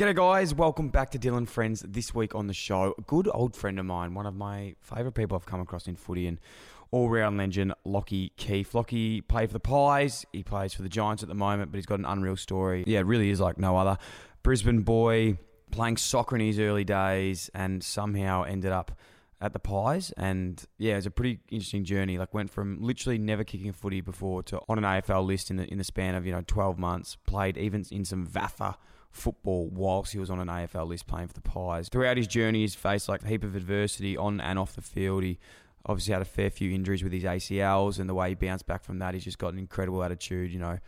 G'day, 0.00 0.14
guys. 0.14 0.54
Welcome 0.54 0.88
back 0.88 1.10
to 1.10 1.18
Dylan 1.18 1.46
Friends. 1.46 1.84
This 1.86 2.14
week 2.14 2.34
on 2.34 2.46
the 2.46 2.54
show, 2.54 2.94
a 2.96 3.02
good 3.02 3.28
old 3.34 3.54
friend 3.54 3.78
of 3.78 3.84
mine, 3.84 4.14
one 4.14 4.24
of 4.24 4.34
my 4.34 4.74
favourite 4.80 5.14
people 5.14 5.36
I've 5.36 5.44
come 5.44 5.60
across 5.60 5.86
in 5.86 5.94
footy, 5.94 6.26
and 6.26 6.40
all 6.90 7.10
round 7.10 7.36
legend, 7.36 7.74
Lachie 7.84 8.30
Keeffe. 8.38 8.72
Lachie 8.72 9.28
played 9.28 9.50
for 9.50 9.52
the 9.52 9.60
Pies. 9.60 10.24
He 10.32 10.42
plays 10.42 10.72
for 10.72 10.80
the 10.80 10.88
Giants 10.88 11.22
at 11.22 11.28
the 11.28 11.34
moment, 11.34 11.70
but 11.70 11.76
he's 11.76 11.84
got 11.84 11.98
an 11.98 12.06
unreal 12.06 12.38
story. 12.38 12.82
Yeah, 12.86 13.02
really 13.04 13.28
is 13.28 13.40
like 13.40 13.58
no 13.58 13.76
other. 13.76 13.98
Brisbane 14.42 14.80
boy, 14.80 15.36
playing 15.70 15.98
soccer 15.98 16.34
in 16.34 16.40
his 16.40 16.58
early 16.58 16.84
days, 16.84 17.50
and 17.54 17.84
somehow 17.84 18.44
ended 18.44 18.72
up 18.72 18.98
at 19.38 19.52
the 19.52 19.58
Pies. 19.58 20.14
And 20.16 20.64
yeah, 20.78 20.94
it 20.94 20.96
was 20.96 21.06
a 21.06 21.10
pretty 21.10 21.40
interesting 21.50 21.84
journey. 21.84 22.16
Like 22.16 22.32
went 22.32 22.48
from 22.48 22.80
literally 22.80 23.18
never 23.18 23.44
kicking 23.44 23.68
a 23.68 23.74
footy 23.74 24.00
before 24.00 24.42
to 24.44 24.62
on 24.66 24.78
an 24.78 24.84
AFL 24.84 25.26
list 25.26 25.50
in 25.50 25.58
the 25.58 25.70
in 25.70 25.76
the 25.76 25.84
span 25.84 26.14
of 26.14 26.24
you 26.24 26.32
know 26.32 26.42
12 26.46 26.78
months. 26.78 27.18
Played 27.26 27.58
even 27.58 27.84
in 27.90 28.06
some 28.06 28.26
VAFA 28.26 28.76
football 29.10 29.68
whilst 29.68 30.12
he 30.12 30.18
was 30.18 30.30
on 30.30 30.40
an 30.40 30.48
AFL 30.48 30.88
list 30.88 31.06
playing 31.06 31.28
for 31.28 31.34
the 31.34 31.40
Pies. 31.40 31.88
Throughout 31.88 32.16
his 32.16 32.26
journey, 32.26 32.60
he's 32.60 32.74
faced 32.74 33.08
like 33.08 33.22
a 33.22 33.28
heap 33.28 33.44
of 33.44 33.56
adversity 33.56 34.16
on 34.16 34.40
and 34.40 34.58
off 34.58 34.74
the 34.74 34.82
field. 34.82 35.22
He 35.22 35.38
obviously 35.86 36.12
had 36.12 36.22
a 36.22 36.26
fair 36.26 36.50
few 36.50 36.72
injuries 36.72 37.02
with 37.02 37.12
his 37.12 37.24
ACLs, 37.24 37.98
and 37.98 38.08
the 38.08 38.14
way 38.14 38.30
he 38.30 38.34
bounced 38.34 38.66
back 38.66 38.84
from 38.84 38.98
that, 39.00 39.14
he's 39.14 39.24
just 39.24 39.38
got 39.38 39.52
an 39.52 39.58
incredible 39.58 40.02
attitude. 40.02 40.52
You 40.52 40.60
know, 40.60 40.78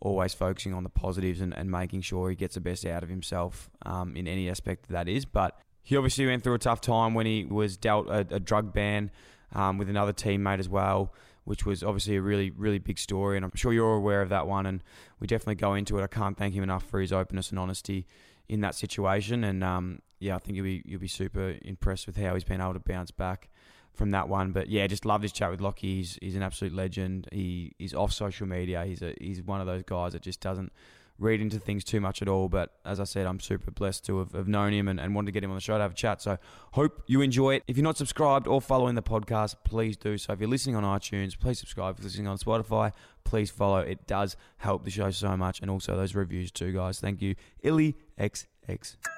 always 0.00 0.34
focusing 0.34 0.74
on 0.74 0.82
the 0.82 0.90
positives 0.90 1.40
and, 1.40 1.56
and 1.56 1.70
making 1.70 2.00
sure 2.02 2.30
he 2.30 2.36
gets 2.36 2.54
the 2.54 2.60
best 2.60 2.86
out 2.86 3.02
of 3.02 3.08
himself 3.08 3.70
um, 3.84 4.16
in 4.16 4.26
any 4.26 4.48
aspect 4.48 4.88
that, 4.88 5.08
is. 5.08 5.24
But 5.24 5.58
he 5.82 5.96
obviously 5.96 6.26
went 6.26 6.42
through 6.42 6.54
a 6.54 6.58
tough 6.58 6.80
time 6.80 7.14
when 7.14 7.26
he 7.26 7.44
was 7.44 7.76
dealt 7.76 8.08
a, 8.08 8.26
a 8.30 8.40
drug 8.40 8.72
ban 8.72 9.10
um, 9.54 9.78
with 9.78 9.88
another 9.88 10.12
teammate 10.12 10.58
as 10.58 10.68
well 10.68 11.12
which 11.46 11.64
was 11.64 11.84
obviously 11.84 12.16
a 12.16 12.20
really, 12.20 12.50
really 12.50 12.80
big 12.80 12.98
story. 12.98 13.36
And 13.36 13.44
I'm 13.44 13.54
sure 13.54 13.72
you're 13.72 13.94
aware 13.94 14.20
of 14.20 14.28
that 14.30 14.48
one. 14.48 14.66
And 14.66 14.82
we 15.20 15.28
definitely 15.28 15.54
go 15.54 15.74
into 15.74 15.96
it. 15.98 16.02
I 16.02 16.08
can't 16.08 16.36
thank 16.36 16.54
him 16.54 16.64
enough 16.64 16.82
for 16.84 17.00
his 17.00 17.12
openness 17.12 17.50
and 17.50 17.58
honesty 17.58 18.06
in 18.48 18.60
that 18.62 18.74
situation. 18.74 19.44
And 19.44 19.62
um, 19.62 20.00
yeah, 20.18 20.34
I 20.34 20.38
think 20.38 20.56
you'll 20.56 20.64
be 20.64 20.82
you'll 20.84 21.00
be 21.00 21.08
super 21.08 21.54
impressed 21.62 22.08
with 22.08 22.16
how 22.16 22.34
he's 22.34 22.44
been 22.44 22.60
able 22.60 22.74
to 22.74 22.80
bounce 22.80 23.12
back 23.12 23.48
from 23.94 24.10
that 24.10 24.28
one. 24.28 24.50
But 24.50 24.68
yeah, 24.68 24.88
just 24.88 25.04
love 25.04 25.22
this 25.22 25.32
chat 25.32 25.50
with 25.50 25.60
Lachie. 25.60 25.82
He's, 25.82 26.18
he's 26.20 26.34
an 26.34 26.42
absolute 26.42 26.74
legend. 26.74 27.28
He 27.30 27.74
he's 27.78 27.94
off 27.94 28.12
social 28.12 28.48
media. 28.48 28.84
He's 28.84 29.02
a 29.02 29.14
he's 29.20 29.40
one 29.40 29.60
of 29.60 29.68
those 29.68 29.84
guys 29.84 30.14
that 30.14 30.22
just 30.22 30.40
doesn't 30.40 30.72
read 31.18 31.40
into 31.40 31.58
things 31.58 31.84
too 31.84 32.00
much 32.00 32.22
at 32.22 32.28
all. 32.28 32.48
But 32.48 32.72
as 32.84 33.00
I 33.00 33.04
said, 33.04 33.26
I'm 33.26 33.40
super 33.40 33.70
blessed 33.70 34.04
to 34.06 34.18
have, 34.18 34.32
have 34.32 34.48
known 34.48 34.72
him 34.72 34.88
and, 34.88 35.00
and 35.00 35.14
wanted 35.14 35.26
to 35.26 35.32
get 35.32 35.44
him 35.44 35.50
on 35.50 35.56
the 35.56 35.60
show 35.60 35.76
to 35.76 35.82
have 35.82 35.92
a 35.92 35.94
chat. 35.94 36.22
So 36.22 36.38
hope 36.72 37.02
you 37.06 37.20
enjoy 37.20 37.56
it. 37.56 37.64
If 37.66 37.76
you're 37.76 37.84
not 37.84 37.96
subscribed 37.96 38.46
or 38.46 38.60
following 38.60 38.94
the 38.94 39.02
podcast, 39.02 39.56
please 39.64 39.96
do 39.96 40.18
so. 40.18 40.32
If 40.32 40.40
you're 40.40 40.48
listening 40.48 40.76
on 40.76 40.84
iTunes, 40.84 41.38
please 41.38 41.58
subscribe. 41.58 41.96
If 41.96 42.00
you're 42.00 42.08
listening 42.08 42.28
on 42.28 42.38
Spotify, 42.38 42.92
please 43.24 43.50
follow. 43.50 43.78
It 43.78 44.06
does 44.06 44.36
help 44.58 44.84
the 44.84 44.90
show 44.90 45.10
so 45.10 45.36
much. 45.36 45.60
And 45.60 45.70
also 45.70 45.96
those 45.96 46.14
reviews 46.14 46.50
too, 46.50 46.72
guys. 46.72 47.00
Thank 47.00 47.22
you. 47.22 47.34
Illy 47.62 47.96
XX. 48.18 49.15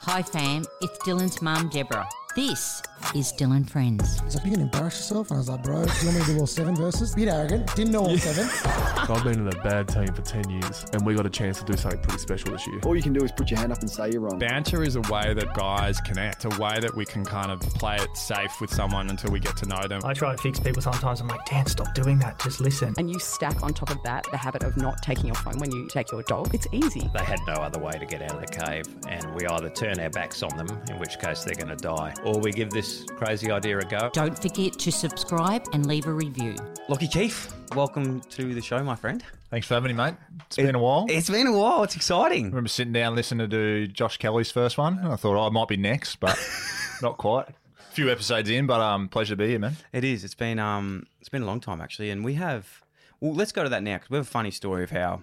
Hi, 0.00 0.22
fam. 0.22 0.64
It's 0.80 0.98
Dylan's 0.98 1.42
mum, 1.42 1.68
Deborah. 1.68 2.08
This 2.36 2.82
is 3.14 3.32
Dylan 3.32 3.66
Friends. 3.66 4.20
He's 4.20 4.34
like, 4.34 4.44
you 4.44 4.52
can 4.52 4.60
embarrass 4.60 4.96
yourself. 4.96 5.30
And 5.30 5.36
I 5.36 5.40
was 5.40 5.48
like, 5.48 5.62
bro, 5.62 5.86
do 5.86 5.90
you 6.00 6.06
want 6.06 6.18
me 6.18 6.24
to 6.26 6.32
do 6.34 6.38
all 6.40 6.46
seven 6.46 6.76
verses? 6.76 7.14
Bit 7.14 7.28
arrogant. 7.28 7.74
Didn't 7.74 7.92
know 7.94 8.02
all 8.02 8.18
seven. 8.18 8.46
I've 9.08 9.24
been 9.24 9.38
in 9.40 9.48
a 9.48 9.62
bad 9.62 9.88
team 9.88 10.08
for 10.12 10.20
10 10.20 10.50
years, 10.50 10.84
and 10.92 11.06
we 11.06 11.14
got 11.14 11.24
a 11.24 11.30
chance 11.30 11.60
to 11.60 11.64
do 11.64 11.78
something 11.78 11.98
pretty 12.02 12.18
special 12.18 12.50
this 12.52 12.66
year. 12.66 12.78
All 12.84 12.94
you 12.94 13.02
can 13.02 13.14
do 13.14 13.24
is 13.24 13.32
put 13.32 13.50
your 13.50 13.58
hand 13.58 13.72
up 13.72 13.80
and 13.80 13.88
say 13.88 14.10
you're 14.10 14.20
wrong. 14.20 14.38
Banter 14.38 14.82
is 14.82 14.96
a 14.96 15.00
way 15.02 15.32
that 15.32 15.54
guys 15.54 15.98
connect, 16.02 16.44
a 16.44 16.50
way 16.60 16.78
that 16.78 16.94
we 16.94 17.06
can 17.06 17.24
kind 17.24 17.50
of 17.50 17.60
play 17.60 17.96
it 17.96 18.14
safe 18.14 18.60
with 18.60 18.70
someone 18.70 19.08
until 19.08 19.30
we 19.30 19.40
get 19.40 19.56
to 19.56 19.66
know 19.66 19.80
them. 19.88 20.02
I 20.04 20.12
try 20.12 20.36
to 20.36 20.42
fix 20.42 20.60
people 20.60 20.82
sometimes. 20.82 21.22
I'm 21.22 21.28
like, 21.28 21.46
Dan, 21.46 21.64
stop 21.64 21.94
doing 21.94 22.18
that. 22.18 22.38
Just 22.40 22.60
listen. 22.60 22.92
And 22.98 23.10
you 23.10 23.18
stack 23.18 23.62
on 23.62 23.72
top 23.72 23.88
of 23.88 24.02
that 24.02 24.26
the 24.30 24.36
habit 24.36 24.62
of 24.62 24.76
not 24.76 25.00
taking 25.00 25.24
your 25.24 25.36
phone 25.36 25.58
when 25.58 25.72
you 25.72 25.88
take 25.88 26.12
your 26.12 26.22
dog. 26.24 26.54
It's 26.54 26.66
easy. 26.70 27.08
They 27.14 27.24
had 27.24 27.38
no 27.46 27.54
other 27.54 27.78
way 27.78 27.92
to 27.92 28.04
get 28.04 28.20
out 28.20 28.32
of 28.32 28.40
the 28.42 28.46
cave, 28.46 28.84
and 29.08 29.34
we 29.34 29.46
either 29.46 29.70
turn 29.86 30.00
our 30.00 30.10
backs 30.10 30.42
on 30.42 30.56
them, 30.56 30.66
in 30.88 30.98
which 30.98 31.16
case 31.20 31.44
they're 31.44 31.54
going 31.54 31.68
to 31.68 31.76
die, 31.76 32.12
or 32.24 32.40
we 32.40 32.50
give 32.50 32.70
this 32.70 33.04
crazy 33.16 33.52
idea 33.52 33.78
a 33.78 33.84
go. 33.84 34.10
Don't 34.12 34.36
forget 34.36 34.72
to 34.80 34.90
subscribe 34.90 35.64
and 35.72 35.86
leave 35.86 36.06
a 36.06 36.12
review. 36.12 36.56
Lachie 36.88 37.08
Keeffe, 37.08 37.52
welcome 37.76 38.20
to 38.30 38.52
the 38.52 38.60
show, 38.60 38.82
my 38.82 38.96
friend. 38.96 39.22
Thanks 39.48 39.68
for 39.68 39.74
having 39.74 39.96
me, 39.96 40.02
mate. 40.02 40.14
It's 40.46 40.56
been 40.56 40.74
a 40.74 40.80
while. 40.80 41.06
It's 41.08 41.30
been 41.30 41.46
a 41.46 41.56
while. 41.56 41.84
It's 41.84 41.94
I 41.94 41.98
exciting. 41.98 42.46
remember 42.46 42.68
sitting 42.68 42.92
down 42.92 43.14
listening 43.14 43.48
to 43.48 43.86
Josh 43.86 44.16
Kelly's 44.16 44.50
first 44.50 44.76
one, 44.76 44.98
and 44.98 45.12
I 45.12 45.14
thought 45.14 45.36
oh, 45.36 45.46
I 45.46 45.50
might 45.50 45.68
be 45.68 45.76
next, 45.76 46.16
but 46.16 46.36
not 47.02 47.16
quite. 47.16 47.48
A 47.48 47.92
few 47.92 48.10
episodes 48.10 48.50
in, 48.50 48.66
but 48.66 48.80
um, 48.80 49.06
pleasure 49.06 49.34
to 49.34 49.36
be 49.36 49.50
here, 49.50 49.60
man. 49.60 49.76
It 49.92 50.02
is. 50.02 50.24
It's 50.24 50.34
been 50.34 50.58
um, 50.58 51.06
it's 51.20 51.28
been 51.28 51.42
a 51.42 51.46
long 51.46 51.60
time 51.60 51.80
actually, 51.80 52.10
and 52.10 52.24
we 52.24 52.34
have. 52.34 52.82
Well, 53.20 53.34
let's 53.34 53.52
go 53.52 53.62
to 53.62 53.68
that 53.68 53.84
now 53.84 53.94
because 53.94 54.10
we 54.10 54.16
have 54.16 54.26
a 54.26 54.30
funny 54.30 54.50
story 54.50 54.82
of 54.82 54.90
how, 54.90 55.22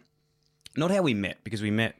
not 0.78 0.90
how 0.90 1.02
we 1.02 1.14
met 1.14 1.44
because 1.44 1.62
we 1.62 1.70
met 1.70 1.96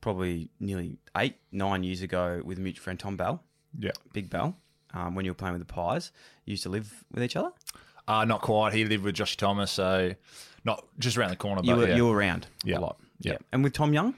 probably 0.00 0.50
nearly 0.60 0.96
eight, 1.16 1.36
nine 1.52 1.82
years 1.84 2.02
ago 2.02 2.40
with 2.44 2.58
a 2.58 2.60
mutual 2.60 2.82
friend 2.82 2.98
Tom 2.98 3.16
Bell, 3.16 3.42
Yeah. 3.78 3.90
Big 4.12 4.30
Bell, 4.30 4.56
um, 4.94 5.14
when 5.14 5.24
you 5.24 5.30
were 5.30 5.34
playing 5.36 5.54
with 5.58 5.66
the 5.66 5.72
Pies. 5.72 6.12
You 6.46 6.52
used 6.52 6.62
to 6.64 6.68
live 6.68 7.04
with 7.12 7.22
each 7.22 7.36
other. 7.36 7.50
Uh, 8.08 8.24
not 8.24 8.40
quite. 8.40 8.72
He 8.72 8.84
lived 8.84 9.04
with 9.04 9.14
Josh 9.14 9.36
Thomas, 9.36 9.70
so 9.70 10.14
not 10.64 10.84
just 10.98 11.16
around 11.16 11.30
the 11.30 11.36
corner, 11.36 11.60
You 11.62 11.72
but 11.74 11.78
were 11.78 11.88
yeah. 11.88 11.96
you 11.96 12.06
were 12.06 12.16
around 12.16 12.46
Yeah. 12.64 12.78
a 12.78 12.80
lot. 12.80 12.98
Yeah. 13.20 13.36
And 13.52 13.62
with 13.62 13.72
Tom 13.72 13.92
Young, 13.92 14.14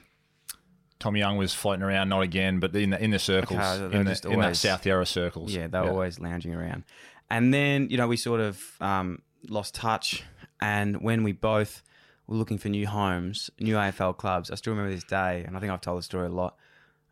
Tom 0.99 1.15
Young 1.17 1.37
was 1.37 1.53
floating 1.53 1.83
around, 1.83 2.09
not 2.09 2.21
again, 2.21 2.59
but 2.59 2.73
in 2.75 2.91
the 2.91 3.03
in 3.03 3.11
the 3.11 3.19
circles, 3.19 3.59
Okay, 3.59 3.97
in, 3.97 4.05
the, 4.05 4.11
just 4.11 4.25
in 4.25 4.39
that 4.39 4.55
South 4.55 4.85
Yarra 4.85 5.05
circles. 5.05 5.53
yeah, 5.53 5.67
they 5.67 5.79
were 5.79 5.89
always 5.89 6.19
lounging 6.19 6.53
around. 6.55 6.83
And 7.29 7.53
then 7.53 7.89
you 7.89 7.97
know 7.97 8.07
we 8.07 8.15
sort 8.17 8.39
of 8.39 8.63
um, 8.79 9.21
lost 9.49 9.75
touch, 9.75 10.23
and 10.61 11.01
when 11.01 11.23
we 11.23 11.33
both 11.33 11.83
were 12.27 12.35
looking 12.35 12.57
for 12.57 12.69
new 12.69 12.87
homes, 12.87 13.49
new 13.59 13.75
AFL 13.75 14.17
clubs, 14.17 14.51
I 14.51 14.55
still 14.55 14.73
remember 14.73 14.93
this 14.93 15.03
day, 15.03 15.43
and 15.45 15.57
I 15.57 15.59
think 15.59 15.71
I've 15.71 15.81
told 15.81 15.99
the 15.99 16.03
story 16.03 16.27
a 16.27 16.31
lot 16.31 16.55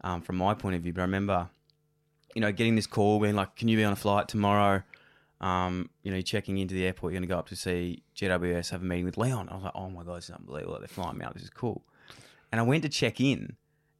um, 0.02 0.22
from 0.22 0.38
my 0.38 0.54
point 0.54 0.76
of 0.76 0.82
view. 0.82 0.94
But 0.94 1.02
I 1.02 1.06
remember, 1.06 1.50
you 2.36 2.42
know, 2.42 2.52
getting 2.52 2.76
this 2.76 2.88
call, 2.88 3.20
being 3.20 3.36
like, 3.36 3.56
"Can 3.56 3.68
you 3.68 3.78
be 3.78 3.84
on 3.84 3.94
a 3.94 3.98
flight 3.98 4.28
tomorrow?" 4.28 4.84
Um, 5.40 5.90
you 6.04 6.12
know, 6.12 6.22
checking 6.22 6.60
into 6.60 6.76
the 6.76 6.86
airport, 6.86 7.12
you're 7.12 7.20
going 7.20 7.28
to 7.28 7.34
go 7.34 7.40
up 7.40 7.50
to 7.50 7.56
see 7.56 8.04
GWS, 8.16 8.70
have 8.70 8.82
a 8.82 8.86
meeting 8.86 9.06
with 9.06 9.18
Leon. 9.18 9.50
I 9.50 9.56
was 9.56 9.64
like, 9.64 9.76
"Oh 9.76 9.90
my 9.90 10.04
god, 10.04 10.18
this 10.18 10.30
is 10.30 10.36
unbelievable! 10.36 10.78
They're 10.80 10.88
flying 10.88 11.18
me 11.18 11.26
out. 11.26 11.34
This 11.34 11.44
is 11.44 11.50
cool." 11.50 11.84
And 12.52 12.60
I 12.60 12.64
went 12.64 12.84
to 12.84 12.90
check 12.90 13.20
in, 13.20 13.56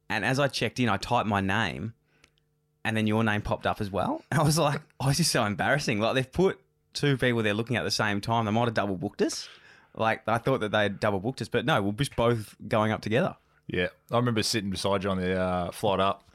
and 0.08 0.24
as 0.24 0.38
I 0.38 0.48
checked 0.48 0.78
in, 0.78 0.88
I 0.88 0.96
typed 0.96 1.26
my 1.26 1.40
name 1.40 1.94
and 2.84 2.96
then 2.96 3.06
your 3.06 3.22
name 3.24 3.42
popped 3.42 3.66
up 3.66 3.80
as 3.80 3.90
well. 3.90 4.22
And 4.30 4.40
I 4.40 4.42
was 4.42 4.58
like, 4.58 4.80
oh, 5.00 5.08
this 5.08 5.20
is 5.20 5.30
so 5.30 5.44
embarrassing. 5.44 6.00
Like 6.00 6.14
they've 6.14 6.32
put 6.32 6.60
two 6.92 7.16
people 7.16 7.42
there 7.42 7.54
looking 7.54 7.76
at 7.76 7.84
the 7.84 7.90
same 7.90 8.20
time. 8.20 8.44
They 8.44 8.50
might 8.50 8.64
have 8.64 8.74
double 8.74 8.96
booked 8.96 9.22
us. 9.22 9.48
Like 9.94 10.26
I 10.26 10.38
thought 10.38 10.60
that 10.60 10.70
they 10.70 10.84
had 10.84 11.00
double 11.00 11.20
booked 11.20 11.42
us, 11.42 11.48
but 11.48 11.66
no, 11.66 11.82
we're 11.82 11.92
just 11.92 12.16
both 12.16 12.54
going 12.66 12.92
up 12.92 13.02
together. 13.02 13.36
Yeah, 13.66 13.88
I 14.10 14.16
remember 14.16 14.42
sitting 14.42 14.70
beside 14.70 15.04
you 15.04 15.10
on 15.10 15.18
the 15.18 15.38
uh, 15.38 15.70
flight 15.70 16.00
up 16.00 16.28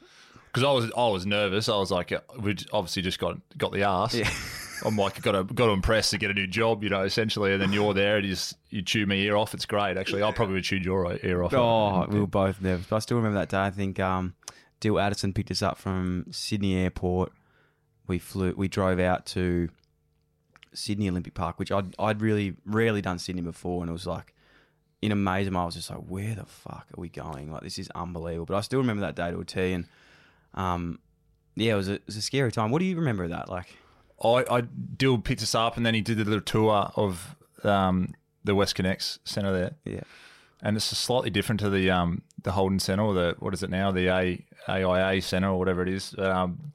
because 0.46 0.64
I 0.64 0.72
was 0.72 0.92
I 0.96 1.08
was 1.08 1.26
nervous. 1.26 1.68
I 1.68 1.76
was 1.76 1.90
like, 1.90 2.12
uh, 2.12 2.20
we 2.38 2.56
obviously 2.72 3.02
just 3.02 3.18
got 3.18 3.38
got 3.56 3.72
the 3.72 3.82
ass. 3.82 4.14
Yeah. 4.14 4.30
I'm 4.84 4.96
like, 4.96 5.20
got 5.22 5.32
to 5.32 5.42
got 5.42 5.66
to 5.66 5.72
impress 5.72 6.10
to 6.10 6.18
get 6.18 6.30
a 6.30 6.34
new 6.34 6.46
job, 6.46 6.84
you 6.84 6.88
know, 6.88 7.02
essentially. 7.02 7.52
And 7.52 7.60
then 7.60 7.72
you're 7.72 7.94
there, 7.94 8.16
and 8.16 8.24
you 8.24 8.32
just 8.32 8.56
you 8.70 8.82
chew 8.82 9.06
my 9.06 9.16
ear 9.16 9.36
off. 9.36 9.54
It's 9.54 9.66
great, 9.66 9.96
actually. 9.96 10.22
I 10.22 10.30
probably 10.30 10.54
would 10.54 10.64
chew 10.64 10.76
your 10.76 11.18
ear 11.24 11.42
off. 11.42 11.52
Oh, 11.52 12.06
we 12.08 12.20
were 12.20 12.26
both 12.28 12.60
nervous. 12.60 12.86
But 12.88 12.96
I 12.96 12.98
still 13.00 13.16
remember 13.16 13.40
that 13.40 13.48
day. 13.48 13.58
I 13.58 13.70
think 13.70 13.98
um, 13.98 14.34
Dill 14.80 15.00
Addison 15.00 15.32
picked 15.32 15.50
us 15.50 15.62
up 15.62 15.78
from 15.78 16.26
Sydney 16.30 16.76
Airport. 16.76 17.32
We 18.06 18.18
flew. 18.18 18.54
We 18.56 18.68
drove 18.68 19.00
out 19.00 19.26
to 19.26 19.68
Sydney 20.74 21.08
Olympic 21.08 21.34
Park, 21.34 21.58
which 21.58 21.72
I'd 21.72 21.94
I'd 21.98 22.20
really 22.20 22.54
rarely 22.64 23.02
done 23.02 23.18
Sydney 23.18 23.42
before, 23.42 23.82
and 23.82 23.90
it 23.90 23.92
was 23.92 24.06
like 24.06 24.34
in 25.02 25.12
amazement. 25.12 25.56
I 25.56 25.64
was 25.66 25.74
just 25.74 25.90
like, 25.90 26.00
where 26.00 26.34
the 26.34 26.46
fuck 26.46 26.86
are 26.96 27.00
we 27.00 27.08
going? 27.08 27.52
Like 27.52 27.62
this 27.62 27.78
is 27.78 27.90
unbelievable. 27.94 28.46
But 28.46 28.56
I 28.56 28.60
still 28.62 28.80
remember 28.80 29.00
that 29.02 29.14
day 29.14 29.30
to 29.30 29.40
a 29.40 29.44
T, 29.44 29.72
and 29.72 29.86
um, 30.54 30.98
yeah, 31.54 31.74
it 31.74 31.76
was 31.76 31.88
a, 31.88 31.94
it 31.94 32.06
was 32.06 32.16
a 32.16 32.22
scary 32.22 32.52
time. 32.52 32.70
What 32.70 32.80
do 32.80 32.84
you 32.84 32.96
remember 32.96 33.24
of 33.24 33.30
that? 33.30 33.48
Like, 33.48 33.76
I, 34.22 34.44
I 34.50 34.60
Dill 34.60 35.18
picked 35.18 35.42
us 35.42 35.54
up, 35.54 35.76
and 35.76 35.84
then 35.84 35.94
he 35.94 36.00
did 36.00 36.20
a 36.20 36.24
little 36.24 36.40
tour 36.40 36.90
of 36.96 37.36
um, 37.64 38.14
the 38.44 38.54
WestConnex 38.54 39.18
Centre 39.24 39.52
there. 39.52 39.72
yeah, 39.84 40.00
and 40.62 40.76
it's 40.76 40.84
slightly 40.84 41.30
different 41.30 41.60
to 41.60 41.70
the 41.70 41.90
um 41.90 42.22
the 42.42 42.52
Holden 42.52 42.78
Centre 42.78 43.02
or 43.02 43.14
the 43.14 43.36
what 43.38 43.54
is 43.54 43.62
it 43.62 43.70
now 43.70 43.90
the 43.90 44.08
A 44.08 44.44
AIA 44.68 45.22
Centre 45.22 45.48
or 45.48 45.58
whatever 45.58 45.82
it 45.82 45.88
is, 45.88 46.14
um, 46.18 46.72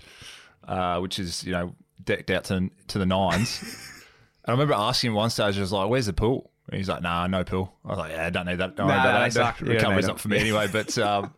uh, 0.67 0.99
which 0.99 1.19
is 1.19 1.43
you 1.43 1.51
know 1.51 1.75
decked 2.05 2.29
out 2.31 2.45
to 2.45 2.69
to 2.87 2.99
the 2.99 3.05
nines. 3.05 3.61
and 4.45 4.49
I 4.49 4.51
remember 4.51 4.73
asking 4.73 5.11
him 5.11 5.15
one 5.15 5.29
stage, 5.29 5.57
I 5.57 5.61
was 5.61 5.71
like, 5.71 5.89
"Where's 5.89 6.05
the 6.05 6.13
pool?" 6.13 6.51
And 6.69 6.77
he's 6.77 6.89
like, 6.89 7.01
"Nah, 7.01 7.27
no 7.27 7.43
pool." 7.43 7.73
I 7.85 7.89
was 7.89 7.97
like, 7.97 8.11
"Yeah, 8.11 8.27
I 8.27 8.29
don't 8.29 8.45
need 8.45 8.57
that. 8.57 8.75
Don't 8.75 8.87
Nah, 8.87 9.01
about 9.01 9.19
that. 9.19 9.33
suck. 9.33 9.59
Don't 9.59 9.69
Recovery's 9.69 10.05
need 10.05 10.11
not 10.11 10.19
for 10.19 10.29
me 10.29 10.37
anyway." 10.37 10.67
But 10.71 10.97
um, 10.99 11.33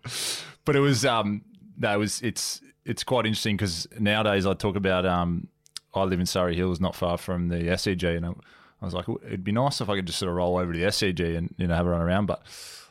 but 0.66 0.76
it 0.76 0.80
was 0.80 1.06
um 1.06 1.44
no, 1.78 1.94
it 1.94 1.98
was 1.98 2.22
it's 2.22 2.62
it's 2.86 3.04
quite 3.04 3.26
interesting 3.26 3.58
because 3.58 3.88
nowadays 4.00 4.46
I 4.46 4.54
talk 4.54 4.76
about 4.76 5.06
um 5.06 5.48
I 5.94 6.04
live 6.04 6.20
in 6.20 6.26
Surry 6.26 6.56
Hills, 6.56 6.80
not 6.80 6.96
far 6.96 7.18
from 7.18 7.48
the 7.48 7.56
SCG, 7.56 8.18
and 8.18 8.26
I, 8.26 8.30
I 8.30 8.86
was 8.86 8.94
like, 8.94 9.06
it'd 9.26 9.44
be 9.46 9.54
nice 9.54 9.80
if 9.80 9.90
I 9.90 9.96
could 9.96 10.06
just 10.06 10.20
sort 10.20 10.30
of 10.30 10.36
roll 10.36 10.58
over 10.58 10.74
to 10.74 10.78
the 10.80 10.86
SCG 10.86 11.38
and 11.38 11.54
you 11.58 11.68
know 11.68 11.76
have 11.76 11.86
a 11.86 11.90
run 11.90 12.02
around, 12.02 12.26
but. 12.26 12.42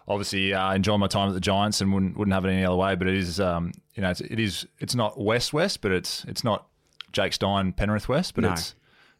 Obviously, 0.07 0.53
uh, 0.53 0.75
enjoy 0.75 0.99
my 0.99 1.07
time 1.07 1.31
at 1.31 1.33
the 1.33 1.41
Giants 1.41 1.81
and 1.81 1.91
wouldn't 1.91 2.19
wouldn't 2.19 2.35
have 2.35 2.45
it 2.45 2.51
any 2.51 2.63
other 2.63 2.77
way. 2.77 2.95
But 2.95 3.07
it 3.07 3.15
is, 3.15 3.41
um, 3.41 3.73
you 3.95 4.03
know, 4.03 4.11
it's, 4.11 4.21
it 4.21 4.39
is 4.39 4.67
it's 4.79 4.95
not 4.95 5.19
west 5.19 5.55
west, 5.55 5.81
but 5.81 5.93
it's 5.93 6.25
it's 6.27 6.45
not 6.45 6.67
Jake 7.15 7.33
Stein 7.33 7.73
Penrith 7.73 8.09
west, 8.09 8.35
but 8.35 8.43
No. 8.43 8.53
it's 8.53 8.75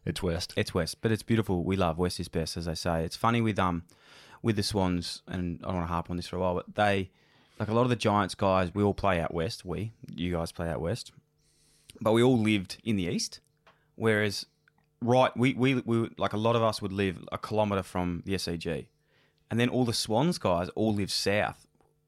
it's 0.05 0.21
west. 0.21 0.53
It's 0.55 0.71
West, 0.71 1.01
but 1.01 1.11
it's 1.11 1.23
beautiful. 1.23 1.63
We 1.63 1.75
love 1.75 1.97
West 1.97 2.19
is 2.19 2.27
best, 2.27 2.57
as 2.57 2.65
they 2.65 2.75
say. 2.75 3.03
It's 3.03 3.15
funny 3.15 3.41
with 3.41 3.57
um 3.57 3.83
with 4.43 4.55
the 4.55 4.61
Swans, 4.63 5.23
and 5.27 5.59
I 5.63 5.67
don't 5.69 5.77
want 5.77 5.87
to 5.87 5.93
harp 5.93 6.11
on 6.11 6.17
this 6.17 6.27
for 6.27 6.35
a 6.35 6.39
while, 6.39 6.53
but 6.53 6.75
they 6.75 7.09
like 7.59 7.69
a 7.69 7.73
lot 7.73 7.83
of 7.83 7.89
the 7.89 7.95
Giants 7.95 8.35
guys. 8.35 8.75
We 8.75 8.83
all 8.83 8.93
play 8.93 9.19
out 9.19 9.33
west. 9.33 9.65
We, 9.65 9.93
you 10.13 10.31
guys, 10.33 10.51
play 10.51 10.69
out 10.69 10.81
west, 10.81 11.11
but 12.01 12.11
we 12.11 12.21
all 12.21 12.37
lived 12.37 12.77
in 12.83 12.97
the 12.97 13.05
east. 13.07 13.39
Whereas, 13.95 14.45
right, 15.01 15.35
we 15.35 15.53
we, 15.53 15.75
we 15.75 16.09
like 16.17 16.33
a 16.33 16.37
lot 16.37 16.55
of 16.55 16.61
us 16.61 16.81
would 16.83 16.93
live 16.93 17.23
a 17.31 17.39
kilometre 17.39 17.81
from 17.83 18.21
the 18.25 18.33
SCG, 18.35 18.85
and 19.49 19.59
then 19.59 19.69
all 19.69 19.85
the 19.85 19.93
Swans 19.93 20.37
guys 20.37 20.69
all 20.75 20.93
live 20.93 21.09
south, 21.11 21.65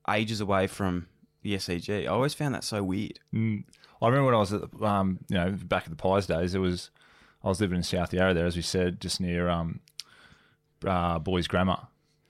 ages 0.08 0.40
away 0.42 0.68
from 0.68 1.08
the 1.42 1.56
SCG. 1.56 2.04
I 2.04 2.08
always 2.08 2.34
found 2.36 2.54
that 2.54 2.64
so 2.64 2.84
weird. 2.84 3.20
Mm. 3.34 3.64
I 4.02 4.08
remember 4.08 4.26
when 4.26 4.36
I 4.36 4.40
was 4.40 4.54
at 4.54 4.72
the, 4.72 4.86
um, 4.86 5.20
you 5.30 5.38
know 5.38 5.52
back 5.52 5.84
at 5.84 5.90
the 5.90 5.96
Pies 5.96 6.28
days. 6.28 6.54
It 6.54 6.60
was 6.60 6.92
I 7.44 7.50
was 7.50 7.62
living 7.62 7.78
in 7.78 7.84
South 7.84 8.14
Yarra 8.14 8.34
there, 8.34 8.46
as 8.46 8.56
we 8.56 8.62
said, 8.62 9.00
just 9.00 9.22
near 9.22 9.50
um, 9.50 9.80
uh, 10.86 11.20
Boys 11.20 11.48
Grammar, 11.48 11.80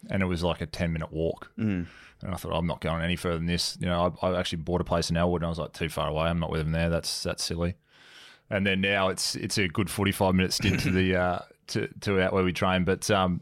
and 0.10 0.22
it 0.22 0.26
was 0.26 0.44
like 0.44 0.62
a 0.62 0.66
ten 0.66 0.94
minute 0.94 1.12
walk. 1.12 1.52
Mm. 1.58 1.88
And 2.22 2.34
I 2.34 2.38
thought 2.38 2.54
I'm 2.54 2.66
not 2.66 2.82
going 2.82 3.04
any 3.04 3.16
further 3.16 3.38
than 3.38 3.46
this. 3.46 3.78
You 3.80 3.88
know, 3.88 4.16
I, 4.22 4.28
I 4.28 4.40
actually 4.40 4.64
bought 4.64 4.82
a 4.82 4.86
place 4.86 5.10
in 5.10 5.18
Elwood, 5.18 5.42
and 5.42 5.48
I 5.48 5.50
was 5.50 5.60
like 5.60 5.74
too 5.74 5.90
far 5.90 6.10
away. 6.10 6.26
I'm 6.28 6.40
not 6.40 6.50
with 6.50 6.62
them 6.62 6.72
there. 6.72 6.90
That's 6.90 7.24
that's 7.24 7.44
silly. 7.44 7.76
And 8.50 8.66
then 8.66 8.82
now 8.82 9.10
it's 9.10 9.36
it's 9.36 9.58
a 9.58 9.68
good 9.68 9.90
45 9.90 10.34
minute 10.34 10.54
stint 10.54 10.80
to 10.82 10.92
the 10.92 11.16
uh, 11.16 11.40
to 11.68 11.88
to 12.02 12.22
out 12.22 12.34
where 12.34 12.44
we 12.44 12.54
train, 12.54 12.86
but 12.86 13.10
um, 13.12 13.42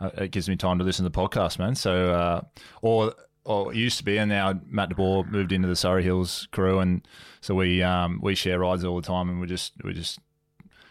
uh, 0.00 0.10
it 0.18 0.30
gives 0.30 0.48
me 0.48 0.56
time 0.56 0.78
to 0.78 0.84
listen 0.84 1.04
to 1.04 1.10
the 1.10 1.18
podcast, 1.18 1.58
man. 1.58 1.74
So 1.74 2.12
uh, 2.12 2.40
or 2.80 3.14
or 3.46 3.72
it 3.72 3.76
used 3.76 3.98
to 3.98 4.04
be, 4.04 4.18
and 4.18 4.28
now 4.28 4.60
Matt 4.66 4.90
DeBoer 4.90 5.30
moved 5.30 5.52
into 5.52 5.68
the 5.68 5.76
Surry 5.76 6.02
Hills 6.02 6.48
crew, 6.50 6.80
and 6.80 7.06
so 7.40 7.54
we 7.54 7.82
um, 7.82 8.20
we 8.22 8.34
share 8.34 8.58
rides 8.58 8.84
all 8.84 8.96
the 8.96 9.06
time, 9.06 9.28
and 9.30 9.40
we 9.40 9.46
just 9.46 9.72
we 9.84 9.92
just 9.92 10.18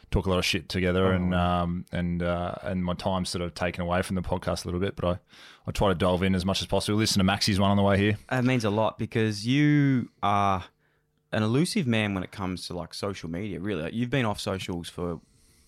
talk 0.10 0.25
a 0.25 0.30
lot 0.30 0.40
of 0.40 0.46
shit 0.46 0.69
together, 0.69 1.12
and 1.12 1.36
um, 1.36 1.86
and 1.92 2.24
uh, 2.24 2.56
and 2.63 2.84
my 2.84 2.94
time's 2.94 3.30
sort 3.30 3.44
of 3.44 3.54
taken 3.54 3.81
away 3.81 4.02
from 4.02 4.16
the 4.16 4.22
podcast 4.22 4.63
a 4.63 4.68
little 4.68 4.80
bit, 4.80 4.96
but 4.96 5.06
I, 5.06 5.19
I 5.68 5.72
try 5.72 5.90
to 5.90 5.96
delve 5.96 6.24
in 6.24 6.34
as 6.34 6.46
much 6.46 6.62
as 6.62 6.68
possible. 6.68 6.98
Listen 6.98 7.19
to 7.19 7.25
Maxi's 7.25 7.60
one 7.60 7.72
on 7.72 7.78
the 7.78 7.84
way 7.84 7.98
here. 7.98 8.18
It 8.31 8.44
means 8.44 8.63
a 8.63 8.69
lot 8.69 8.98
because 8.98 9.46
you 9.46 10.10
are 10.24 10.63
an 11.34 11.44
elusive 11.44 11.88
man 11.88 12.13
when 12.13 12.24
it 12.24 12.31
comes 12.31 12.68
to 12.68 12.74
like 12.74 12.94
social 12.94 13.30
media. 13.30 13.60
Really, 13.60 13.84
like, 13.84 13.94
you've 13.94 14.10
been 14.10 14.25
off 14.25 14.40
socials 14.40 14.88
for 14.88 15.19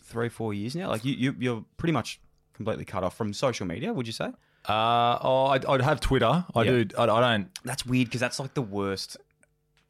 three, 0.02 0.30
four 0.30 0.54
years 0.54 0.76
now. 0.76 0.90
Like 0.90 1.04
you, 1.04 1.14
you 1.14 1.36
you're 1.38 1.66
pretty 1.76 1.94
much 1.94 2.22
completely 2.54 2.86
cut 2.86 3.04
off 3.04 3.18
from 3.18 3.34
social 3.34 3.68
media. 3.68 3.94
Would 3.94 4.08
you 4.08 4.14
say? 4.14 4.32
Uh, 4.68 5.18
oh, 5.22 5.46
I'd, 5.48 5.66
I'd 5.66 5.82
have 5.82 6.00
Twitter. 6.00 6.46
I 6.54 6.64
Yeah. 6.64 6.72
do. 6.84 6.86
I, 6.98 7.04
I 7.04 7.38
don't. 7.38 7.50
That's 7.64 7.86
weird 7.86 8.08
because 8.08 8.20
that's 8.22 8.40
like 8.40 8.54
the 8.54 8.62
worst 8.62 9.18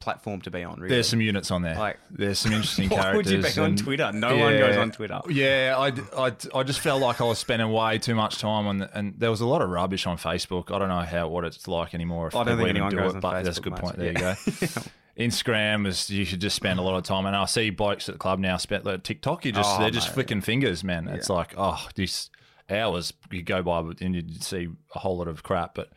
platform 0.00 0.40
to 0.42 0.50
be 0.52 0.62
on. 0.62 0.78
Really, 0.78 0.94
There's 0.94 1.08
some 1.08 1.20
units 1.20 1.50
on 1.50 1.62
there. 1.62 1.74
Like- 1.76 1.98
there's 2.10 2.38
some 2.38 2.52
interesting 2.52 2.88
Why 2.90 2.96
would 3.16 3.26
characters. 3.26 3.32
you 3.32 3.42
be 3.42 3.60
on 3.60 3.70
and- 3.70 3.78
Twitter? 3.78 4.12
No 4.12 4.36
one 4.36 4.56
goes 4.56 4.76
on 4.76 4.92
Twitter. 4.92 5.20
Yeah, 5.28 5.74
I, 5.76 5.88
I, 6.28 6.32
I 6.54 6.62
just 6.62 6.78
felt 6.78 7.02
like 7.02 7.20
I 7.20 7.24
was 7.24 7.38
spending 7.40 7.72
way 7.72 7.98
too 7.98 8.14
much 8.14 8.38
time 8.38 8.68
on, 8.68 8.78
the, 8.78 8.96
and 8.96 9.14
there 9.18 9.30
was 9.30 9.40
a 9.40 9.46
lot 9.46 9.60
of 9.62 9.68
rubbish 9.70 10.06
on 10.06 10.16
Facebook. 10.16 10.72
I 10.74 10.78
don't 10.78 10.88
know 10.88 11.00
how 11.00 11.26
what 11.28 11.44
it's 11.44 11.66
like 11.66 11.94
anymore. 11.94 12.28
If 12.28 12.36
I 12.36 12.44
don't 12.44 12.58
people 12.58 12.66
think 12.66 12.68
even 12.76 12.76
anyone 12.76 12.90
do 12.92 12.96
goes 12.98 13.12
it, 13.12 13.16
on 13.16 13.20
but 13.20 13.42
that's 13.42 13.58
a 13.58 13.60
Facebook 13.60 13.64
good 13.64 13.72
much. 13.72 13.80
point. 13.82 13.96
There 13.96 14.12
Yeah. 14.12 14.36
you 14.46 14.68
go. 14.68 14.82
Instagram 15.18 15.84
is 15.88 16.08
you 16.10 16.24
should 16.24 16.40
just 16.40 16.54
spend 16.54 16.78
a 16.78 16.82
lot 16.82 16.96
of 16.96 17.02
time, 17.02 17.26
and 17.26 17.34
I 17.34 17.44
see 17.46 17.70
blokes 17.70 18.08
at 18.08 18.14
the 18.14 18.18
club 18.20 18.38
now 18.38 18.56
spend 18.56 18.84
like 18.84 19.02
TikTok. 19.02 19.44
You 19.44 19.50
just 19.50 19.68
Oh, 19.76 19.80
they're 19.80 19.90
just 19.90 20.06
mate. 20.10 20.14
flicking 20.14 20.40
fingers, 20.42 20.84
man. 20.84 21.08
It's 21.08 21.28
like 21.28 21.54
oh, 21.56 21.88
these 21.96 22.30
hours 22.70 23.12
you 23.30 23.42
go 23.42 23.62
by, 23.62 23.80
and 24.00 24.14
you 24.14 24.22
see 24.40 24.68
a 24.94 24.98
whole 24.98 25.18
lot 25.18 25.28
of 25.28 25.42
crap. 25.42 25.74
But 25.74 25.90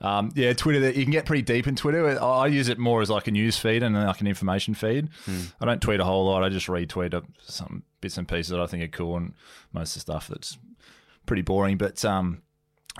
um, 0.00 0.30
yeah, 0.34 0.52
Twitter. 0.52 0.80
That 0.80 0.96
you 0.96 1.04
can 1.04 1.12
get 1.12 1.26
pretty 1.26 1.42
deep 1.42 1.66
in 1.66 1.76
Twitter. 1.76 2.22
I 2.22 2.46
use 2.46 2.68
it 2.68 2.78
more 2.78 3.02
as 3.02 3.10
like 3.10 3.26
a 3.26 3.30
news 3.30 3.58
feed 3.58 3.82
and 3.82 3.94
like 3.94 4.20
an 4.20 4.26
information 4.26 4.74
feed. 4.74 5.08
Hmm. 5.24 5.40
I 5.60 5.64
don't 5.64 5.80
tweet 5.80 6.00
a 6.00 6.04
whole 6.04 6.26
lot. 6.26 6.42
I 6.42 6.48
just 6.48 6.66
retweet 6.66 7.14
up 7.14 7.24
some 7.42 7.82
bits 8.00 8.18
and 8.18 8.28
pieces 8.28 8.50
that 8.50 8.60
I 8.60 8.66
think 8.66 8.82
are 8.82 8.88
cool, 8.88 9.16
and 9.16 9.34
most 9.72 9.90
of 9.90 9.94
the 9.94 10.00
stuff 10.12 10.28
that's 10.28 10.58
pretty 11.24 11.42
boring. 11.42 11.76
But 11.76 12.04
um, 12.04 12.42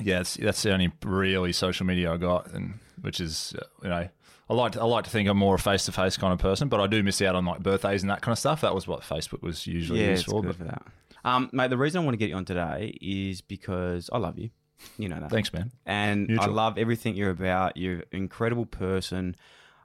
yeah, 0.01 0.21
it's, 0.21 0.35
that's 0.35 0.63
the 0.63 0.73
only 0.73 0.93
really 1.05 1.53
social 1.53 1.87
media 1.87 2.13
I 2.13 2.17
got, 2.17 2.51
and 2.53 2.81
which 3.01 3.21
is 3.21 3.55
uh, 3.59 3.65
you 3.83 3.89
know. 3.89 4.09
I 4.49 4.55
like 4.55 4.73
to, 4.73 4.81
I 4.81 4.85
like 4.85 5.03
to 5.03 5.11
think 5.11 5.29
I'm 5.29 5.39
more 5.39 5.57
a 5.57 5.59
face 5.59 5.87
to 5.87 5.93
face 5.93 6.17
kind 6.17 6.33
of 6.33 6.39
person, 6.39 6.69
but 6.69 6.79
I 6.79 6.87
do 6.87 7.03
miss 7.03 7.21
out 7.21 7.35
on 7.35 7.45
like 7.45 7.65
birthdays 7.65 8.05
and 8.05 8.11
that 8.11 8.23
kind 8.23 8.33
of 8.33 8.39
stuff. 8.39 8.61
That 8.61 8.77
was 8.77 8.87
what 8.87 9.01
Facebook 9.01 9.43
was 9.43 9.67
usually 9.67 10.03
yeah, 10.03 10.11
used 10.11 10.27
for. 10.27 10.41
But 10.41 10.55
for 10.55 10.65
that. 10.65 10.83
Um, 11.27 11.51
mate, 11.53 11.71
the 11.71 11.77
reason 11.77 12.01
I 12.01 12.05
want 12.05 12.15
to 12.15 12.19
get 12.19 12.29
you 12.31 12.37
on 12.37 12.45
today 12.45 12.97
is 13.03 13.41
because 13.41 14.09
I 14.13 14.19
love 14.19 14.39
you. 14.39 14.51
You 14.97 15.09
know 15.09 15.19
that. 15.21 15.31
Thanks, 15.31 15.53
man. 15.53 15.73
And. 15.85 16.39
I 16.41 16.47
love 16.47 16.79
everything 16.79 17.17
you're 17.17 17.31
about. 17.31 17.77
You're 17.77 17.97
an 17.97 18.05
incredible 18.13 18.65
person. 18.65 19.35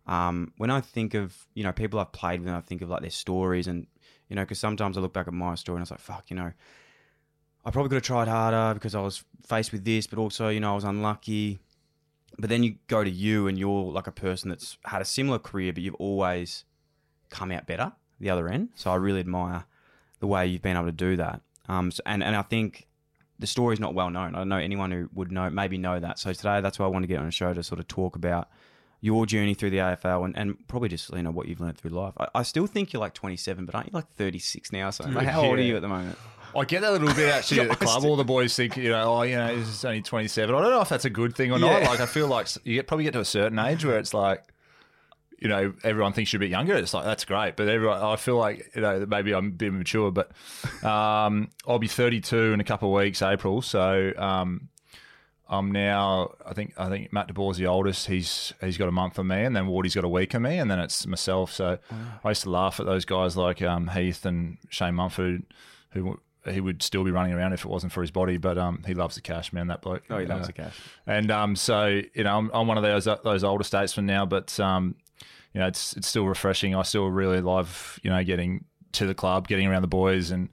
Um, 0.05 0.53
when 0.57 0.69
I 0.69 0.81
think 0.81 1.15
of 1.15 1.47
you 1.55 1.63
know 1.63 1.71
people 1.71 1.99
I've 1.99 2.11
played 2.11 2.41
with, 2.41 2.53
I 2.53 2.61
think 2.61 2.81
of 2.83 2.89
like 2.89 3.01
their 3.01 3.09
stories, 3.09 3.67
and 3.67 3.87
you 4.29 4.35
know 4.35 4.43
because 4.43 4.59
sometimes 4.59 4.97
I 4.97 5.01
look 5.01 5.13
back 5.13 5.27
at 5.27 5.33
my 5.33 5.55
story 5.55 5.77
and 5.77 5.81
I 5.81 5.83
was 5.83 5.91
like, 5.91 5.99
fuck, 5.99 6.29
you 6.29 6.35
know, 6.35 6.51
I 7.65 7.71
probably 7.71 7.89
could 7.89 7.95
have 7.95 8.03
tried 8.03 8.27
harder 8.27 8.75
because 8.75 8.93
I 8.93 9.01
was 9.01 9.23
faced 9.47 9.71
with 9.71 9.83
this, 9.83 10.05
but 10.05 10.19
also 10.19 10.49
you 10.49 10.59
know 10.59 10.73
I 10.73 10.75
was 10.75 10.83
unlucky. 10.83 11.59
But 12.37 12.49
then 12.49 12.63
you 12.63 12.75
go 12.87 13.03
to 13.03 13.09
you 13.09 13.47
and 13.47 13.57
you're 13.57 13.91
like 13.91 14.07
a 14.07 14.11
person 14.11 14.49
that's 14.49 14.77
had 14.85 15.01
a 15.01 15.05
similar 15.05 15.39
career, 15.39 15.73
but 15.73 15.81
you've 15.81 15.95
always 15.95 16.65
come 17.29 17.51
out 17.51 17.65
better 17.65 17.93
the 18.19 18.29
other 18.29 18.47
end. 18.47 18.69
So 18.75 18.91
I 18.91 18.95
really 18.95 19.19
admire 19.19 19.65
the 20.21 20.27
way 20.27 20.47
you've 20.47 20.61
been 20.61 20.77
able 20.77 20.85
to 20.85 20.93
do 20.93 21.17
that. 21.17 21.41
Um, 21.67 21.91
so, 21.91 22.01
and 22.05 22.23
and 22.23 22.35
I 22.35 22.43
think 22.43 22.87
the 23.39 23.47
story's 23.47 23.79
not 23.79 23.93
well 23.93 24.09
known. 24.09 24.35
I 24.35 24.39
don't 24.39 24.49
know 24.49 24.57
anyone 24.57 24.91
who 24.91 25.09
would 25.13 25.31
know 25.31 25.49
maybe 25.49 25.77
know 25.77 25.99
that. 25.99 26.19
So 26.19 26.31
today 26.31 26.61
that's 26.61 26.79
why 26.79 26.85
I 26.85 26.89
want 26.89 27.03
to 27.03 27.07
get 27.07 27.19
on 27.19 27.27
a 27.27 27.31
show 27.31 27.53
to 27.53 27.63
sort 27.63 27.79
of 27.79 27.87
talk 27.87 28.15
about 28.15 28.47
your 29.01 29.25
journey 29.25 29.55
through 29.55 29.71
the 29.71 29.77
AFL 29.77 30.25
and, 30.25 30.37
and 30.37 30.67
probably 30.67 30.87
just 30.87 31.11
you 31.11 31.23
know 31.23 31.31
what 31.31 31.47
you've 31.47 31.59
learned 31.59 31.77
through 31.77 31.91
life. 31.91 32.13
I, 32.17 32.27
I 32.35 32.43
still 32.43 32.67
think 32.67 32.93
you're 32.93 33.01
like 33.01 33.15
27, 33.15 33.65
but 33.65 33.75
aren't 33.75 33.87
you 33.87 33.91
like 33.93 34.09
36 34.11 34.71
now? 34.71 34.91
So 34.91 35.05
like, 35.09 35.27
how 35.27 35.43
old 35.43 35.59
are 35.59 35.61
you 35.61 35.75
at 35.75 35.81
the 35.81 35.89
moment? 35.89 36.17
I 36.55 36.65
get 36.65 36.81
that 36.81 36.89
a 36.89 36.91
little 36.91 37.13
bit 37.13 37.33
actually 37.33 37.61
at 37.61 37.69
the 37.69 37.75
club. 37.85 38.03
All 38.03 38.15
the 38.15 38.25
boys 38.25 38.55
think, 38.55 38.75
you 38.77 38.89
know, 38.89 39.19
oh, 39.19 39.21
you 39.23 39.37
know, 39.37 39.55
this 39.55 39.69
is 39.69 39.85
only 39.85 40.01
27. 40.01 40.53
I 40.53 40.61
don't 40.61 40.69
know 40.69 40.81
if 40.81 40.89
that's 40.89 41.05
a 41.05 41.09
good 41.09 41.35
thing 41.35 41.51
or 41.51 41.57
not. 41.57 41.81
Like, 41.83 42.01
I 42.01 42.05
feel 42.05 42.27
like 42.27 42.47
you 42.65 42.75
get, 42.75 42.87
probably 42.87 43.05
get 43.05 43.13
to 43.13 43.21
a 43.21 43.25
certain 43.25 43.57
age 43.57 43.85
where 43.85 43.97
it's 43.97 44.13
like, 44.13 44.43
you 45.41 45.47
know, 45.49 45.73
everyone 45.83 46.13
thinks 46.13 46.31
you're 46.31 46.37
a 46.39 46.45
bit 46.45 46.51
younger. 46.51 46.75
It's 46.75 46.93
like, 46.93 47.03
that's 47.03 47.25
great. 47.25 47.55
But 47.57 47.67
everyone, 47.67 47.99
I 48.01 48.15
feel 48.15 48.37
like, 48.37 48.71
you 48.75 48.81
know, 48.81 48.99
that 48.99 49.09
maybe 49.09 49.33
I'm 49.33 49.47
a 49.47 49.51
bit 49.51 49.73
mature, 49.73 50.11
but 50.11 50.31
um, 50.83 51.49
I'll 51.67 51.79
be 51.79 51.87
32 51.87 52.53
in 52.53 52.59
a 52.59 52.63
couple 52.63 52.95
of 52.95 53.01
weeks, 53.03 53.21
April. 53.21 53.61
So, 53.61 54.13
um, 54.17 54.69
I'm 55.49 55.69
now. 55.73 56.35
I 56.45 56.53
think. 56.53 56.73
I 56.77 56.87
think 56.87 57.11
Matt 57.11 57.27
DeBoer's 57.27 57.57
the 57.57 57.67
oldest. 57.67 58.07
He's 58.07 58.53
he's 58.61 58.77
got 58.77 58.87
a 58.87 58.91
month 58.93 59.19
on 59.19 59.27
me, 59.27 59.43
and 59.43 59.53
then 59.53 59.67
Wardy's 59.67 59.95
got 59.95 60.05
a 60.05 60.07
week 60.07 60.33
on 60.33 60.43
me, 60.43 60.57
and 60.57 60.71
then 60.71 60.79
it's 60.79 61.05
myself. 61.05 61.51
So 61.51 61.77
I 62.23 62.29
used 62.29 62.43
to 62.43 62.49
laugh 62.49 62.79
at 62.79 62.85
those 62.85 63.03
guys 63.03 63.35
like 63.35 63.61
um, 63.61 63.89
Heath 63.89 64.25
and 64.25 64.59
Shane 64.69 64.95
Mumford, 64.95 65.43
who 65.89 66.21
he 66.49 66.61
would 66.61 66.81
still 66.81 67.03
be 67.03 67.11
running 67.11 67.33
around 67.33 67.51
if 67.51 67.65
it 67.65 67.67
wasn't 67.67 67.91
for 67.91 67.99
his 67.99 68.11
body. 68.11 68.37
But 68.37 68.57
um, 68.57 68.81
he 68.87 68.93
loves 68.93 69.15
the 69.15 69.21
cash, 69.21 69.51
man. 69.51 69.67
That 69.67 69.81
bloke. 69.81 70.03
Oh, 70.09 70.19
he 70.19 70.25
loves 70.25 70.43
Uh, 70.45 70.47
the 70.47 70.53
cash. 70.53 70.79
And 71.05 71.29
um, 71.29 71.57
so 71.57 71.99
you 72.13 72.23
know, 72.23 72.37
I'm, 72.37 72.49
I'm 72.53 72.67
one 72.67 72.77
of 72.77 72.83
those 72.83 73.03
those 73.25 73.43
older 73.43 73.65
statesmen 73.65 74.05
now, 74.05 74.25
but 74.25 74.57
um, 74.57 74.95
you 75.53 75.59
know, 75.59 75.67
it's 75.67 75.93
it's 75.93 76.07
still 76.07 76.25
refreshing. 76.25 76.75
I 76.75 76.83
still 76.83 77.07
really 77.07 77.41
love 77.41 77.99
you 78.03 78.09
know 78.09 78.23
getting 78.23 78.65
to 78.93 79.05
the 79.05 79.13
club, 79.15 79.47
getting 79.47 79.67
around 79.67 79.81
the 79.81 79.87
boys, 79.87 80.31
and 80.31 80.49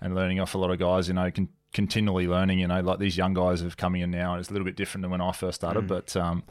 and 0.00 0.14
learning 0.14 0.40
off 0.40 0.54
a 0.54 0.58
lot 0.58 0.70
of 0.70 0.78
guys. 0.78 1.08
You 1.08 1.14
know, 1.14 1.30
can 1.30 1.48
continually 1.72 2.26
learning. 2.26 2.58
You 2.58 2.66
know, 2.68 2.80
like 2.80 2.98
these 2.98 3.16
young 3.16 3.34
guys 3.34 3.60
have 3.60 3.76
coming 3.76 4.02
in 4.02 4.10
now. 4.10 4.36
It's 4.36 4.48
a 4.50 4.52
little 4.52 4.64
bit 4.64 4.76
different 4.76 5.02
than 5.02 5.10
when 5.10 5.20
I 5.20 5.32
first 5.32 5.56
started, 5.56 5.84
Mm. 5.84 5.88
but 5.88 6.16
um, 6.16 6.42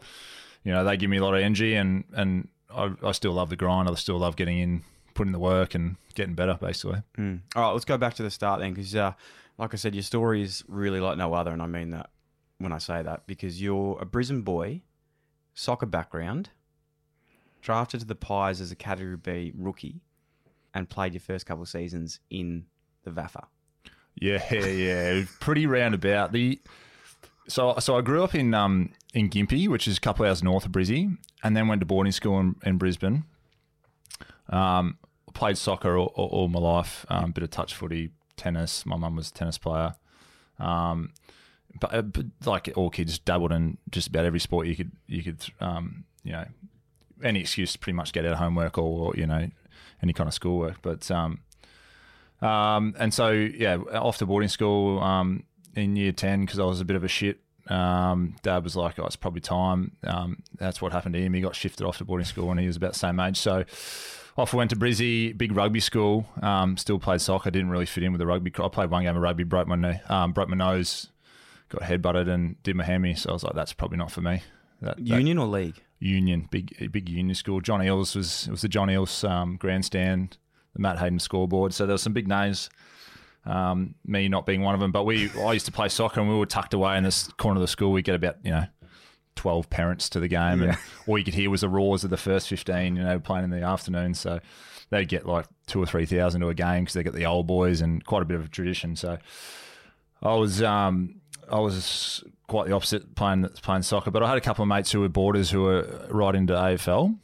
you 0.63 0.72
know, 0.72 0.84
they 0.84 0.98
give 0.98 1.10
me 1.10 1.18
a 1.18 1.24
lot 1.24 1.34
of 1.34 1.42
energy, 1.42 1.75
and 1.75 2.04
and 2.13 2.48
I, 2.74 2.92
I 3.04 3.12
still 3.13 3.34
love 3.34 3.50
the 3.50 3.56
grind. 3.56 3.89
I 3.89 3.94
still 3.96 4.18
love 4.20 4.36
getting 4.36 4.60
in, 4.60 4.84
putting 5.13 5.32
the 5.34 5.39
work, 5.39 5.74
and 5.75 5.96
getting 6.13 6.36
better, 6.36 6.58
basically. 6.60 7.01
Mm. 7.18 7.42
All 7.56 7.63
right, 7.63 7.72
let's 7.72 7.86
go 7.86 7.98
back 7.98 8.13
to 8.16 8.24
the 8.24 8.30
start 8.32 8.60
then, 8.60 8.74
because 8.74 8.96
uh, 8.96 9.13
like 9.58 9.74
I 9.74 9.77
said, 9.77 9.96
your 9.96 10.04
story 10.04 10.42
is 10.44 10.63
really 10.68 11.00
like 11.00 11.18
no 11.18 11.34
other, 11.34 11.51
and 11.51 11.62
I 11.62 11.68
mean 11.68 11.92
that 11.92 12.10
when 12.60 12.72
I 12.74 12.77
say 12.80 13.01
that 13.04 13.27
because 13.27 13.62
you're 13.62 13.98
a 14.01 14.06
Brisbane 14.06 14.42
boy, 14.42 14.82
soccer 15.54 15.86
background, 15.86 16.50
drafted 17.68 18.00
to 18.00 18.06
the 18.06 18.16
Pies 18.16 18.62
as 18.62 18.72
a 18.72 18.78
Category 18.78 19.18
B 19.18 19.52
rookie, 19.54 20.00
and 20.74 20.88
played 20.88 21.14
your 21.14 21.20
first 21.20 21.46
couple 21.46 21.64
of 21.64 21.68
seasons 21.68 22.22
in 22.30 22.66
the 23.04 23.12
VAFA. 23.12 23.44
Yeah, 24.16 24.54
yeah, 24.66 25.26
pretty 25.42 25.66
roundabout. 25.66 26.32
The 26.32 26.62
So, 27.50 27.76
so 27.80 27.98
I 27.98 28.02
grew 28.02 28.24
up 28.24 28.34
in 28.34 28.54
um, 28.54 28.92
in 29.14 29.30
Gympie, 29.30 29.68
which 29.68 29.86
is 29.86 29.98
a 29.98 30.00
couple 30.00 30.24
of 30.24 30.30
hours 30.30 30.42
north 30.42 30.66
of 30.66 30.72
Brizzy, 30.72 31.18
and 31.44 31.58
then 31.58 31.68
went 31.68 31.82
to 31.82 31.86
boarding 31.86 32.14
school 32.14 32.40
in, 32.40 32.56
in 32.64 32.78
Brisbane. 32.78 33.26
Um, 34.48 34.98
played 35.34 35.58
soccer 35.58 35.98
all, 35.98 36.14
all, 36.16 36.28
all 36.28 36.48
my 36.48 36.62
life, 36.62 37.06
um, 37.10 37.32
bit 37.32 37.44
of 37.44 37.50
touch 37.50 37.76
footy, 37.76 38.12
tennis. 38.38 38.86
My 38.86 38.96
mum 38.96 39.18
was 39.18 39.30
a 39.30 39.34
tennis 39.34 39.58
player. 39.58 39.96
Um, 40.58 41.12
but, 41.82 41.94
uh, 41.94 42.02
but 42.02 42.28
like 42.46 42.72
all 42.78 42.90
kids, 42.90 43.20
dabbled 43.20 43.52
in 43.52 43.78
just 43.92 44.08
about 44.08 44.24
every 44.24 44.40
sport 44.40 44.68
you 44.68 44.76
could 44.78 44.94
you 45.06 45.22
could 45.22 45.46
um, 45.60 46.06
you 46.24 46.32
know 46.32 46.46
any 47.24 47.42
excuse 47.42 47.74
to 47.74 47.80
pretty 47.80 47.96
much 47.96 48.14
get 48.14 48.26
out 48.26 48.34
of 48.34 48.38
homework 48.40 48.78
or, 48.78 49.14
you 49.16 49.28
know 49.28 49.48
any 50.04 50.14
kind 50.14 50.28
of 50.28 50.34
schoolwork. 50.34 50.82
But 50.82 51.10
um, 51.12 51.40
um, 52.42 52.96
and 53.00 53.14
so 53.14 53.32
yeah, 53.32 53.78
off 53.78 54.18
to 54.20 54.26
boarding 54.26 54.50
school 54.50 55.00
um, 55.02 55.44
in 55.76 55.96
year 55.96 56.12
ten 56.12 56.42
because 56.42 56.60
I 56.60 56.66
was 56.66 56.82
a 56.82 56.86
bit 56.86 56.96
of 56.96 57.04
a 57.04 57.08
shit. 57.08 57.40
Um, 57.68 58.36
Dad 58.44 58.64
was 58.64 58.76
like, 58.76 59.00
"Oh, 59.00 59.06
it's 59.06 59.16
probably 59.16 59.42
time." 59.42 59.98
Um, 60.04 60.44
that's 60.58 60.82
what 60.82 60.92
happened 60.92 61.16
to 61.16 61.22
him. 61.22 61.34
He 61.34 61.42
got 61.42 61.56
shifted 61.56 61.86
off 61.86 61.98
to 61.98 62.06
boarding 62.06 62.26
school 62.26 62.48
when 62.48 62.58
he 62.58 62.68
was 62.68 62.78
about 62.78 62.94
the 62.94 63.00
same 63.00 63.20
age. 63.20 63.38
So 63.38 63.66
off 64.38 64.54
went 64.54 64.70
to 64.70 64.76
Brizzy, 64.76 65.36
big 65.36 65.56
rugby 65.56 65.80
school. 65.80 66.28
Um, 66.42 66.78
still 66.78 67.00
played 67.00 67.22
soccer. 67.22 67.50
Didn't 67.52 67.70
really 67.70 67.88
fit 67.88 68.04
in 68.04 68.12
with 68.14 68.20
the 68.20 68.28
rugby. 68.28 68.52
I 68.58 68.68
played 68.70 68.90
one 68.92 69.04
game 69.04 69.16
of 69.16 69.22
rugby, 69.22 69.44
broke 69.44 69.68
my 69.68 69.76
knee, 69.76 70.00
um, 70.10 70.32
broke 70.32 70.48
my 70.50 70.56
nose, 70.56 71.08
got 71.70 71.82
headbutted, 71.82 72.30
and 72.30 72.62
did 72.64 72.76
my 72.76 72.84
hammy. 72.84 73.16
So 73.16 73.32
I 73.32 73.34
was 73.34 73.44
like, 73.44 73.56
"That's 73.56 73.74
probably 73.74 73.98
not 73.98 74.12
for 74.12 74.22
me." 74.22 74.44
That, 74.82 74.98
that- 74.98 75.04
Union 75.04 75.40
or 75.40 75.48
league? 75.48 75.82
Union, 76.00 76.48
big 76.51 76.92
big 76.92 77.10
Union 77.10 77.36
school. 77.36 77.62
John 77.62 77.80
Eales 77.80 78.16
was 78.16 78.48
it 78.48 78.51
was 78.51 78.62
the 78.62 78.68
John 78.68 78.88
Eales 78.88 79.27
um, 79.27 79.58
grandstand, 79.58 80.38
the 80.74 80.82
Matt 80.82 81.00
Hayden 81.00 81.20
scoreboard. 81.20 81.74
So 81.74 81.86
there 81.86 81.94
were 81.94 82.00
some 82.00 82.13
big 82.13 82.27
names. 82.27 82.70
Um, 83.46 83.96
me 84.06 84.27
not 84.27 84.46
being 84.46 84.62
one 84.62 84.74
of 84.74 84.82
them, 84.82 84.92
but 84.92 85.06
we 85.06 85.32
I 85.39 85.54
used 85.54 85.66
to 85.66 85.72
play 85.72 85.89
soccer 85.89 86.20
and 86.20 86.30
we 86.30 86.36
were 86.36 86.46
tucked 86.46 86.74
away 86.74 86.98
in 86.98 87.04
this 87.04 87.30
corner 87.38 87.58
of 87.58 87.62
the 87.62 87.68
school. 87.68 87.92
We 87.92 88.01
get 88.01 88.16
about 88.16 88.38
you 88.44 88.51
know 88.51 88.66
twelve 89.36 89.70
parents 89.70 90.10
to 90.10 90.20
the 90.20 90.27
game, 90.27 90.62
and 90.62 90.77
all 91.08 91.18
you 91.18 91.24
could 91.24 91.34
hear 91.34 91.50
was 91.50 91.62
the 91.62 91.70
roars 91.70 92.04
of 92.04 92.10
the 92.10 92.18
first 92.18 92.50
fifteen. 92.50 92.96
You 92.96 93.04
know, 93.04 93.20
playing 93.20 93.46
in 93.46 93.50
the 93.50 93.62
afternoon, 93.62 94.13
so 94.13 94.39
they'd 94.89 95.08
get 95.08 95.25
like 95.25 95.46
two 95.66 95.82
or 95.82 95.86
three 95.86 96.06
thousand 96.06 96.42
to 96.42 96.50
a 96.50 96.54
game 96.54 96.84
because 96.84 96.94
they 96.94 97.04
got 97.04 97.13
the 97.13 97.25
old 97.25 97.48
boys 97.48 97.82
and 97.82 98.04
quite 98.06 98.22
a 98.22 98.25
bit 98.25 98.36
of 98.36 98.46
a 98.46 98.50
tradition. 98.50 98.96
So 98.96 99.18
I 100.22 100.34
was 100.36 100.62
um, 100.62 101.22
I 101.51 101.60
was 101.60 102.24
quite 102.48 102.68
the 102.68 102.74
opposite 102.74 103.16
playing 103.16 103.48
playing 103.62 103.84
soccer, 103.84 104.12
but 104.12 104.24
I 104.24 104.27
had 104.30 104.38
a 104.38 104.42
couple 104.42 104.63
of 104.63 104.70
mates 104.70 104.92
who 104.92 105.00
were 105.01 105.10
boarders 105.10 105.50
who 105.51 105.63
were 105.63 106.08
right 106.10 106.36
into 106.36 106.54
AFL, 106.54 107.18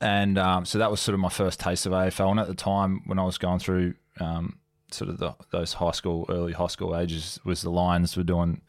and 0.00 0.38
um, 0.38 0.64
so 0.64 0.78
that 0.78 0.90
was 0.90 1.00
sort 1.00 1.14
of 1.14 1.20
my 1.20 1.28
first 1.28 1.60
taste 1.60 1.86
of 1.86 1.92
AFL. 1.92 2.30
And 2.30 2.40
at 2.40 2.48
the 2.48 2.54
time 2.54 3.02
when 3.06 3.18
I 3.18 3.24
was 3.24 3.38
going 3.38 3.58
through 3.58 3.94
um, 4.20 4.58
sort 4.90 5.10
of 5.10 5.18
the, 5.18 5.34
those 5.50 5.74
high 5.74 5.92
school, 5.92 6.26
early 6.28 6.52
high 6.52 6.66
school 6.66 6.96
ages, 6.96 7.38
was 7.44 7.62
the 7.62 7.70
Lions 7.70 8.16
were 8.16 8.22
doing 8.22 8.60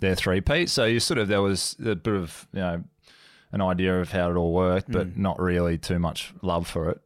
their 0.00 0.14
three 0.14 0.40
peat. 0.40 0.68
So 0.68 0.84
you 0.84 1.00
sort 1.00 1.18
of 1.18 1.28
there 1.28 1.42
was 1.42 1.76
a 1.84 1.94
bit 1.94 2.14
of 2.14 2.46
you 2.52 2.60
know 2.60 2.84
an 3.52 3.60
idea 3.62 4.00
of 4.00 4.10
how 4.12 4.30
it 4.30 4.36
all 4.36 4.52
worked, 4.52 4.90
but 4.90 5.08
Mm. 5.08 5.16
not 5.18 5.40
really 5.40 5.78
too 5.78 5.98
much 5.98 6.34
love 6.42 6.66
for 6.66 6.90
it. 6.90 7.00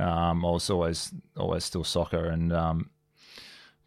Um, 0.00 0.44
I 0.44 0.50
was 0.50 0.70
always 0.70 1.12
always 1.36 1.64
still 1.64 1.84
soccer, 1.84 2.24
and 2.26 2.52
um, 2.52 2.90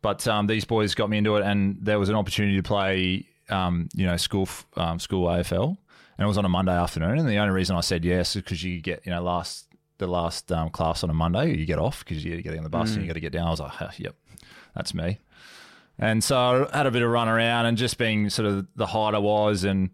but 0.05 0.27
um, 0.27 0.45
these 0.45 0.65
boys 0.65 0.93
got 0.93 1.09
me 1.09 1.17
into 1.17 1.35
it, 1.37 1.43
and 1.43 1.77
there 1.81 1.97
was 1.97 2.09
an 2.09 2.15
opportunity 2.15 2.55
to 2.57 2.61
play, 2.63 3.25
um, 3.49 3.89
you 3.95 4.05
know, 4.05 4.17
school 4.17 4.47
um, 4.77 4.99
school 4.99 5.25
AFL, 5.27 5.69
and 6.17 6.25
it 6.25 6.27
was 6.27 6.37
on 6.37 6.45
a 6.45 6.49
Monday 6.49 6.73
afternoon. 6.75 7.17
And 7.17 7.27
the 7.27 7.37
only 7.37 7.53
reason 7.55 7.75
I 7.75 7.81
said 7.81 8.05
yes 8.05 8.35
is 8.35 8.43
because 8.43 8.63
you 8.63 8.79
get, 8.81 9.03
you 9.05 9.11
know, 9.11 9.23
last 9.23 9.65
the 9.97 10.05
last 10.05 10.51
um, 10.51 10.69
class 10.69 11.03
on 11.03 11.09
a 11.09 11.13
Monday, 11.13 11.55
you 11.57 11.65
get 11.65 11.79
off 11.79 12.05
because 12.05 12.23
you 12.23 12.39
get 12.43 12.55
on 12.55 12.63
the 12.63 12.69
bus 12.69 12.89
and 12.91 12.99
Mm. 12.99 13.01
you 13.01 13.07
got 13.07 13.13
to 13.15 13.19
get 13.19 13.33
down. 13.33 13.47
I 13.47 13.51
was 13.51 13.59
like, 13.61 13.71
"Huh, 13.71 13.89
yep, 13.97 14.15
that's 14.75 14.93
me. 14.93 15.17
And 15.97 16.23
so 16.23 16.69
I 16.71 16.77
had 16.77 16.85
a 16.85 16.91
bit 16.91 17.01
of 17.01 17.09
run 17.09 17.27
around, 17.29 17.65
and 17.65 17.77
just 17.77 17.97
being 17.97 18.29
sort 18.29 18.45
of 18.47 18.67
the 18.75 18.85
height 18.87 19.15
I 19.15 19.19
was, 19.19 19.63
and 19.63 19.89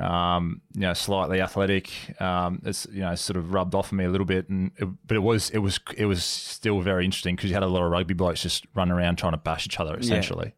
um, 0.00 0.62
you 0.74 0.80
know, 0.80 0.94
slightly 0.94 1.40
athletic. 1.40 1.90
Um, 2.20 2.62
it's 2.64 2.86
you 2.90 3.00
know, 3.00 3.14
sort 3.14 3.36
of 3.36 3.52
rubbed 3.52 3.74
off 3.74 3.92
on 3.92 3.98
me 3.98 4.04
a 4.04 4.08
little 4.08 4.24
bit, 4.24 4.48
and 4.48 4.70
it, 4.76 4.88
but 5.06 5.16
it 5.16 5.20
was 5.20 5.50
it 5.50 5.58
was 5.58 5.78
it 5.96 6.06
was 6.06 6.24
still 6.24 6.80
very 6.80 7.04
interesting 7.04 7.36
because 7.36 7.50
you 7.50 7.54
had 7.54 7.62
a 7.62 7.68
lot 7.68 7.82
of 7.82 7.90
rugby 7.90 8.14
blokes 8.14 8.42
just 8.42 8.66
running 8.74 8.92
around 8.92 9.16
trying 9.16 9.32
to 9.32 9.38
bash 9.38 9.66
each 9.66 9.78
other 9.78 9.96
essentially. 9.96 10.54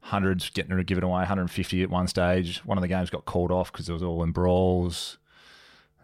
Hundreds 0.00 0.48
getting 0.50 0.76
to 0.76 0.84
give 0.84 0.96
it 0.96 1.04
away, 1.04 1.18
150 1.18 1.82
at 1.82 1.90
one 1.90 2.06
stage. 2.06 2.64
One 2.64 2.78
of 2.78 2.82
the 2.82 2.88
games 2.88 3.10
got 3.10 3.24
called 3.24 3.50
off 3.50 3.72
because 3.72 3.88
it 3.88 3.92
was 3.92 4.02
all 4.02 4.22
in 4.22 4.30
brawls. 4.30 5.18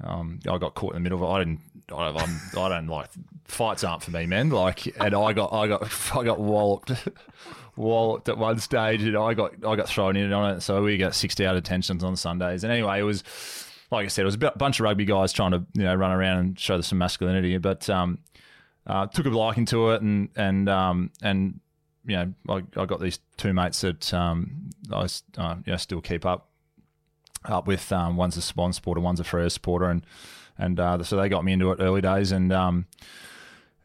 Um, 0.03 0.41
I 0.51 0.59
got 0.59 0.75
caught 0.75 0.95
in 0.95 1.03
the 1.03 1.09
middle 1.09 1.23
of 1.23 1.31
it. 1.31 1.33
I 1.33 1.39
didn't. 1.39 1.61
I, 1.93 2.09
I'm, 2.09 2.41
I 2.59 2.69
don't 2.69 2.89
like 2.89 3.09
fights 3.45 3.85
aren't 3.85 4.03
for 4.03 4.11
me, 4.11 4.27
man. 4.27 4.51
Like, 4.51 4.87
and 4.99 5.15
I 5.15 5.33
got, 5.33 5.53
I 5.53 5.69
got, 5.69 5.89
I 6.15 6.25
got 6.25 6.41
walloped, 6.41 6.93
walloped 7.77 8.29
at 8.29 8.39
one 8.39 8.59
stage, 8.59 9.03
and 9.03 9.17
I 9.17 9.35
got, 9.35 9.53
I 9.67 9.77
got 9.77 9.89
thrown 9.89 10.17
in 10.17 10.33
on 10.33 10.57
it. 10.57 10.61
So 10.61 10.83
we 10.83 10.97
got 10.97 11.15
60 11.15 11.47
out 11.47 11.57
of 11.57 11.63
tensions 11.63 12.05
on 12.05 12.17
Sundays. 12.17 12.65
And 12.65 12.73
anyway, 12.73 13.01
it 13.01 13.05
was, 13.05 13.25
like 13.91 14.05
I 14.05 14.09
said, 14.09 14.23
it 14.23 14.27
was 14.27 14.35
a 14.35 14.53
bunch 14.57 14.81
of 14.81 14.85
rugby 14.85 15.05
guys 15.05 15.33
trying 15.33 15.53
to, 15.53 15.65
you 15.75 15.85
know, 15.85 15.95
run 15.95 16.13
around 16.13 16.39
and 16.39 16.59
show 16.59 16.81
some 16.81 16.99
masculinity. 16.99 17.57
But 17.59 17.89
um, 17.91 18.19
uh, 18.87 19.07
took 19.07 19.27
a 19.27 19.31
liking 19.31 19.67
to 19.67 19.91
it, 19.91 20.03
and 20.03 20.29
and 20.37 20.69
um, 20.69 21.11
and 21.23 21.61
you 22.05 22.17
know, 22.17 22.35
I, 22.49 22.81
I 22.81 22.85
got 22.85 23.01
these 23.01 23.19
two 23.37 23.55
mates 23.55 23.81
that 23.81 24.13
um, 24.13 24.71
I 24.93 25.07
uh, 25.39 25.57
you 25.65 25.73
know, 25.73 25.77
still 25.77 26.01
keep 26.01 26.27
up 26.27 26.49
up 27.45 27.67
with. 27.67 27.91
Um, 27.93 28.17
one's 28.17 28.37
a 28.37 28.43
Swan 28.43 28.73
supporter, 28.73 29.01
one's 29.01 29.21
a 29.21 29.25
Freo 29.25 29.51
supporter, 29.51 29.87
and 29.87 30.05
and 30.59 30.79
uh, 30.79 31.03
so 31.03 31.17
they 31.17 31.29
got 31.29 31.45
me 31.45 31.53
into 31.53 31.71
it 31.73 31.79
early 31.81 32.01
days. 32.01 32.33
And 32.33 32.53
um, 32.53 32.87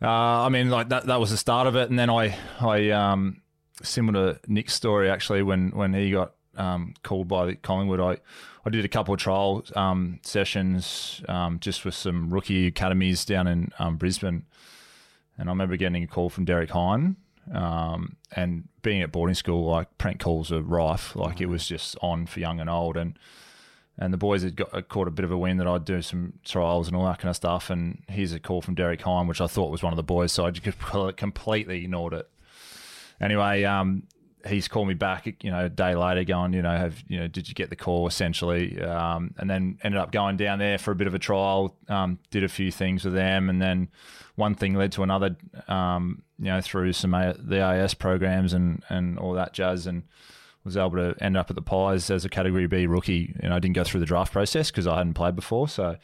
uh, 0.02 0.08
I 0.08 0.50
mean, 0.50 0.70
like 0.70 0.90
that 0.90 1.06
that 1.08 1.20
was 1.20 1.32
the 1.32 1.38
start 1.38 1.68
of 1.68 1.76
it. 1.76 1.90
And 1.90 1.98
then 1.98 2.10
I 2.10 2.38
I 2.60 2.90
um, 2.90 3.42
similar 3.84 4.34
to 4.34 4.40
Nick's 4.48 4.74
story 4.74 5.10
actually 5.10 5.44
when 5.44 5.70
when 5.72 5.94
he 5.94 6.12
got 6.12 6.34
um, 6.58 6.94
called 7.04 7.28
by 7.28 7.56
Collingwood, 7.56 8.00
I 8.00 8.18
I 8.66 8.70
did 8.70 8.86
a 8.86 8.90
couple 8.90 9.14
of 9.14 9.20
trial 9.20 9.64
um, 9.76 10.20
sessions 10.24 11.22
um, 11.28 11.60
just 11.60 11.86
with 11.86 11.96
some 11.96 12.30
rookie 12.30 12.68
academies 12.68 13.26
down 13.26 13.48
in 13.48 13.72
um, 13.80 13.98
Brisbane. 13.98 14.46
And 15.38 15.50
I 15.50 15.52
remember 15.54 15.78
getting 15.78 16.04
a 16.04 16.08
call 16.08 16.30
from 16.30 16.46
Derek 16.46 16.72
Hine. 16.72 17.16
Um, 17.54 18.18
and 18.34 18.68
being 18.84 19.02
at 19.02 19.12
boarding 19.12 19.34
school, 19.34 19.66
like 19.72 19.98
prank 19.98 20.20
calls 20.20 20.52
are 20.52 20.62
rife. 20.62 21.16
Like 21.16 21.42
it 21.42 21.48
was 21.48 21.68
just 21.68 21.98
on 22.02 22.28
for 22.28 22.40
young 22.40 22.60
and 22.60 22.70
old. 22.70 22.98
And 22.98 23.18
and 23.98 24.14
the 24.14 24.18
boys 24.18 24.44
had 24.44 24.56
got 24.56 24.88
caught 24.88 25.08
a 25.08 25.12
bit 25.12 25.26
of 25.26 25.32
a 25.32 25.38
win 25.38 25.58
that 25.58 25.68
I'd 25.68 25.84
do 25.84 26.02
some 26.02 26.34
trials 26.46 26.88
and 26.88 26.96
all 26.96 27.06
that 27.06 27.20
kind 27.20 27.30
of 27.30 27.36
stuff. 27.36 27.70
And 27.70 28.04
here's 28.08 28.32
a 28.32 28.40
call 28.40 28.62
from 28.62 28.76
Derek 28.76 29.02
Hine, 29.02 29.28
which 29.28 29.42
I 29.42 29.48
thought 29.48 29.72
was 29.72 29.84
one 29.84 29.92
of 29.92 29.98
the 29.98 30.04
boys, 30.04 30.32
so 30.32 30.46
I 30.46 30.52
just 30.52 30.78
completely 31.18 31.84
ignored 31.84 32.14
it. 32.14 32.30
Anyway, 33.22 33.64
um, 33.64 34.04
he's 34.48 34.68
called 34.68 34.88
me 34.88 34.94
back, 34.94 35.26
you 35.44 35.52
know, 35.52 35.66
a 35.66 35.70
day 35.70 35.96
later, 35.96 36.24
going, 36.24 36.54
you 36.54 36.62
know, 36.62 36.76
have 36.76 37.04
you 37.08 37.20
know, 37.20 37.28
did 37.28 37.48
you 37.48 37.54
get 37.54 37.70
the 37.70 37.76
call 37.76 38.08
essentially? 38.08 38.82
Um, 38.82 39.34
and 39.38 39.50
then 39.50 39.78
ended 39.84 40.00
up 40.00 40.12
going 40.12 40.38
down 40.38 40.60
there 40.60 40.78
for 40.78 40.92
a 40.92 40.96
bit 40.96 41.08
of 41.08 41.14
a 41.14 41.20
trial, 41.20 41.76
um, 41.88 42.20
did 42.32 42.44
a 42.44 42.50
few 42.50 42.72
things 42.72 43.04
with 43.04 43.14
them, 43.14 43.50
and 43.50 43.62
then 43.62 43.90
one 44.36 44.56
thing 44.56 44.76
led 44.76 44.92
to 44.94 45.04
another, 45.04 45.36
um, 45.68 46.24
you 46.38 46.46
know, 46.46 46.62
through 46.62 46.94
some 46.94 47.14
A- 47.14 47.36
the 47.38 47.60
AS 47.60 47.94
programs 47.94 48.54
and 48.54 48.84
and 48.90 49.20
all 49.20 49.34
that 49.34 49.54
jazz, 49.54 49.88
and 49.88 50.04
was 50.64 50.78
able 50.78 50.92
to 50.92 51.16
end 51.22 51.36
up 51.36 51.50
at 51.50 51.56
the 51.56 51.62
Pies 51.62 52.10
as 52.10 52.26
a 52.26 52.30
Category 52.30 52.68
B 52.68 52.88
rookie. 52.88 53.36
And 53.42 53.54
I 53.54 53.60
didn't 53.60 53.76
go 53.76 53.84
through 53.84 54.00
the 54.00 54.06
draft 54.06 54.32
process 54.32 54.72
because 54.72 54.88
I 54.88 54.98
hadn't 54.98 55.14
played 55.14 55.36
before, 55.36 55.68
so. 55.68 55.98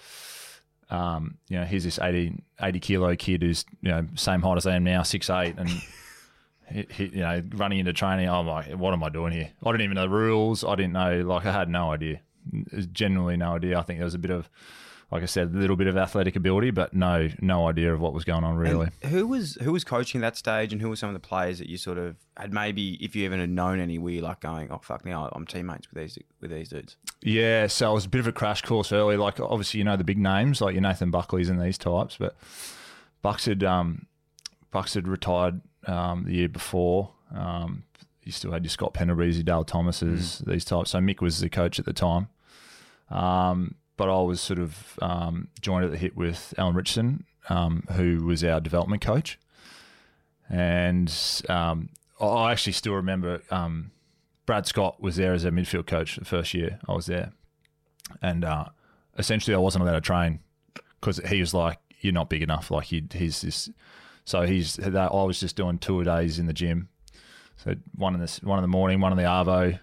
Um, 0.87 1.39
you 1.49 1.57
know, 1.57 1.65
here's 1.65 1.83
this 1.83 1.97
80, 1.97 2.43
80 2.61 2.79
kilo 2.79 3.15
kid 3.15 3.41
who's 3.41 3.65
you 3.81 3.89
know 3.89 4.05
same 4.13 4.43
height 4.43 4.57
as 4.57 4.67
I 4.67 4.75
am 4.75 4.83
now, 4.83 5.01
six 5.01 5.31
eight, 5.31 5.55
and 5.57 5.67
he, 6.71 7.05
you 7.05 7.19
know 7.19 7.41
running 7.53 7.79
into 7.79 7.93
training. 7.93 8.29
I'm 8.29 8.47
like, 8.47 8.71
what 8.71 8.93
am 8.93 9.03
I 9.03 9.09
doing 9.09 9.33
here? 9.33 9.51
I 9.63 9.71
didn't 9.71 9.83
even 9.83 9.95
know 9.95 10.03
the 10.03 10.09
rules. 10.09 10.63
I 10.63 10.75
didn't 10.75 10.93
know. 10.93 11.21
Like, 11.21 11.45
I 11.45 11.51
had 11.51 11.69
no 11.69 11.91
idea. 11.91 12.21
Generally, 12.91 13.37
no 13.37 13.55
idea. 13.55 13.79
I 13.79 13.81
think 13.81 13.99
there 13.99 14.05
was 14.05 14.13
a 14.13 14.19
bit 14.19 14.31
of, 14.31 14.49
like 15.11 15.23
I 15.23 15.25
said, 15.25 15.53
a 15.53 15.57
little 15.57 15.75
bit 15.75 15.87
of 15.87 15.97
athletic 15.97 16.35
ability, 16.35 16.71
but 16.71 16.93
no, 16.93 17.29
no 17.41 17.67
idea 17.67 17.93
of 17.93 17.99
what 17.99 18.13
was 18.13 18.23
going 18.23 18.43
on 18.43 18.55
really. 18.55 18.89
And 19.01 19.11
who 19.11 19.27
was 19.27 19.55
who 19.61 19.71
was 19.71 19.83
coaching 19.83 20.21
that 20.21 20.37
stage, 20.37 20.71
and 20.71 20.81
who 20.81 20.89
were 20.89 20.95
some 20.95 21.09
of 21.09 21.13
the 21.13 21.27
players 21.27 21.59
that 21.59 21.69
you 21.69 21.77
sort 21.77 21.97
of 21.97 22.15
had 22.37 22.53
maybe, 22.53 23.03
if 23.03 23.15
you 23.15 23.25
even 23.25 23.39
had 23.39 23.49
known 23.49 23.79
any, 23.79 23.97
were 23.97 24.11
you 24.11 24.21
like 24.21 24.41
going, 24.41 24.71
oh 24.71 24.79
fuck, 24.83 25.05
now 25.05 25.29
I'm 25.31 25.45
teammates 25.45 25.87
with 25.91 26.03
these 26.03 26.17
with 26.41 26.51
these 26.51 26.69
dudes. 26.69 26.97
Yeah, 27.21 27.67
so 27.67 27.91
it 27.91 27.93
was 27.95 28.05
a 28.05 28.09
bit 28.09 28.19
of 28.19 28.27
a 28.27 28.31
crash 28.31 28.61
course 28.61 28.91
early. 28.91 29.17
Like 29.17 29.39
obviously, 29.39 29.79
you 29.79 29.83
know 29.83 29.97
the 29.97 30.03
big 30.03 30.19
names 30.19 30.61
like 30.61 30.73
your 30.73 30.81
Nathan 30.81 31.11
Buckley's 31.11 31.49
and 31.49 31.61
these 31.61 31.77
types, 31.77 32.17
but 32.19 32.35
Bucks 33.21 33.45
had 33.45 33.63
um, 33.63 34.05
Bucks 34.71 34.93
had 34.93 35.07
retired 35.07 35.61
um, 35.85 36.25
the 36.25 36.33
year 36.33 36.49
before. 36.49 37.11
Um, 37.33 37.83
you 38.23 38.31
still 38.31 38.51
had 38.51 38.63
your 38.63 38.69
Scott 38.71 38.93
Pendlebury's, 38.93 39.37
your 39.37 39.43
Dale 39.43 39.63
Thomas's, 39.63 40.39
these 40.39 40.65
types. 40.65 40.91
So 40.91 40.99
Mick 40.99 41.21
was 41.21 41.39
the 41.39 41.49
coach 41.49 41.79
at 41.79 41.85
the 41.85 41.93
time, 41.93 42.27
um, 43.09 43.75
but 43.97 44.09
I 44.09 44.21
was 44.21 44.41
sort 44.41 44.59
of 44.59 44.97
um, 45.01 45.49
joined 45.61 45.85
at 45.85 45.91
the 45.91 45.97
hip 45.97 46.15
with 46.15 46.53
Alan 46.57 46.75
Richardson, 46.75 47.25
um, 47.49 47.83
who 47.91 48.25
was 48.25 48.43
our 48.43 48.59
development 48.59 49.01
coach, 49.01 49.39
and 50.49 51.13
um, 51.49 51.89
I 52.19 52.51
actually 52.51 52.73
still 52.73 52.93
remember. 52.93 53.41
Um, 53.51 53.91
Brad 54.45 54.67
Scott 54.67 55.01
was 55.01 55.15
there 55.15 55.33
as 55.33 55.43
a 55.43 55.51
midfield 55.51 55.87
coach 55.87 56.17
the 56.17 56.25
first 56.25 56.53
year 56.53 56.79
I 56.87 56.93
was 56.93 57.05
there, 57.07 57.31
and 58.21 58.43
uh, 58.43 58.65
essentially 59.17 59.55
I 59.55 59.59
wasn't 59.59 59.83
allowed 59.83 59.93
to 59.93 60.01
train 60.01 60.39
because 60.99 61.19
he 61.27 61.39
was 61.39 61.53
like, 61.53 61.79
"You're 62.01 62.13
not 62.13 62.29
big 62.29 62.41
enough." 62.41 62.71
Like 62.71 62.85
he, 62.85 63.03
he's 63.13 63.41
this, 63.41 63.69
so 64.25 64.41
he's 64.41 64.79
I 64.79 65.07
was 65.23 65.39
just 65.39 65.55
doing 65.55 65.77
two 65.77 66.01
a 66.01 66.03
days 66.03 66.39
in 66.39 66.47
the 66.47 66.53
gym, 66.53 66.89
so 67.57 67.75
one 67.95 68.13
in 68.15 68.19
the 68.19 68.39
one 68.43 68.57
in 68.59 68.63
the 68.63 68.67
morning, 68.67 68.99
one 68.99 69.11
in 69.11 69.17
the 69.17 69.23
arvo, 69.23 69.79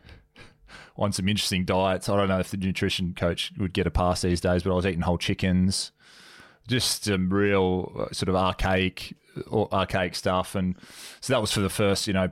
on 0.96 1.12
some 1.12 1.28
interesting 1.28 1.64
diets. 1.64 2.08
I 2.08 2.16
don't 2.16 2.28
know 2.28 2.40
if 2.40 2.50
the 2.50 2.56
nutrition 2.56 3.14
coach 3.14 3.52
would 3.58 3.72
get 3.72 3.86
a 3.86 3.90
pass 3.90 4.20
these 4.22 4.40
days, 4.40 4.62
but 4.62 4.72
I 4.72 4.74
was 4.74 4.84
eating 4.84 5.00
whole 5.00 5.18
chickens, 5.18 5.92
just 6.68 7.04
some 7.04 7.30
real 7.30 7.92
uh, 7.98 8.12
sort 8.12 8.28
of 8.28 8.34
archaic, 8.34 9.14
archaic 9.50 10.14
stuff. 10.14 10.54
And 10.54 10.76
so 11.20 11.32
that 11.32 11.40
was 11.40 11.52
for 11.52 11.60
the 11.60 11.70
first, 11.70 12.06
you 12.06 12.12
know, 12.12 12.30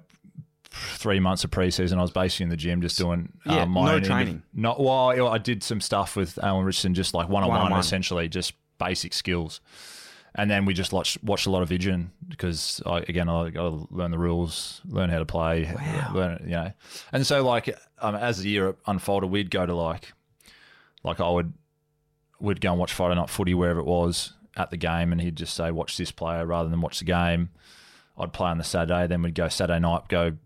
three 0.71 1.21
months 1.21 1.45
of 1.45 1.50
preseason. 1.50 1.99
I 1.99 2.02
was 2.02 2.11
basically 2.11 2.45
in 2.45 2.50
the 2.50 2.57
gym 2.57 2.83
just 2.83 2.99
doing 2.99 3.33
uh, 3.47 3.55
Yeah, 3.55 3.64
my 3.64 3.93
no 3.93 4.00
training. 4.00 4.43
Not 4.52 4.81
well, 4.81 5.29
I 5.29 5.38
did 5.38 5.62
some 5.62 5.81
stuff 5.81 6.17
with 6.17 6.38
Alan 6.43 6.64
Richardson, 6.64 6.95
just 6.95 7.14
like 7.14 7.29
one 7.29 7.43
on 7.43 7.49
one, 7.49 7.73
essentially, 7.73 8.29
just 8.29 8.52
basic 8.79 9.14
skills. 9.14 9.61
And 10.35 10.51
then 10.51 10.65
we 10.65 10.75
just 10.75 10.93
watched 10.93 11.23
watched 11.25 11.47
a 11.47 11.51
lot 11.51 11.63
of 11.63 11.69
Vision 11.69 12.13
because 12.29 12.81
I, 12.87 12.99
again 13.01 13.29
I 13.29 13.51
got 13.51 13.63
to 13.71 13.89
learn 13.91 14.11
the 14.11 14.19
rules, 14.19 14.81
learn 14.87 15.11
how 15.11 15.19
to 15.19 15.27
play, 15.27 15.73
learn 16.15 16.41
you 16.45 16.51
know. 16.51 16.73
And 17.13 17.27
so 17.27 17.45
like 17.45 17.77
um, 18.01 18.15
as 18.15 18.39
the 18.39 18.49
year 18.49 18.77
unfolded, 18.87 19.31
we'd 19.31 19.51
go 19.51 19.67
to 19.67 19.75
like 19.75 20.13
like 21.03 21.21
I 21.21 21.29
would 21.29 21.53
we'd 22.39 22.61
go 22.61 22.71
and 22.71 22.79
watch 22.79 22.93
Friday 22.93 23.17
night 23.17 23.29
footy 23.29 23.55
wherever 23.55 23.81
it 23.81 23.87
was 23.87 24.33
at 24.57 24.71
the 24.71 24.77
game, 24.77 25.13
and 25.13 25.21
he'd 25.21 25.37
just 25.37 25.55
say 25.55 25.71
watch 25.71 25.97
this 25.97 26.11
player 26.11 26.47
rather 26.47 26.69
than 26.69 26.81
watch 26.81 27.01
the 27.01 27.05
game. 27.05 27.51
I'd 28.17 28.33
play 28.33 28.51
on 28.51 28.59
the 28.59 28.65
Saturday, 28.65 29.07
then 29.07 29.23
we'd 29.23 29.35
go 29.35 29.49
Saturday 29.49 29.81
night, 29.81 30.09
go 30.09 30.37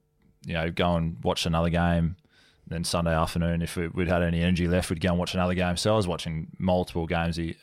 you 0.47 0.55
know 0.55 0.71
go 0.71 0.97
and 0.97 1.23
watch 1.23 1.47
another 1.47 1.71
game. 1.71 2.17
Then 2.67 2.83
Sunday 2.83 3.15
afternoon, 3.15 3.61
if 3.61 3.77
we- 3.77 3.89
we'd 3.89 4.09
had 4.09 4.23
any 4.23 4.41
energy 4.41 4.67
left, 4.67 4.89
we'd 4.89 5.01
go 5.01 5.11
and 5.11 5.19
watch 5.19 5.35
another 5.35 5.53
game. 5.55 5.77
So 5.77 5.93
I 5.93 5.97
was 5.97 6.09
watching 6.09 6.49
multiple 6.59 7.07
games, 7.07 7.39
a- 7.39 7.55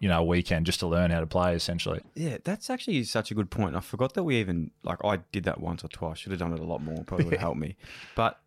you 0.00 0.08
know, 0.08 0.18
a 0.20 0.24
weekend 0.24 0.66
just 0.66 0.80
to 0.80 0.88
learn 0.88 1.12
how 1.12 1.20
to 1.20 1.26
play, 1.26 1.54
essentially. 1.54 2.00
Yeah, 2.16 2.38
that's 2.42 2.68
actually 2.68 3.04
such 3.04 3.30
a 3.30 3.34
good 3.34 3.50
point. 3.50 3.76
I 3.76 3.80
forgot 3.80 4.14
that 4.14 4.24
we 4.24 4.36
even 4.36 4.72
like 4.82 4.98
I 5.04 5.18
did 5.30 5.44
that 5.44 5.60
once 5.60 5.84
or 5.84 5.88
twice. 5.88 6.18
Should 6.18 6.32
have 6.32 6.40
done 6.40 6.52
it 6.52 6.58
a 6.60 6.64
lot 6.64 6.82
more. 6.82 7.04
Probably 7.04 7.26
would 7.26 7.34
have 7.34 7.40
helped 7.48 7.60
me. 7.60 7.76
But 8.16 8.40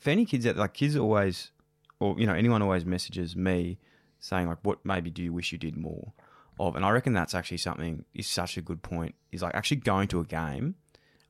for 0.00 0.10
any 0.10 0.24
kids 0.26 0.44
that 0.44 0.56
like 0.56 0.74
kids 0.74 0.96
always, 0.96 1.52
or 2.00 2.18
you 2.18 2.26
know, 2.26 2.34
anyone 2.34 2.60
always 2.60 2.84
messages 2.84 3.36
me 3.36 3.78
saying 4.18 4.48
like, 4.48 4.58
"What 4.62 4.84
maybe 4.84 5.10
do 5.10 5.22
you 5.22 5.32
wish 5.32 5.52
you 5.52 5.58
did 5.58 5.76
more 5.76 6.12
of?" 6.58 6.74
And 6.74 6.84
I 6.84 6.90
reckon 6.90 7.12
that's 7.12 7.34
actually 7.34 7.58
something 7.58 8.04
is 8.12 8.26
such 8.26 8.56
a 8.56 8.60
good 8.62 8.82
point. 8.82 9.14
Is 9.30 9.42
like 9.42 9.54
actually 9.54 9.76
going 9.78 10.08
to 10.08 10.18
a 10.20 10.24
game 10.24 10.74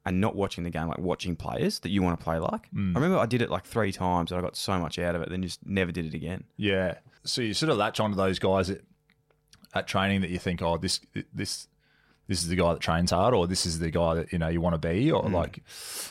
and 0.07 0.21
not 0.21 0.37
watching 0.37 0.65
the 0.65 0.71
game, 0.71 0.89
like 0.89 0.99
watching 0.99 1.35
players 1.37 1.81
that 1.81 1.89
you 1.91 2.03
want 2.03 2.19
to 2.19 2.23
play 2.25 2.39
like. 2.39 2.71
Mm. 2.75 2.93
I 2.97 3.01
remember 3.01 3.19
I 3.19 3.27
did 3.27 3.41
it 3.43 3.51
like 3.51 3.65
three 3.65 3.93
times 3.93 4.31
and 4.31 4.39
I 4.39 4.43
got 4.43 4.57
so 4.57 4.79
much 4.79 4.99
out 4.99 5.15
of 5.15 5.23
it, 5.23 5.31
then 5.31 5.43
just 5.43 5.65
never 5.67 5.93
did 5.93 6.05
it 6.07 6.15
again. 6.15 6.45
Yeah. 6.57 6.97
So 7.25 7.41
you 7.41 7.55
sort 7.55 7.71
of 7.71 7.79
latch 7.79 8.01
onto 8.01 8.17
those 8.17 8.39
guys 8.39 8.69
at, 8.71 8.81
at 9.75 9.87
training 9.87 10.21
that 10.21 10.31
you 10.31 10.39
think, 10.39 10.61
oh, 10.63 10.77
this 10.77 11.01
this 11.33 11.69
this 12.27 12.43
is 12.43 12.49
the 12.49 12.57
guy 12.57 12.73
that 12.73 12.81
trains 12.81 13.11
hard, 13.11 13.35
or 13.35 13.47
this 13.47 13.67
is 13.67 13.79
the 13.79 13.91
guy 13.91 14.15
that 14.15 14.33
you 14.33 14.39
know 14.39 14.49
you 14.49 14.61
want 14.61 14.75
to 14.75 14.89
be, 14.89 15.11
or 15.11 15.23
Mm. 15.25 15.33
like, 15.33 15.63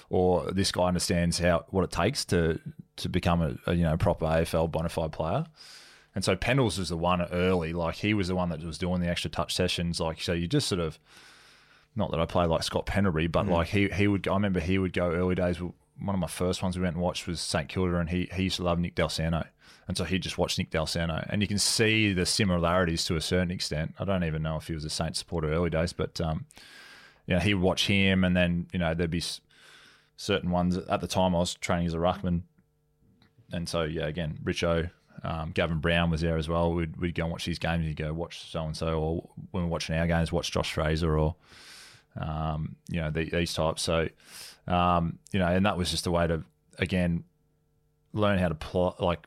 or 0.10 0.52
this 0.52 0.72
guy 0.72 0.84
understands 0.88 1.40
how 1.40 1.66
what 1.70 1.84
it 1.84 1.92
takes 1.92 2.26
to 2.26 2.60
to 2.98 3.10
become 3.10 3.42
a, 3.42 3.56
a 3.72 3.74
you 3.76 3.84
know 3.84 3.98
proper 3.98 4.26
AFL 4.26 4.72
bona 4.72 4.90
fide 4.90 5.12
player. 5.12 5.46
And 6.16 6.24
so 6.24 6.36
Pendles 6.36 6.78
was 6.78 6.90
the 6.90 6.98
one 6.98 7.22
early, 7.32 7.74
like 7.74 7.96
he 7.96 8.14
was 8.14 8.28
the 8.28 8.36
one 8.36 8.50
that 8.50 8.64
was 8.64 8.78
doing 8.78 9.02
the 9.02 9.08
extra 9.08 9.32
touch 9.32 9.56
sessions. 9.56 10.00
Like 10.00 10.22
so, 10.22 10.34
you 10.34 10.48
just 10.48 10.68
sort 10.68 10.80
of 10.82 11.00
not 11.96 12.12
that 12.12 12.20
I 12.20 12.26
play 12.26 12.46
like 12.46 12.64
Scott 12.64 12.86
Pendlebury, 12.86 13.28
but 13.28 13.46
Mhm. 13.46 13.50
like 13.52 13.68
he 13.70 13.88
he 13.90 14.08
would. 14.08 14.24
go- 14.24 14.32
I 14.32 14.36
remember 14.36 14.60
he 14.60 14.78
would 14.78 14.94
go 14.94 15.12
early 15.12 15.36
days. 15.36 15.60
One 15.60 16.16
of 16.16 16.20
my 16.20 16.28
first 16.28 16.64
ones 16.64 16.76
we 16.76 16.82
went 16.84 16.96
and 16.96 17.04
watched 17.04 17.28
was 17.28 17.40
St 17.40 17.70
Kilda, 17.70 17.98
and 17.98 18.10
he 18.10 18.30
he 18.34 18.44
used 18.44 18.58
to 18.58 18.64
love 18.64 18.80
Nick 18.80 18.96
Del 18.96 19.04
Dal 19.06 19.10
Santo, 19.10 19.46
and 19.88 19.96
so 19.96 20.04
he 20.04 20.18
just 20.20 20.38
watched 20.38 20.58
Nick 20.58 20.70
Del 20.72 20.82
Dal 20.82 20.88
Santo, 20.88 21.26
and 21.30 21.42
you 21.42 21.48
can 21.48 21.60
see 21.60 22.12
the 22.14 22.26
similarities 22.26 23.06
to 23.06 23.16
a 23.16 23.22
certain 23.22 23.52
extent. 23.52 23.94
I 24.00 24.06
don't 24.06 24.24
even 24.24 24.42
know 24.42 24.58
if 24.58 24.68
he 24.68 24.74
was 24.74 24.86
a 24.86 24.90
Saint 24.90 25.16
supporter 25.16 25.54
early 25.54 25.70
days, 25.70 25.94
but 25.94 26.20
um, 26.20 26.46
you 27.28 27.36
know 27.36 27.40
he 27.40 27.54
would 27.54 27.64
watch 27.64 27.88
him, 27.88 28.24
and 28.24 28.36
then 28.36 28.68
you 28.74 28.80
know 28.80 28.94
there'd 28.96 29.12
be 29.12 29.24
certain 30.18 30.50
ones 30.52 30.78
at 30.78 31.00
the 31.02 31.08
time 31.08 31.36
I 31.36 31.40
was 31.40 31.54
training 31.54 31.86
as 31.88 31.94
a 31.94 31.98
ruckman, 31.98 32.42
and 33.52 33.70
so 33.70 33.84
yeah, 33.84 34.08
again 34.08 34.40
Richo. 34.44 34.90
Um, 35.24 35.52
Gavin 35.52 35.78
Brown 35.80 36.10
was 36.10 36.20
there 36.20 36.38
as 36.38 36.50
well. 36.50 36.74
We'd, 36.74 36.98
we'd 36.98 37.16
go 37.16 37.24
and 37.24 37.32
watch 37.32 37.46
these 37.46 37.60
games. 37.60 37.86
You'd 37.86 37.96
go 37.96 38.12
watch 38.12 38.50
so 38.52 38.66
and 38.66 38.76
so, 38.76 39.00
or 39.00 39.30
when 39.52 39.64
we're 39.64 39.70
watching 39.70 39.96
our 39.96 40.08
games, 40.08 40.34
watch 40.34 40.52
Josh 40.52 40.74
Fraser, 40.74 41.18
or 41.18 41.36
um, 42.20 42.76
you 42.90 43.00
know 43.02 43.10
the, 43.10 43.30
these 43.30 43.54
types. 43.54 43.82
So 43.82 44.08
um, 44.68 45.20
you 45.32 45.40
know, 45.40 45.48
and 45.48 45.66
that 45.66 45.78
was 45.78 45.90
just 45.92 46.08
a 46.08 46.12
way 46.12 46.28
to 46.28 46.44
again 46.80 47.24
learn 48.14 48.38
how 48.40 48.48
to 48.48 48.56
play, 48.56 48.92
like 49.00 49.26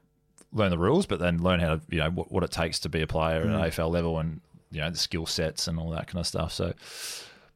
learn 0.52 0.70
the 0.70 0.78
rules, 0.78 1.06
but 1.06 1.18
then 1.18 1.42
learn 1.42 1.60
how 1.60 1.76
to 1.76 1.80
you 1.90 1.98
know 1.98 2.10
what, 2.10 2.30
what 2.32 2.42
it 2.44 2.50
takes 2.50 2.78
to 2.80 2.88
be 2.88 3.02
a 3.02 3.06
player 3.06 3.44
Mm. 3.44 3.60
at 3.60 3.72
AFL 3.72 3.90
level, 3.90 4.18
and 4.18 4.40
you 4.70 4.80
know 4.80 4.90
the 4.90 4.98
skill 4.98 5.26
sets 5.26 5.68
and 5.68 5.78
all 5.78 5.90
that 5.90 6.06
kind 6.06 6.18
of 6.20 6.26
stuff. 6.26 6.52
So 6.52 6.72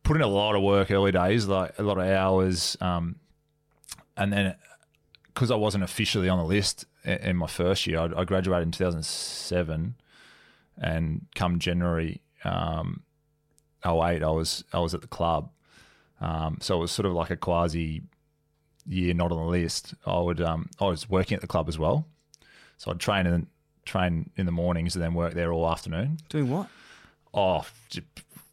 put 0.02 0.16
in 0.16 0.22
a 0.22 0.26
lot 0.26 0.54
of 0.56 0.62
work 0.62 0.90
early 0.90 1.12
days, 1.12 1.46
like 1.46 1.78
a 1.78 1.82
lot 1.82 1.98
of 1.98 2.06
hours, 2.06 2.76
um, 2.80 3.16
and 4.16 4.32
then 4.32 4.54
because 5.32 5.50
I 5.50 5.56
wasn't 5.56 5.84
officially 5.84 6.28
on 6.28 6.38
the 6.38 6.44
list 6.44 6.84
i- 7.06 7.10
in 7.12 7.36
my 7.36 7.46
first 7.46 7.86
year, 7.86 8.00
I, 8.00 8.20
I 8.20 8.24
graduated 8.24 8.66
in 8.66 8.72
2007, 8.72 9.94
and 10.78 11.26
come 11.34 11.58
January 11.58 12.20
um, 12.44 13.02
08, 13.84 14.22
I 14.22 14.30
was 14.30 14.64
I 14.72 14.80
was 14.80 14.94
at 14.94 15.00
the 15.00 15.08
club, 15.08 15.50
um, 16.20 16.58
so 16.60 16.76
it 16.76 16.80
was 16.80 16.92
sort 16.92 17.06
of 17.06 17.12
like 17.12 17.30
a 17.30 17.36
quasi 17.36 18.02
year 18.86 19.14
not 19.14 19.32
on 19.32 19.38
the 19.38 19.50
list. 19.50 19.94
I 20.06 20.18
would 20.18 20.40
um, 20.40 20.68
I 20.80 20.86
was 20.86 21.08
working 21.08 21.34
at 21.34 21.40
the 21.40 21.46
club 21.46 21.68
as 21.68 21.78
well, 21.78 22.06
so 22.76 22.90
I'd 22.90 23.00
train 23.00 23.26
and 23.26 23.46
train 23.84 24.30
in 24.36 24.46
the 24.46 24.52
mornings 24.52 24.94
and 24.94 25.02
then 25.02 25.14
work 25.14 25.34
there 25.34 25.52
all 25.52 25.68
afternoon. 25.70 26.18
Doing 26.28 26.50
what? 26.50 26.68
Oh, 27.32 27.64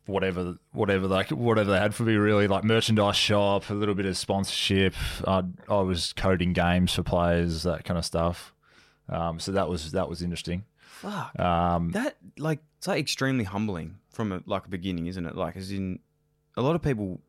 whatever, 0.06 0.58
whatever 0.72 1.08
they 1.08 1.24
whatever 1.36 1.72
they 1.72 1.80
had 1.80 1.94
for 1.94 2.04
me, 2.04 2.16
really, 2.16 2.48
like 2.48 2.64
merchandise 2.64 3.16
shop, 3.16 3.70
a 3.70 3.74
little 3.74 3.96
bit 3.96 4.06
of 4.06 4.18
sponsorship. 4.18 4.94
I 5.26 5.44
I 5.70 5.82
was 5.82 6.14
coding 6.14 6.54
games 6.54 6.94
for 6.94 7.04
players, 7.04 7.64
that 7.64 7.86
kind 7.86 7.98
of 7.98 8.06
stuff. 8.06 8.54
Um, 9.10 9.40
so 9.40 9.52
that 9.52 9.70
was 9.70 9.92
that 9.92 10.10
was 10.10 10.22
interesting. 10.22 10.64
Fuck. 10.80 11.40
Um, 11.40 11.92
that 11.92 12.18
like 12.38 12.60
it's 12.78 12.88
like 12.88 13.00
extremely 13.00 13.44
humbling 13.44 13.98
from 14.18 14.32
a, 14.34 14.42
like 14.46 14.66
a 14.66 14.70
beginning, 14.70 15.06
isn't 15.08 15.26
it? 15.26 15.36
Like 15.36 15.56
as 15.56 15.72
in, 15.72 16.00
a 16.58 16.62
lot 16.62 16.76
of 16.76 16.82
people 16.82 17.22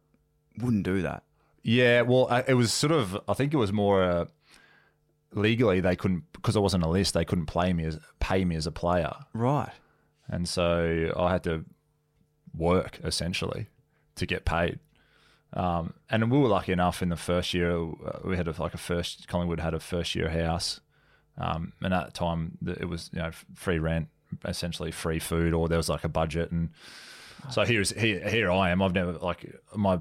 wouldn't 0.59 0.83
do 0.85 1.03
that. 1.03 1.23
Yeah, 1.63 2.01
well, 2.03 2.27
I- 2.31 2.45
it 2.49 2.55
was 2.55 2.73
sort 2.73 2.93
of. 2.93 3.17
I 3.29 3.35
think 3.35 3.53
it 3.55 3.59
was 3.59 3.73
more 3.73 4.03
uh, 4.03 4.25
legally 5.33 5.81
they 5.81 5.97
couldn't 5.97 6.25
because 6.33 6.57
I 6.57 6.61
wasn't 6.61 6.85
a 6.85 6.89
list. 6.89 7.15
They 7.15 7.25
couldn't 7.25 7.47
play 7.47 7.73
me 7.73 7.85
as 7.85 7.99
pay 8.21 8.45
me 8.45 8.57
as 8.57 8.67
a 8.67 8.73
player, 8.73 9.13
Right. 9.35 9.73
and 10.29 10.49
so 10.49 11.13
I 11.17 11.31
had 11.31 11.45
to 11.45 11.65
work 12.57 12.99
essentially 13.05 13.69
to 14.17 14.27
get 14.27 14.45
paid. 14.45 14.79
Um, 15.53 15.95
and 16.11 16.31
we 16.31 16.39
were 16.39 16.49
lucky 16.49 16.73
enough 16.73 17.03
in 17.03 17.09
the 17.09 17.17
first 17.17 17.55
year 17.55 17.71
uh, 17.81 18.19
we 18.25 18.37
had 18.37 18.49
a, 18.49 18.55
like 18.61 18.75
a 18.75 18.79
first 18.79 19.29
Collingwood 19.29 19.61
had 19.61 19.73
a 19.75 19.81
first 19.81 20.15
year 20.15 20.29
house, 20.31 20.81
um, 21.39 21.73
and 21.81 21.93
at 21.95 22.07
the 22.07 22.13
time 22.13 22.59
it 22.67 22.89
was 22.89 23.11
you 23.13 23.19
know 23.21 23.31
free 23.55 23.79
rent, 23.79 24.09
essentially 24.45 24.91
free 24.91 25.19
food, 25.19 25.55
or 25.55 25.69
there 25.69 25.79
was 25.79 25.89
like 25.89 26.05
a 26.05 26.09
budget, 26.09 26.51
and 26.51 26.71
so 27.51 27.65
here's 27.65 27.91
here 27.93 28.29
here 28.29 28.51
I 28.51 28.71
am. 28.71 28.83
I've 28.83 28.95
never 28.95 29.13
like 29.13 29.55
my 29.75 29.99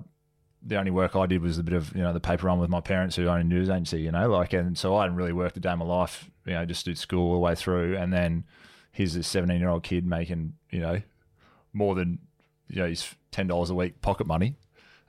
the 0.64 0.78
only 0.78 0.92
work 0.92 1.16
I 1.16 1.26
did 1.26 1.42
was 1.42 1.58
a 1.58 1.64
bit 1.64 1.74
of 1.74 1.96
you 1.96 2.02
know 2.02 2.14
the 2.14 2.20
paper 2.20 2.48
run 2.48 2.60
with 2.60 2.70
my 2.70 2.82
parents 2.82 3.16
who 3.16 3.28
own 3.28 3.42
a 3.42 3.44
news 3.44 3.70
agency, 3.70 4.02
you 4.02 4.12
know, 4.12 4.30
like 4.30 4.54
and 4.54 4.78
so 4.78 4.96
I 4.96 5.04
hadn't 5.04 5.18
really 5.18 5.34
worked 5.34 5.58
a 5.58 5.60
day 5.60 5.72
in 5.72 5.80
my 5.80 5.86
life, 5.86 6.30
you 6.46 6.54
know, 6.54 6.66
just 6.66 6.86
did 6.86 6.98
school 6.98 7.28
all 7.28 7.34
the 7.34 7.40
way 7.40 7.56
through, 7.56 7.98
and 7.98 8.12
then 8.12 8.44
here's 8.92 9.14
this 9.14 9.28
seventeen 9.28 9.60
year 9.60 9.70
old 9.70 9.84
kid 9.84 10.06
making 10.06 10.54
you 10.72 10.80
know 10.80 11.02
more 11.74 11.96
than 11.96 12.20
you 12.68 12.82
know 12.82 12.88
he's 12.88 13.16
ten 13.32 13.48
dollars 13.48 13.70
a 13.70 13.76
week 13.76 14.02
pocket 14.02 14.28
money. 14.28 14.56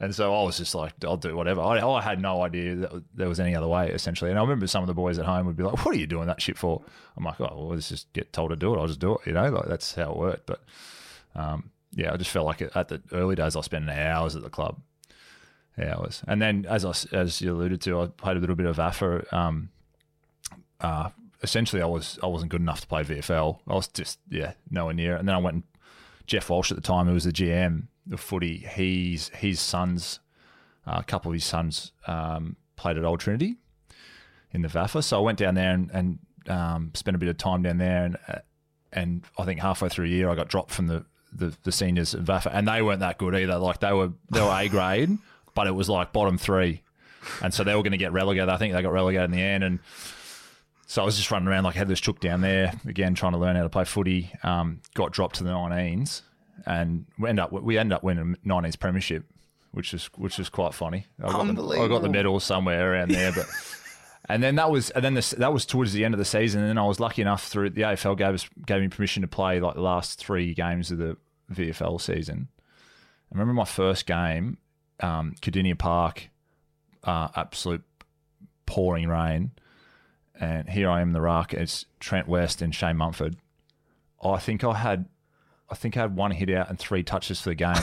And 0.00 0.14
so 0.14 0.32
I 0.32 0.44
was 0.44 0.58
just 0.58 0.74
like, 0.74 0.92
I'll 1.04 1.16
do 1.16 1.36
whatever. 1.36 1.60
I, 1.60 1.80
I 1.80 2.00
had 2.00 2.20
no 2.20 2.42
idea 2.42 2.76
that 2.76 3.02
there 3.14 3.28
was 3.28 3.40
any 3.40 3.56
other 3.56 3.66
way, 3.66 3.90
essentially. 3.90 4.30
And 4.30 4.38
I 4.38 4.42
remember 4.42 4.68
some 4.68 4.82
of 4.82 4.86
the 4.86 4.94
boys 4.94 5.18
at 5.18 5.26
home 5.26 5.46
would 5.46 5.56
be 5.56 5.64
like, 5.64 5.84
"What 5.84 5.94
are 5.94 5.98
you 5.98 6.06
doing 6.06 6.28
that 6.28 6.40
shit 6.40 6.56
for?" 6.56 6.82
I'm 7.16 7.24
like, 7.24 7.40
"Oh, 7.40 7.50
well, 7.52 7.68
let's 7.70 7.88
just 7.88 8.12
get 8.12 8.32
told 8.32 8.50
to 8.50 8.56
do 8.56 8.74
it. 8.74 8.78
I'll 8.78 8.86
just 8.86 9.00
do 9.00 9.14
it." 9.14 9.26
You 9.26 9.32
know, 9.32 9.48
like 9.50 9.66
that's 9.66 9.94
how 9.94 10.12
it 10.12 10.16
worked. 10.16 10.46
But 10.46 10.62
um, 11.34 11.70
yeah, 11.92 12.12
I 12.12 12.16
just 12.16 12.30
felt 12.30 12.46
like 12.46 12.62
at 12.62 12.88
the 12.88 13.02
early 13.12 13.34
days, 13.34 13.56
I 13.56 13.60
spending 13.62 13.96
hours 13.96 14.36
at 14.36 14.42
the 14.42 14.50
club, 14.50 14.80
hours. 15.76 16.22
And 16.28 16.40
then, 16.40 16.64
as 16.68 16.84
I, 16.84 16.92
as 17.16 17.40
you 17.40 17.52
alluded 17.52 17.80
to, 17.82 18.00
I 18.00 18.06
played 18.06 18.36
a 18.36 18.40
little 18.40 18.56
bit 18.56 18.66
of 18.66 18.78
AFA. 18.78 19.24
Um, 19.36 19.70
uh, 20.80 21.10
essentially, 21.42 21.82
I 21.82 21.86
was 21.86 22.20
I 22.22 22.26
wasn't 22.26 22.52
good 22.52 22.60
enough 22.60 22.82
to 22.82 22.86
play 22.86 23.02
VFL. 23.02 23.58
I 23.66 23.74
was 23.74 23.88
just 23.88 24.20
yeah 24.30 24.52
nowhere 24.70 24.94
near. 24.94 25.16
And 25.16 25.26
then 25.26 25.34
I 25.34 25.38
went. 25.38 25.54
And 25.54 25.62
Geoff 26.28 26.50
Walsh 26.50 26.70
at 26.70 26.76
the 26.76 26.82
time, 26.82 27.06
who 27.06 27.14
was 27.14 27.24
the 27.24 27.32
GM 27.32 27.88
of 28.12 28.20
footy, 28.20 28.58
he's 28.58 29.30
his 29.30 29.58
sons, 29.60 30.20
uh, 30.86 30.98
a 30.98 31.04
couple 31.04 31.30
of 31.30 31.34
his 31.34 31.44
sons 31.44 31.92
um, 32.06 32.56
played 32.76 32.96
at 32.96 33.04
Old 33.04 33.20
Trinity 33.20 33.56
in 34.52 34.62
the 34.62 34.68
VAFA. 34.68 35.02
So 35.02 35.18
I 35.18 35.20
went 35.20 35.38
down 35.38 35.54
there 35.54 35.72
and, 35.72 35.90
and 35.92 36.18
um, 36.48 36.90
spent 36.94 37.14
a 37.14 37.18
bit 37.18 37.28
of 37.28 37.38
time 37.38 37.62
down 37.62 37.78
there, 37.78 38.04
and 38.04 38.18
uh, 38.28 38.38
and 38.92 39.24
I 39.38 39.44
think 39.44 39.60
halfway 39.60 39.88
through 39.88 40.06
a 40.06 40.08
year, 40.08 40.28
I 40.30 40.34
got 40.34 40.48
dropped 40.48 40.70
from 40.70 40.86
the 40.86 41.04
the, 41.32 41.56
the 41.62 41.72
seniors 41.72 42.14
at 42.14 42.22
VAFA, 42.22 42.50
and 42.52 42.68
they 42.68 42.82
weren't 42.82 43.00
that 43.00 43.18
good 43.18 43.34
either. 43.34 43.58
Like 43.58 43.80
they 43.80 43.92
were 43.92 44.12
they 44.30 44.40
were 44.40 44.52
A 44.52 44.68
grade, 44.68 45.18
but 45.54 45.66
it 45.66 45.72
was 45.72 45.88
like 45.88 46.12
bottom 46.12 46.38
three, 46.38 46.82
and 47.42 47.52
so 47.52 47.64
they 47.64 47.74
were 47.74 47.82
going 47.82 47.92
to 47.92 47.98
get 47.98 48.12
relegated. 48.12 48.50
I 48.50 48.58
think 48.58 48.74
they 48.74 48.82
got 48.82 48.92
relegated 48.92 49.26
in 49.26 49.30
the 49.32 49.42
end, 49.42 49.64
and 49.64 49.78
so 50.88 51.02
I 51.02 51.04
was 51.04 51.16
just 51.16 51.30
running 51.30 51.46
around 51.46 51.62
like 51.62 51.76
I 51.76 51.78
had 51.78 51.86
this 51.86 52.00
chook 52.00 52.18
down 52.18 52.40
there 52.40 52.72
again, 52.86 53.14
trying 53.14 53.32
to 53.32 53.38
learn 53.38 53.54
how 53.54 53.62
to 53.62 53.68
play 53.68 53.84
footy. 53.84 54.32
Um, 54.42 54.80
got 54.94 55.12
dropped 55.12 55.36
to 55.36 55.44
the 55.44 55.50
19s, 55.50 56.22
and 56.66 57.06
we 57.18 57.28
end 57.28 57.38
up 57.38 57.52
we 57.52 57.78
end 57.78 57.92
up 57.92 58.02
winning 58.02 58.36
a 58.44 58.48
19s 58.48 58.78
premiership, 58.78 59.24
which 59.70 59.94
is 59.94 60.06
which 60.16 60.40
is 60.40 60.48
quite 60.48 60.74
funny. 60.74 61.06
I 61.22 61.30
got, 61.30 61.54
the, 61.54 61.62
I 61.62 61.86
got 61.86 62.02
the 62.02 62.08
medal 62.08 62.40
somewhere 62.40 62.92
around 62.92 63.12
there, 63.12 63.30
but 63.32 63.46
And 64.28 64.42
then 64.42 64.56
that 64.56 64.70
was, 64.70 64.90
and 64.90 65.02
then 65.02 65.14
this, 65.14 65.30
that 65.30 65.52
was 65.52 65.64
towards 65.64 65.94
the 65.94 66.04
end 66.04 66.12
of 66.12 66.18
the 66.18 66.24
season. 66.24 66.60
And 66.60 66.68
then 66.68 66.78
I 66.78 66.84
was 66.84 67.00
lucky 67.00 67.22
enough 67.22 67.48
through 67.48 67.70
the 67.70 67.82
AFL 67.82 68.16
gave 68.18 68.34
us 68.34 68.48
gave 68.66 68.82
me 68.82 68.88
permission 68.88 69.22
to 69.22 69.28
play 69.28 69.58
like 69.58 69.74
the 69.74 69.80
last 69.80 70.18
three 70.18 70.52
games 70.52 70.90
of 70.90 70.98
the 70.98 71.16
VFL 71.52 72.00
season. 72.00 72.48
I 73.32 73.34
remember 73.34 73.54
my 73.54 73.64
first 73.64 74.06
game, 74.06 74.58
um, 75.00 75.34
Park, 75.78 76.28
uh, 77.04 77.28
absolute 77.36 77.82
pouring 78.66 79.08
rain, 79.08 79.52
and 80.40 80.68
here 80.68 80.88
I 80.90 81.00
am 81.00 81.08
in 81.08 81.12
the 81.12 81.20
ruck. 81.20 81.54
It's 81.54 81.86
Trent 82.00 82.28
West 82.28 82.62
and 82.62 82.74
Shane 82.74 82.96
Mumford. 82.96 83.36
I 84.22 84.38
think 84.38 84.64
I 84.64 84.74
had, 84.74 85.06
I 85.70 85.74
think 85.74 85.96
I 85.96 86.00
had 86.02 86.16
one 86.16 86.30
hit 86.32 86.50
out 86.50 86.68
and 86.68 86.78
three 86.78 87.02
touches 87.02 87.40
for 87.40 87.50
the 87.50 87.54
game. 87.54 87.74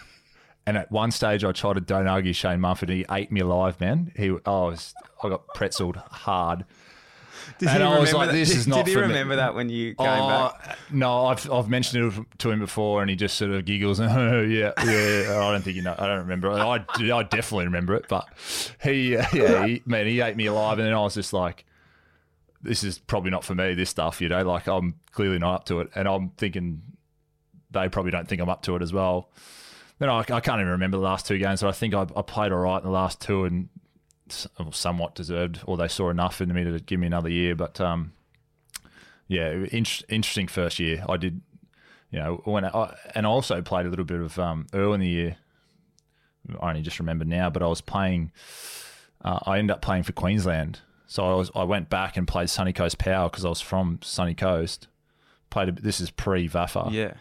and 0.66 0.76
at 0.76 0.90
one 0.92 1.10
stage, 1.10 1.44
I 1.44 1.52
tried 1.52 1.74
to 1.74 1.80
don't 1.80 2.06
argue 2.06 2.32
Shane 2.32 2.60
Mumford, 2.60 2.88
he 2.88 3.04
ate 3.10 3.32
me 3.32 3.40
alive, 3.40 3.80
man. 3.80 4.12
He, 4.16 4.28
I 4.30 4.50
was, 4.50 4.94
I 5.22 5.28
got 5.28 5.46
pretzeled 5.56 5.96
hard. 5.96 6.64
Did 7.58 7.68
and 7.70 7.78
he 7.78 7.84
I 7.84 7.98
was 7.98 8.12
remember 8.12 8.18
like, 8.18 8.26
that- 8.28 8.32
"This 8.34 8.48
did- 8.50 8.58
is 8.58 8.66
not 8.68 8.76
did 8.84 8.86
he 8.88 8.94
for 8.94 9.00
me." 9.00 9.06
remember 9.08 9.36
that 9.36 9.54
when 9.54 9.68
you 9.68 9.94
came 9.96 10.06
Oh, 10.06 10.52
back? 10.62 10.78
No, 10.92 11.26
I've 11.26 11.50
I've 11.50 11.68
mentioned 11.68 12.12
it 12.12 12.38
to 12.38 12.50
him 12.52 12.60
before, 12.60 13.00
and 13.00 13.10
he 13.10 13.16
just 13.16 13.36
sort 13.36 13.50
of 13.50 13.64
giggles. 13.64 13.98
and 13.98 14.08
yeah, 14.52 14.72
yeah. 14.84 15.38
I 15.40 15.50
don't 15.52 15.62
think 15.62 15.74
you 15.76 15.82
know. 15.82 15.94
I 15.98 16.06
don't 16.06 16.20
remember. 16.20 16.52
I 16.52 16.74
I 16.76 17.22
definitely 17.24 17.64
remember 17.64 17.94
it, 17.96 18.04
but 18.08 18.28
he, 18.82 19.14
yeah, 19.14 19.66
he, 19.66 19.82
man, 19.86 20.06
he 20.06 20.20
ate 20.20 20.36
me 20.36 20.46
alive, 20.46 20.78
and 20.78 20.86
then 20.86 20.94
I 20.94 21.00
was 21.00 21.14
just 21.14 21.32
like, 21.32 21.64
this 22.62 22.84
is 22.84 22.98
probably 22.98 23.30
not 23.30 23.44
for 23.44 23.54
me. 23.54 23.74
This 23.74 23.90
stuff, 23.90 24.20
you 24.20 24.28
know, 24.28 24.42
like 24.42 24.66
I'm 24.66 24.94
clearly 25.12 25.38
not 25.38 25.54
up 25.54 25.64
to 25.66 25.80
it, 25.80 25.90
and 25.94 26.06
I'm 26.08 26.30
thinking 26.30 26.82
they 27.70 27.88
probably 27.88 28.10
don't 28.10 28.28
think 28.28 28.40
I'm 28.40 28.48
up 28.48 28.62
to 28.62 28.76
it 28.76 28.82
as 28.82 28.92
well. 28.92 29.30
Then 29.98 30.08
I, 30.08 30.18
I 30.18 30.40
can't 30.40 30.60
even 30.60 30.68
remember 30.68 30.96
the 30.96 31.02
last 31.02 31.26
two 31.26 31.38
games, 31.38 31.62
but 31.62 31.68
I 31.68 31.72
think 31.72 31.94
I, 31.94 32.06
I 32.16 32.22
played 32.22 32.52
all 32.52 32.58
right 32.58 32.78
in 32.78 32.84
the 32.84 32.90
last 32.90 33.20
two 33.20 33.44
and 33.44 33.68
somewhat 34.72 35.14
deserved, 35.14 35.60
or 35.66 35.76
they 35.76 35.88
saw 35.88 36.10
enough 36.10 36.40
in 36.40 36.52
me 36.52 36.64
to 36.64 36.80
give 36.80 36.98
me 36.98 37.06
another 37.06 37.28
year. 37.28 37.54
But 37.54 37.80
um, 37.80 38.12
yeah, 39.28 39.50
in- 39.50 39.86
interesting 40.08 40.48
first 40.48 40.78
year. 40.78 41.04
I 41.08 41.16
did, 41.16 41.40
you 42.10 42.18
know, 42.18 42.40
when 42.44 42.64
I, 42.64 42.94
and 43.14 43.26
I 43.26 43.28
also 43.28 43.62
played 43.62 43.86
a 43.86 43.90
little 43.90 44.04
bit 44.04 44.20
of 44.20 44.38
um, 44.38 44.66
early 44.72 44.94
in 44.94 45.00
the 45.00 45.08
year. 45.08 45.36
I 46.60 46.70
only 46.70 46.82
just 46.82 46.98
remember 46.98 47.24
now, 47.24 47.50
but 47.50 47.62
I 47.62 47.66
was 47.66 47.80
playing. 47.80 48.32
Uh, 49.24 49.38
I 49.44 49.58
ended 49.58 49.74
up 49.74 49.82
playing 49.82 50.02
for 50.02 50.12
Queensland, 50.12 50.80
so 51.12 51.30
I 51.30 51.34
was 51.34 51.50
I 51.54 51.64
went 51.64 51.90
back 51.90 52.16
and 52.16 52.26
played 52.26 52.48
Sunny 52.48 52.72
Coast 52.72 52.96
Power 52.96 53.28
because 53.28 53.44
I 53.44 53.48
was 53.50 53.60
from 53.60 53.98
Sunny 54.02 54.34
Coast. 54.34 54.88
Played 55.50 55.68
a, 55.68 55.72
this 55.72 56.00
is 56.00 56.10
pre 56.10 56.48
Vafa, 56.48 56.90
Yeah. 56.90 57.14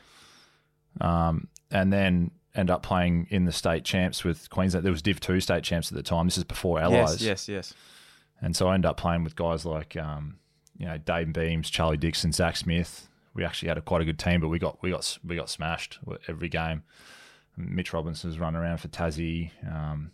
um, 1.01 1.47
and 1.69 1.91
then 1.91 2.31
end 2.55 2.69
up 2.69 2.83
playing 2.83 3.27
in 3.29 3.43
the 3.45 3.51
state 3.51 3.83
champs 3.83 4.23
with 4.23 4.49
Queensland. 4.49 4.85
There 4.85 4.91
was 4.91 5.01
Div 5.01 5.19
Two 5.19 5.39
state 5.41 5.63
champs 5.63 5.91
at 5.91 5.95
the 5.97 6.03
time. 6.03 6.27
This 6.27 6.37
is 6.37 6.43
before 6.45 6.79
Allies. 6.79 7.21
Yes, 7.21 7.47
yes, 7.47 7.49
yes. 7.49 7.73
And 8.41 8.55
so 8.55 8.67
I 8.69 8.75
ended 8.75 8.89
up 8.89 8.97
playing 8.97 9.23
with 9.23 9.35
guys 9.35 9.65
like, 9.65 9.95
um, 9.97 10.37
you 10.77 10.85
know, 10.85 10.97
Dayne 10.97 11.31
Beams, 11.31 11.69
Charlie 11.69 11.97
Dixon, 11.97 12.31
Zach 12.31 12.55
Smith. 12.57 13.07
We 13.33 13.43
actually 13.45 13.69
had 13.69 13.77
a 13.77 13.81
quite 13.81 14.01
a 14.01 14.05
good 14.05 14.17
team, 14.17 14.39
but 14.41 14.47
we 14.47 14.59
got 14.59 14.81
we 14.81 14.91
got 14.91 15.17
we 15.25 15.35
got 15.35 15.49
smashed 15.49 15.99
every 16.27 16.49
game. 16.49 16.83
Mitch 17.57 17.91
Robinson 17.93 18.29
was 18.29 18.39
running 18.39 18.59
around 18.61 18.77
for 18.77 18.87
Tassie. 18.87 19.51
Um, 19.69 20.11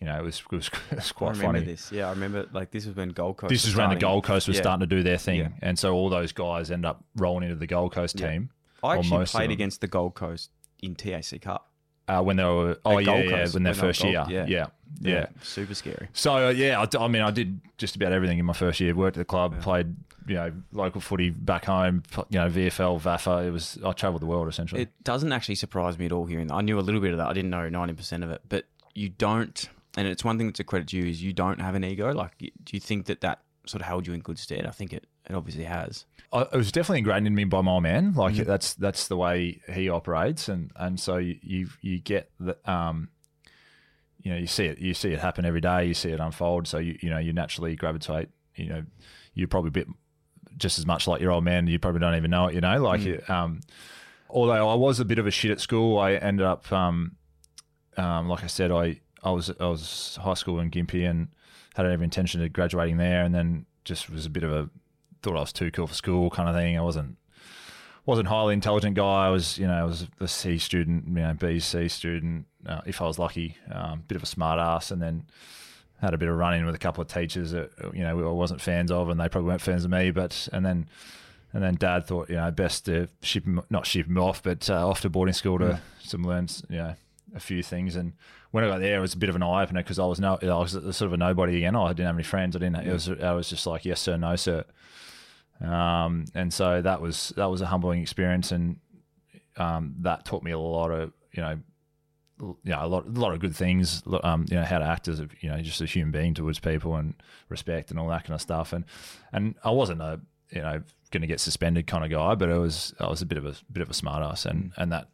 you 0.00 0.06
know, 0.06 0.18
it 0.18 0.22
was 0.22 0.40
it 0.50 0.54
was, 0.56 0.68
it 0.90 0.96
was 0.96 1.12
quite 1.12 1.28
I 1.28 1.30
remember 1.32 1.58
funny. 1.60 1.64
this. 1.72 1.90
Yeah, 1.92 2.06
I 2.08 2.10
remember. 2.10 2.46
Like 2.52 2.70
this 2.70 2.86
was 2.86 2.96
when 2.96 3.10
Gold 3.10 3.36
Coast. 3.38 3.50
This 3.50 3.62
was 3.64 3.72
is 3.72 3.76
when 3.76 3.90
the 3.90 3.94
starting. 3.94 4.00
Gold 4.00 4.24
Coast 4.24 4.48
was 4.48 4.56
Yeah. 4.56 4.62
starting 4.62 4.88
to 4.88 4.94
do 4.96 5.02
their 5.02 5.18
thing, 5.18 5.38
Yeah. 5.40 5.48
and 5.62 5.78
so 5.78 5.94
all 5.94 6.08
those 6.08 6.32
guys 6.32 6.70
end 6.70 6.84
up 6.86 7.04
rolling 7.16 7.44
into 7.44 7.56
the 7.56 7.66
Gold 7.66 7.92
Coast 7.92 8.18
Yeah. 8.20 8.30
team. 8.30 8.50
I 8.84 8.96
actually 8.98 9.26
played 9.26 9.50
against 9.50 9.80
the 9.80 9.86
Gold 9.86 10.14
Coast 10.14 10.50
in 10.80 10.94
TAC 10.96 11.40
Cup. 11.40 11.68
uh, 12.08 12.20
when 12.20 12.36
they 12.36 12.42
were 12.44 12.76
oh 12.84 12.98
yeah 12.98 13.04
Gold 13.06 13.24
yeah 13.24 13.30
when 13.30 13.30
their 13.30 13.48
when 13.50 13.62
they 13.62 13.70
were 13.70 13.74
first 13.74 14.02
year 14.02 14.12
Gold- 14.14 14.30
yeah 14.30 14.44
yeah. 14.46 14.66
yeah 15.00 15.10
yeah. 15.12 15.26
super 15.42 15.74
scary. 15.74 16.08
So 16.12 16.48
uh, 16.48 16.50
yeah, 16.50 16.84
I 16.98 17.08
mean, 17.08 17.22
I 17.22 17.30
did 17.30 17.60
just 17.78 17.94
about 17.96 18.12
everything 18.12 18.38
in 18.38 18.44
my 18.44 18.52
first 18.52 18.80
year. 18.80 18.92
Worked 18.94 19.16
at 19.16 19.20
the 19.20 19.24
club, 19.24 19.60
played 19.62 19.94
you 20.26 20.34
know 20.34 20.52
local 20.72 21.00
footy 21.00 21.30
back 21.30 21.64
home, 21.64 22.02
you 22.28 22.38
know 22.40 22.48
VFL, 22.48 23.00
VAFA. 23.00 23.46
It 23.46 23.50
was 23.50 23.78
I 23.84 23.92
travelled 23.92 24.20
the 24.22 24.26
world 24.26 24.48
essentially. 24.48 24.82
It 24.82 25.04
doesn't 25.04 25.32
actually 25.32 25.54
surprise 25.54 25.96
me 25.98 26.06
at 26.06 26.12
all 26.12 26.26
hearing 26.26 26.48
that. 26.48 26.54
I 26.54 26.60
knew 26.60 26.78
a 26.78 26.82
little 26.82 27.00
bit 27.00 27.12
of 27.12 27.18
that. 27.18 27.28
I 27.28 27.32
didn't 27.32 27.50
know 27.50 27.68
ninety 27.68 27.94
percent 27.94 28.24
of 28.24 28.30
it, 28.30 28.40
but 28.48 28.64
you 28.94 29.08
don't. 29.08 29.68
And 29.96 30.08
it's 30.08 30.24
one 30.24 30.38
thing 30.38 30.46
that's 30.46 30.60
a 30.60 30.64
credit 30.64 30.88
to 30.88 30.96
you 30.96 31.04
is 31.06 31.22
you 31.22 31.32
don't 31.32 31.60
have 31.60 31.74
an 31.74 31.84
ego. 31.84 32.12
Like, 32.14 32.38
do 32.38 32.48
you 32.72 32.80
think 32.80 33.06
that 33.06 33.20
that 33.20 33.40
sort 33.66 33.82
of 33.82 33.86
held 33.86 34.06
you 34.06 34.12
in 34.14 34.20
good 34.20 34.38
stead? 34.38 34.64
I 34.66 34.70
think 34.70 34.92
it, 34.92 35.06
it 35.28 35.34
obviously 35.34 35.64
has. 35.64 36.06
It 36.32 36.52
was 36.56 36.72
definitely 36.72 36.98
ingrained 37.00 37.26
in 37.26 37.34
me 37.34 37.44
by 37.44 37.60
my 37.60 37.78
man. 37.78 38.14
Like 38.14 38.34
Mhm. 38.34 38.46
that's 38.46 38.72
that's 38.74 39.06
the 39.08 39.16
way 39.18 39.60
he 39.72 39.90
operates, 39.90 40.48
and 40.48 40.70
and 40.76 40.98
so 40.98 41.18
you 41.18 41.68
you, 41.82 41.98
get 42.00 42.30
the 42.40 42.56
um, 42.70 43.10
you 44.22 44.32
know, 44.32 44.38
you 44.38 44.46
see 44.46 44.64
it 44.64 44.78
you 44.78 44.94
see 44.94 45.12
it 45.12 45.18
happen 45.18 45.44
every 45.44 45.60
day. 45.60 45.84
You 45.84 45.94
see 45.94 46.10
it 46.10 46.20
unfold. 46.20 46.66
So 46.66 46.78
you 46.78 46.96
you 47.02 47.10
know 47.10 47.18
you 47.18 47.32
naturally 47.34 47.76
gravitate. 47.76 48.30
You 48.56 48.68
know, 48.68 48.82
you're 49.34 49.48
probably 49.48 49.68
a 49.68 49.72
bit 49.72 49.88
just 50.56 50.78
as 50.78 50.86
much 50.86 51.06
like 51.06 51.20
your 51.20 51.32
old 51.32 51.44
man. 51.44 51.66
You 51.66 51.78
probably 51.78 52.00
don't 52.00 52.14
even 52.14 52.30
know 52.30 52.46
it. 52.46 52.54
You 52.54 52.62
know, 52.62 52.80
like 52.82 53.00
Mm. 53.02 53.28
um, 53.30 53.60
although 54.30 54.70
I 54.70 54.74
was 54.74 55.00
a 55.00 55.04
bit 55.04 55.18
of 55.18 55.26
a 55.26 55.30
shit 55.30 55.50
at 55.50 55.60
school, 55.60 55.98
I 55.98 56.14
ended 56.14 56.46
up 56.46 56.70
um, 56.72 57.16
um, 57.96 58.28
like 58.28 58.44
I 58.44 58.48
said, 58.48 58.70
I 58.70 59.00
I 59.22 59.30
was 59.30 59.50
I 59.60 59.66
was 59.66 60.18
high 60.22 60.34
school 60.34 60.60
in 60.60 60.70
Gympie 60.70 61.08
and 61.08 61.28
had 61.74 61.86
every 61.86 62.04
intention 62.04 62.42
of 62.42 62.52
graduating 62.52 62.96
there, 62.98 63.22
and 63.24 63.34
then 63.34 63.66
just 63.84 64.10
was 64.10 64.26
a 64.26 64.30
bit 64.30 64.42
of 64.44 64.52
a 64.52 64.70
thought 65.22 65.36
I 65.36 65.40
was 65.40 65.52
too 65.52 65.70
cool 65.70 65.86
for 65.86 65.94
school 65.94 66.30
kind 66.30 66.48
of 66.48 66.54
thing. 66.54 66.76
I 66.78 66.82
wasn't 66.82 67.16
wasn't 68.04 68.26
a 68.26 68.30
highly 68.30 68.54
intelligent 68.54 68.96
guy. 68.96 69.26
I 69.26 69.30
was 69.30 69.58
you 69.58 69.66
know 69.66 69.74
I 69.74 69.84
was 69.84 70.08
a 70.20 70.28
C 70.28 70.58
student, 70.58 71.06
you 71.06 71.14
know 71.14 71.34
B 71.34 71.60
C 71.60 71.88
student. 71.88 72.46
Uh, 72.66 72.80
if 72.86 73.00
I 73.00 73.06
was 73.06 73.18
lucky, 73.18 73.56
um, 73.72 74.04
bit 74.08 74.16
of 74.16 74.22
a 74.22 74.26
smart 74.26 74.58
ass, 74.58 74.90
and 74.90 75.00
then 75.02 75.24
had 76.00 76.14
a 76.14 76.18
bit 76.18 76.28
of 76.28 76.36
run 76.36 76.54
in 76.54 76.66
with 76.66 76.74
a 76.74 76.78
couple 76.78 77.00
of 77.02 77.08
teachers 77.08 77.52
that 77.52 77.70
you 77.94 78.02
know 78.02 78.28
I 78.28 78.32
wasn't 78.32 78.60
fans 78.60 78.90
of, 78.90 79.08
and 79.08 79.20
they 79.20 79.28
probably 79.28 79.48
weren't 79.48 79.60
fans 79.60 79.84
of 79.84 79.90
me. 79.90 80.10
But 80.10 80.48
and 80.52 80.64
then 80.66 80.88
and 81.52 81.62
then 81.62 81.74
Dad 81.74 82.06
thought 82.06 82.28
you 82.28 82.36
know 82.36 82.50
best 82.50 82.86
to 82.86 83.08
ship 83.22 83.44
him 83.44 83.60
not 83.70 83.86
ship 83.86 84.06
him 84.06 84.18
off, 84.18 84.42
but 84.42 84.68
uh, 84.68 84.88
off 84.88 85.00
to 85.02 85.10
boarding 85.10 85.34
school 85.34 85.58
to 85.58 85.64
Mm. 85.64 85.80
some 86.02 86.22
learn 86.24 86.48
you 86.68 86.76
know 86.78 86.94
a 87.34 87.40
few 87.40 87.62
things. 87.62 87.96
And 87.96 88.12
when 88.50 88.64
I 88.64 88.68
got 88.68 88.80
there, 88.80 88.98
it 88.98 89.00
was 89.00 89.14
a 89.14 89.18
bit 89.18 89.28
of 89.28 89.36
an 89.36 89.42
eye 89.42 89.62
opener 89.62 89.82
because 89.82 89.98
I 89.98 90.06
was 90.06 90.20
no 90.20 90.38
I 90.42 90.46
was 90.46 90.72
sort 90.72 91.02
of 91.02 91.12
a 91.12 91.16
nobody 91.16 91.58
again. 91.58 91.76
I 91.76 91.88
didn't 91.88 92.06
have 92.06 92.16
any 92.16 92.24
friends. 92.24 92.56
I 92.56 92.60
didn't. 92.60 92.86
It 92.86 92.92
was 92.92 93.08
I 93.08 93.32
was 93.32 93.48
just 93.48 93.66
like 93.66 93.84
yes 93.84 94.00
sir, 94.00 94.16
no 94.16 94.36
sir. 94.36 94.64
Um, 95.60 96.24
and 96.34 96.52
so 96.52 96.82
that 96.82 97.00
was 97.00 97.32
that 97.36 97.46
was 97.46 97.60
a 97.60 97.66
humbling 97.66 98.02
experience, 98.02 98.52
and 98.52 98.76
um, 99.56 99.94
that 100.00 100.24
taught 100.24 100.42
me 100.42 100.50
a 100.50 100.58
lot 100.58 100.90
of 100.90 101.12
you 101.32 101.42
know 101.42 101.58
you 102.40 102.56
know, 102.64 102.84
a 102.84 102.86
lot, 102.86 103.06
a 103.06 103.10
lot 103.10 103.32
of 103.32 103.40
good 103.40 103.54
things. 103.54 104.02
Um, 104.22 104.46
you 104.48 104.56
know, 104.56 104.64
how 104.64 104.78
to 104.78 104.84
act 104.84 105.08
as 105.08 105.20
a, 105.20 105.28
you 105.40 105.48
know, 105.48 105.60
just 105.60 105.80
a 105.80 105.86
human 105.86 106.10
being 106.10 106.34
towards 106.34 106.58
people 106.58 106.96
and 106.96 107.14
respect 107.48 107.90
and 107.90 108.00
all 108.00 108.08
that 108.08 108.24
kind 108.24 108.34
of 108.34 108.40
stuff. 108.40 108.72
And 108.72 108.84
and 109.32 109.54
I 109.62 109.70
wasn't 109.70 110.02
a, 110.02 110.20
you 110.50 110.60
know, 110.60 110.82
going 111.10 111.20
to 111.20 111.26
get 111.26 111.40
suspended 111.40 111.86
kind 111.86 112.04
of 112.04 112.10
guy, 112.10 112.34
but 112.34 112.50
I 112.50 112.58
was, 112.58 112.94
I 112.98 113.08
was 113.08 113.22
a 113.22 113.26
bit 113.26 113.38
of 113.38 113.46
a 113.46 113.54
bit 113.70 113.82
of 113.82 113.90
a 113.90 113.94
smart 113.94 114.22
ass, 114.22 114.44
and 114.44 114.72
and 114.76 114.90
that 114.92 115.08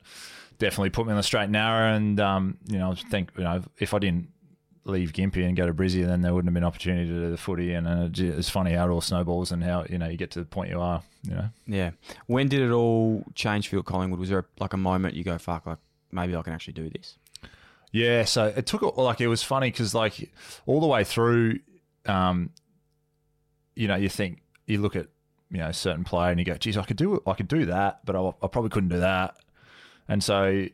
definitely 0.58 0.90
put 0.90 1.06
me 1.06 1.12
on 1.12 1.16
the 1.16 1.22
straight 1.22 1.44
and 1.44 1.52
narrow. 1.52 1.94
And 1.94 2.18
um, 2.20 2.58
you 2.68 2.78
know, 2.78 2.92
I 2.92 2.94
think 2.94 3.30
you 3.36 3.44
know, 3.44 3.62
if 3.78 3.94
I 3.94 3.98
didn't 3.98 4.28
leave 4.84 5.12
Gympie 5.12 5.44
and 5.46 5.56
go 5.56 5.66
to 5.66 5.74
Brizzy, 5.74 6.06
then 6.06 6.22
there 6.22 6.32
wouldn't 6.34 6.48
have 6.48 6.54
been 6.54 6.64
opportunity 6.64 7.06
to 7.08 7.14
do 7.14 7.30
the 7.30 7.36
footy. 7.36 7.74
And, 7.74 7.86
it- 7.86 8.18
it's 8.38 8.48
funny 8.48 8.72
how 8.72 8.86
it 8.88 8.90
all 8.90 9.00
snowballs 9.02 9.52
and 9.52 9.62
how 9.62 9.84
you 9.88 9.98
know 9.98 10.08
you 10.08 10.16
get 10.16 10.30
to 10.32 10.40
the 10.40 10.46
point 10.46 10.70
you 10.70 10.80
are. 10.80 11.02
You 11.24 11.34
know. 11.34 11.48
Yeah. 11.66 11.90
When 12.26 12.48
did 12.48 12.60
it 12.62 12.70
all 12.70 13.24
change 13.34 13.68
for 13.68 13.76
you 13.76 13.80
at 13.80 13.84
Collingwood? 13.86 14.18
Was 14.20 14.28
there 14.30 14.46
like 14.60 14.72
a 14.72 14.78
moment 14.78 15.14
you 15.14 15.24
go, 15.24 15.36
fuck, 15.38 15.66
like 15.66 15.78
maybe 16.10 16.34
I 16.34 16.42
can 16.42 16.52
actually 16.54 16.72
do 16.74 16.88
this? 16.90 17.16
Yeah, 17.90 18.24
so 18.24 18.46
it 18.54 18.66
took 18.66 18.96
like 18.98 19.20
it 19.20 19.28
was 19.28 19.42
funny 19.42 19.70
because 19.70 19.94
like 19.94 20.30
all 20.66 20.80
the 20.80 20.86
way 20.86 21.04
through, 21.04 21.60
um, 22.06 22.50
you 23.74 23.88
know, 23.88 23.94
you 23.96 24.08
think 24.08 24.42
you 24.66 24.80
look 24.80 24.96
at 24.96 25.06
you 25.50 25.58
know 25.58 25.68
a 25.68 25.72
certain 25.72 26.04
player 26.04 26.30
and 26.30 26.38
you 26.38 26.44
go, 26.44 26.54
geez, 26.54 26.76
I 26.76 26.84
could 26.84 26.96
do 26.98 27.22
I 27.26 27.32
could 27.34 27.48
do 27.48 27.64
that, 27.66 28.00
but 28.04 28.14
I, 28.16 28.28
I 28.42 28.46
probably 28.48 28.70
couldn't 28.70 28.90
do 28.90 29.00
that, 29.00 29.36
and 30.08 30.22
so 30.22 30.46
you 30.46 30.70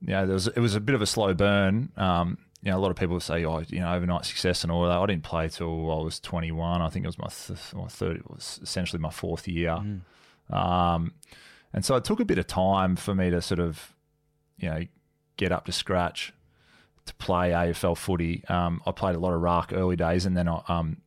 know 0.00 0.26
there 0.26 0.34
was 0.34 0.48
it 0.48 0.58
was 0.58 0.74
a 0.74 0.80
bit 0.80 0.94
of 0.94 1.02
a 1.02 1.06
slow 1.06 1.34
burn. 1.34 1.90
Um, 1.96 2.38
you 2.62 2.72
know, 2.72 2.78
a 2.78 2.80
lot 2.80 2.90
of 2.90 2.96
people 2.96 3.20
say, 3.20 3.44
oh, 3.44 3.62
you 3.68 3.78
know, 3.78 3.94
overnight 3.94 4.24
success 4.24 4.64
and 4.64 4.72
all 4.72 4.82
that. 4.82 4.98
I 4.98 5.06
didn't 5.06 5.22
play 5.22 5.48
till 5.48 5.92
I 5.92 6.02
was 6.02 6.18
21. 6.18 6.82
I 6.82 6.88
think 6.88 7.04
it 7.04 7.08
was 7.08 7.18
my, 7.18 7.28
th- 7.28 7.72
my 7.74 7.86
third, 7.86 8.16
it 8.16 8.28
was 8.28 8.58
essentially 8.62 9.00
my 9.00 9.10
fourth 9.10 9.46
year. 9.46 9.70
Um, 10.50 11.12
and 11.72 11.84
so 11.84 11.94
it 11.94 12.04
took 12.04 12.18
a 12.18 12.24
bit 12.24 12.38
of 12.38 12.48
time 12.48 12.96
for 12.96 13.14
me 13.14 13.30
to 13.30 13.40
sort 13.40 13.60
of, 13.60 13.94
you 14.58 14.68
know, 14.70 14.84
get 15.36 15.52
up 15.52 15.66
to 15.66 15.72
scratch 15.72 16.32
to 17.06 17.14
play 17.14 17.50
AFL 17.50 17.96
footy. 17.96 18.42
Um, 18.48 18.82
I 18.86 18.90
played 18.90 19.14
a 19.14 19.20
lot 19.20 19.34
of 19.34 19.40
ruck 19.40 19.72
early 19.72 19.96
days, 19.96 20.26
and 20.26 20.36
then 20.36 20.48
I, 20.48 20.62
um, 20.66 20.98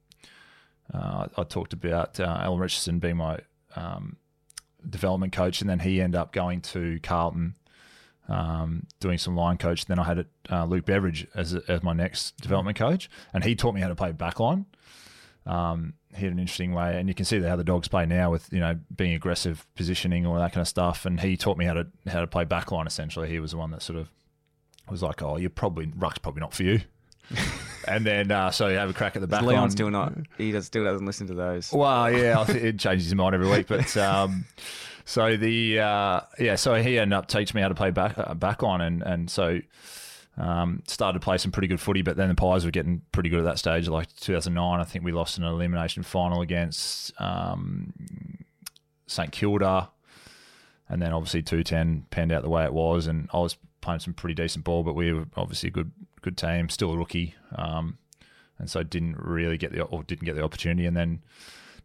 uh, 0.93 1.27
I 1.37 1.43
talked 1.43 1.73
about 1.73 2.19
uh, 2.19 2.37
Alan 2.41 2.59
Richardson 2.59 2.99
being 2.99 3.17
my 3.17 3.39
um, 3.75 4.15
development 4.89 5.33
coach, 5.33 5.61
and 5.61 5.69
then 5.69 5.79
he 5.79 6.01
ended 6.01 6.19
up 6.19 6.33
going 6.33 6.61
to 6.61 6.99
Carlton, 7.03 7.55
um, 8.27 8.87
doing 8.99 9.17
some 9.17 9.35
line 9.35 9.57
coach. 9.57 9.85
Then 9.85 9.99
I 9.99 10.03
had 10.03 10.25
uh, 10.49 10.65
Luke 10.65 10.85
Beveridge 10.85 11.27
as, 11.35 11.53
as 11.53 11.83
my 11.83 11.93
next 11.93 12.39
development 12.41 12.77
coach, 12.77 13.09
and 13.33 13.43
he 13.43 13.55
taught 13.55 13.73
me 13.73 13.81
how 13.81 13.87
to 13.87 13.95
play 13.95 14.11
backline. 14.11 14.65
Um, 15.45 15.93
he 16.15 16.25
had 16.25 16.33
an 16.33 16.39
interesting 16.39 16.73
way, 16.73 16.97
and 16.97 17.07
you 17.07 17.15
can 17.15 17.25
see 17.25 17.41
how 17.41 17.55
the 17.55 17.63
dogs 17.63 17.87
play 17.87 18.05
now 18.05 18.31
with 18.31 18.51
you 18.51 18.59
know 18.59 18.79
being 18.95 19.13
aggressive 19.13 19.65
positioning, 19.75 20.25
all 20.25 20.35
that 20.35 20.53
kind 20.53 20.61
of 20.61 20.67
stuff. 20.67 21.05
And 21.05 21.19
he 21.19 21.37
taught 21.37 21.57
me 21.57 21.65
how 21.65 21.73
to 21.73 21.87
how 22.07 22.21
to 22.21 22.27
play 22.27 22.45
backline. 22.45 22.85
Essentially, 22.87 23.29
he 23.29 23.39
was 23.39 23.51
the 23.51 23.57
one 23.57 23.71
that 23.71 23.81
sort 23.81 23.97
of 23.97 24.09
was 24.89 25.01
like, 25.01 25.21
"Oh, 25.21 25.37
you're 25.37 25.49
probably 25.49 25.91
ruck's 25.95 26.19
probably 26.19 26.41
not 26.41 26.53
for 26.53 26.63
you." 26.63 26.81
and 27.87 28.05
then 28.05 28.31
uh, 28.31 28.51
so 28.51 28.67
you 28.67 28.77
have 28.77 28.89
a 28.89 28.93
crack 28.93 29.15
at 29.15 29.21
the 29.21 29.27
back. 29.27 29.43
Leon 29.43 29.71
still 29.71 29.89
not. 29.89 30.13
He 30.37 30.51
does, 30.51 30.65
still 30.65 30.83
doesn't 30.83 31.05
listen 31.05 31.27
to 31.27 31.33
those. 31.33 31.71
Well, 31.71 32.11
yeah, 32.11 32.45
it 32.49 32.79
changes 32.79 33.05
his 33.05 33.15
mind 33.15 33.35
every 33.35 33.49
week. 33.49 33.67
But 33.67 33.95
um, 33.97 34.45
so 35.05 35.37
the 35.37 35.79
uh, 35.79 36.21
yeah, 36.39 36.55
so 36.55 36.75
he 36.75 36.99
ended 36.99 37.17
up 37.17 37.27
teaching 37.27 37.57
me 37.57 37.61
how 37.61 37.69
to 37.69 37.75
play 37.75 37.91
back 37.91 38.17
uh, 38.17 38.33
back 38.33 38.61
line, 38.61 38.81
and 38.81 39.01
and 39.01 39.29
so 39.29 39.59
um, 40.37 40.83
started 40.87 41.19
to 41.19 41.23
play 41.23 41.37
some 41.37 41.51
pretty 41.51 41.67
good 41.67 41.79
footy. 41.79 42.01
But 42.01 42.17
then 42.17 42.29
the 42.29 42.35
Pies 42.35 42.65
were 42.65 42.71
getting 42.71 43.01
pretty 43.11 43.29
good 43.29 43.39
at 43.39 43.45
that 43.45 43.59
stage. 43.59 43.87
Like 43.87 44.13
2009, 44.17 44.79
I 44.79 44.83
think 44.83 45.03
we 45.03 45.11
lost 45.11 45.37
an 45.37 45.43
elimination 45.43 46.03
final 46.03 46.41
against 46.41 47.19
um, 47.21 47.93
St 49.07 49.31
Kilda, 49.31 49.89
and 50.89 51.01
then 51.01 51.13
obviously 51.13 51.41
210 51.41 52.07
panned 52.09 52.31
out 52.31 52.43
the 52.43 52.49
way 52.49 52.63
it 52.63 52.73
was, 52.73 53.07
and 53.07 53.29
I 53.33 53.39
was 53.39 53.57
playing 53.81 53.99
some 53.99 54.13
pretty 54.13 54.35
decent 54.35 54.63
ball, 54.63 54.83
but 54.83 54.93
we 54.93 55.11
were 55.11 55.25
obviously 55.35 55.67
a 55.67 55.71
good 55.71 55.91
good 56.21 56.37
team, 56.37 56.69
still 56.69 56.91
a 56.93 56.97
rookie. 56.97 57.35
Um, 57.55 57.97
and 58.59 58.69
so 58.69 58.83
didn't 58.83 59.17
really 59.19 59.57
get 59.57 59.71
the 59.71 59.81
or 59.83 60.03
didn't 60.03 60.25
get 60.25 60.35
the 60.35 60.43
opportunity, 60.43 60.85
and 60.85 60.95
then 60.95 61.21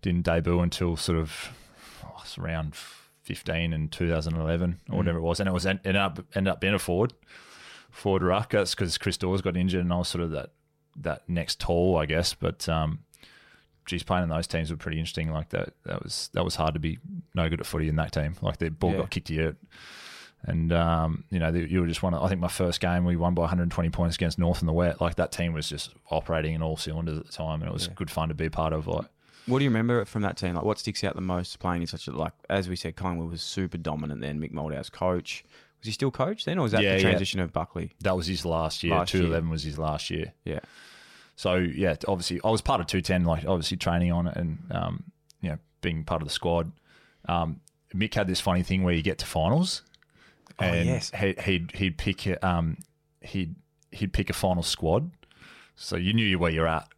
didn't 0.03 0.25
debut 0.25 0.61
until 0.61 0.96
sort 0.96 1.18
of 1.18 1.51
oh, 2.05 2.22
around 2.42 2.75
15 2.75 3.72
in 3.72 3.88
2011 3.88 4.81
or 4.88 4.92
Mm. 4.92 4.96
whatever 4.99 5.18
it 5.18 5.22
was, 5.22 5.40
and 5.40 5.49
it 5.49 5.53
was 5.53 5.64
en- 5.66 5.81
ended 5.85 5.96
up 5.96 6.20
ended 6.35 6.51
up 6.53 6.61
being 6.61 6.75
a 6.75 6.79
forward 6.79 7.12
forward 7.90 8.22
ruck. 8.22 8.51
That's 8.51 8.75
because 8.75 8.99
Chris 8.99 9.16
Dawes 9.16 9.40
got 9.40 9.57
injured, 9.57 9.81
and 9.83 9.92
I 9.92 9.96
was 9.99 10.09
sort 10.09 10.22
of 10.22 10.31
that 10.33 10.51
that 10.96 11.29
next 11.29 11.61
tall, 11.61 11.96
I 11.96 12.05
guess. 12.07 12.35
But 12.35 12.68
um, 12.68 13.01
geez, 13.87 14.03
playing 14.03 14.25
in 14.25 14.29
those 14.29 14.46
teams 14.46 14.70
were 14.70 14.77
pretty 14.77 14.99
interesting. 14.99 15.31
Like 15.33 15.49
that, 15.51 15.72
that 15.85 16.03
was 16.03 16.29
that 16.35 16.44
was 16.44 16.57
hard 16.57 16.75
to 16.75 16.81
be 16.81 16.99
no 17.35 17.49
good 17.49 17.61
at 17.61 17.66
footy 17.66 17.88
in 17.88 17.96
that 17.96 18.12
team. 18.12 18.35
Like 18.42 18.59
the 18.59 18.68
ball 18.68 18.92
Yeah. 18.92 18.99
got 18.99 19.11
kicked 19.11 19.29
to 19.29 19.35
you. 19.35 19.57
And 20.48 20.72
um, 20.72 21.24
you 21.30 21.38
know, 21.40 21.50
the- 21.50 21.68
you 21.68 21.80
were 21.80 21.87
just 21.88 22.02
one. 22.02 22.14
Of, 22.14 22.22
I 22.22 22.28
think 22.28 22.40
my 22.40 22.48
first 22.48 22.80
game 22.80 23.04
we 23.04 23.16
won 23.16 23.35
by 23.35 23.42
120 23.42 23.90
points 23.90 24.14
against 24.16 24.38
North 24.38 24.61
in 24.62 24.66
the 24.66 24.72
wet. 24.72 25.00
Like 25.00 25.16
that 25.16 25.32
team 25.32 25.52
was 25.52 25.68
just 25.68 25.90
operating 26.11 26.54
in 26.54 26.62
all 26.62 26.76
cylinders 26.76 27.18
at 27.18 27.26
the 27.26 27.32
time, 27.32 27.61
and 27.62 27.68
it 27.68 27.72
was 27.72 27.88
good 27.88 28.11
fun 28.11 28.28
to 28.28 28.35
be 28.35 28.46
a 28.46 28.50
part 28.50 28.72
of. 28.72 28.87
Like 28.87 29.06
What 29.46 29.59
do 29.59 29.64
you 29.64 29.70
remember 29.70 30.04
from 30.04 30.22
that 30.22 30.37
team? 30.37 30.54
Like, 30.54 30.64
what 30.64 30.78
sticks 30.78 31.02
out 31.02 31.14
the 31.16 31.20
most 31.20 31.59
playing 31.59 31.82
in 31.82 31.88
such 31.88 32.06
a 32.06 32.12
like? 32.12 32.32
As 32.48 32.68
we 32.68 32.76
said, 32.76 32.94
Collingwood 32.96 33.30
was 33.30 33.42
super 33.42 33.76
dominant. 33.76 34.20
Then 34.20 34.40
Mick 34.40 34.52
Malthouse 34.52 34.90
coach. 34.92 35.44
Was 35.80 35.87
he 35.87 35.92
still 35.92 36.11
coach 36.11 36.44
then, 36.44 36.59
or 36.59 36.62
was 36.62 36.72
that 36.72 36.82
Yeah, 36.82 36.92
the 36.96 37.02
yeah. 37.02 37.09
transition 37.11 37.40
of 37.40 37.52
Buckley? 37.52 37.92
that 38.00 38.16
was 38.16 38.26
his 38.28 38.44
last 38.44 38.82
year. 38.85 39.04
Two 39.04 39.26
eleven 39.26 39.50
was 39.50 39.62
his 39.64 39.78
last 39.78 40.11
year. 40.11 40.32
Yeah. 40.44 40.61
So 41.35 41.56
yeah, 41.56 41.96
obviously 42.09 42.40
I 42.44 42.50
was 42.50 42.62
part 42.62 42.80
of 42.80 42.87
two 42.87 43.00
ten, 43.02 43.24
like 43.24 43.44
obviously 43.46 43.76
training 43.76 44.11
on 44.12 44.26
it 44.28 44.37
and 44.37 44.59
um, 44.70 45.04
you 45.42 45.50
know 45.50 45.59
being 45.82 46.04
part 46.04 46.22
of 46.22 46.28
the 46.28 46.32
squad. 46.32 46.72
Um, 47.28 47.61
Mick 47.94 48.14
had 48.14 48.26
this 48.26 48.40
funny 48.40 48.62
thing 48.62 48.85
where 48.85 48.94
you 48.94 49.02
get 49.02 49.18
to 49.18 49.26
finals, 49.26 49.82
Oh, 50.59 50.64
and 50.64 50.87
yes. 50.87 51.11
he, 51.19 51.35
he'd 51.45 51.73
he'd 51.73 51.99
pick 51.99 52.42
um 52.42 52.79
he'd 53.21 53.55
he'd 53.90 54.12
pick 54.12 54.31
a 54.31 54.33
final 54.33 54.62
squad, 54.62 55.11
so 55.75 55.97
you 55.97 56.12
knew 56.12 56.38
where 56.38 56.51
you're 56.51 56.66
at. 56.66 56.88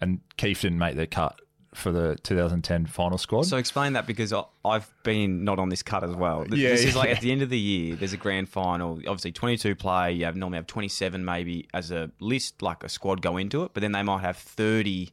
And 0.00 0.20
Keeffe 0.36 0.62
didn't 0.62 0.78
make 0.78 0.96
the 0.96 1.06
cut 1.06 1.40
for 1.74 1.92
the 1.92 2.16
2010 2.22 2.86
final 2.86 3.18
squad. 3.18 3.42
So 3.44 3.58
explain 3.58 3.92
that 3.94 4.06
because 4.06 4.32
I've 4.64 4.90
been 5.02 5.44
not 5.44 5.58
on 5.58 5.68
this 5.68 5.82
cut 5.82 6.02
as 6.04 6.14
well. 6.14 6.44
Th- 6.46 6.58
Yeah, 6.60 6.70
this 6.70 6.84
is 6.84 6.96
like 6.96 7.08
yeah. 7.10 7.16
at 7.16 7.20
the 7.20 7.30
end 7.32 7.42
of 7.42 7.50
the 7.50 7.58
year. 7.58 7.96
There's 7.96 8.14
a 8.14 8.16
grand 8.18 8.48
final. 8.48 8.92
Obviously, 9.06 9.32
22 9.32 9.74
play. 9.74 10.12
You 10.12 10.24
have 10.24 10.36
normally 10.36 10.56
have 10.56 10.66
27 10.66 11.22
maybe 11.24 11.68
as 11.74 11.90
a 11.90 12.10
list, 12.20 12.62
like 12.62 12.82
a 12.84 12.88
squad 12.88 13.20
go 13.20 13.36
into 13.36 13.62
it. 13.64 13.72
But 13.74 13.82
then 13.82 13.92
they 13.92 14.02
might 14.02 14.20
have 14.22 14.38
30 14.38 15.10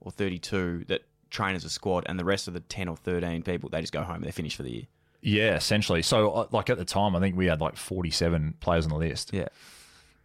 or 0.00 0.10
32 0.10 0.86
that 0.88 1.02
train 1.30 1.54
as 1.54 1.64
a 1.64 1.70
squad, 1.70 2.04
and 2.08 2.18
the 2.18 2.24
rest 2.24 2.48
of 2.48 2.54
the 2.54 2.60
10 2.60 2.88
or 2.88 2.96
13 2.96 3.42
people 3.42 3.68
they 3.70 3.80
just 3.80 3.92
go 3.92 4.02
home. 4.02 4.16
And 4.16 4.24
They're 4.24 4.32
finished 4.32 4.56
for 4.56 4.64
the 4.64 4.72
year. 4.72 4.86
Yeah, 5.22 5.54
essentially. 5.54 6.02
So, 6.02 6.30
uh, 6.30 6.46
like 6.50 6.70
at 6.70 6.78
the 6.78 6.84
time, 6.84 7.14
I 7.14 7.20
think 7.20 7.36
we 7.36 7.46
had 7.46 7.60
like 7.60 7.76
47 7.76 8.54
players 8.60 8.84
on 8.86 8.90
the 8.90 8.96
list. 8.96 9.32
Yeah. 9.32 9.48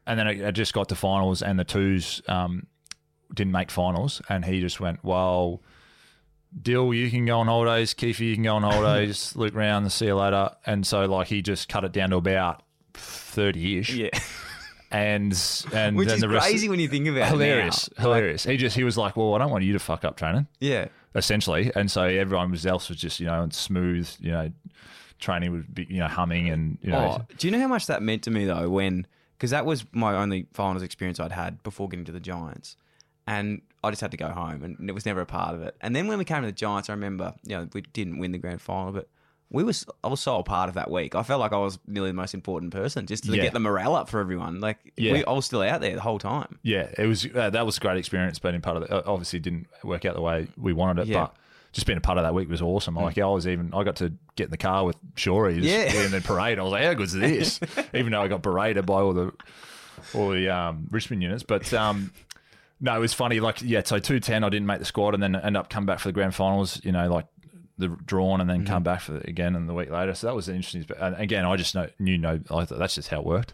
And 0.07 0.19
then 0.19 0.27
it, 0.27 0.39
it 0.39 0.51
just 0.53 0.73
got 0.73 0.89
to 0.89 0.95
finals, 0.95 1.41
and 1.41 1.59
the 1.59 1.63
twos 1.63 2.21
um, 2.27 2.67
didn't 3.33 3.51
make 3.51 3.71
finals. 3.71 4.21
And 4.29 4.45
he 4.45 4.61
just 4.61 4.79
went, 4.79 5.03
Well, 5.03 5.61
Dill, 6.61 6.93
you 6.93 7.09
can 7.09 7.25
go 7.25 7.39
on 7.39 7.47
holidays. 7.47 7.93
Keeffe, 7.93 8.19
you 8.19 8.35
can 8.35 8.43
go 8.43 8.55
on 8.55 8.63
holidays. 8.71 9.35
Luke 9.35 9.55
Round, 9.55 9.91
see 9.91 10.05
you 10.05 10.15
later. 10.15 10.51
And 10.65 10.85
so, 10.85 11.05
like, 11.05 11.27
he 11.27 11.41
just 11.41 11.67
cut 11.67 11.83
it 11.83 11.91
down 11.91 12.11
to 12.11 12.17
about 12.17 12.63
30 12.93 13.79
ish. 13.79 13.93
Yeah. 13.93 14.09
And, 14.91 15.33
and 15.73 15.95
Which 15.97 16.07
then 16.07 16.15
is 16.15 16.21
the 16.21 16.29
rest 16.29 16.47
crazy 16.47 16.69
when 16.69 16.79
you 16.79 16.87
think 16.87 17.07
about 17.07 17.23
it 17.23 17.27
hilarious, 17.29 17.89
now. 17.97 18.03
hilarious. 18.03 18.43
He 18.43 18.55
just 18.57 18.75
he 18.75 18.83
was 18.83 18.97
like, 18.97 19.17
well, 19.17 19.33
I 19.33 19.39
don't 19.39 19.51
want 19.51 19.63
you 19.63 19.73
to 19.73 19.79
fuck 19.79 20.05
up 20.05 20.15
training 20.15 20.47
Yeah. 20.59 20.87
essentially. 21.15 21.71
And 21.75 21.89
so 21.91 22.03
everyone 22.03 22.51
was 22.51 22.65
else 22.65 22.87
was 22.89 22.97
just 22.97 23.19
you 23.19 23.25
know 23.25 23.47
smooth, 23.51 24.09
you 24.19 24.31
know, 24.31 24.51
training 25.19 25.51
would 25.51 25.73
be 25.73 25.87
you 25.89 25.99
know 25.99 26.07
humming 26.07 26.49
and 26.49 26.77
you 26.81 26.91
know. 26.91 27.17
Oh, 27.19 27.25
do 27.37 27.47
you 27.47 27.51
know 27.51 27.59
how 27.59 27.67
much 27.67 27.87
that 27.87 28.01
meant 28.01 28.23
to 28.23 28.31
me 28.31 28.45
though? 28.45 28.69
When 28.69 29.05
because 29.37 29.51
that 29.51 29.65
was 29.65 29.85
my 29.91 30.15
only 30.15 30.47
finals 30.53 30.81
experience 30.81 31.19
I'd 31.19 31.31
had 31.31 31.61
before 31.63 31.89
getting 31.89 32.05
to 32.05 32.11
the 32.11 32.19
Giants, 32.21 32.77
and 33.27 33.61
I 33.83 33.89
just 33.89 34.01
had 34.01 34.11
to 34.11 34.17
go 34.17 34.29
home, 34.29 34.63
and 34.63 34.89
it 34.89 34.93
was 34.93 35.05
never 35.05 35.21
a 35.21 35.25
part 35.25 35.55
of 35.55 35.61
it. 35.61 35.75
And 35.81 35.95
then 35.95 36.07
when 36.07 36.17
we 36.17 36.25
came 36.25 36.41
to 36.41 36.47
the 36.47 36.51
Giants, 36.53 36.89
I 36.89 36.93
remember 36.93 37.33
you 37.43 37.57
know 37.57 37.67
we 37.73 37.81
didn't 37.81 38.19
win 38.19 38.31
the 38.31 38.37
grand 38.37 38.61
final, 38.61 38.91
but 38.93 39.09
we 39.55 39.63
was 39.63 39.85
I 40.03 40.07
was 40.09 40.19
so 40.19 40.37
a 40.37 40.43
part 40.43 40.69
of 40.69 40.75
that 40.75 40.91
week. 40.91 41.15
I 41.15 41.23
felt 41.23 41.39
like 41.39 41.53
I 41.53 41.57
was 41.57 41.79
nearly 41.87 42.09
the 42.09 42.13
most 42.15 42.33
important 42.33 42.73
person 42.73 43.07
just 43.07 43.23
to 43.23 43.35
Yeah. 43.35 43.43
get 43.43 43.53
the 43.53 43.59
morale 43.59 43.95
up 43.95 44.09
for 44.09 44.19
everyone. 44.19 44.59
Like 44.59 44.77
Yeah. 44.97 45.13
we, 45.13 45.25
I 45.25 45.31
was 45.31 45.45
still 45.45 45.61
out 45.61 45.81
there 45.81 45.95
the 45.95 46.01
whole 46.01 46.19
time. 46.19 46.59
Yeah, 46.61 46.89
it 46.97 47.07
was 47.07 47.25
uh, 47.33 47.49
that 47.49 47.65
was 47.65 47.77
a 47.77 47.79
great 47.79 47.97
experience 47.97 48.37
being 48.37 48.59
part 48.61 48.77
of 48.77 48.83
it. 48.83 48.91
Obviously, 48.91 49.39
didn't 49.39 49.67
work 49.83 50.05
out 50.05 50.13
the 50.15 50.21
way 50.21 50.47
we 50.57 50.73
wanted 50.73 51.03
it, 51.03 51.07
Yeah. 51.07 51.21
but 51.21 51.35
just 51.71 51.87
being 51.87 51.97
a 51.97 52.01
part 52.01 52.17
of 52.17 52.23
that 52.23 52.33
week 52.33 52.49
was 52.49 52.61
awesome. 52.61 52.95
Like 52.95 53.17
I 53.17 53.25
was 53.27 53.47
even 53.47 53.73
I 53.73 53.83
got 53.83 53.95
to 53.97 54.13
get 54.35 54.45
in 54.45 54.51
the 54.51 54.57
car 54.57 54.85
with 54.85 54.97
Shorey 55.15 55.59
Yeah. 55.61 55.91
in 56.05 56.11
the 56.11 56.21
parade. 56.21 56.59
I 56.59 56.63
was 56.63 56.71
like, 56.71 56.83
how 56.83 56.93
good's 56.93 57.13
this? 57.13 57.59
even 57.93 58.11
though 58.11 58.21
I 58.21 58.27
got 58.27 58.41
berated 58.41 58.85
by 58.85 58.95
all 59.01 59.13
the 59.13 59.31
all 60.13 60.29
the 60.29 60.49
um, 60.49 60.87
Richmond 60.91 61.23
units, 61.23 61.43
but. 61.43 61.73
Um, 61.73 62.11
no, 62.81 62.93
it 62.93 62.99
was 62.99 63.13
funny. 63.13 63.39
Like, 63.39 63.61
yeah, 63.61 63.81
so 63.85 63.99
two 63.99 64.19
ten, 64.19 64.43
I 64.43 64.49
didn't 64.49 64.67
make 64.67 64.79
the 64.79 64.85
squad, 64.85 65.13
and 65.13 65.23
then 65.23 65.33
end 65.33 65.55
up 65.55 65.69
coming 65.69 65.85
back 65.85 65.99
for 65.99 66.09
the 66.09 66.11
grand 66.11 66.35
finals. 66.35 66.81
You 66.83 66.91
know, 66.91 67.09
like 67.09 67.25
the 67.77 67.89
drawn, 67.89 68.41
and 68.41 68.49
then 68.49 68.59
Mm-hmm. 68.59 68.67
come 68.73 68.83
back 68.83 69.01
for 69.01 69.13
the, 69.13 69.27
again, 69.27 69.55
and 69.55 69.67
the 69.67 69.73
week 69.73 69.89
later. 69.89 70.13
So 70.15 70.27
that 70.27 70.35
was 70.35 70.47
interesting. 70.49 70.85
But 70.87 70.99
and 71.01 71.15
again, 71.17 71.45
I 71.45 71.55
just 71.55 71.75
know, 71.75 71.87
knew 71.99 72.17
no. 72.17 72.39
I 72.51 72.65
thought 72.65 72.79
that's 72.79 72.95
just 72.95 73.09
how 73.09 73.19
it 73.19 73.25
worked. 73.25 73.53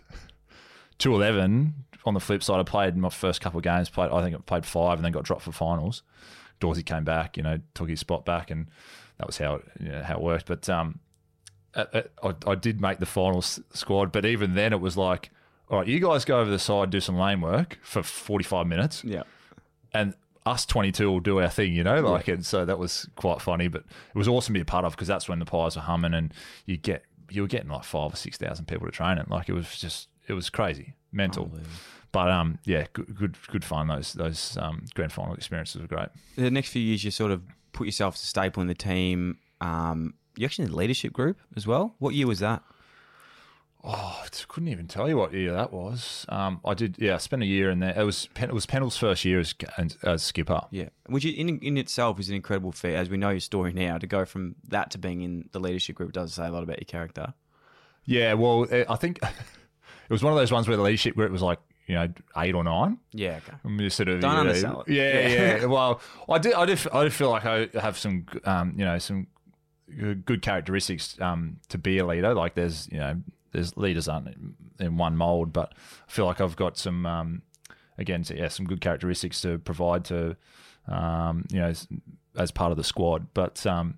Two 0.98 1.16
eleven. 1.16 1.74
On 2.06 2.14
the 2.16 2.20
flip 2.20 2.42
side, 2.42 2.60
I 2.60 2.64
played 2.64 2.98
my 2.98 3.10
first 3.10 3.42
couple 3.42 3.60
of 3.60 3.64
games. 3.64 3.88
Played, 3.90 4.12
I 4.12 4.24
think 4.24 4.36
I 4.36 4.40
played 4.40 4.66
five, 4.66 4.98
and 4.98 5.06
then 5.06 5.12
got 5.12 5.24
dropped 5.24 5.44
for 5.44 5.52
finals. 5.52 6.02
Dorsey 6.60 6.82
came 6.84 7.04
back, 7.04 7.38
you 7.38 7.44
know, 7.44 7.60
took 7.76 7.90
his 7.90 8.00
spot 8.00 8.26
back, 8.26 8.50
and 8.52 8.68
that 9.18 9.28
was 9.28 9.38
how 9.38 9.56
it, 9.56 9.66
you 9.80 9.90
know, 9.90 10.02
how 10.04 10.16
it 10.16 10.22
worked. 10.22 10.48
But 10.48 10.68
um, 10.70 11.00
uh, 11.76 11.86
I, 12.24 12.34
I 12.48 12.56
did 12.56 12.82
make 12.82 12.98
the 13.00 13.06
final 13.06 13.38
s- 13.40 13.60
squad, 13.74 14.12
but 14.12 14.26
even 14.26 14.56
then, 14.56 14.74
it 14.74 14.82
was 14.82 14.98
like, 14.98 15.30
all 15.70 15.78
right, 15.80 15.88
you 15.88 16.00
guys 16.00 16.26
go 16.26 16.40
over 16.40 16.50
the 16.50 16.58
side, 16.60 16.90
do 16.90 17.00
some 17.00 17.18
lane 17.18 17.40
work 17.42 17.78
for 17.84 18.02
forty 18.04 18.44
five 18.44 18.66
minutes, 18.68 19.04
Yeah. 19.04 19.24
and 19.94 20.16
us 20.46 20.66
22 20.66 21.10
will 21.10 21.20
do 21.20 21.40
our 21.40 21.50
thing, 21.50 21.74
you 21.74 21.84
know, 21.84 22.02
like, 22.02 22.28
and 22.28 22.46
so 22.46 22.66
that 22.66 22.80
was 22.80 23.08
quite 23.16 23.42
funny, 23.42 23.68
but 23.68 23.84
it 23.84 24.18
was 24.18 24.28
awesome 24.28 24.54
to 24.54 24.58
be 24.58 24.62
a 24.62 24.66
part 24.66 24.86
of 24.86 24.94
because 24.94 25.08
that's 25.08 25.30
when 25.30 25.40
the 25.40 25.46
pies 25.46 25.76
were 25.76 25.84
humming 25.84 26.14
and 26.14 26.34
you 26.66 26.78
get, 26.78 27.04
you 27.30 27.42
were 27.44 27.48
getting 27.48 27.70
like 27.70 27.84
five 27.84 28.14
or 28.14 28.16
6,000 28.16 28.66
people 28.66 28.86
to 28.88 28.92
train 28.92 29.18
it. 29.18 29.30
Like 29.30 29.50
it 29.50 29.54
was 29.54 29.78
just, 29.80 30.10
it 30.28 30.34
was 30.34 30.50
crazy, 30.50 30.96
mental. 31.12 31.52
But, 32.12 32.30
um, 32.30 32.60
yeah, 32.66 32.88
good, 32.94 33.16
good, 33.16 33.38
good 33.48 33.64
fun. 33.64 33.88
Those, 33.88 34.14
those, 34.14 34.58
um, 34.60 34.86
grand 34.96 35.14
final 35.14 35.34
experiences 35.34 35.82
were 35.82 35.88
great. 35.88 36.10
The 36.36 36.52
next 36.52 36.70
few 36.70 36.82
years, 36.82 37.04
you 37.04 37.12
sort 37.12 37.32
of 37.32 37.44
put 37.72 37.86
yourself 37.86 38.16
as 38.16 38.24
a 38.24 38.26
staple 38.26 38.62
in 38.62 38.68
the 38.68 38.74
team. 38.74 39.38
Um, 39.62 40.16
you 40.36 40.46
actually 40.46 40.66
in 40.66 40.72
the 40.72 40.78
leadership 40.78 41.14
group 41.14 41.38
as 41.56 41.68
well. 41.68 41.96
What 42.00 42.16
year 42.16 42.28
was 42.28 42.40
that? 42.40 42.64
Oh, 43.84 44.22
I 44.24 44.28
couldn't 44.48 44.70
even 44.70 44.88
tell 44.88 45.10
you 45.10 45.18
what 45.18 45.34
year 45.34 45.54
that 45.54 45.74
was. 45.74 46.26
Um, 46.30 46.62
I 46.64 46.76
did, 46.76 46.98
yeah, 47.00 47.16
I 47.16 47.18
spent 47.18 47.42
a 47.42 47.48
year 47.48 47.72
in 47.72 47.80
there. 47.80 47.98
It 48.00 48.04
was, 48.04 48.30
it 48.40 48.54
was 48.54 48.68
Pendles' 48.68 48.96
first 48.98 49.26
year 49.26 49.40
as, 49.40 49.56
as 50.04 50.22
skipper. 50.22 50.62
Yeah, 50.70 50.90
which 51.08 51.26
in 51.26 51.58
in 51.60 51.78
itself 51.78 52.20
is 52.20 52.30
an 52.30 52.36
incredible 52.36 52.72
feat, 52.72 52.94
as 52.94 53.10
we 53.10 53.18
know 53.18 53.30
your 53.32 53.40
story 53.40 53.74
now. 53.74 53.98
To 53.98 54.06
go 54.06 54.24
from 54.26 54.56
that 54.68 54.92
to 54.92 55.00
being 55.00 55.22
in 55.22 55.50
the 55.52 55.60
leadership 55.60 55.96
group 55.96 56.12
does 56.12 56.34
say 56.36 56.46
a 56.46 56.52
lot 56.52 56.62
about 56.62 56.78
your 56.80 56.86
character. 56.86 57.34
Yeah, 58.06 58.34
well, 58.34 58.68
eh, 58.70 58.86
I 58.88 58.96
think 58.98 59.20
it 59.24 60.10
was 60.10 60.22
one 60.24 60.32
of 60.32 60.38
those 60.38 60.52
ones 60.52 60.68
where 60.68 60.78
the 60.78 60.84
leadership 60.84 61.16
group 61.16 61.32
was 61.32 61.42
like, 61.42 61.60
you 61.88 61.96
know, 61.96 62.08
eight 62.38 62.54
or 62.54 62.64
nine. 62.64 63.00
Yeah, 63.14 63.40
okay. 63.66 63.90
Sort 63.90 64.10
of 64.10 64.20
Don't 64.22 64.30
you 64.32 64.36
know, 64.36 64.42
undersell 64.42 64.82
it. 64.82 64.94
Yeah, 64.94 65.28
Yeah. 65.28 65.58
yeah. 65.58 65.66
well, 65.76 66.02
I 66.30 66.38
did. 66.38 66.54
I 66.54 66.66
did. 66.66 66.80
I 66.94 67.04
did 67.04 67.14
feel 67.14 67.32
like 67.32 67.46
I 67.46 67.68
have 67.80 67.98
some, 67.98 68.28
um, 68.46 68.76
you 68.78 68.86
know, 68.86 69.00
some 69.00 69.26
good 69.98 70.24
good 70.26 70.42
characteristics 70.44 71.20
um, 71.20 71.58
to 71.70 71.80
be 71.80 71.98
a 71.98 72.06
leader. 72.06 72.36
Like 72.36 72.54
there's, 72.54 72.88
you 72.92 73.00
know, 73.00 73.16
there's 73.52 73.76
leaders 73.78 74.08
aren't 74.08 74.28
in- 74.80 74.98
one 74.98 75.16
mold, 75.16 75.54
but 75.54 75.74
I 76.08 76.12
feel 76.12 76.26
like 76.26 76.42
I've 76.42 76.56
got 76.56 76.78
some, 76.78 77.06
um, 77.06 77.42
again, 77.98 78.24
yeah, 78.34 78.48
some 78.48 78.66
good 78.66 78.82
characteristics 78.82 79.42
to 79.42 79.60
provide 79.60 80.06
to, 80.06 80.36
um, 80.88 81.46
you 81.52 81.60
know, 81.60 81.68
as, 81.68 81.88
as 82.38 82.52
part 82.52 82.72
of 82.72 82.78
the 82.78 82.84
squad. 82.84 83.28
But 83.34 83.66
um, 83.66 83.98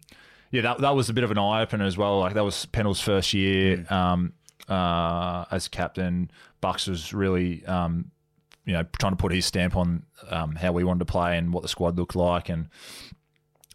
yeah, 0.52 0.62
that 0.62 0.80
that 0.80 0.96
was 0.96 1.10
a 1.10 1.14
bit 1.14 1.24
of 1.24 1.32
an 1.32 1.38
eye 1.38 1.62
opener 1.62 1.86
as 1.86 1.98
well. 1.98 2.20
Like 2.20 2.34
that 2.34 2.44
was 2.44 2.66
Pendles' 2.68 3.02
first 3.02 3.34
year 3.34 3.86
um, 3.90 4.34
uh, 4.68 5.46
as 5.52 5.68
captain. 5.68 6.30
Bucks 6.62 6.88
was 6.88 7.14
really 7.14 7.66
um, 7.66 8.12
you 8.66 8.74
know, 8.74 8.84
trying 9.00 9.12
to 9.12 9.18
put 9.18 9.32
his 9.32 9.46
stamp 9.46 9.76
on 9.76 10.04
um, 10.30 10.56
how 10.56 10.72
we 10.72 10.84
wanted 10.84 11.00
to 11.00 11.06
play 11.06 11.38
and 11.38 11.54
what 11.54 11.64
the 11.64 11.68
squad 11.70 11.98
looked 11.98 12.16
like, 12.16 12.50
and 12.50 12.70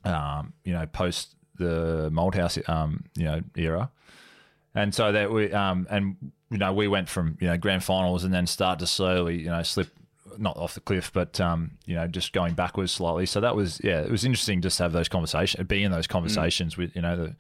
um, 0.05 0.53
you 0.65 0.73
know, 0.73 0.87
post 0.87 1.35
the 1.57 2.09
Malthouse, 2.13 2.67
um, 2.69 3.05
you 3.17 3.25
know, 3.25 3.41
era, 3.57 3.91
and 4.79 4.95
so 4.95 5.11
that 5.11 5.33
we, 5.33 5.53
um, 5.53 5.89
and 5.91 6.17
you 6.51 6.59
know, 6.59 6.73
we 6.73 6.87
went 6.87 7.09
from 7.09 7.37
you 7.41 7.49
know 7.49 7.57
grand 7.57 7.83
finals 7.83 8.23
and 8.23 8.33
then 8.33 8.47
start 8.47 8.79
to 8.79 8.87
slowly, 8.87 9.39
you 9.43 9.51
know, 9.51 9.63
slip 9.63 9.89
not 10.39 10.57
off 10.57 10.75
the 10.75 10.81
cliff, 10.81 11.13
but 11.13 11.41
um, 11.41 11.73
you 11.85 11.97
know, 11.97 12.07
just 12.07 12.33
going 12.33 12.55
backwards 12.55 12.93
slightly. 12.93 13.27
So 13.27 13.41
that 13.41 13.57
was 13.57 13.81
yeah, 13.83 14.01
it 14.01 14.11
was 14.11 14.25
interesting 14.25 14.63
just 14.63 14.77
to 14.77 14.85
have 14.85 14.93
those 14.93 15.09
conversations, 15.09 15.67
be 15.67 15.83
in 15.83 15.91
those 15.91 16.07
conversations 16.07 16.77
with 16.77 16.95
you 16.95 17.03
know 17.03 17.17
the, 17.17 17.37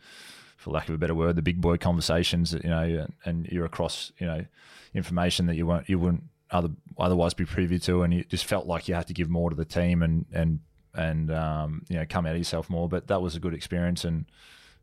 for 0.57 0.70
lack 0.70 0.88
of 0.88 0.96
a 0.96 0.98
better 0.98 1.14
word, 1.14 1.37
the 1.37 1.42
big 1.42 1.61
boy 1.61 1.77
conversations. 1.77 2.53
You 2.53 2.70
know, 2.70 3.07
and, 3.24 3.46
you're 3.46 3.64
across 3.64 4.11
you 4.18 4.27
know 4.27 4.44
information 4.92 5.46
that 5.46 5.55
you 5.55 5.66
weren't 5.66 5.88
you 5.88 5.98
wouldn't 6.01 6.24
other, 6.51 6.70
otherwise 6.98 7.35
be 7.35 7.44
privy 7.44 7.79
to, 7.79 8.03
and 8.03 8.12
you 8.12 8.24
just 8.24 8.46
felt 8.46 8.66
like 8.66 8.88
you 8.88 8.94
had 8.94 9.07
to 9.07 9.14
give 9.14 9.31
more 9.31 9.48
to 9.48 9.57
the 9.57 9.64
team 9.64 10.03
and 10.03 10.27
and 10.33 10.59
and 10.94 11.31
um, 11.31 11.85
you 11.88 11.96
know 11.96 12.05
come 12.09 12.27
out 12.27 12.33
of 12.33 12.38
yourself 12.38 12.68
more. 12.68 12.88
But 12.88 13.07
that 13.07 13.22
was 13.22 13.37
a 13.37 13.40
good 13.40 13.55
experience, 13.55 14.05
and 14.05 14.24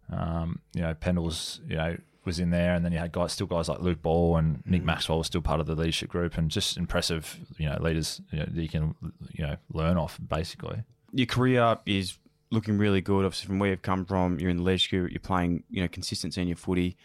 um, 0.10 0.60
you 0.74 0.82
know, 0.82 0.94
Pendle's 0.94 1.60
you 1.68 1.76
know 1.76 1.98
was 2.26 2.40
in 2.40 2.50
there, 2.50 2.74
and 2.74 2.84
then 2.84 2.92
you 2.92 2.98
had 2.98 3.12
guys, 3.12 3.34
still 3.34 3.48
guys 3.48 3.70
like 3.70 3.80
Luke 3.80 4.02
Ball 4.02 4.38
and 4.38 4.64
Nick 4.66 4.84
Maxwell 4.84 5.20
was 5.20 5.28
still 5.28 5.42
part 5.42 5.60
of 5.60 5.68
the 5.68 5.76
leadership 5.76 6.10
group, 6.10 6.38
and 6.38 6.50
just 6.50 6.78
impressive, 6.78 7.38
you 7.58 7.70
know, 7.70 7.78
leaders 7.80 8.22
you 8.32 8.40
know, 8.40 8.46
that 8.46 8.62
you 8.62 8.70
can 8.70 8.96
you 9.32 9.46
know 9.46 9.58
learn 9.72 9.98
off 9.98 10.20
basically. 10.26 10.84
Your 11.12 11.28
career 11.28 11.78
is 11.86 12.18
looking 12.52 12.78
really 12.78 13.02
good. 13.02 13.26
Obviously, 13.26 13.48
from 13.48 13.60
where 13.60 13.70
you've 13.70 13.82
come 13.82 14.06
from, 14.06 14.40
you're 14.40 14.50
in 14.50 14.58
the 14.58 14.64
leadership 14.64 14.92
group, 14.92 15.12
you're 15.12 15.20
playing, 15.20 15.64
you 15.70 15.82
know, 15.82 15.88
consistent 15.88 16.34
senior 16.34 16.56
footy. 16.56 16.98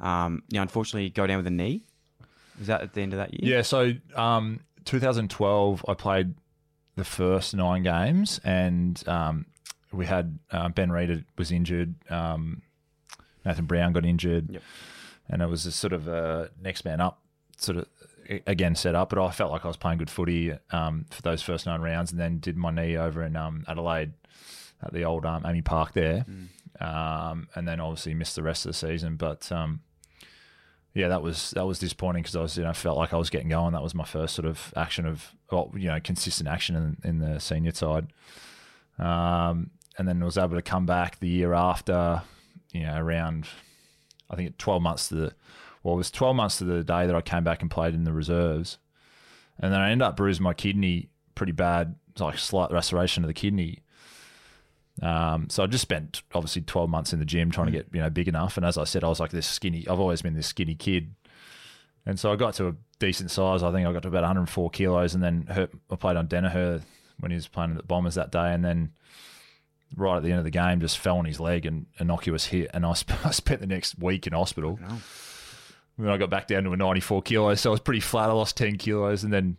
Um, 0.00 0.42
you 0.48 0.56
know, 0.56 0.62
unfortunately, 0.62 1.04
you 1.04 1.10
go 1.10 1.26
down 1.26 1.38
with 1.38 1.46
a 1.46 1.50
knee. 1.50 1.82
Is 2.60 2.68
that 2.68 2.82
at 2.82 2.94
the 2.94 3.02
end 3.02 3.12
of 3.12 3.18
that 3.18 3.34
year? 3.34 3.56
Yeah, 3.56 3.62
so 3.62 3.92
um, 4.14 4.60
2012, 4.84 5.84
I 5.88 5.94
played 5.94 6.34
the 6.96 7.04
first 7.04 7.54
nine 7.54 7.82
games, 7.82 8.40
and 8.44 9.02
um, 9.08 9.46
we 9.92 10.06
had 10.06 10.38
uh, 10.50 10.68
Ben 10.68 10.90
Reid 10.92 11.24
was 11.36 11.50
injured, 11.50 11.94
um, 12.10 12.62
Nathan 13.44 13.66
Brown 13.66 13.92
got 13.92 14.04
injured, 14.04 14.50
Yep. 14.50 14.62
and 15.28 15.42
it 15.42 15.46
was 15.48 15.66
a 15.66 15.72
sort 15.72 15.92
of 15.92 16.08
a 16.08 16.50
next 16.62 16.84
man 16.84 17.00
up 17.00 17.20
sort 17.56 17.78
of 17.78 17.86
again 18.46 18.74
set 18.74 18.94
up. 18.94 19.10
But 19.10 19.18
I 19.24 19.30
felt 19.30 19.52
like 19.52 19.64
I 19.64 19.68
was 19.68 19.76
playing 19.76 19.98
good 19.98 20.10
footy 20.10 20.52
um, 20.70 21.06
for 21.10 21.22
those 21.22 21.42
first 21.42 21.66
nine 21.66 21.80
rounds, 21.80 22.10
and 22.10 22.20
then 22.20 22.38
did 22.38 22.56
my 22.56 22.70
knee 22.70 22.96
over 22.96 23.22
in 23.22 23.36
um, 23.36 23.64
Adelaide 23.68 24.12
at 24.82 24.92
the 24.92 25.04
old 25.04 25.24
um, 25.24 25.42
AAMI 25.44 25.64
Park 25.64 25.92
there, 25.92 26.24
um, 26.80 27.48
and 27.54 27.66
then 27.68 27.80
obviously 27.80 28.14
missed 28.14 28.34
the 28.36 28.42
rest 28.42 28.66
of 28.66 28.70
the 28.70 28.74
season. 28.78 29.16
But 29.16 29.50
um, 29.52 29.80
yeah, 30.94 31.08
that 31.08 31.22
was 31.22 31.50
that 31.52 31.66
was 31.66 31.78
disappointing 31.78 32.22
because 32.22 32.36
I 32.36 32.40
was 32.42 32.56
you 32.56 32.64
know 32.64 32.72
felt 32.72 32.96
like 32.98 33.12
I 33.12 33.16
was 33.16 33.30
getting 33.30 33.48
going. 33.48 33.72
That 33.72 33.82
was 33.82 33.94
my 33.94 34.04
first 34.04 34.34
sort 34.34 34.46
of 34.46 34.72
action 34.76 35.06
of 35.06 35.32
well, 35.50 35.70
you 35.76 35.88
know 35.88 36.00
consistent 36.00 36.48
action 36.48 36.76
in, 36.76 37.08
in 37.08 37.18
the 37.18 37.38
senior 37.40 37.72
side, 37.72 38.06
um, 38.98 39.70
and 39.98 40.08
then 40.08 40.22
was 40.24 40.38
able 40.38 40.56
to 40.56 40.62
come 40.62 40.86
back 40.86 41.18
the 41.20 41.28
year 41.28 41.52
after, 41.54 42.22
you 42.74 42.82
know 42.82 42.96
around 42.96 43.46
I 44.28 44.36
think 44.36 44.58
twelve 44.58 44.82
months 44.82 45.08
to 45.08 45.14
the 45.14 45.34
well 45.82 45.94
it 45.94 45.98
was 45.98 46.10
twelve 46.10 46.36
months 46.36 46.58
to 46.58 46.64
the 46.64 46.84
day 46.84 47.06
that 47.06 47.14
I 47.14 47.22
came 47.22 47.44
back 47.44 47.62
and 47.62 47.70
played 47.70 47.94
in 47.94 48.04
the 48.04 48.12
reserves, 48.12 48.78
and 49.58 49.72
then 49.72 49.80
I 49.80 49.90
ended 49.90 50.06
up 50.06 50.16
bruising 50.16 50.42
my 50.42 50.52
kidney 50.52 51.08
pretty 51.34 51.52
bad, 51.52 51.94
like 52.18 52.38
slight 52.38 52.70
restoration 52.70 53.24
of 53.24 53.28
the 53.28 53.34
kidney. 53.34 53.80
Um, 55.02 55.48
so 55.50 55.62
I 55.62 55.66
just 55.66 55.82
spent 55.82 56.22
obviously 56.34 56.62
12 56.62 56.88
months 56.88 57.12
in 57.12 57.18
the 57.18 57.24
gym 57.24 57.50
trying 57.50 57.66
to 57.66 57.72
get, 57.72 57.88
you 57.92 58.00
know, 58.00 58.10
big 58.10 58.28
enough. 58.28 58.56
And 58.56 58.64
as 58.64 58.78
I 58.78 58.84
said, 58.84 59.02
I 59.02 59.08
was 59.08 59.18
like 59.18 59.30
this 59.30 59.46
skinny, 59.46 59.86
I've 59.88 59.98
always 59.98 60.22
been 60.22 60.34
this 60.34 60.46
skinny 60.46 60.74
kid. 60.74 61.14
And 62.06 62.18
so 62.20 62.32
I 62.32 62.36
got 62.36 62.54
to 62.54 62.68
a 62.68 62.74
decent 62.98 63.30
size. 63.30 63.62
I 63.62 63.72
think 63.72 63.88
I 63.88 63.92
got 63.92 64.02
to 64.02 64.08
about 64.08 64.22
104 64.22 64.70
kilos 64.70 65.14
and 65.14 65.24
then 65.24 65.46
hurt, 65.46 65.72
I 65.90 65.96
played 65.96 66.16
on 66.16 66.28
Daniher 66.28 66.82
when 67.18 67.30
he 67.30 67.34
was 67.34 67.48
playing 67.48 67.72
at 67.72 67.76
the 67.76 67.82
Bombers 67.82 68.14
that 68.14 68.30
day. 68.30 68.52
And 68.52 68.64
then 68.64 68.92
right 69.96 70.16
at 70.16 70.22
the 70.22 70.30
end 70.30 70.38
of 70.38 70.44
the 70.44 70.50
game, 70.50 70.80
just 70.80 70.98
fell 70.98 71.18
on 71.18 71.24
his 71.24 71.40
leg 71.40 71.66
and 71.66 71.86
innocuous 71.98 72.46
hit. 72.46 72.70
And 72.74 72.84
I, 72.84 72.94
sp- 72.98 73.18
I 73.24 73.30
spent 73.30 73.60
the 73.60 73.66
next 73.66 73.98
week 73.98 74.26
in 74.26 74.32
hospital. 74.32 74.78
Then 75.98 76.08
I 76.08 76.16
got 76.16 76.30
back 76.30 76.48
down 76.48 76.64
to 76.64 76.72
a 76.72 76.76
94 76.76 77.22
kilos. 77.22 77.60
So 77.60 77.70
I 77.70 77.72
was 77.72 77.80
pretty 77.80 78.00
flat. 78.00 78.28
I 78.28 78.32
lost 78.32 78.56
10 78.56 78.78
kilos 78.78 79.22
and 79.24 79.32
then 79.32 79.56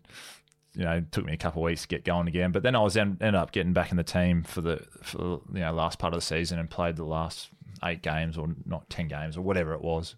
you 0.75 0.83
know, 0.83 0.91
it 0.97 1.11
took 1.11 1.25
me 1.25 1.33
a 1.33 1.38
couple 1.38 1.61
of 1.61 1.65
weeks 1.65 1.83
to 1.83 1.88
get 1.88 2.03
going 2.03 2.27
again. 2.27 2.51
But 2.51 2.63
then 2.63 2.75
I 2.75 2.81
was 2.81 2.97
en- 2.97 3.17
ended 3.21 3.35
up 3.35 3.51
getting 3.51 3.73
back 3.73 3.91
in 3.91 3.97
the 3.97 4.03
team 4.03 4.43
for 4.43 4.61
the 4.61 4.85
for 5.01 5.17
the, 5.17 5.39
you 5.53 5.59
know 5.61 5.73
last 5.73 5.99
part 5.99 6.13
of 6.13 6.19
the 6.19 6.25
season 6.25 6.59
and 6.59 6.69
played 6.69 6.97
the 6.97 7.05
last 7.05 7.49
eight 7.83 8.01
games 8.01 8.38
or 8.38 8.49
not 8.65 8.89
ten 8.89 9.07
games 9.07 9.38
or 9.38 9.41
whatever 9.41 9.73
it 9.73 9.81
was. 9.81 10.15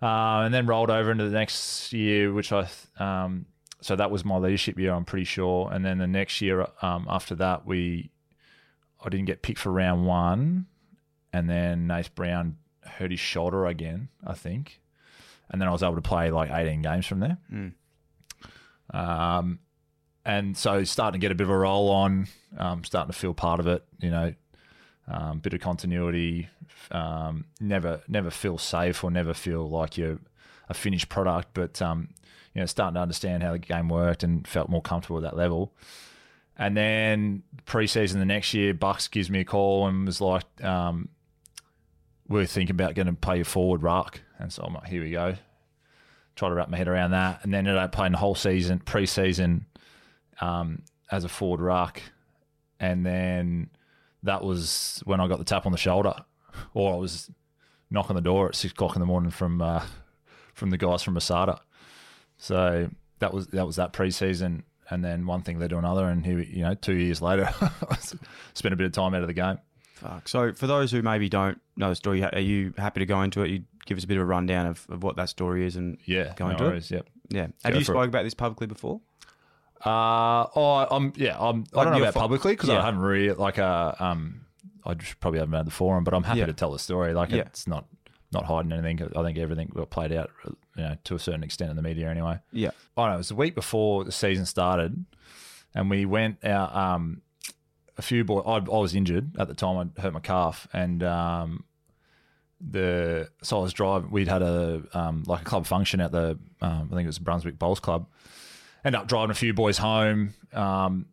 Uh, 0.00 0.42
and 0.44 0.54
then 0.54 0.66
rolled 0.66 0.90
over 0.90 1.10
into 1.10 1.24
the 1.24 1.30
next 1.30 1.92
year, 1.92 2.32
which 2.32 2.52
I 2.52 2.68
um, 2.98 3.46
so 3.80 3.96
that 3.96 4.10
was 4.10 4.24
my 4.24 4.36
leadership 4.36 4.78
year. 4.78 4.92
I'm 4.92 5.04
pretty 5.04 5.24
sure. 5.24 5.70
And 5.72 5.84
then 5.84 5.98
the 5.98 6.06
next 6.06 6.40
year 6.40 6.66
um, 6.82 7.06
after 7.08 7.34
that, 7.36 7.66
we 7.66 8.10
I 9.06 9.08
didn't 9.08 9.26
get 9.26 9.42
picked 9.42 9.60
for 9.60 9.70
round 9.70 10.04
one, 10.04 10.66
and 11.32 11.48
then 11.48 11.86
Nath 11.86 12.12
Brown 12.14 12.56
hurt 12.82 13.12
his 13.12 13.20
shoulder 13.20 13.66
again, 13.66 14.08
I 14.26 14.34
think, 14.34 14.80
and 15.48 15.60
then 15.60 15.68
I 15.68 15.72
was 15.72 15.84
able 15.84 15.94
to 15.94 16.02
play 16.02 16.30
like 16.32 16.50
18 16.50 16.82
games 16.82 17.06
from 17.06 17.20
there. 17.20 17.38
Mm. 17.52 17.72
Um, 18.92 19.60
and 20.24 20.56
so 20.56 20.82
starting 20.82 21.20
to 21.20 21.24
get 21.24 21.30
a 21.30 21.36
bit 21.36 21.44
of 21.44 21.50
a 21.50 21.56
roll 21.56 21.88
on, 21.90 22.26
um, 22.58 22.82
starting 22.82 23.12
to 23.12 23.16
feel 23.16 23.32
part 23.32 23.60
of 23.60 23.68
it, 23.68 23.84
you 24.00 24.10
know, 24.10 24.34
um, 25.06 25.38
bit 25.38 25.54
of 25.54 25.60
continuity, 25.60 26.48
um, 26.90 27.44
never, 27.60 28.02
never 28.08 28.30
feel 28.30 28.58
safe 28.58 29.04
or 29.04 29.10
never 29.12 29.34
feel 29.34 29.70
like 29.70 29.96
you're 29.96 30.18
a 30.68 30.74
finished 30.74 31.08
product, 31.08 31.50
but, 31.54 31.80
um, 31.80 32.08
you 32.54 32.60
know, 32.60 32.66
starting 32.66 32.94
to 32.94 33.00
understand 33.00 33.44
how 33.44 33.52
the 33.52 33.58
game 33.60 33.88
worked 33.88 34.24
and 34.24 34.48
felt 34.48 34.68
more 34.68 34.82
comfortable 34.82 35.18
at 35.18 35.22
that 35.22 35.36
level. 35.36 35.72
And 36.58 36.76
then 36.76 37.42
preseason 37.66 38.14
the 38.14 38.24
next 38.24 38.54
year, 38.54 38.72
Bucks 38.72 39.08
gives 39.08 39.30
me 39.30 39.40
a 39.40 39.44
call 39.44 39.86
and 39.86 40.06
was 40.06 40.20
like, 40.20 40.44
um, 40.64 41.08
we're 42.28 42.46
thinking 42.46 42.74
about 42.74 42.94
going 42.94 43.06
to 43.06 43.12
play 43.12 43.38
you 43.38 43.44
forward 43.44 43.82
ruck. 43.82 44.20
And 44.38 44.52
so 44.52 44.62
I'm 44.62 44.74
like, 44.74 44.88
here 44.88 45.02
we 45.02 45.10
go. 45.10 45.34
Try 46.34 46.48
to 46.48 46.54
wrap 46.54 46.68
my 46.68 46.76
head 46.76 46.88
around 46.88 47.12
that, 47.12 47.42
and 47.42 47.52
then 47.52 47.66
ended 47.66 47.76
up 47.76 47.92
playing 47.92 48.12
the 48.12 48.18
whole 48.18 48.34
season, 48.34 48.78
preseason, 48.84 49.62
um, 50.40 50.82
as 51.10 51.24
a 51.24 51.28
forward 51.28 51.60
ruck, 51.60 52.02
and 52.78 53.06
then 53.06 53.70
that 54.22 54.44
was 54.44 55.02
when 55.06 55.20
I 55.20 55.28
got 55.28 55.38
the 55.38 55.44
tap 55.44 55.64
on 55.64 55.72
the 55.72 55.78
shoulder, 55.78 56.14
or 56.74 56.92
I 56.92 56.96
was 56.96 57.30
knocking 57.90 58.16
the 58.16 58.22
door 58.22 58.48
at 58.48 58.54
six 58.54 58.72
o'clock 58.72 58.96
in 58.96 59.00
the 59.00 59.06
morning 59.06 59.30
from 59.30 59.62
uh, 59.62 59.86
from 60.52 60.68
the 60.70 60.76
guys 60.76 61.02
from 61.02 61.14
ASADA. 61.14 61.58
So 62.36 62.90
that 63.20 63.32
was 63.32 63.46
that 63.48 63.66
was 63.66 63.76
that 63.76 63.92
preseason, 63.92 64.64
and 64.90 65.04
then 65.04 65.26
one 65.26 65.42
thing 65.42 65.58
led 65.58 65.70
to 65.70 65.78
another, 65.78 66.06
and 66.08 66.24
here 66.24 66.38
you 66.40 66.62
know 66.62 66.74
two 66.74 66.94
years 66.94 67.20
later, 67.22 67.48
I 67.60 67.96
spent 68.54 68.72
a 68.72 68.76
bit 68.76 68.86
of 68.86 68.92
time 68.92 69.14
out 69.14 69.22
of 69.22 69.28
the 69.28 69.34
game. 69.34 69.58
Fuck. 69.94 70.28
So 70.28 70.52
for 70.52 70.66
those 70.66 70.90
who 70.92 71.00
maybe 71.02 71.28
don't 71.28 71.60
know 71.76 71.88
the 71.88 71.94
story, 71.96 72.22
are 72.22 72.38
you 72.38 72.74
happy 72.76 73.00
to 73.00 73.06
go 73.06 73.22
into 73.22 73.42
it? 73.42 73.50
You 73.50 73.64
give 73.86 73.96
us 73.96 74.04
a 74.04 74.06
bit 74.06 74.16
of 74.18 74.22
a 74.22 74.26
rundown 74.26 74.66
of, 74.66 74.84
of 74.90 75.02
what 75.02 75.16
that 75.16 75.28
story 75.30 75.64
is 75.66 75.76
and 75.76 75.96
Yeah, 76.04 76.34
go 76.36 76.46
no 76.46 76.50
into 76.52 76.64
worries, 76.64 76.90
it. 76.90 76.96
yep. 76.96 77.06
Yeah. 77.28 77.46
Have 77.64 77.72
Go 77.72 77.78
you 77.78 77.80
it. 77.80 77.84
spoken 77.86 78.08
about 78.10 78.22
this 78.24 78.34
publicly 78.34 78.66
before? 78.66 79.00
Uh, 79.84 80.46
oh, 80.56 80.86
I'm 80.90 81.12
yeah, 81.16 81.36
I'm. 81.38 81.64
I 81.74 81.84
don't 81.84 81.92
know 81.92 82.00
about 82.00 82.14
fo- 82.14 82.20
publicly 82.20 82.52
because 82.52 82.68
Yeah. 82.68 82.80
I 82.80 82.84
haven't 82.84 83.00
really 83.00 83.32
like 83.34 83.58
uh 83.58 83.92
um. 83.98 84.42
I 84.84 84.94
probably 85.20 85.40
haven't 85.40 85.54
had 85.54 85.66
the 85.66 85.70
forum, 85.72 86.04
but 86.04 86.14
I'm 86.14 86.22
happy 86.22 86.40
Yeah. 86.40 86.46
to 86.46 86.52
tell 86.52 86.72
the 86.72 86.78
story. 86.78 87.12
Like 87.12 87.30
Yeah. 87.30 87.40
it's 87.42 87.66
not 87.66 87.86
not 88.36 88.46
hiding 88.46 88.72
anything. 88.72 89.10
I 89.16 89.22
think 89.22 89.38
everything 89.38 89.70
got 89.74 89.90
played 89.90 90.12
out, 90.12 90.30
you 90.44 90.82
know, 90.82 90.96
to 91.04 91.14
a 91.14 91.18
certain 91.18 91.42
extent 91.42 91.70
in 91.70 91.76
the 91.76 91.82
media 91.82 92.10
anyway. 92.10 92.38
Yeah. 92.52 92.70
I 92.96 93.02
don't 93.02 93.10
know. 93.10 93.14
It 93.14 93.18
was 93.18 93.28
the 93.28 93.34
week 93.34 93.54
before 93.54 94.04
the 94.04 94.12
season 94.12 94.46
started, 94.46 95.04
and 95.74 95.90
we 95.90 96.04
went 96.04 96.44
out. 96.44 96.74
Um, 96.74 97.22
a 97.98 98.02
few 98.02 98.24
boys. 98.24 98.44
I, 98.46 98.56
I 98.56 98.78
was 98.78 98.94
injured 98.94 99.38
at 99.38 99.48
the 99.48 99.54
time. 99.54 99.92
I 99.96 100.00
hurt 100.00 100.12
my 100.12 100.20
calf, 100.20 100.68
and 100.72 101.02
um, 101.02 101.64
the 102.60 103.28
so 103.42 103.58
I 103.58 103.62
was 103.62 103.72
driving. 103.72 104.10
We'd 104.10 104.28
had 104.28 104.42
a 104.42 104.82
um, 104.92 105.24
like 105.26 105.42
a 105.42 105.44
club 105.44 105.66
function 105.66 106.00
at 106.00 106.12
the 106.12 106.38
um, 106.60 106.88
I 106.92 106.94
think 106.94 107.04
it 107.04 107.06
was 107.06 107.18
Brunswick 107.18 107.58
Bowls 107.58 107.80
Club. 107.80 108.06
End 108.84 108.94
up 108.94 109.08
driving 109.08 109.30
a 109.30 109.34
few 109.34 109.52
boys 109.52 109.78
home 109.78 110.34
um, 110.52 111.06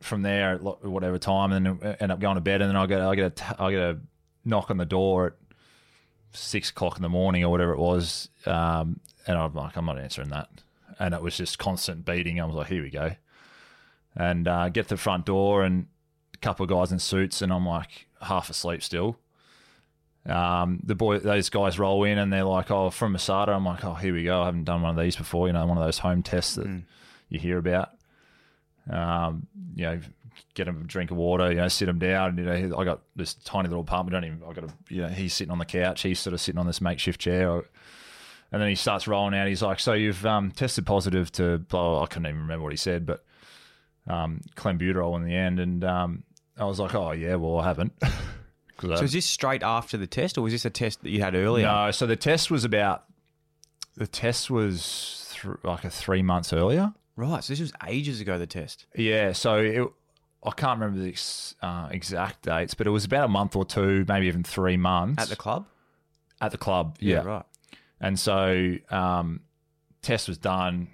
from 0.00 0.22
there 0.22 0.54
at 0.54 0.62
whatever 0.84 1.18
time, 1.18 1.52
and 1.52 1.66
then 1.66 1.96
end 2.00 2.12
up 2.12 2.20
going 2.20 2.36
to 2.36 2.40
bed. 2.40 2.62
And 2.62 2.70
then 2.70 2.76
I 2.76 2.86
get 2.86 3.00
I 3.00 3.14
get 3.14 3.26
a 3.26 3.30
t- 3.30 3.56
I 3.58 3.70
get 3.70 3.80
a 3.80 3.98
knock 4.44 4.70
on 4.70 4.76
the 4.76 4.86
door 4.86 5.26
at 5.28 5.32
six 6.32 6.70
o'clock 6.70 6.96
in 6.96 7.02
the 7.02 7.08
morning 7.08 7.44
or 7.44 7.50
whatever 7.50 7.72
it 7.72 7.78
was, 7.78 8.28
um, 8.46 9.00
and 9.26 9.36
I'm 9.36 9.54
like 9.54 9.76
I'm 9.76 9.86
not 9.86 9.98
answering 9.98 10.28
that. 10.30 10.48
And 10.98 11.14
it 11.14 11.22
was 11.22 11.36
just 11.36 11.58
constant 11.58 12.04
beating. 12.04 12.40
I 12.40 12.44
was 12.44 12.54
like, 12.54 12.68
here 12.68 12.82
we 12.82 12.90
go, 12.90 13.12
and 14.16 14.48
uh, 14.48 14.68
get 14.68 14.84
to 14.84 14.94
the 14.94 14.96
front 14.96 15.26
door 15.26 15.62
and 15.62 15.86
a 16.34 16.38
couple 16.38 16.64
of 16.64 16.70
guys 16.70 16.92
in 16.92 16.98
suits, 16.98 17.42
and 17.42 17.52
I'm 17.52 17.66
like 17.66 18.06
half 18.20 18.50
asleep 18.50 18.82
still. 18.82 19.18
Um, 20.26 20.80
the 20.82 20.94
boy, 20.94 21.20
those 21.20 21.48
guys 21.48 21.78
roll 21.78 22.04
in 22.04 22.18
and 22.18 22.32
they're 22.32 22.44
like, 22.44 22.70
"Oh, 22.70 22.90
from 22.90 23.14
ASADA." 23.14 23.48
I'm 23.48 23.64
like, 23.64 23.84
"Oh, 23.84 23.94
here 23.94 24.12
we 24.12 24.24
go. 24.24 24.42
I 24.42 24.46
haven't 24.46 24.64
done 24.64 24.82
one 24.82 24.98
of 24.98 25.02
these 25.02 25.16
before. 25.16 25.46
You 25.46 25.54
know, 25.54 25.66
one 25.66 25.78
of 25.78 25.84
those 25.84 25.98
home 25.98 26.22
tests 26.22 26.56
that 26.56 26.82
you 27.28 27.38
hear 27.38 27.58
about." 27.58 27.90
Um, 28.90 29.46
you 29.74 29.84
know, 29.84 30.00
get 30.54 30.66
him 30.68 30.82
a 30.82 30.84
drink 30.84 31.10
of 31.10 31.16
water. 31.16 31.48
You 31.50 31.56
know, 31.58 31.68
sit 31.68 31.88
him 31.88 31.98
down. 31.98 32.36
You 32.38 32.44
know, 32.44 32.78
I 32.78 32.84
got 32.84 33.00
this 33.16 33.34
tiny 33.34 33.68
little 33.68 33.82
apartment. 33.82 34.12
Don't 34.12 34.24
even. 34.24 34.42
I 34.48 34.52
got 34.52 34.64
a. 34.64 34.74
You 34.88 35.02
know, 35.02 35.08
he's 35.08 35.34
sitting 35.34 35.50
on 35.52 35.58
the 35.58 35.64
couch. 35.64 36.02
He's 36.02 36.18
sort 36.18 36.34
of 36.34 36.40
sitting 36.40 36.58
on 36.58 36.66
this 36.66 36.80
makeshift 36.80 37.20
chair. 37.20 37.62
And 38.50 38.62
then 38.62 38.68
he 38.70 38.74
starts 38.76 39.06
rolling 39.06 39.34
out. 39.38 39.46
He's 39.48 39.62
like, 39.62 39.78
"So 39.80 39.92
you've 39.92 40.24
um, 40.24 40.50
tested 40.52 40.86
positive 40.86 41.30
to 41.32 41.58
blah." 41.58 42.02
I 42.02 42.06
couldn't 42.06 42.26
even 42.26 42.40
remember 42.40 42.62
what 42.62 42.72
he 42.72 42.78
said, 42.78 43.04
but 43.04 43.24
um, 44.06 44.40
clenbuterol 44.56 45.16
in 45.16 45.24
the 45.24 45.34
end. 45.34 45.60
And 45.60 45.84
um, 45.84 46.22
I 46.56 46.64
was 46.64 46.80
like, 46.80 46.94
"Oh 46.94 47.12
yeah, 47.12 47.34
well 47.34 47.58
I 47.58 47.64
haven't." 47.64 47.92
'Cause 48.78 48.90
I- 48.92 48.96
So 48.96 49.04
is 49.04 49.12
this 49.12 49.26
straight 49.26 49.62
after 49.62 49.96
the 49.96 50.06
test, 50.06 50.38
or 50.38 50.42
was 50.42 50.52
this 50.52 50.64
a 50.64 50.70
test 50.70 51.02
that 51.02 51.10
you 51.10 51.20
had 51.20 51.34
earlier? 51.34 51.66
no, 51.66 51.90
so 51.90 52.06
the 52.06 52.16
test 52.16 52.50
was 52.50 52.64
about 52.64 53.04
the 53.96 54.06
test 54.06 54.50
was 54.50 55.34
th- 55.42 55.56
like 55.64 55.84
a 55.84 55.90
three 55.90 56.22
months 56.22 56.52
earlier. 56.52 56.94
Right. 57.16 57.42
So 57.42 57.52
this 57.52 57.60
was 57.60 57.72
ages 57.88 58.20
ago. 58.20 58.38
The 58.38 58.46
test. 58.46 58.86
Yeah, 58.94 59.32
so 59.32 59.56
it, 59.58 59.88
I 60.44 60.50
can't 60.52 60.78
remember 60.80 61.02
the 61.02 61.08
ex, 61.08 61.54
uh, 61.62 61.88
exact 61.90 62.42
dates, 62.42 62.74
but 62.74 62.86
it 62.86 62.90
was 62.90 63.04
about 63.04 63.24
a 63.24 63.28
month 63.28 63.56
or 63.56 63.64
two, 63.64 64.04
maybe 64.08 64.26
even 64.28 64.44
three 64.44 64.76
months 64.76 65.22
At 65.22 65.28
the 65.28 65.36
club. 65.36 65.66
At 66.40 66.52
the 66.52 66.58
club, 66.58 66.96
yeah, 67.00 67.22
right. 67.22 67.44
And 68.00 68.18
so, 68.18 68.76
um, 68.90 69.40
test 70.02 70.28
was 70.28 70.38
done. 70.38 70.88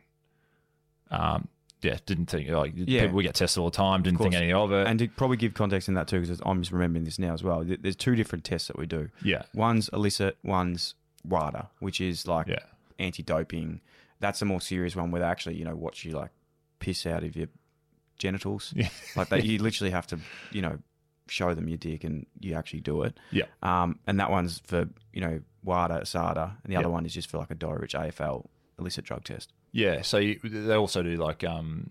Um, 1.11 1.49
yeah, 1.83 1.99
didn't 2.07 2.27
think 2.27 2.49
like 2.49 2.73
Yeah. 2.75 3.03
people 3.03 3.17
we 3.17 3.23
get 3.25 3.35
tested 3.35 3.61
all 3.61 3.69
the 3.71 3.77
time. 3.77 4.03
Didn't 4.03 4.19
think 4.19 4.33
course. 4.33 4.41
any 4.43 4.53
of 4.55 4.73
it. 4.73 4.87
And 4.87 4.99
to 5.01 5.09
probably 5.09 5.37
give 5.37 5.53
context 5.53 5.87
in 5.89 5.95
that 5.95 6.09
too, 6.09 6.21
because 6.23 6.41
I'm 6.47 6.63
just 6.63 6.73
remembering 6.73 7.05
this 7.05 7.19
now 7.19 7.35
as 7.35 7.43
well. 7.43 7.63
th- 7.63 7.81
There's 7.83 7.95
two 7.97 8.15
different 8.15 8.43
tests 8.45 8.69
that 8.69 8.79
we 8.79 8.87
do. 8.87 9.11
Yeah. 9.23 9.43
One's 9.53 9.91
illicit, 9.93 10.39
one's 10.43 10.95
WADA, 11.29 11.69
which 11.81 12.01
is 12.01 12.27
like 12.27 12.47
Yeah. 12.47 12.61
anti-doping. 12.99 13.83
That's 14.21 14.41
a 14.41 14.47
more 14.47 14.63
serious 14.63 14.97
one 14.97 15.11
where 15.11 15.21
they 15.21 15.27
actually, 15.29 15.57
you 15.57 15.65
know, 15.67 15.77
watch 15.77 16.07
you 16.07 16.13
like 16.13 16.31
piss 16.79 17.05
out 17.05 17.23
of 17.23 17.37
your 17.37 17.49
genitals. 18.19 18.73
Yeah. 18.77 18.89
Like 19.17 19.29
that, 19.29 19.45
you 19.45 19.59
literally 19.59 19.91
have 19.91 20.07
to, 20.09 20.19
you 20.51 20.63
know, 20.63 20.79
show 21.29 21.55
them 21.55 21.69
your 21.69 21.79
dick 21.79 22.05
and 22.05 22.27
you 22.41 22.55
actually 22.55 22.81
do 22.81 23.03
it. 23.03 23.19
Yeah. 23.31 23.45
Um, 23.63 23.99
and 24.07 24.21
that 24.21 24.31
one's 24.31 24.61
for, 24.67 24.89
you 25.13 25.21
know, 25.21 25.41
WADA, 25.63 26.05
SADA, 26.07 26.59
and 26.63 26.73
the 26.73 26.77
other 26.77 26.91
one 26.91 27.07
is 27.07 27.15
just 27.15 27.31
for 27.31 27.39
like 27.39 27.51
a 27.51 27.55
Dorevitch 27.55 27.95
AFL 27.95 28.47
illicit 28.79 29.05
drug 29.05 29.25
test. 29.25 29.53
Yeah, 29.73 30.03
so 30.03 30.19
you, 30.19 30.39
they 30.43 30.75
also 30.75 31.03
do 31.03 31.17
like 31.17 31.43
um, 31.43 31.91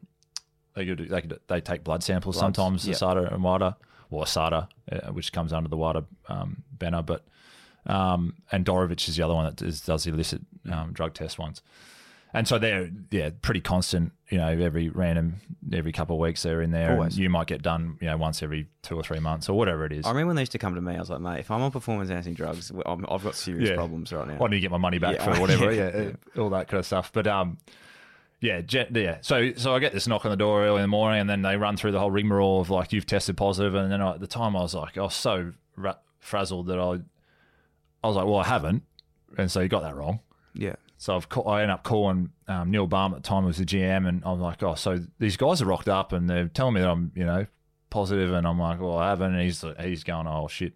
they 0.73 0.85
do, 0.85 0.95
they 0.95 1.23
they 1.47 1.59
take 1.59 1.83
blood 1.83 2.03
samples 2.03 2.35
Bloods, 2.35 2.55
sometimes, 2.55 2.87
yeah. 2.87 2.93
SADA 2.93 3.33
and 3.33 3.43
WADA, 3.43 3.75
or 4.09 4.25
SADA, 4.25 4.69
uh, 4.91 5.11
which 5.11 5.33
comes 5.33 5.51
under 5.51 5.69
the 5.69 5.77
WADA 5.77 6.05
um, 6.29 6.63
banner, 6.71 7.01
but 7.01 7.25
um, 7.85 8.35
and 8.51 8.65
Dorevitch 8.65 9.09
is 9.09 9.17
the 9.17 9.23
other 9.23 9.33
one 9.33 9.45
that 9.45 9.57
does, 9.57 9.81
does 9.81 10.05
the 10.05 10.11
illicit 10.11 10.41
um, 10.71 10.93
drug 10.93 11.13
test 11.13 11.37
ones, 11.37 11.61
and 12.33 12.47
so 12.47 12.57
they're 12.57 12.89
yeah 13.11 13.29
pretty 13.41 13.61
constant. 13.61 14.11
You 14.29 14.39
know, 14.39 14.47
every 14.47 14.89
random 14.89 15.35
every 15.71 15.91
couple 15.91 16.15
of 16.15 16.19
weeks 16.19 16.41
they're 16.43 16.61
in 16.61 16.71
there. 16.71 16.93
Always. 16.93 17.17
you 17.19 17.29
might 17.29 17.45
get 17.47 17.61
done 17.61 17.97
you 18.01 18.07
know 18.07 18.17
once 18.17 18.41
every 18.41 18.67
two 18.81 18.95
or 18.95 19.03
three 19.03 19.19
months 19.19 19.47
or 19.49 19.57
whatever 19.57 19.85
it 19.85 19.91
is. 19.93 20.05
I 20.05 20.09
remember 20.09 20.27
when 20.27 20.35
they 20.37 20.41
used 20.41 20.51
to 20.53 20.57
come 20.57 20.73
to 20.75 20.81
me, 20.81 20.95
I 20.95 20.99
was 20.99 21.09
like, 21.09 21.21
mate, 21.21 21.39
if 21.39 21.51
I'm 21.51 21.61
on 21.61 21.71
performance 21.71 22.09
enhancing 22.09 22.33
drugs, 22.33 22.71
I'm, 22.85 23.05
I've 23.09 23.23
got 23.23 23.35
serious 23.35 23.69
Yeah. 23.69 23.75
problems 23.75 24.11
right 24.11 24.27
now. 24.27 24.43
I 24.43 24.47
need 24.47 24.55
to 24.57 24.61
get 24.61 24.71
my 24.71 24.77
money 24.77 24.97
back 24.97 25.15
Yeah. 25.17 25.33
for 25.33 25.39
whatever, 25.41 25.71
Yeah. 25.73 26.01
yeah, 26.35 26.41
all 26.41 26.49
that 26.49 26.67
kind 26.67 26.79
of 26.79 26.85
stuff. 26.85 27.11
But 27.13 27.27
um, 27.27 27.57
yeah, 28.41 28.61
yeah. 28.91 29.17
So 29.21 29.53
so 29.53 29.73
I 29.75 29.79
get 29.79 29.93
this 29.93 30.07
knock 30.07 30.25
on 30.25 30.31
the 30.31 30.37
door 30.37 30.63
early 30.65 30.77
in 30.77 30.81
the 30.81 30.87
morning, 30.87 31.21
and 31.21 31.29
then 31.29 31.43
they 31.43 31.55
run 31.55 31.77
through 31.77 31.91
the 31.91 31.99
whole 31.99 32.11
rigmarole 32.11 32.59
of 32.61 32.69
like 32.71 32.91
you've 32.91 33.05
tested 33.05 33.37
positive, 33.37 33.75
and 33.75 33.91
then 33.91 34.01
I, 34.01 34.15
at 34.15 34.19
the 34.19 34.27
time 34.27 34.55
I 34.57 34.61
was 34.61 34.73
like 34.73 34.97
I 34.97 35.01
was 35.01 35.13
so 35.15 35.53
ra- 35.77 35.95
frazzled 36.19 36.67
that 36.67 36.79
I 36.79 36.99
I 38.03 38.07
was 38.07 38.15
like, 38.17 38.25
well, 38.25 38.37
I 38.39 38.45
haven't, 38.45 38.83
and 39.37 39.49
so 39.51 39.61
you 39.61 39.69
got 39.69 39.83
that 39.83 39.95
wrong. 39.95 40.19
Yeah. 40.55 40.75
So 40.97 41.15
I've 41.15 41.27
ca- 41.27 41.41
I 41.41 41.61
ended 41.61 41.73
up 41.73 41.83
calling 41.83 42.29
um, 42.47 42.71
Neil 42.71 42.87
Balme 42.87 43.13
at 43.13 43.23
the 43.23 43.27
time 43.27 43.41
who 43.41 43.47
was 43.47 43.57
the 43.57 43.65
GM, 43.65 44.07
and 44.07 44.23
I'm 44.25 44.39
like, 44.39 44.63
oh, 44.63 44.75
so 44.75 44.99
these 45.19 45.37
guys 45.37 45.61
are 45.61 45.65
rocked 45.65 45.89
up, 45.89 46.13
and 46.13 46.29
they're 46.29 46.47
telling 46.47 46.75
me 46.75 46.81
that 46.81 46.89
I'm 46.89 47.11
you 47.15 47.25
know 47.25 47.45
positive, 47.89 48.33
and 48.33 48.47
I'm 48.47 48.59
like, 48.59 48.79
well, 48.79 48.97
I 48.97 49.09
haven't, 49.09 49.33
and 49.33 49.41
he's 49.41 49.63
he's 49.79 50.03
going, 50.03 50.27
oh 50.27 50.47
shit. 50.47 50.73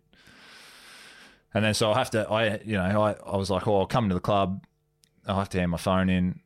And 1.53 1.63
then 1.63 1.74
so 1.74 1.91
I 1.91 1.97
have 1.97 2.09
to, 2.11 2.30
I 2.30 2.59
you 2.65 2.74
know, 2.74 3.01
I, 3.01 3.15
I 3.26 3.38
was 3.38 3.49
like, 3.49 3.68
oh, 3.68 3.80
I'll 3.80 3.86
come 3.88 4.09
to 4.09 4.15
the 4.15 4.22
club. 4.22 4.63
I'll 5.26 5.39
have 5.39 5.49
to 5.49 5.59
hand 5.59 5.72
my 5.72 5.78
phone 5.78 6.09
in. 6.09 6.39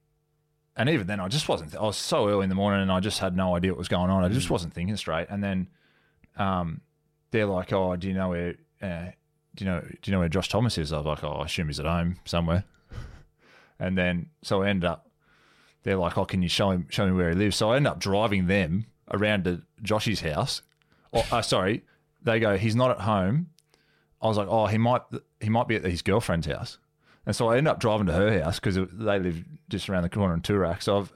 And 0.78 0.90
even 0.90 1.06
then, 1.06 1.20
I 1.20 1.28
just 1.28 1.50
wasn't. 1.50 1.76
I 1.76 1.82
was 1.82 1.98
so 1.98 2.30
early 2.30 2.44
in 2.44 2.50
the 2.50 2.56
morning, 2.56 2.82
and 2.82 2.92
I 2.92 3.00
just 3.02 3.20
had 3.20 3.36
no 3.36 3.56
idea 3.56 3.72
what 3.72 3.78
was 3.78 3.90
going 3.90 4.10
on. 4.10 4.24
I 4.24 4.30
just 4.30 4.50
wasn't 4.50 4.74
thinking 4.74 4.96
straight. 4.96 5.28
And 5.30 5.44
then, 5.44 5.68
um, 6.38 6.82
they're 7.32 7.46
like, 7.46 7.74
"Oh, 7.74 7.96
do 7.98 8.08
you 8.08 8.14
know 8.14 8.30
where? 8.30 8.56
Uh, 8.82 9.08
do 9.54 9.66
you 9.66 9.70
know? 9.70 9.82
Do 9.82 9.98
you 10.06 10.14
know 10.14 10.20
where 10.20 10.30
Josh 10.30 10.48
Thomas 10.48 10.78
is?" 10.78 10.94
I 10.94 10.98
was 10.98 11.06
like, 11.06 11.24
"Oh, 11.26 11.34
I 11.34 11.46
assume 11.46 11.68
he's 11.68 11.80
at 11.80 11.86
home 11.86 12.16
somewhere." 12.24 12.64
And 13.82 13.98
then, 13.98 14.28
so 14.44 14.62
I 14.62 14.70
ended 14.70 14.86
up. 14.86 15.10
They're 15.84 15.98
like, 15.98 16.16
"Oh, 16.18 16.26
can 16.26 16.44
you 16.44 16.50
show 16.50 16.70
him? 16.70 16.86
Show 16.90 17.08
me 17.08 17.14
where 17.14 17.30
he 17.30 17.36
lives?" 17.36 17.56
So 17.56 17.72
I 17.72 17.78
ended 17.78 17.92
up 17.92 18.00
driving 18.00 18.46
them 18.46 18.86
around 19.12 19.46
to 19.46 19.64
Josh's 19.82 20.22
house. 20.22 20.62
Oh, 21.12 21.26
uh, 21.32 21.42
sorry, 21.42 21.84
they 22.22 22.40
go, 22.40 22.58
"He's 22.58 22.76
not 22.76 22.92
at 22.92 23.02
home." 23.02 23.48
I 24.22 24.28
was 24.28 24.38
like, 24.38 24.48
"Oh, 24.48 24.68
he 24.68 24.78
might. 24.78 25.02
He 25.40 25.50
might 25.50 25.68
be 25.68 25.76
at 25.76 25.84
his 25.84 26.04
girlfriend's 26.04 26.46
house." 26.46 26.78
And 27.26 27.36
so 27.36 27.50
I 27.50 27.58
ended 27.58 27.72
up 27.72 27.80
driving 27.80 28.06
to 28.08 28.14
her 28.14 28.44
house 28.44 28.60
because 28.60 28.76
they 28.76 29.20
live 29.20 29.44
just 29.70 29.90
around 29.90 30.04
the 30.04 30.10
corner 30.10 30.34
in 30.34 30.42
Toorak. 30.42 30.82
So 30.82 31.00
I've, 31.00 31.14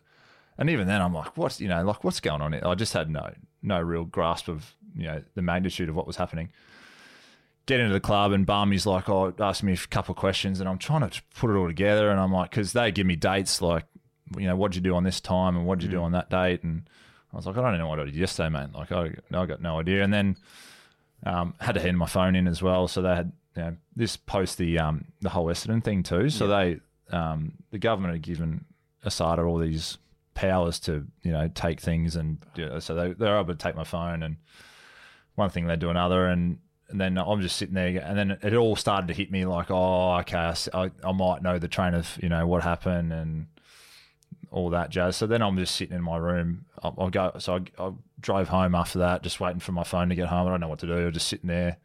and 0.58 0.70
even 0.70 0.88
then 0.88 1.02
I'm 1.02 1.14
like, 1.14 1.38
what's 1.38 1.62
you 1.62 1.68
know, 1.68 1.84
like 1.84 2.04
what's 2.04 2.20
going 2.20 2.42
on 2.42 2.54
here? 2.54 2.62
I 2.66 2.74
just 2.74 2.94
had 2.94 3.10
no 3.10 3.32
no 3.62 3.80
real 3.82 4.06
grasp 4.06 4.48
of 4.48 4.76
you 4.96 5.04
know 5.04 5.22
the 5.36 5.42
magnitude 5.44 5.90
of 5.90 5.96
what 5.96 6.08
was 6.08 6.16
happening. 6.16 6.50
Get 7.66 7.80
into 7.80 7.94
the 7.94 8.00
club 8.00 8.32
and 8.32 8.46
Barmy's 8.46 8.86
like, 8.86 9.10
oh, 9.10 9.34
ask 9.40 9.64
me 9.64 9.74
a 9.74 9.78
couple 9.78 10.14
of 10.14 10.18
questions, 10.18 10.60
and 10.60 10.70
I'm 10.70 10.78
trying 10.78 11.10
to 11.10 11.22
put 11.36 11.50
it 11.50 11.56
all 11.56 11.68
together, 11.68 12.10
and 12.10 12.20
I'm 12.20 12.32
like, 12.32 12.52
because 12.52 12.74
they 12.74 12.92
give 12.92 13.08
me 13.08 13.16
dates 13.16 13.62
like, 13.62 13.86
you 14.38 14.48
know, 14.48 14.56
what'd 14.56 14.76
you 14.76 14.82
do 14.82 14.96
on 14.96 15.04
this 15.04 15.20
time 15.20 15.56
and 15.56 15.66
what'd 15.66 15.84
you 15.84 15.90
do 15.90 16.02
on 16.02 16.12
that 16.12 16.30
date, 16.30 16.64
and 16.64 16.88
I 17.34 17.38
was 17.38 17.46
like, 17.46 17.58
I 17.58 17.62
don't 17.62 17.80
know 17.80 17.88
what 17.88 18.00
I 18.00 18.06
did 18.06 18.16
yesterday, 18.16 18.50
mate. 18.50 18.74
Like, 18.74 18.92
I, 18.92 19.12
I 19.34 19.46
got 19.46 19.62
no 19.62 19.80
idea, 19.80 20.04
and 20.04 20.14
then 20.14 20.38
um, 21.26 21.56
had 21.60 21.74
to 21.74 21.82
hand 21.82 21.98
my 21.98 22.06
phone 22.06 22.36
in 22.36 22.48
as 22.48 22.62
well, 22.62 22.88
so 22.88 23.02
they 23.02 23.16
had 23.16 23.32
you 23.56 23.62
know, 23.64 23.76
this 23.96 24.16
post 24.16 24.58
the 24.58 24.78
um, 24.80 25.06
the 25.22 25.30
whole 25.30 25.48
Essendon 25.48 25.84
thing 25.84 26.04
too. 26.04 26.30
So 26.30 26.48
they 26.48 26.80
um, 27.12 27.54
the 27.72 27.80
government 27.80 28.14
had 28.14 28.22
given 28.22 28.66
Asada 29.06 29.48
all 29.48 29.58
these 29.58 29.98
powers 30.34 30.80
to 30.82 31.06
you 31.24 31.32
know 31.32 31.48
take 31.54 31.80
things, 31.80 32.16
and 32.16 32.38
you 32.56 32.66
know, 32.66 32.80
so 32.80 32.94
they 32.96 33.14
they're 33.14 33.40
able 33.40 33.54
to 33.54 33.56
take 33.56 33.76
my 33.76 33.84
phone 33.84 34.24
and 34.24 34.38
one 35.36 35.50
thing 35.50 35.68
led 35.68 35.82
to 35.82 35.90
another, 35.90 36.28
and, 36.28 36.60
and 36.90 37.02
then 37.02 37.18
I'm 37.18 37.42
just 37.42 37.58
sitting 37.58 37.76
there, 37.76 38.02
and 38.04 38.18
then 38.18 38.38
it 38.42 38.54
all 38.54 38.76
started 38.76 39.08
to 39.08 39.14
hit 39.14 39.32
me 39.32 39.46
like, 39.46 39.72
oh, 39.72 40.18
okay, 40.20 40.54
I, 40.74 40.92
I 41.04 41.12
might 41.12 41.42
know 41.42 41.58
the 41.58 41.68
train 41.68 41.94
of 41.94 42.18
you 42.22 42.30
know 42.30 42.46
what 42.46 42.64
happened 42.64 43.12
and 43.12 43.48
all 44.52 44.70
that 44.70 44.90
jazz. 44.90 45.18
So 45.18 45.28
then 45.28 45.42
I'm 45.42 45.58
just 45.58 45.76
sitting 45.76 45.96
in 45.96 46.04
my 46.04 46.18
room. 46.18 46.66
I'll, 46.82 46.96
I'll 46.98 47.10
go. 47.10 47.34
So 47.40 47.56
I, 47.56 47.84
I 47.84 47.92
drove 48.20 48.50
home 48.50 48.76
after 48.76 49.00
that, 49.00 49.24
just 49.24 49.40
waiting 49.40 49.60
for 49.60 49.72
my 49.72 49.84
phone 49.84 50.10
to 50.10 50.16
get 50.16 50.28
home. 50.28 50.48
I 50.48 50.52
don't 50.52 50.62
know 50.62 50.68
what 50.68 50.80
to 50.80 50.88
do. 50.88 51.08
I'm 51.08 51.14
just 51.14 51.28
sitting 51.28 51.48
there. 51.48 51.78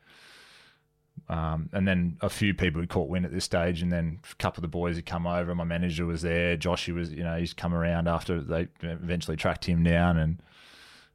Um, 1.29 1.69
and 1.73 1.87
then 1.87 2.17
a 2.21 2.29
few 2.29 2.55
people 2.55 2.81
had 2.81 2.89
caught 2.89 3.09
wind 3.09 3.25
at 3.25 3.33
this 3.33 3.45
stage, 3.45 3.83
and 3.83 3.93
then 3.93 4.21
a 4.31 4.35
couple 4.37 4.61
of 4.61 4.63
the 4.63 4.69
boys 4.69 4.97
had 4.97 5.07
come 5.07 5.27
over. 5.27 5.55
My 5.55 5.65
manager 5.65 6.05
was 6.07 6.23
there. 6.23 6.57
Joshy 6.57 6.93
was, 6.95 7.13
you 7.13 7.23
know, 7.23 7.37
he's 7.37 7.55
come 7.55 7.73
around 7.73 8.09
after 8.09 8.41
they 8.41 8.69
eventually 8.83 9.37
tracked 9.37 9.65
him 9.65 9.83
down, 9.83 10.17
and 10.17 10.43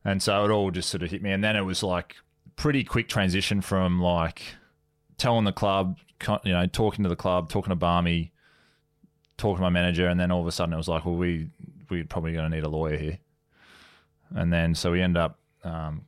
and 0.04 0.22
so 0.22 0.46
it 0.46 0.52
all 0.52 0.72
just 0.72 0.90
sort 0.90 1.04
of 1.04 1.12
hit 1.12 1.22
me. 1.22 1.32
And 1.32 1.44
then 1.44 1.56
it 1.56 1.64
was 1.64 1.84
like 1.84 2.16
pretty 2.56 2.84
quick 2.84 3.08
transition 3.08 3.62
from 3.62 4.02
like 4.02 4.42
telling 5.18 5.46
the 5.46 5.52
club, 5.52 5.98
you 6.44 6.52
know, 6.52 6.66
talking 6.68 7.04
to 7.04 7.10
the 7.10 7.16
club, 7.16 7.50
talking 7.50 7.70
to 7.70 7.76
Barmy, 7.76 8.32
talking 9.38 9.58
to 9.58 9.62
my 9.62 9.70
manager, 9.70 10.08
and 10.08 10.20
then 10.20 10.32
all 10.32 10.42
of 10.42 10.48
a 10.48 10.52
sudden 10.52 10.74
it 10.74 10.78
was 10.78 10.88
like, 10.88 11.06
well, 11.06 11.16
we 11.16 11.50
we're 11.90 12.04
probably 12.06 12.34
going 12.34 12.50
to 12.50 12.56
need 12.56 12.64
a 12.64 12.70
lawyer 12.70 12.98
here. 12.98 13.20
And 14.32 14.52
then 14.52 14.76
so 14.76 14.92
we 14.92 15.02
end 15.02 15.18
up 15.18 15.40
um, 15.64 16.06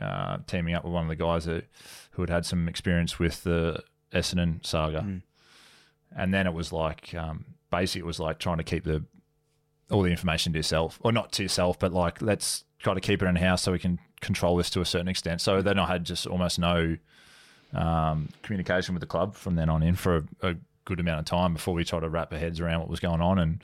uh, 0.00 0.38
teaming 0.46 0.74
up 0.74 0.84
with 0.84 0.92
one 0.92 1.04
of 1.04 1.08
the 1.08 1.16
guys 1.16 1.46
that, 1.46 1.64
who 2.12 2.22
had 2.22 2.30
had 2.30 2.46
some 2.46 2.68
experience 2.68 3.18
with 3.18 3.44
the 3.44 3.82
Essendon 4.12 4.64
saga. 4.64 5.00
Mm. 5.00 5.22
And 6.16 6.34
then 6.34 6.46
it 6.46 6.52
was 6.52 6.72
like, 6.72 7.14
um, 7.14 7.44
basically, 7.70 8.00
it 8.00 8.06
was 8.06 8.20
like 8.20 8.38
trying 8.38 8.58
to 8.58 8.64
keep 8.64 8.84
the 8.84 9.04
all 9.90 10.02
the 10.02 10.10
information 10.10 10.52
to 10.52 10.58
yourself, 10.58 10.98
or 11.02 11.12
not 11.12 11.32
to 11.32 11.42
yourself, 11.42 11.78
but 11.78 11.92
like 11.92 12.22
let's 12.22 12.64
try 12.78 12.94
to 12.94 13.00
keep 13.00 13.22
it 13.22 13.26
in 13.26 13.36
house 13.36 13.62
so 13.62 13.72
we 13.72 13.78
can 13.78 13.98
control 14.20 14.56
this 14.56 14.70
to 14.70 14.80
a 14.80 14.84
certain 14.84 15.08
extent. 15.08 15.40
So 15.40 15.62
then 15.62 15.78
I 15.78 15.86
had 15.86 16.04
just 16.04 16.26
almost 16.26 16.58
no 16.58 16.96
um, 17.74 18.28
communication 18.42 18.94
with 18.94 19.00
the 19.00 19.06
club 19.06 19.34
from 19.34 19.56
then 19.56 19.68
on 19.68 19.82
in 19.82 19.94
for 19.94 20.16
a, 20.42 20.50
a 20.50 20.56
good 20.84 21.00
amount 21.00 21.20
of 21.20 21.24
time 21.26 21.54
before 21.54 21.74
we 21.74 21.84
tried 21.84 22.00
to 22.00 22.08
wrap 22.08 22.32
our 22.32 22.38
heads 22.38 22.60
around 22.60 22.80
what 22.80 22.88
was 22.88 23.00
going 23.00 23.20
on. 23.20 23.38
And 23.38 23.62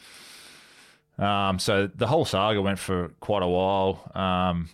um, 1.19 1.59
so 1.59 1.87
the 1.87 2.07
whole 2.07 2.25
saga 2.25 2.61
went 2.61 2.79
for 2.79 3.09
quite 3.21 3.43
a 3.43 3.49
while. 3.49 4.11
Um, 4.15 4.69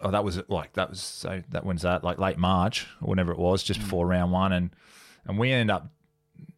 oh, 0.00 0.10
that 0.10 0.24
was 0.24 0.40
like 0.48 0.72
that 0.74 0.90
was 0.90 1.00
so 1.00 1.42
that 1.50 1.64
when's 1.64 1.82
that 1.82 2.02
like 2.02 2.18
late 2.18 2.38
March 2.38 2.86
or 3.00 3.10
whenever 3.10 3.32
it 3.32 3.38
was, 3.38 3.62
just 3.62 3.80
before 3.80 4.06
round 4.06 4.32
one, 4.32 4.52
and 4.52 4.70
and 5.26 5.38
we 5.38 5.52
ended 5.52 5.74
up 5.74 5.90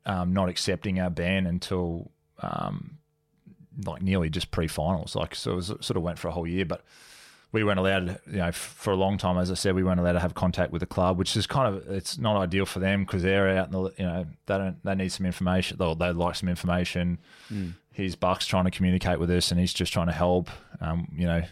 um, 0.06 0.32
not 0.32 0.48
accepting 0.48 1.00
our 1.00 1.10
ban 1.10 1.46
until 1.46 2.10
um, 2.40 2.98
like 3.84 4.02
nearly 4.02 4.30
just 4.30 4.50
pre-finals. 4.50 5.14
Like 5.14 5.34
so, 5.34 5.52
it 5.52 5.56
was, 5.56 5.66
sort 5.66 5.96
of 5.96 6.02
went 6.02 6.18
for 6.18 6.28
a 6.28 6.32
whole 6.32 6.46
year, 6.46 6.64
but 6.64 6.84
we 7.52 7.64
weren't 7.64 7.80
allowed, 7.80 8.20
you 8.26 8.38
know, 8.38 8.52
for 8.52 8.92
a 8.92 8.96
long 8.96 9.18
time, 9.18 9.36
as 9.36 9.50
I 9.50 9.54
said, 9.54 9.74
we 9.74 9.82
weren't 9.82 9.98
allowed 9.98 10.12
to 10.12 10.20
have 10.20 10.34
contact 10.34 10.70
with 10.70 10.80
the 10.80 10.86
club, 10.86 11.18
which 11.18 11.36
is 11.36 11.46
kind 11.46 11.74
of 11.74 11.88
it's 11.90 12.16
not 12.16 12.36
ideal 12.36 12.64
for 12.64 12.78
them 12.78 13.04
because 13.04 13.22
they're 13.22 13.56
out 13.58 13.66
in 13.66 13.72
the, 13.72 13.82
you 13.98 14.04
know, 14.04 14.26
they 14.46 14.58
don't 14.58 14.84
they 14.84 14.94
need 14.94 15.10
some 15.10 15.26
information. 15.26 15.76
They 15.76 15.94
they'd 15.94 16.16
like 16.16 16.36
some 16.36 16.48
information. 16.48 17.18
Mm. 17.52 17.72
Here's 17.92 18.14
Bucks 18.14 18.46
trying 18.46 18.64
to 18.64 18.70
communicate 18.70 19.18
with 19.18 19.30
us, 19.30 19.50
and 19.50 19.58
he's 19.58 19.72
just 19.72 19.92
trying 19.92 20.06
to 20.06 20.12
help. 20.12 20.48
Um, 20.80 21.08
you 21.16 21.26
know, 21.26 21.42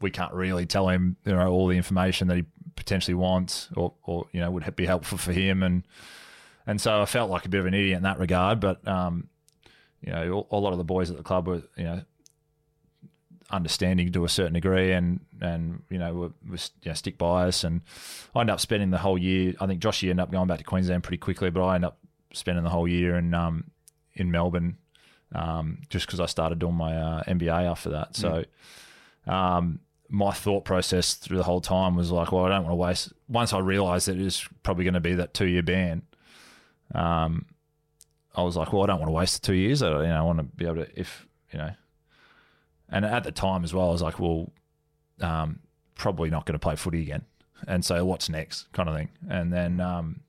we 0.00 0.10
can't 0.10 0.32
really 0.32 0.66
tell 0.66 0.88
him, 0.88 1.16
you 1.24 1.32
know, 1.32 1.48
all 1.48 1.68
the 1.68 1.76
information 1.76 2.26
that 2.28 2.38
he 2.38 2.44
potentially 2.74 3.14
wants, 3.14 3.68
or 3.76 3.92
or 4.02 4.26
you 4.32 4.40
know, 4.40 4.50
would 4.50 4.74
be 4.74 4.86
helpful 4.86 5.18
for 5.18 5.32
him, 5.32 5.62
and 5.62 5.84
and 6.66 6.80
so 6.80 7.00
I 7.00 7.06
felt 7.06 7.30
like 7.30 7.44
a 7.44 7.48
bit 7.48 7.60
of 7.60 7.66
an 7.66 7.74
idiot 7.74 7.96
in 7.96 8.02
that 8.02 8.18
regard, 8.18 8.58
but 8.58 8.86
um, 8.88 9.28
you 10.06 10.12
know, 10.12 10.46
a 10.50 10.56
lot 10.56 10.72
of 10.72 10.78
the 10.78 10.84
boys 10.84 11.10
at 11.10 11.16
the 11.16 11.22
club 11.22 11.48
were, 11.48 11.62
you 11.76 11.84
know, 11.84 12.02
understanding 13.50 14.10
to 14.12 14.24
a 14.24 14.28
certain 14.28 14.54
degree, 14.54 14.92
and 14.92 15.20
and 15.40 15.82
you 15.90 15.98
know, 15.98 16.14
were, 16.14 16.30
was 16.48 16.70
you 16.82 16.90
know, 16.90 16.94
stick 16.94 17.18
by 17.18 17.46
us, 17.48 17.64
and 17.64 17.82
I 18.34 18.40
ended 18.40 18.54
up 18.54 18.60
spending 18.60 18.90
the 18.90 18.98
whole 18.98 19.18
year. 19.18 19.54
I 19.60 19.66
think 19.66 19.80
Joshy 19.80 20.10
ended 20.10 20.22
up 20.22 20.30
going 20.30 20.48
back 20.48 20.58
to 20.58 20.64
Queensland 20.64 21.02
pretty 21.02 21.18
quickly, 21.18 21.50
but 21.50 21.64
I 21.64 21.74
ended 21.74 21.88
up 21.88 21.98
spending 22.32 22.64
the 22.64 22.70
whole 22.70 22.88
year 22.88 23.16
in 23.16 23.34
um 23.34 23.70
in 24.14 24.30
Melbourne, 24.30 24.78
um, 25.34 25.82
just 25.90 26.06
because 26.06 26.20
I 26.20 26.26
started 26.26 26.58
doing 26.58 26.74
my 26.74 26.96
uh, 26.96 27.22
MBA 27.24 27.70
after 27.70 27.90
that. 27.90 28.16
So 28.16 28.44
um, 29.26 29.80
my 30.08 30.32
thought 30.32 30.64
process 30.64 31.14
through 31.14 31.36
the 31.36 31.42
whole 31.42 31.60
time 31.60 31.96
was 31.96 32.10
like, 32.10 32.32
well, 32.32 32.44
I 32.44 32.48
don't 32.48 32.64
want 32.64 32.72
to 32.72 32.76
waste. 32.76 33.12
Once 33.28 33.52
I 33.52 33.58
realised 33.58 34.08
that 34.08 34.18
it 34.18 34.24
was 34.24 34.48
probably 34.62 34.84
going 34.84 34.94
to 34.94 35.00
be 35.00 35.14
that 35.14 35.34
two 35.34 35.46
year 35.46 35.62
ban, 35.62 36.02
um, 36.94 37.46
I 38.36 38.42
was 38.42 38.56
like, 38.56 38.72
well, 38.72 38.82
I 38.82 38.86
don't 38.86 38.98
want 38.98 39.08
to 39.08 39.14
waste 39.14 39.40
the 39.40 39.46
two 39.46 39.54
years. 39.54 39.82
I, 39.82 40.02
you 40.02 40.08
know, 40.08 40.18
I 40.18 40.22
want 40.22 40.38
to 40.38 40.44
be 40.44 40.66
able 40.66 40.84
to, 40.84 41.00
if 41.00 41.26
you 41.52 41.58
know, 41.58 41.70
and 42.88 43.04
at 43.04 43.24
the 43.24 43.32
time 43.32 43.64
as 43.64 43.72
well, 43.72 43.88
I 43.88 43.92
was 43.92 44.02
like, 44.02 44.20
well, 44.20 44.52
um, 45.20 45.60
probably 45.94 46.30
not 46.30 46.44
going 46.44 46.52
to 46.52 46.58
play 46.58 46.76
footy 46.76 47.02
again. 47.02 47.24
And 47.66 47.84
so, 47.84 48.04
what's 48.04 48.28
next, 48.28 48.70
kind 48.72 48.88
of 48.88 48.94
thing. 48.94 49.08
And 49.28 49.52
then, 49.52 49.80
um, 49.80 50.20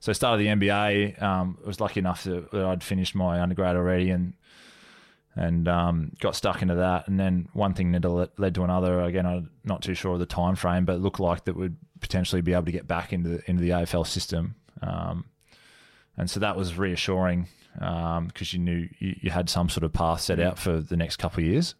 so 0.00 0.10
I 0.10 0.12
started 0.12 0.44
the 0.44 0.48
MBA. 0.48 1.20
Um, 1.22 1.58
was 1.64 1.80
lucky 1.80 2.00
enough 2.00 2.24
that, 2.24 2.52
I'd 2.52 2.84
finished 2.84 3.14
my 3.14 3.40
undergrad 3.40 3.74
already, 3.74 4.10
and 4.10 4.34
and 5.34 5.68
um, 5.68 6.12
got 6.20 6.36
stuck 6.36 6.62
into 6.62 6.74
that. 6.74 7.08
And 7.08 7.18
then 7.18 7.48
one 7.52 7.72
thing 7.72 7.92
led 7.92 8.02
to, 8.02 8.30
led 8.36 8.54
to 8.56 8.64
another. 8.64 9.00
Again, 9.02 9.24
I'm 9.24 9.50
not 9.64 9.82
too 9.82 9.94
sure 9.94 10.14
of 10.14 10.18
the 10.18 10.26
time 10.26 10.56
frame, 10.56 10.84
but 10.84 10.96
it 10.96 11.00
looked 11.00 11.20
like 11.20 11.44
that 11.44 11.56
would 11.56 11.76
potentially 12.00 12.42
be 12.42 12.52
able 12.52 12.64
to 12.64 12.72
get 12.72 12.86
back 12.86 13.12
into 13.12 13.30
the, 13.30 13.50
into 13.50 13.62
the 13.62 13.70
AFL 13.70 14.06
system. 14.06 14.56
Um, 14.82 15.24
and 16.18 16.28
so 16.28 16.40
that 16.40 16.56
was 16.56 16.76
reassuring 16.76 17.46
because 17.74 18.52
you 18.52 18.58
knew 18.58 18.88
you, 18.98 19.14
you 19.22 19.30
had 19.30 19.48
some 19.48 19.68
sort 19.70 19.84
of 19.84 19.92
path 19.92 20.20
set 20.20 20.38
out 20.40 20.58
for 20.58 20.80
the 20.80 20.96
next 20.96 21.16
couple 21.16 21.42
of 21.42 21.48
years. 21.48 21.74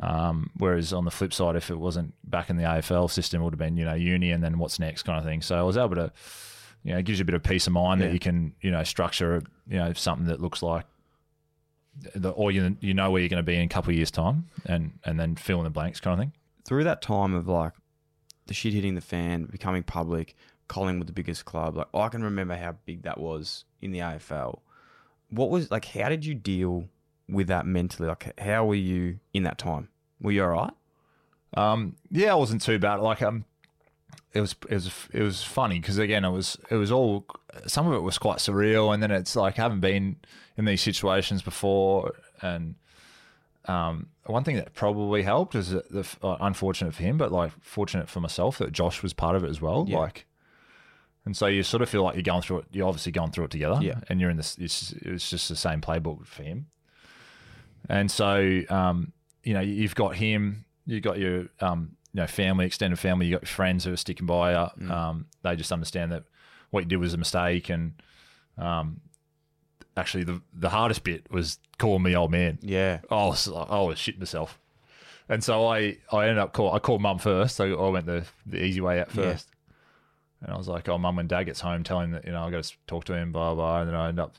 Um, 0.00 0.50
whereas 0.56 0.92
on 0.92 1.04
the 1.04 1.10
flip 1.12 1.32
side, 1.32 1.54
if 1.54 1.70
it 1.70 1.78
wasn't 1.78 2.14
back 2.28 2.50
in 2.50 2.56
the 2.56 2.64
AFL 2.64 3.08
system, 3.10 3.40
it 3.40 3.44
would 3.44 3.52
have 3.52 3.58
been 3.58 3.76
you 3.76 3.84
know 3.84 3.94
uni 3.94 4.30
and 4.32 4.42
then 4.42 4.58
what's 4.58 4.80
next 4.80 5.04
kind 5.04 5.18
of 5.18 5.24
thing. 5.24 5.40
So 5.40 5.56
I 5.56 5.62
was 5.62 5.76
able 5.76 5.94
to, 5.94 6.10
you 6.82 6.92
know, 6.92 6.98
it 6.98 7.04
gives 7.04 7.18
you 7.20 7.22
a 7.22 7.26
bit 7.26 7.34
of 7.36 7.42
peace 7.44 7.66
of 7.68 7.72
mind 7.74 8.00
Yeah. 8.00 8.08
that 8.08 8.12
you 8.12 8.18
can 8.18 8.54
you 8.60 8.70
know 8.72 8.82
structure 8.82 9.42
you 9.68 9.78
know 9.78 9.92
something 9.92 10.26
that 10.26 10.40
looks 10.40 10.62
like, 10.62 10.84
the, 12.16 12.30
or 12.30 12.50
you 12.50 12.76
you 12.80 12.92
know 12.92 13.10
where 13.12 13.20
you're 13.22 13.28
going 13.28 13.36
to 13.44 13.44
be 13.44 13.54
in 13.54 13.62
a 13.62 13.68
couple 13.68 13.90
of 13.90 13.96
years 13.96 14.10
time, 14.10 14.48
and 14.66 14.98
and 15.04 15.20
then 15.20 15.36
fill 15.36 15.58
in 15.58 15.64
the 15.64 15.70
blanks 15.70 16.00
kind 16.00 16.14
of 16.14 16.18
thing. 16.18 16.32
Through 16.66 16.84
that 16.84 17.00
time 17.02 17.34
of 17.34 17.46
like 17.46 17.72
the 18.46 18.54
shit 18.54 18.72
hitting 18.74 18.94
the 18.96 19.00
fan, 19.00 19.44
becoming 19.44 19.84
public, 19.84 20.34
Collingwood 20.68 21.06
the 21.06 21.12
biggest 21.12 21.44
club, 21.44 21.76
like 21.76 21.88
I 21.94 22.08
can 22.08 22.22
remember 22.22 22.56
how 22.56 22.76
big 22.84 23.02
that 23.02 23.18
was 23.18 23.64
in 23.80 23.92
the 23.92 23.98
AFL. 24.00 24.60
What 25.30 25.50
was 25.50 25.70
like? 25.70 25.84
How 25.86 26.08
did 26.08 26.24
you 26.24 26.34
deal 26.34 26.88
with 27.28 27.48
that 27.48 27.66
mentally? 27.66 28.08
Like, 28.08 28.38
how 28.38 28.64
were 28.66 28.74
you 28.74 29.18
in 29.32 29.42
that 29.44 29.58
time? 29.58 29.88
Were 30.20 30.32
you 30.32 30.44
all 30.44 30.50
right? 30.50 30.72
Um, 31.56 31.96
yeah, 32.10 32.32
I 32.32 32.34
wasn't 32.34 32.62
too 32.62 32.78
bad. 32.78 33.00
Like 33.00 33.22
um, 33.22 33.44
it 34.32 34.40
was 34.40 34.54
it 34.68 34.74
was 34.74 34.90
it 35.12 35.22
was 35.22 35.42
funny 35.42 35.80
because 35.80 35.98
again, 35.98 36.24
it 36.24 36.30
was 36.30 36.56
it 36.70 36.76
was 36.76 36.90
all 36.90 37.26
some 37.66 37.86
of 37.86 37.94
it 37.94 38.02
was 38.02 38.18
quite 38.18 38.38
surreal, 38.38 38.92
and 38.92 39.02
then 39.02 39.10
it's 39.10 39.36
like 39.36 39.58
I 39.58 39.62
haven't 39.62 39.80
been 39.80 40.16
in 40.56 40.64
these 40.64 40.82
situations 40.82 41.42
before, 41.42 42.12
and 42.42 42.74
um, 43.66 44.08
one 44.26 44.44
thing 44.44 44.56
that 44.56 44.74
probably 44.74 45.22
helped 45.22 45.54
is 45.54 45.70
the 45.70 46.06
uh, 46.22 46.36
unfortunate 46.40 46.94
for 46.94 47.02
him, 47.02 47.16
but 47.16 47.32
like 47.32 47.52
fortunate 47.60 48.08
for 48.08 48.20
myself 48.20 48.58
that 48.58 48.72
Josh 48.72 49.02
was 49.02 49.12
part 49.12 49.36
of 49.36 49.44
it 49.44 49.50
as 49.50 49.60
well. 49.60 49.86
Yeah. 49.88 49.98
Like, 49.98 50.26
and 51.26 51.36
so 51.36 51.46
you 51.46 51.62
sort 51.62 51.82
of 51.82 51.88
feel 51.88 52.02
like 52.02 52.14
you're 52.16 52.22
going 52.22 52.42
through 52.42 52.58
it. 52.60 52.66
You're 52.72 52.86
obviously 52.88 53.12
going 53.12 53.30
through 53.30 53.44
it 53.46 53.50
together, 53.50 53.78
Yeah. 53.82 54.00
and 54.08 54.20
you're 54.20 54.30
in 54.30 54.36
this. 54.36 54.56
It's, 54.58 54.92
it's 55.02 55.30
just 55.30 55.48
the 55.48 55.56
same 55.56 55.80
playbook 55.80 56.26
for 56.26 56.42
him. 56.42 56.66
And 57.88 58.10
so, 58.10 58.60
um, 58.70 59.12
you 59.42 59.52
know, 59.54 59.60
you've 59.60 59.94
got 59.94 60.16
him, 60.16 60.64
you've 60.86 61.02
got 61.02 61.18
your, 61.18 61.46
um, 61.60 61.96
you 62.12 62.20
know, 62.20 62.26
family, 62.26 62.66
extended 62.66 62.98
family, 62.98 63.26
you've 63.26 63.40
got 63.40 63.42
your 63.48 63.54
friends 63.54 63.84
who 63.84 63.92
are 63.92 63.96
sticking 63.96 64.26
by 64.26 64.52
you. 64.52 64.90
Um, 64.90 65.26
they 65.42 65.54
just 65.56 65.72
understand 65.72 66.12
that 66.12 66.24
what 66.70 66.84
you 66.84 66.88
did 66.88 66.96
was 66.98 67.12
a 67.14 67.18
mistake. 67.18 67.68
And 67.68 67.92
um, 68.56 69.00
actually, 69.96 70.24
the, 70.24 70.40
the 70.54 70.70
hardest 70.70 71.04
bit 71.04 71.30
was 71.30 71.58
calling 71.78 72.02
me 72.02 72.14
old 72.16 72.30
man. 72.30 72.58
Yeah. 72.62 73.00
I 73.10 73.26
was, 73.26 73.48
I 73.48 73.80
was 73.80 73.98
shitting 73.98 74.20
myself. 74.20 74.58
And 75.28 75.42
so 75.42 75.66
I, 75.66 75.96
I 76.12 76.22
ended 76.28 76.38
up 76.38 76.52
call 76.52 76.72
I 76.74 76.78
called 76.78 77.00
mum 77.02 77.18
first. 77.18 77.56
So 77.56 77.82
I 77.86 77.88
went 77.90 78.06
the, 78.06 78.24
the 78.46 78.62
easy 78.62 78.80
way 78.82 79.00
out 79.00 79.10
first. 79.10 79.48
And 80.44 80.52
I 80.52 80.58
was 80.58 80.68
like, 80.68 80.88
oh, 80.88 80.98
mum, 80.98 81.16
when 81.16 81.26
dad 81.26 81.44
gets 81.44 81.60
home, 81.60 81.82
tell 81.82 82.00
him 82.00 82.10
that, 82.12 82.24
you 82.26 82.32
know, 82.32 82.44
I 82.44 82.50
got 82.50 82.64
to 82.64 82.72
talk 82.86 83.04
to 83.06 83.14
him, 83.14 83.32
blah, 83.32 83.54
blah. 83.54 83.80
And 83.80 83.88
then 83.88 83.96
I 83.96 84.08
end 84.08 84.20
up 84.20 84.36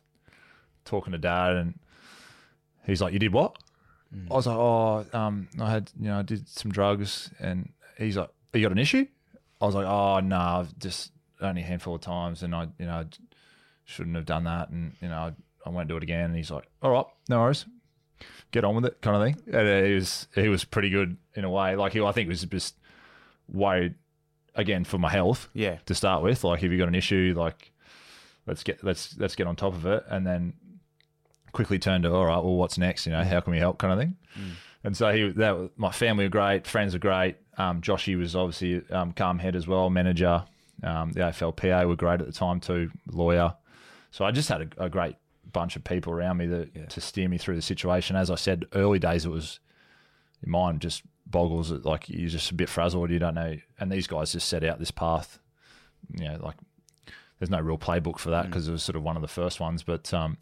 talking 0.85 1.11
to 1.13 1.17
dad 1.17 1.55
and 1.55 1.79
he's 2.85 3.01
like, 3.01 3.11
you 3.11 3.19
did 3.19 3.33
what? 3.33 3.57
Mm. 4.15 4.27
I 4.29 4.33
was 4.35 4.45
like, 4.45 4.55
oh, 4.55 5.05
um, 5.13 5.47
I 5.59 5.71
had, 5.71 5.91
you 5.99 6.07
know, 6.07 6.19
I 6.19 6.21
did 6.21 6.47
some 6.47 6.71
drugs. 6.71 7.31
And 7.39 7.71
he's 7.97 8.17
like, 8.17 8.29
you 8.53 8.61
got 8.61 8.71
an 8.71 8.77
issue? 8.77 9.07
I 9.59 9.65
was 9.65 9.73
like, 9.73 9.87
oh, 9.87 10.19
no, 10.19 10.37
I've 10.37 10.77
just 10.77 11.11
only 11.41 11.61
a 11.61 11.65
handful 11.65 11.95
of 11.95 12.01
times. 12.01 12.43
And 12.43 12.53
I, 12.53 12.67
you 12.77 12.85
know, 12.85 13.03
shouldn't 13.85 14.15
have 14.15 14.25
done 14.25 14.43
that. 14.43 14.69
And, 14.69 14.93
you 15.01 15.07
know, 15.07 15.15
I, 15.15 15.33
I 15.65 15.69
won't 15.69 15.87
do 15.87 15.97
it 15.97 16.03
again. 16.03 16.25
And 16.25 16.35
he's 16.35 16.51
like, 16.51 16.67
all 16.83 16.91
right, 16.91 17.05
no 17.29 17.39
worries. 17.39 17.65
Get 18.51 18.63
on 18.63 18.75
with 18.75 18.85
it, 18.85 19.01
kind 19.01 19.17
of 19.17 19.23
thing. 19.23 19.53
And 19.53 19.87
he 19.87 19.95
was 19.95 20.27
he 20.35 20.47
was 20.47 20.63
pretty 20.63 20.89
good 20.89 21.17
in 21.33 21.43
a 21.43 21.49
way. 21.49 21.75
Like 21.75 21.93
he, 21.93 22.01
I 22.01 22.11
think, 22.11 22.27
he 22.27 22.29
was 22.29 22.43
just 22.43 22.75
worried 23.51 23.95
again 24.55 24.83
for 24.83 24.97
my 24.97 25.09
health. 25.09 25.49
Yeah. 25.53 25.77
To 25.85 25.95
start 25.95 26.23
with, 26.23 26.43
like 26.43 26.63
if 26.63 26.71
you've 26.71 26.79
got 26.79 26.87
an 26.87 26.95
issue, 26.95 27.33
like 27.37 27.71
let's 28.47 28.63
get 28.63 28.83
let's 28.83 29.15
let's 29.17 29.35
get 29.35 29.47
on 29.47 29.55
top 29.55 29.73
of 29.73 29.85
it, 29.85 30.03
and 30.09 30.25
then 30.25 30.53
quickly 31.51 31.79
turn 31.79 32.01
to 32.03 32.13
all 32.13 32.25
right, 32.25 32.43
well, 32.43 32.55
what's 32.55 32.77
next? 32.77 33.05
You 33.05 33.13
know, 33.13 33.23
how 33.23 33.39
can 33.39 33.51
we 33.51 33.59
help, 33.59 33.77
kind 33.77 33.93
of 33.93 33.99
thing. 33.99 34.15
And 34.83 34.95
so 34.95 35.11
he 35.11 35.29
that 35.29 35.71
my 35.77 35.91
family 35.91 36.25
were 36.25 36.29
great, 36.29 36.67
friends 36.67 36.93
were 36.93 36.99
great. 36.99 37.37
Um, 37.57 37.81
Joshy 37.81 38.17
was 38.17 38.35
obviously 38.35 38.83
um, 38.91 39.13
calm 39.13 39.39
head 39.39 39.55
as 39.55 39.67
well, 39.67 39.89
manager. 39.89 40.43
Um, 40.83 41.13
the 41.13 41.21
AFLPA 41.21 41.87
were 41.87 41.95
great 41.95 42.19
at 42.19 42.27
the 42.27 42.33
time 42.33 42.59
too, 42.59 42.91
lawyer. 43.11 43.55
So 44.11 44.25
I 44.25 44.31
just 44.31 44.49
had 44.49 44.61
a, 44.77 44.85
a 44.85 44.89
great 44.89 45.15
bunch 45.51 45.75
of 45.75 45.83
people 45.83 46.11
around 46.11 46.37
me 46.37 46.47
that, 46.47 46.89
to 46.89 47.01
steer 47.01 47.29
me 47.29 47.37
through 47.37 47.55
the 47.55 47.61
situation. 47.61 48.15
As 48.15 48.29
I 48.29 48.35
said, 48.35 48.65
early 48.73 48.99
days 48.99 49.25
it 49.25 49.29
was 49.29 49.59
mind 50.45 50.81
just 50.81 51.01
boggles. 51.25 51.71
It 51.71 51.85
like 51.85 52.09
you're 52.09 52.29
just 52.29 52.51
a 52.51 52.55
bit 52.55 52.69
frazzled. 52.69 53.09
You 53.09 53.19
don't 53.19 53.35
know. 53.35 53.57
And 53.79 53.91
these 53.91 54.07
guys 54.07 54.31
just 54.31 54.47
set 54.47 54.63
out 54.63 54.79
this 54.79 54.91
path. 54.91 55.39
You 56.13 56.25
know, 56.25 56.39
like 56.41 56.55
there's 57.39 57.49
no 57.49 57.59
real 57.59 57.77
playbook 57.77 58.19
for 58.19 58.29
that 58.29 58.47
because 58.47 58.67
it 58.67 58.71
was 58.71 58.83
sort 58.83 58.95
of 58.95 59.03
one 59.03 59.15
of 59.15 59.21
the 59.21 59.27
first 59.27 59.59
ones. 59.59 59.83
But 59.83 60.13
um, 60.13 60.37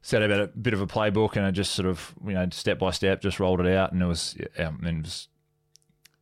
set 0.00 0.22
about 0.22 0.40
a 0.40 0.46
bit 0.48 0.74
of 0.74 0.80
a 0.80 0.86
playbook 0.86 1.36
and 1.36 1.46
I 1.46 1.50
just 1.50 1.72
sort 1.72 1.86
of 1.86 2.14
you 2.26 2.32
know 2.32 2.48
step 2.50 2.78
by 2.78 2.90
step 2.90 3.22
just 3.22 3.38
rolled 3.38 3.60
it 3.60 3.66
out 3.66 3.92
and 3.92 4.02
it 4.02 4.06
was 4.06 4.36
um, 4.58 4.80
and 4.84 4.98
it 4.98 5.02
was 5.04 5.28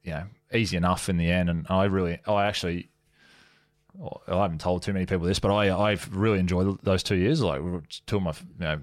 you 0.03 0.13
know 0.13 0.25
easy 0.53 0.77
enough 0.77 1.09
in 1.09 1.17
the 1.17 1.31
end. 1.31 1.51
And 1.51 1.67
I 1.69 1.85
really 1.85 2.19
I 2.27 2.47
actually 2.47 2.91
I 4.29 4.43
haven't 4.43 4.61
told 4.61 4.83
too 4.83 4.93
many 4.93 5.07
people 5.07 5.27
this, 5.27 5.39
but 5.39 5.53
I 5.53 5.91
I've 5.91 6.15
really 6.15 6.39
enjoyed 6.39 6.79
those 6.83 7.03
two 7.03 7.17
years. 7.17 7.43
Like 7.43 7.61
two 8.07 8.17
of 8.17 8.23
my 8.23 8.33
you 8.33 8.65
know 8.65 8.81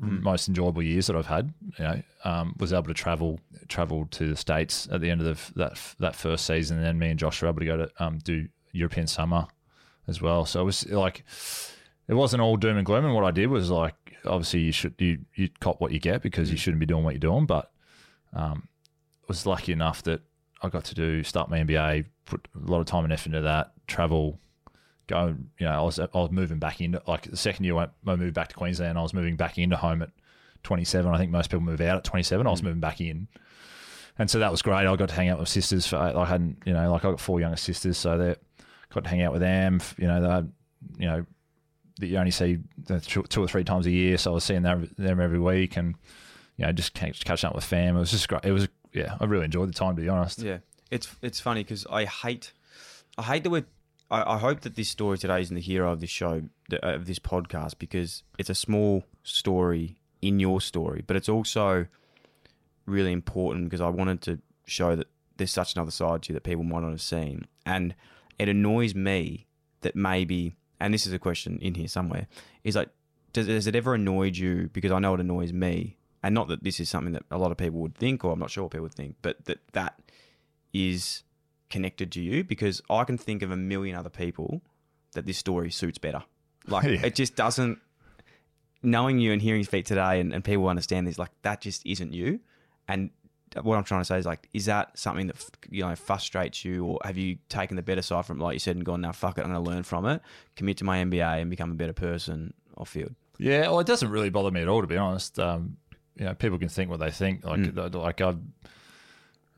most 0.00 0.48
enjoyable 0.48 0.82
years 0.82 1.06
that 1.06 1.16
I've 1.16 1.26
had. 1.26 1.52
You 1.78 1.84
know, 1.84 2.02
um, 2.24 2.54
was 2.58 2.72
able 2.72 2.84
to 2.84 2.94
travel 2.94 3.40
travel 3.68 4.06
to 4.12 4.28
the 4.28 4.36
states 4.36 4.88
at 4.90 5.00
the 5.00 5.10
end 5.10 5.20
of 5.20 5.52
the, 5.54 5.60
that 5.60 5.94
that 5.98 6.16
first 6.16 6.46
season, 6.46 6.78
and 6.78 6.86
then 6.86 6.98
me 6.98 7.10
and 7.10 7.18
Josh 7.18 7.42
were 7.42 7.48
able 7.48 7.60
to 7.60 7.66
go 7.66 7.76
to 7.76 7.90
um, 7.98 8.18
do 8.18 8.48
European 8.72 9.06
summer 9.06 9.46
as 10.06 10.20
well. 10.20 10.44
So 10.46 10.60
it 10.60 10.64
was 10.64 10.86
like 10.88 11.24
it 12.08 12.14
wasn't 12.14 12.42
all 12.42 12.56
doom 12.56 12.76
and 12.76 12.86
gloom. 12.86 13.04
And 13.04 13.14
what 13.14 13.24
I 13.24 13.30
did 13.30 13.48
was 13.48 13.70
like 13.70 13.94
obviously 14.24 14.60
you 14.60 14.72
should 14.72 14.94
you 14.98 15.18
you 15.34 15.48
cop 15.60 15.80
what 15.80 15.92
you 15.92 15.98
get 15.98 16.22
because 16.22 16.50
you 16.50 16.56
shouldn't 16.56 16.80
be 16.80 16.86
doing 16.86 17.04
what 17.04 17.14
you're 17.14 17.20
doing, 17.20 17.46
but 17.46 17.70
um, 18.34 18.68
was 19.26 19.46
lucky 19.46 19.72
enough 19.72 20.02
that 20.04 20.22
I 20.62 20.68
got 20.68 20.84
to 20.84 20.94
do 20.94 21.22
start 21.22 21.50
my 21.50 21.58
MBA, 21.60 22.06
put 22.24 22.48
a 22.54 22.70
lot 22.70 22.80
of 22.80 22.86
time 22.86 23.04
and 23.04 23.12
effort 23.12 23.26
into 23.26 23.42
that, 23.42 23.72
travel, 23.86 24.40
go. 25.08 25.34
You 25.58 25.66
know, 25.66 25.72
I 25.72 25.82
was 25.82 25.98
I 25.98 26.06
was 26.12 26.30
moving 26.30 26.58
back 26.58 26.80
into 26.80 27.02
like 27.06 27.22
the 27.22 27.36
second 27.36 27.64
year 27.64 27.76
I 27.76 27.88
moved 28.04 28.34
back 28.34 28.48
to 28.48 28.54
Queensland. 28.54 28.98
I 28.98 29.02
was 29.02 29.14
moving 29.14 29.36
back 29.36 29.58
into 29.58 29.76
home 29.76 30.02
at 30.02 30.10
27. 30.62 31.12
I 31.12 31.18
think 31.18 31.32
most 31.32 31.50
people 31.50 31.64
move 31.64 31.80
out 31.80 31.96
at 31.96 32.04
27. 32.04 32.46
I 32.46 32.50
was 32.50 32.60
hmm. 32.60 32.66
moving 32.66 32.80
back 32.80 33.00
in, 33.00 33.28
and 34.18 34.30
so 34.30 34.38
that 34.38 34.50
was 34.50 34.62
great. 34.62 34.86
I 34.86 34.96
got 34.96 35.08
to 35.08 35.14
hang 35.14 35.28
out 35.28 35.38
with 35.38 35.48
sisters. 35.48 35.86
For, 35.86 35.96
I 35.96 36.24
hadn't, 36.24 36.62
you 36.64 36.72
know, 36.72 36.90
like 36.90 37.04
I 37.04 37.10
got 37.10 37.20
four 37.20 37.40
younger 37.40 37.56
sisters, 37.56 37.98
so 37.98 38.18
they 38.18 38.36
got 38.94 39.04
to 39.04 39.10
hang 39.10 39.22
out 39.22 39.32
with 39.32 39.42
them. 39.42 39.80
You 39.96 40.06
know, 40.06 40.20
they, 40.20 41.02
you 41.04 41.10
know, 41.10 41.26
that 41.98 42.06
you 42.06 42.16
only 42.16 42.30
see 42.30 42.58
two 43.02 43.22
two 43.24 43.42
or 43.42 43.48
three 43.48 43.64
times 43.64 43.86
a 43.86 43.90
year. 43.90 44.18
So 44.18 44.32
I 44.32 44.34
was 44.34 44.44
seeing 44.44 44.62
them, 44.62 44.90
them 44.96 45.20
every 45.20 45.40
week, 45.40 45.76
and 45.76 45.94
you 46.56 46.66
know, 46.66 46.72
just 46.72 46.94
catching 46.94 47.48
up 47.48 47.54
with 47.54 47.64
fam. 47.64 47.96
It 47.96 48.00
was 48.00 48.10
just 48.10 48.28
great. 48.28 48.44
It 48.44 48.52
was 48.52 48.68
yeah, 48.92 49.16
I 49.20 49.24
really 49.24 49.44
enjoyed 49.44 49.68
the 49.68 49.74
time 49.74 49.96
to 49.96 50.02
be 50.02 50.08
honest. 50.08 50.40
Yeah, 50.40 50.58
it's 50.90 51.08
it's 51.22 51.40
funny 51.40 51.62
because 51.62 51.86
I 51.90 52.04
hate, 52.04 52.52
I 53.16 53.22
hate 53.22 53.44
that 53.44 53.50
we're. 53.50 53.66
I, 54.10 54.34
I 54.34 54.38
hope 54.38 54.60
that 54.60 54.74
this 54.74 54.88
story 54.88 55.18
today 55.18 55.40
isn't 55.40 55.54
the 55.54 55.60
hero 55.60 55.92
of 55.92 56.00
this 56.00 56.10
show 56.10 56.42
uh, 56.72 56.76
of 56.82 57.06
this 57.06 57.18
podcast 57.18 57.78
because 57.78 58.22
it's 58.38 58.50
a 58.50 58.54
small 58.54 59.04
story 59.22 59.98
in 60.22 60.40
your 60.40 60.60
story, 60.60 61.04
but 61.06 61.16
it's 61.16 61.28
also 61.28 61.86
really 62.86 63.12
important 63.12 63.64
because 63.66 63.80
I 63.80 63.88
wanted 63.88 64.22
to 64.22 64.38
show 64.66 64.96
that 64.96 65.06
there's 65.36 65.52
such 65.52 65.74
another 65.74 65.90
side 65.90 66.22
to 66.22 66.30
you 66.30 66.34
that 66.34 66.42
people 66.42 66.64
might 66.64 66.80
not 66.80 66.90
have 66.90 67.00
seen, 67.00 67.46
and 67.64 67.94
it 68.38 68.48
annoys 68.48 68.94
me 68.94 69.46
that 69.82 69.94
maybe, 69.94 70.56
and 70.80 70.92
this 70.92 71.06
is 71.06 71.12
a 71.12 71.18
question 71.18 71.58
in 71.60 71.74
here 71.74 71.88
somewhere, 71.88 72.26
is 72.64 72.74
like, 72.74 72.88
does, 73.32 73.66
it 73.66 73.76
ever 73.76 73.94
annoyed 73.94 74.36
you? 74.36 74.70
Because 74.72 74.90
I 74.90 74.98
know 74.98 75.14
it 75.14 75.20
annoys 75.20 75.52
me, 75.52 75.96
and 76.22 76.34
not 76.34 76.48
that 76.48 76.64
this 76.64 76.80
is 76.80 76.88
something 76.88 77.12
that 77.12 77.22
a 77.30 77.38
lot 77.38 77.52
of 77.52 77.56
people 77.56 77.78
would 77.80 77.94
think, 77.94 78.24
or 78.24 78.32
I'm 78.32 78.40
not 78.40 78.50
sure 78.50 78.64
what 78.64 78.72
people 78.72 78.84
would 78.84 78.94
think, 78.94 79.16
but 79.22 79.44
that 79.44 79.58
that 79.72 80.00
is 80.72 81.22
connected 81.70 82.10
to 82.12 82.20
you 82.20 82.44
because 82.44 82.80
I 82.90 83.04
can 83.04 83.18
think 83.18 83.42
of 83.42 83.50
a 83.50 83.56
million 83.56 83.96
other 83.96 84.10
people 84.10 84.62
that 85.14 85.26
this 85.26 85.38
story 85.38 85.70
suits 85.70 85.98
better. 85.98 86.22
Like 86.66 86.84
Yeah. 86.90 87.06
it 87.06 87.14
just 87.14 87.36
doesn't. 87.36 87.78
knowing 88.82 89.18
you 89.18 89.32
and 89.32 89.42
hearing 89.42 89.60
your 89.60 89.68
feet 89.68 89.86
today, 89.86 90.20
and, 90.20 90.32
and 90.32 90.44
people 90.44 90.68
understand 90.68 91.06
this, 91.06 91.18
like 91.18 91.30
that 91.42 91.60
just 91.60 91.84
isn't 91.84 92.12
you. 92.12 92.40
And 92.86 93.10
what 93.62 93.76
I'm 93.76 93.84
trying 93.84 94.02
to 94.02 94.04
say 94.04 94.18
is 94.18 94.26
like, 94.26 94.48
is 94.52 94.66
that 94.66 94.96
something 94.98 95.26
that 95.28 95.36
you 95.70 95.82
know 95.84 95.94
frustrates 95.96 96.64
you, 96.64 96.84
or 96.84 96.98
have 97.04 97.16
you 97.16 97.38
taken 97.48 97.76
the 97.76 97.82
better 97.82 98.02
side 98.02 98.24
from, 98.26 98.38
like 98.38 98.54
you 98.54 98.58
said, 98.60 98.76
and 98.76 98.84
gone, 98.84 99.00
now 99.00 99.12
fuck 99.12 99.38
it, 99.38 99.42
I'm 99.44 99.50
going 99.52 99.64
to 99.64 99.70
learn 99.70 99.82
from 99.82 100.06
it, 100.06 100.22
commit 100.56 100.76
to 100.78 100.84
my 100.84 100.98
MBA, 101.04 101.40
and 101.40 101.50
become 101.50 101.70
a 101.72 101.74
better 101.74 101.92
person 101.92 102.54
off 102.76 102.90
field. 102.90 103.14
Yeah, 103.38 103.62
well, 103.62 103.80
it 103.80 103.86
doesn't 103.86 104.10
really 104.10 104.30
bother 104.30 104.50
me 104.50 104.62
at 104.62 104.68
all, 104.68 104.80
to 104.80 104.86
be 104.86 104.96
honest. 104.96 105.38
Um, 105.38 105.76
you 106.16 106.24
know, 106.24 106.34
people 106.34 106.58
can 106.58 106.68
think 106.68 106.90
what 106.90 106.98
they 107.00 107.10
think. 107.10 107.44
Like, 107.44 107.60
Mm. 107.60 107.94
like 107.94 108.20
I, 108.20 108.34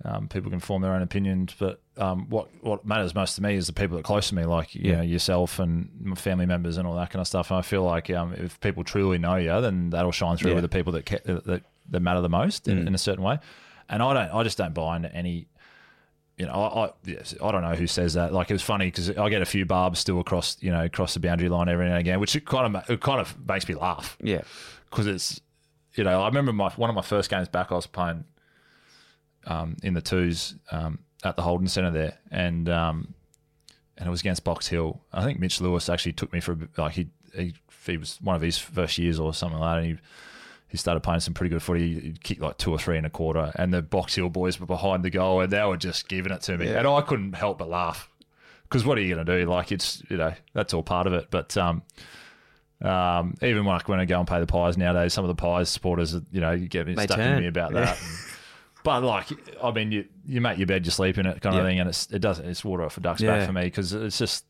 um, 0.05 0.29
people 0.29 0.51
can 0.51 0.61
form 0.61 0.81
their 0.83 0.93
own 0.95 1.03
opinions, 1.03 1.55
but 1.59 1.81
um, 1.99 2.29
what 2.31 2.49
what 2.63 2.85
matters 2.87 3.15
most 3.15 3.35
to 3.37 3.43
me 3.43 3.55
is 3.57 3.67
the 3.67 3.73
people 3.73 3.97
that 3.97 4.01
are 4.01 4.03
close 4.05 4.29
to 4.31 4.35
me, 4.35 4.45
like 4.45 4.75
you 4.75 4.91
Yeah. 4.91 4.97
know 4.97 5.03
yourself 5.03 5.59
and 5.59 5.91
my 6.01 6.15
family 6.15 6.47
members 6.47 6.77
and 6.79 6.87
all 6.89 6.95
that 6.97 7.11
kind 7.11 7.21
of 7.21 7.27
stuff. 7.27 7.51
And 7.51 7.59
I 7.59 7.63
feel 7.63 7.83
like 7.85 8.09
um, 8.11 8.33
if 8.35 8.59
people 8.61 8.83
truly 8.85 9.19
know 9.19 9.37
you, 9.37 9.61
then 9.61 9.91
that'll 9.91 10.13
shine 10.13 10.37
through 10.39 10.51
Yeah. 10.53 10.55
with 10.57 10.63
the 10.63 10.69
people 10.71 10.93
that 10.95 11.05
ca- 11.07 11.19
that, 11.25 11.63
that 11.91 12.01
matter 12.01 12.21
the 12.23 12.29
most 12.31 12.67
in, 12.69 12.85
Mm. 12.85 12.87
in 12.89 12.95
a 12.95 12.99
certain 12.99 13.23
way. 13.25 13.39
And 13.89 14.03
I 14.03 14.15
don't, 14.15 14.35
I 14.35 14.43
just 14.43 14.57
don't 14.57 14.73
buy 14.73 14.97
into 14.97 15.15
any. 15.15 15.47
You 16.39 16.47
know, 16.47 16.53
I, 16.53 16.87
I, 16.87 16.91
yes, 17.05 17.35
I 17.43 17.53
don't 17.53 17.61
know 17.61 17.75
who 17.75 17.87
says 17.87 18.15
that. 18.15 18.33
Like 18.33 18.49
it 18.51 18.55
was 18.55 18.63
funny 18.63 18.87
because 18.87 19.11
I 19.19 19.29
get 19.29 19.43
a 19.43 19.47
few 19.47 19.67
barbs 19.67 19.99
still 19.99 20.19
across, 20.21 20.57
you 20.61 20.71
know, 20.71 20.85
across 20.87 21.13
the 21.13 21.21
boundary 21.21 21.51
line 21.51 21.69
every 21.69 21.85
now 21.85 21.91
and 21.93 22.01
again, 22.01 22.19
which 22.21 22.35
it 22.35 22.47
kind 22.47 22.75
of 22.75 22.89
it 22.89 23.03
kind 23.03 23.21
of 23.21 23.37
makes 23.47 23.69
me 23.69 23.75
laugh 23.75 24.17
Yeah. 24.23 24.41
because 24.89 25.07
it's 25.07 25.41
you 25.97 26.05
know 26.05 26.23
I 26.23 26.27
remember 26.29 26.55
my 26.55 26.71
one 26.71 26.89
of 26.89 26.97
my 26.97 27.03
first 27.03 27.29
games 27.29 27.49
back 27.49 27.71
I 27.71 27.75
was 27.75 27.87
playing 27.87 28.25
um, 29.47 29.76
in 29.82 29.95
the 29.95 30.01
twos 30.03 30.55
um, 30.70 30.99
at 31.24 31.36
the 31.36 31.43
Holden 31.43 31.68
Centre 31.68 31.91
there 31.91 32.18
and 32.30 32.68
um, 32.68 33.14
and 33.99 34.07
it 34.07 34.11
was 34.11 34.20
against 34.20 34.45
Box 34.45 34.66
Hill 34.68 35.01
I 35.12 35.24
think 35.24 35.38
Mitch 35.41 35.61
Lewis 35.61 35.88
actually 35.88 36.12
took 36.12 36.32
me 36.32 36.41
for 36.41 36.53
a 36.53 36.57
bit, 36.57 36.70
like 36.78 36.93
he, 36.93 37.09
he 37.34 37.55
he 37.86 37.97
was 37.97 38.18
one 38.22 38.36
of 38.36 38.43
his 38.43 38.59
first 38.59 38.99
years 38.99 39.18
or 39.18 39.32
something 39.34 39.59
like 39.59 39.76
that 39.76 39.82
and 39.82 39.86
he 39.99 40.03
he 40.68 40.76
started 40.76 41.01
playing 41.01 41.18
some 41.18 41.34
pretty 41.34 41.51
good 41.51 41.62
footy. 41.64 41.99
He 42.01 42.12
kicked 42.22 42.41
like 42.41 42.57
two 42.57 42.70
or 42.70 42.78
three 42.78 42.97
and 42.97 43.05
a 43.05 43.11
quarter, 43.11 43.51
and 43.57 43.74
the 43.74 43.82
Box 43.82 44.14
Hill 44.14 44.28
boys 44.28 44.61
were 44.61 44.66
behind 44.66 45.03
the 45.03 45.11
goal, 45.11 45.41
and 45.41 45.53
they 45.53 45.64
were 45.64 45.76
just 45.76 46.09
giving 46.09 46.30
it 46.30 46.43
to 46.43 46.57
me, 46.57 46.66
Yeah. 46.66 46.78
and 46.78 46.86
I 46.86 47.01
couldn't 47.01 47.32
help 47.32 47.59
but 47.59 47.68
laugh 47.68 48.09
because 48.62 48.84
what 48.86 48.97
are 48.97 49.01
you 49.01 49.12
going 49.12 49.26
to 49.26 49.38
do? 49.41 49.51
Like 49.51 49.72
it's 49.72 50.01
you 50.09 50.16
know 50.16 50.32
that's 50.53 50.72
all 50.72 50.84
part 50.84 51.09
of 51.09 51.12
it. 51.12 51.26
But 51.28 51.57
um, 51.57 51.82
um, 52.82 53.34
even 53.43 53.64
like 53.64 53.88
when 53.88 53.99
I 53.99 54.05
go 54.05 54.20
and 54.20 54.28
pay 54.28 54.38
the 54.38 54.47
pies 54.47 54.78
nowadays, 54.78 55.12
some 55.12 55.24
of 55.24 55.28
the 55.28 55.34
pies 55.34 55.68
supporters, 55.68 56.14
you 56.30 56.41
know, 56.41 56.53
you 56.53 56.68
get 56.68 56.86
me 56.86 56.95
stuck 56.95 57.18
in 57.18 57.41
me 57.41 57.47
about 57.49 57.72
Yeah. 57.74 57.97
But 58.83 59.03
like, 59.03 59.26
I 59.62 59.70
mean, 59.72 59.93
you 59.93 60.07
you 60.24 60.41
make 60.41 60.59
your 60.59 60.66
bed, 60.66 60.85
you 60.87 60.91
sleep 60.91 61.18
in 61.18 61.26
it, 61.26 61.41
kind 61.41 61.57
of 61.57 61.62
Yeah. 61.62 61.68
thing, 61.68 61.81
and 61.81 61.89
it's 61.89 62.07
it 62.11 62.20
doesn't 62.20 62.47
it's 62.47 62.64
water 62.64 62.83
off 62.85 62.97
a 62.97 63.01
duck's 63.01 63.20
Yeah. 63.20 63.39
back 63.39 63.47
for 63.47 63.53
me 63.53 63.62
because 63.64 63.93
it's 63.93 64.18
just 64.18 64.47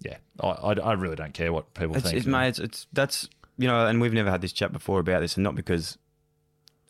yeah, 0.00 0.16
I, 0.40 0.48
I 0.48 0.72
I 0.72 0.92
really 0.94 1.16
don't 1.16 1.32
care 1.32 1.52
what 1.52 1.72
people 1.74 1.94
It's, 1.96 2.04
think. 2.04 2.16
it's 2.18 2.26
mate, 2.26 2.48
it's, 2.48 2.58
it's 2.58 2.86
that's 2.92 3.28
you 3.56 3.68
know, 3.68 3.86
and 3.86 4.00
we've 4.00 4.12
never 4.12 4.30
had 4.30 4.40
this 4.40 4.52
chat 4.52 4.72
before 4.72 5.00
about 5.00 5.20
this, 5.20 5.36
and 5.36 5.44
not 5.44 5.54
because 5.54 5.96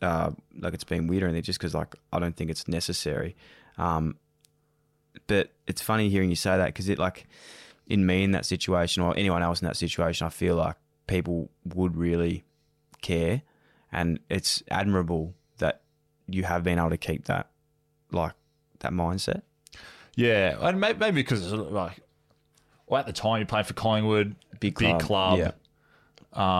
uh, 0.01 0.31
like 0.59 0.73
it's 0.73 0.83
been 0.83 1.07
weird 1.07 1.23
or 1.23 1.27
anything, 1.27 1.43
just 1.43 1.59
because 1.59 1.73
like 1.73 1.95
I 2.11 2.19
don't 2.19 2.35
think 2.35 2.49
it's 2.51 2.67
necessary. 2.67 3.35
Um, 3.77 4.17
but 5.27 5.51
it's 5.67 5.81
funny 5.81 6.09
hearing 6.09 6.29
you 6.29 6.35
say 6.35 6.57
that 6.57 6.67
because 6.67 6.89
it 6.89 6.99
like 6.99 7.25
in 7.87 8.05
me 8.05 8.23
in 8.23 8.31
that 8.31 8.45
situation 8.45 9.01
or 9.03 9.15
anyone 9.17 9.41
else 9.43 9.61
in 9.61 9.67
that 9.67 9.77
situation, 9.77 10.25
I 10.27 10.29
feel 10.29 10.55
like 10.55 10.75
people 11.07 11.49
would 11.73 11.95
really 11.95 12.43
care, 13.01 13.43
and 13.91 14.19
it's 14.29 14.61
admirable 14.69 15.35
you 16.27 16.43
have 16.43 16.63
been 16.63 16.79
able 16.79 16.89
to 16.91 16.97
keep 16.97 17.25
that 17.25 17.49
like 18.11 18.33
that 18.79 18.91
mindset. 18.91 19.41
Yeah, 20.15 20.55
and 20.61 20.79
maybe, 20.79 20.97
maybe 20.99 21.21
because 21.21 21.43
it's 21.43 21.51
like, 21.53 21.99
well, 22.87 22.99
at 22.99 23.05
the 23.05 23.13
time 23.13 23.39
you 23.39 23.45
played 23.45 23.65
for 23.67 23.73
Collingwood, 23.73 24.35
Big 24.59 24.77
big 24.79 24.99
club, 24.99 25.37
club. 25.37 25.39
yeah. 25.39 25.51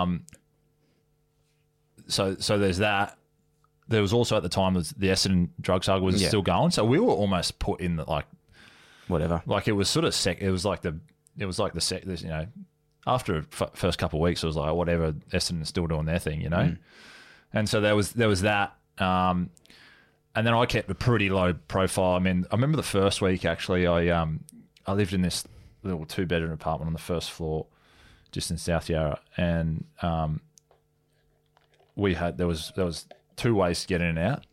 Um. 0.01 0.23
So 2.07 2.35
so 2.39 2.57
there's 2.57 2.77
that. 2.79 3.17
There 3.87 4.01
was 4.01 4.13
also 4.13 4.35
at 4.35 4.43
the 4.43 4.49
time 4.49 4.73
was 4.73 4.89
the 4.91 5.07
Essendon 5.07 5.49
drug 5.61 5.83
saga 5.83 6.03
was 6.03 6.21
Yeah. 6.21 6.27
still 6.29 6.41
going, 6.41 6.71
so 6.71 6.83
we 6.83 6.99
were 6.99 7.11
almost 7.13 7.59
put 7.59 7.81
in 7.81 7.95
the 7.95 8.03
like 8.09 8.25
Whatever. 9.07 9.43
like 9.45 9.67
it 9.67 9.73
was 9.73 9.89
sort 9.89 10.05
of 10.05 10.13
sec. 10.15 10.41
It 10.41 10.49
was 10.51 10.65
like 10.65 10.81
the 10.81 10.99
it 11.37 11.45
was 11.45 11.59
like 11.59 11.73
the 11.73 11.81
sec. 11.81 12.03
this, 12.03 12.21
You 12.23 12.29
know, 12.29 12.47
after 13.05 13.45
f- 13.51 13.71
first 13.73 13.97
couple 13.99 14.19
of 14.19 14.23
weeks, 14.23 14.43
it 14.43 14.47
was 14.47 14.55
like 14.55 14.73
whatever. 14.73 15.11
Essendon's 15.31 15.69
still 15.69 15.87
doing 15.87 16.05
their 16.05 16.19
thing, 16.19 16.41
you 16.41 16.49
know. 16.49 16.57
Mm. 16.57 16.77
And 17.53 17.69
so 17.69 17.79
there 17.79 17.95
was 17.95 18.13
there 18.13 18.27
was 18.27 18.41
that. 18.41 18.75
Um, 18.97 19.49
and 20.35 20.45
then 20.45 20.53
I 20.53 20.65
kept 20.65 20.89
a 20.89 20.95
pretty 20.95 21.29
low 21.29 21.53
profile. 21.53 22.15
I 22.15 22.19
mean, 22.19 22.45
I 22.51 22.55
remember 22.55 22.77
the 22.77 22.83
first 22.83 23.21
week 23.21 23.45
actually. 23.45 23.87
I 23.87 24.09
um 24.09 24.43
I 24.85 24.93
lived 24.93 25.13
in 25.13 25.21
this 25.21 25.45
little 25.83 26.05
two 26.05 26.25
bedroom 26.25 26.51
apartment 26.51 26.87
on 26.87 26.93
the 26.93 26.99
first 26.99 27.31
floor, 27.31 27.67
just 28.31 28.51
in 28.51 28.57
South 28.57 28.89
Yarra, 28.89 29.19
and 29.37 29.85
um 30.01 30.41
we 31.95 32.13
had 32.13 32.37
there 32.37 32.47
was 32.47 32.73
there 32.75 32.85
was 32.85 33.07
two 33.37 33.55
ways 33.55 33.81
to 33.81 33.87
get 33.87 34.01
in 34.01 34.07
and 34.07 34.19
out. 34.19 34.45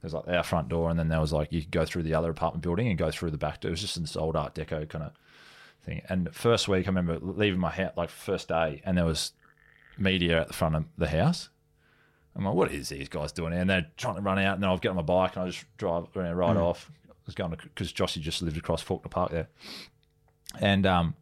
There's 0.00 0.14
like 0.14 0.28
our 0.28 0.42
front 0.42 0.68
door, 0.68 0.90
and 0.90 0.98
then 0.98 1.08
there 1.08 1.20
was 1.20 1.32
like 1.32 1.52
you 1.52 1.60
could 1.60 1.70
go 1.70 1.84
through 1.84 2.02
the 2.04 2.14
other 2.14 2.30
apartment 2.30 2.62
building 2.62 2.88
and 2.88 2.98
go 2.98 3.10
through 3.10 3.30
the 3.30 3.38
back 3.38 3.60
door. 3.60 3.70
It 3.70 3.72
was 3.72 3.80
just 3.80 4.00
this 4.00 4.16
old 4.16 4.36
Art 4.36 4.54
Deco 4.54 4.88
kind 4.88 5.04
of 5.04 5.12
thing. 5.82 6.02
And 6.08 6.34
first 6.34 6.68
week, 6.68 6.86
I 6.86 6.90
remember 6.90 7.18
leaving 7.20 7.60
my 7.60 7.70
house 7.70 7.92
like 7.96 8.10
first 8.10 8.48
day, 8.48 8.82
and 8.84 8.98
there 8.98 9.04
was 9.04 9.32
media 9.96 10.40
at 10.40 10.48
the 10.48 10.54
front 10.54 10.76
of 10.76 10.84
the 10.96 11.08
house. 11.08 11.48
I'm 12.38 12.44
like, 12.44 12.54
what 12.54 12.70
is 12.72 12.88
these 12.88 13.08
guys 13.08 13.32
doing? 13.32 13.52
here? 13.52 13.60
And 13.60 13.68
they're 13.68 13.86
trying 13.96 14.14
to 14.14 14.20
run 14.22 14.38
out, 14.38 14.54
and 14.54 14.62
then 14.62 14.70
I'll 14.70 14.78
get 14.78 14.90
on 14.90 14.96
my 14.96 15.02
bike 15.02 15.34
and 15.36 15.44
I 15.44 15.48
just 15.48 15.64
drive 15.76 16.04
around 16.16 16.36
right 16.36 16.56
Mm. 16.56 16.62
off. 16.62 16.90
I 17.10 17.12
was 17.26 17.34
going 17.34 17.50
because 17.50 17.92
Jossie 17.92 18.20
just 18.22 18.40
lived 18.40 18.56
across 18.56 18.82
Fawkner 18.82 19.10
Park 19.10 19.30
there, 19.32 19.48
and 20.60 20.86
um, 20.86 21.14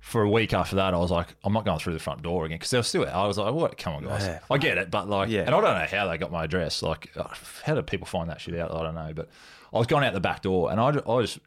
for 0.00 0.22
a 0.22 0.30
week 0.30 0.52
after 0.52 0.76
that, 0.76 0.94
I 0.94 0.98
was 0.98 1.10
like, 1.10 1.28
I'm 1.44 1.52
not 1.52 1.64
going 1.64 1.78
through 1.78 1.92
the 1.92 1.98
front 1.98 2.22
door 2.22 2.44
again 2.44 2.56
because 2.56 2.70
they 2.70 2.78
were 2.78 2.82
still. 2.82 3.02
Out. 3.06 3.14
I 3.14 3.26
was 3.26 3.38
like, 3.38 3.54
what? 3.54 3.78
Come 3.78 3.94
on, 3.94 4.04
guys. 4.04 4.22
Yeah. 4.24 4.40
I 4.50 4.58
get 4.58 4.78
it, 4.78 4.90
but 4.90 5.08
like, 5.08 5.28
Yeah. 5.28 5.42
and 5.42 5.50
I 5.54 5.60
don't 5.60 5.62
know 5.62 5.86
how 5.98 6.08
they 6.08 6.18
got 6.18 6.32
my 6.32 6.44
address. 6.44 6.82
Like, 6.82 7.10
uh, 7.16 7.28
how 7.64 7.74
did 7.74 7.86
people 7.86 8.06
find 8.06 8.28
that 8.30 8.40
shit 8.40 8.58
out? 8.58 8.72
I 8.74 8.82
don't 8.82 8.94
know, 8.94 9.12
but 9.14 9.28
I 9.72 9.78
was 9.78 9.86
going 9.86 10.04
out 10.04 10.12
the 10.12 10.20
back 10.20 10.42
door, 10.42 10.70
and 10.72 10.80
I, 10.80 10.88
I 10.88 11.20
just 11.22 11.38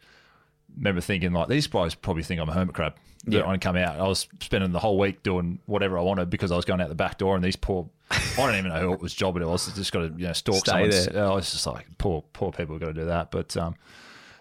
remember 0.78 1.02
thinking 1.02 1.34
like, 1.34 1.48
these 1.50 1.68
guys 1.68 1.94
probably 1.96 2.24
think 2.24 2.40
I'm 2.40 2.50
a 2.50 2.54
hermit 2.54 2.76
crab. 2.76 2.96
Yeah. 3.28 3.40
Yeah. 3.40 3.48
I 3.48 3.58
come 3.58 3.76
out. 3.76 4.00
I 4.00 4.08
was 4.08 4.28
spending 4.42 4.72
the 4.72 4.80
whole 4.80 4.98
week 4.98 5.22
doing 5.24 5.60
whatever 5.66 5.98
I 5.98 6.02
wanted 6.02 6.30
because 6.30 6.52
I 6.52 6.56
was 6.56 6.66
going 6.66 6.82
out 6.82 6.90
the 6.90 6.96
back 6.96 7.18
door, 7.18 7.36
and 7.36 7.44
these 7.44 7.56
poor. 7.56 7.90
I 8.10 8.22
don't 8.38 8.56
even 8.56 8.72
know 8.72 8.80
who 8.80 8.94
it 8.94 9.02
was 9.02 9.14
job 9.14 9.36
it 9.38 9.46
was. 9.46 9.72
Just 9.76 9.92
got 9.92 10.00
to 10.00 10.14
you 10.18 10.28
know 10.28 10.34
stalk 10.34 10.56
Stay 10.58 10.90
someone. 10.90 11.14
there. 11.14 11.26
I 11.26 11.34
was 11.36 11.52
just 11.52 11.68
like, 11.68 11.86
poor 11.98 12.24
poor 12.34 12.52
people 12.52 12.76
have 12.76 12.82
got 12.82 12.88
to 12.88 12.94
do 12.94 13.06
that, 13.06 13.32
but 13.32 13.56
um. 13.58 13.76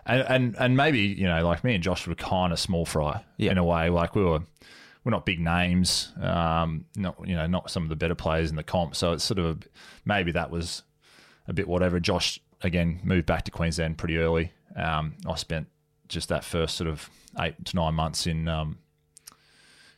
And, 0.09 0.23
and 0.29 0.57
and 0.61 0.77
maybe 0.77 1.01
you 1.01 1.27
know, 1.27 1.45
like 1.45 1.65
me 1.65 1.75
and 1.75 1.83
Josh 1.83 2.07
were 2.07 2.15
kind 2.15 2.53
of 2.53 2.61
small 2.61 2.87
fry 2.87 3.25
Yeah. 3.39 3.51
in 3.51 3.59
a 3.59 3.65
way. 3.65 3.91
Like 3.91 4.15
we 4.15 4.23
were, 4.23 4.39
we're 5.03 5.11
not 5.11 5.27
big 5.27 5.41
names. 5.41 6.13
Um, 6.23 6.85
not 6.95 7.17
you 7.27 7.35
know, 7.35 7.47
not 7.49 7.73
some 7.73 7.83
of 7.83 7.89
the 7.89 7.97
better 7.97 8.15
players 8.15 8.49
in 8.51 8.55
the 8.55 8.63
comp. 8.63 8.95
So 8.95 9.15
it's 9.15 9.25
sort 9.25 9.41
of 9.41 9.63
maybe 10.05 10.31
that 10.31 10.53
was 10.53 10.85
a 11.49 11.53
bit 11.53 11.67
whatever. 11.67 11.99
Josh 11.99 12.39
again 12.63 13.01
moved 13.03 13.27
back 13.27 13.43
to 13.47 13.51
Queensland 13.51 13.99
pretty 13.99 14.17
early. 14.19 14.53
Um, 14.77 15.15
I 15.29 15.35
spent 15.35 15.67
just 16.07 16.29
that 16.29 16.45
first 16.45 16.77
sort 16.77 16.89
of 16.89 17.11
eight 17.39 17.65
to 17.67 17.77
nine 17.77 17.95
months 17.95 18.27
in 18.27 18.49
um, 18.49 18.79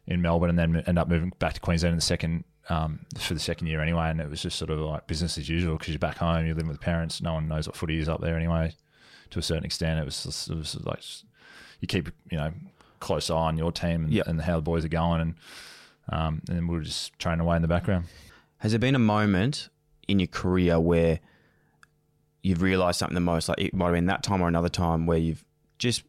in 0.07 0.23
Melbourne, 0.23 0.51
and 0.51 0.59
then 0.59 0.83
end 0.87 0.99
up 0.99 1.09
moving 1.09 1.33
back 1.39 1.55
to 1.55 1.61
Queensland 1.61 1.93
in 1.93 1.97
the 1.99 2.03
second 2.03 2.45
um, 2.69 3.01
for 3.19 3.35
the 3.35 3.41
second 3.41 3.67
year 3.67 3.81
anyway. 3.81 4.09
And 4.11 4.21
it 4.21 4.29
was 4.31 4.43
just 4.43 4.59
sort 4.59 4.71
of 4.71 4.79
like 4.81 5.07
business 5.07 5.37
as 5.39 5.49
usual 5.49 5.77
because 5.77 5.93
you're 5.93 5.99
back 5.99 6.19
home, 6.19 6.47
you're 6.47 6.55
living 6.55 6.69
with 6.71 6.81
parents. 6.81 7.21
No 7.23 7.35
one 7.35 7.49
knows 7.49 7.67
what 7.67 7.77
footy 7.77 7.99
is 7.99 8.09
up 8.09 8.21
there 8.21 8.37
anyway. 8.37 8.75
To 9.31 9.39
a 9.39 9.43
certain 9.43 9.65
extent, 9.65 10.01
it 10.01 10.05
was, 10.07 10.23
just, 10.25 10.49
it 10.51 10.57
was 10.57 10.75
like 10.85 11.03
you 11.81 11.87
keep 11.89 12.11
you 12.31 12.39
know 12.39 12.53
close 13.01 13.29
eye 13.31 13.35
on 13.35 13.59
your 13.59 13.71
team 13.71 14.05
and, 14.05 14.13
Yep. 14.13 14.27
and 14.27 14.41
how 14.43 14.57
the 14.57 14.63
boys 14.63 14.85
are 14.85 14.89
going, 14.89 15.21
and 15.21 15.35
um, 16.11 16.43
and 16.49 16.57
then 16.57 16.67
we 16.67 16.75
were 16.77 16.83
just 16.83 17.19
training 17.19 17.41
away 17.41 17.57
in 17.57 17.63
the 17.63 17.69
background. 17.69 18.07
Has 18.59 18.73
there 18.73 18.79
been 18.79 18.95
a 18.95 18.99
moment 18.99 19.69
in 20.09 20.19
your 20.19 20.27
career 20.27 20.81
where 20.81 21.21
you've 22.43 22.63
realised 22.63 22.99
something 22.99 23.15
the 23.15 23.21
most? 23.21 23.49
Like 23.49 23.61
it 23.61 23.75
might 23.75 23.87
have 23.87 23.95
been 23.95 24.07
that 24.07 24.23
time 24.23 24.41
or 24.41 24.49
another 24.49 24.71
time 24.71 25.05
where 25.07 25.19
you've 25.19 25.45
just 25.79 26.03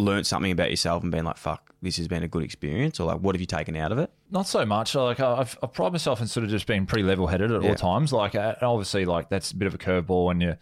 learnt 0.00 0.26
something 0.26 0.50
about 0.52 0.70
yourself 0.70 1.02
and 1.02 1.12
been 1.12 1.24
like, 1.24 1.36
"Fuck, 1.36 1.74
this 1.82 1.96
has 1.98 2.08
been 2.08 2.22
a 2.22 2.28
good 2.28 2.42
experience," 2.42 2.98
or 3.00 3.06
like, 3.06 3.20
"What 3.20 3.34
have 3.34 3.40
you 3.40 3.46
taken 3.46 3.76
out 3.76 3.92
of 3.92 3.98
it?" 3.98 4.10
Not 4.30 4.46
so 4.48 4.64
much. 4.66 4.94
Like 4.94 5.20
I've, 5.20 5.56
I've 5.62 5.72
pride 5.72 5.92
myself 5.92 6.20
in 6.20 6.26
sort 6.26 6.44
of 6.44 6.50
just 6.50 6.66
being 6.66 6.86
pretty 6.86 7.04
level 7.04 7.26
headed 7.26 7.50
at 7.52 7.62
Yeah. 7.62 7.68
all 7.70 7.74
times. 7.74 8.12
Like 8.12 8.34
obviously, 8.34 9.04
like 9.04 9.28
that's 9.28 9.50
a 9.52 9.56
bit 9.56 9.66
of 9.66 9.74
a 9.74 9.78
curveball, 9.78 10.30
and 10.30 10.42
you 10.42 10.56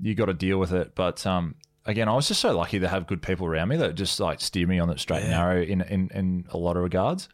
you 0.00 0.14
got 0.14 0.26
to 0.26 0.34
deal 0.34 0.58
with 0.58 0.72
it. 0.72 0.94
But 0.94 1.26
um, 1.26 1.54
again, 1.84 2.08
I 2.08 2.14
was 2.14 2.26
just 2.28 2.40
so 2.40 2.56
lucky 2.56 2.78
to 2.80 2.88
have 2.88 3.06
good 3.06 3.20
people 3.22 3.46
around 3.46 3.68
me 3.68 3.76
that 3.76 3.94
just 3.94 4.18
like 4.20 4.40
steer 4.40 4.66
me 4.66 4.78
on 4.78 4.88
the 4.88 4.96
straight 4.98 5.22
and 5.22 5.30
narrow 5.30 5.60
in, 5.62 5.80
in 5.82 6.08
in 6.14 6.44
a 6.50 6.56
lot 6.56 6.76
of 6.76 6.82
regards. 6.82 7.28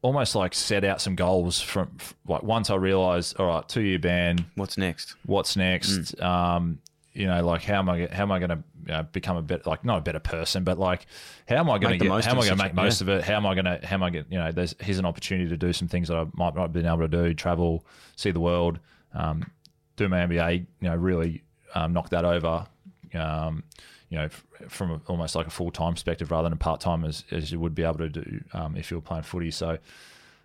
Almost 0.00 0.36
like 0.36 0.54
set 0.54 0.84
out 0.84 1.00
some 1.00 1.16
goals 1.16 1.60
from 1.60 1.90
like 2.28 2.44
once 2.44 2.70
I 2.70 2.76
realized, 2.76 3.36
all 3.40 3.46
right, 3.48 3.68
two 3.68 3.80
year 3.80 3.98
ban, 3.98 4.46
What's 4.54 4.78
next? 4.78 5.16
what's 5.26 5.56
next? 5.56 6.14
Mm. 6.16 6.22
Um, 6.24 6.78
you 7.18 7.26
know, 7.26 7.44
like 7.44 7.64
how 7.64 7.80
am 7.80 7.88
I 7.88 8.08
how 8.12 8.22
am 8.22 8.30
I 8.30 8.38
going 8.38 8.50
to 8.50 8.62
you 8.86 8.92
know, 8.92 9.02
become 9.02 9.36
a 9.36 9.42
bit 9.42 9.66
like 9.66 9.84
not 9.84 9.98
a 9.98 10.00
better 10.00 10.20
person, 10.20 10.62
but 10.62 10.78
like 10.78 11.06
how 11.48 11.56
am 11.56 11.68
I 11.68 11.78
going 11.78 11.98
to 11.98 12.04
get 12.04 12.24
how 12.24 12.30
am 12.30 12.38
I 12.38 12.46
going 12.46 12.56
to 12.56 12.64
make 12.64 12.74
most 12.74 13.00
yeah. 13.00 13.04
of 13.04 13.18
it? 13.18 13.24
How 13.24 13.34
am 13.34 13.44
I 13.44 13.54
going 13.54 13.64
to 13.64 13.80
how 13.84 13.94
am 13.94 14.02
I 14.04 14.10
going 14.10 14.26
you 14.30 14.38
know? 14.38 14.52
There's 14.52 14.76
here's 14.78 15.00
an 15.00 15.04
opportunity 15.04 15.48
to 15.48 15.56
do 15.56 15.72
some 15.72 15.88
things 15.88 16.08
that 16.08 16.16
I 16.16 16.26
might 16.34 16.54
not 16.54 16.62
have 16.62 16.72
been 16.72 16.86
able 16.86 16.98
to 16.98 17.08
do, 17.08 17.34
travel, 17.34 17.84
see 18.14 18.30
the 18.30 18.38
world, 18.38 18.78
um, 19.14 19.50
do 19.96 20.08
my 20.08 20.18
MBA. 20.26 20.66
You 20.80 20.88
know, 20.88 20.94
really 20.94 21.42
um, 21.74 21.92
knock 21.92 22.10
that 22.10 22.24
over. 22.24 22.66
Um, 23.12 23.64
you 24.10 24.18
know, 24.18 24.28
from 24.68 24.92
a, 24.92 25.00
almost 25.08 25.34
like 25.34 25.48
a 25.48 25.50
full 25.50 25.72
time 25.72 25.94
perspective 25.94 26.30
rather 26.30 26.44
than 26.44 26.52
a 26.52 26.56
part 26.56 26.80
time 26.80 27.04
as, 27.04 27.24
as 27.32 27.50
you 27.50 27.58
would 27.58 27.74
be 27.74 27.82
able 27.82 27.98
to 27.98 28.08
do 28.08 28.44
um, 28.52 28.76
if 28.76 28.92
you 28.92 28.96
were 28.96 29.02
playing 29.02 29.24
footy. 29.24 29.50
So, 29.50 29.78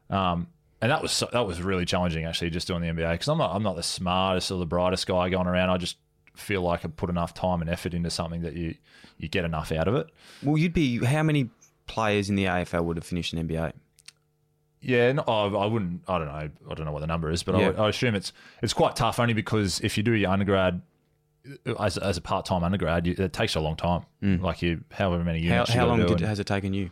um, 0.09 0.47
and 0.82 0.91
that 0.91 1.03
was 1.03 1.11
so, 1.11 1.30
that 1.32 1.45
was 1.45 1.61
really 1.61 1.86
challenging 1.86 2.26
actually, 2.26 2.49
just 2.49 2.67
doing 2.67 2.82
the 2.82 2.88
MBA 2.88 3.11
because 3.11 3.30
I'm 3.30 3.38
not 3.38 3.55
I'm 3.55 3.63
not 3.63 3.76
the 3.76 3.84
smartest 3.84 4.51
or 4.51 4.57
the 4.57 4.65
brightest 4.65 5.05
guy 5.05 5.30
going 5.30 5.47
around. 5.47 5.69
I 5.69 5.78
just 5.78 5.97
feel 6.36 6.61
like 6.61 6.84
I 6.86 6.88
put 6.88 7.09
enough 7.09 7.34
time 7.34 7.61
and 7.61 7.69
effort 7.69 7.93
into 7.93 8.09
something 8.09 8.41
that 8.41 8.53
you 8.55 8.75
you 9.17 9.27
get 9.27 9.45
enough 9.45 9.71
out 9.71 9.88
of 9.88 9.95
it. 9.95 10.07
Well, 10.41 10.57
you'd 10.57 10.73
be 10.73 11.03
how 11.03 11.23
many 11.23 11.49
players 11.88 12.29
in 12.29 12.36
the 12.36 12.45
AFL 12.45 12.84
would 12.86 12.97
have 12.97 13.05
finished 13.05 13.34
in 13.34 13.47
MBA? 13.47 13.73
Yeah, 14.81 15.11
no, 15.13 15.23
I, 15.27 15.45
I 15.47 15.65
wouldn't. 15.65 16.01
I 16.07 16.17
don't 16.17 16.27
know. 16.27 16.34
I 16.34 16.49
don't 16.75 16.86
know 16.86 16.91
what 16.91 16.99
the 16.99 17.07
number 17.07 17.31
is, 17.31 17.41
but 17.43 17.57
Yeah. 17.57 17.71
I, 17.77 17.86
I 17.86 17.89
assume 17.89 18.15
it's 18.15 18.34
it's 18.61 18.73
quite 18.73 18.95
tough. 18.95 19.19
Only 19.19 19.34
because 19.34 19.79
if 19.81 19.95
you 19.97 20.03
do 20.03 20.11
your 20.13 20.29
undergrad 20.31 20.81
uh, 21.65 21.73
as, 21.81 21.97
as 21.97 22.17
a 22.17 22.21
part 22.21 22.45
time 22.45 22.63
undergrad, 22.63 23.07
you, 23.07 23.15
it 23.17 23.31
takes 23.31 23.55
a 23.55 23.61
long 23.61 23.75
time. 23.77 24.05
Mm. 24.21 24.41
Like 24.41 24.61
you, 24.61 24.84
however 24.91 25.23
many 25.23 25.39
years. 25.39 25.69
How, 25.69 25.81
how 25.81 25.86
long 25.88 25.99
did, 25.99 26.11
and- 26.11 26.19
has 26.21 26.39
it 26.39 26.47
taken 26.47 26.73
you? 26.73 26.91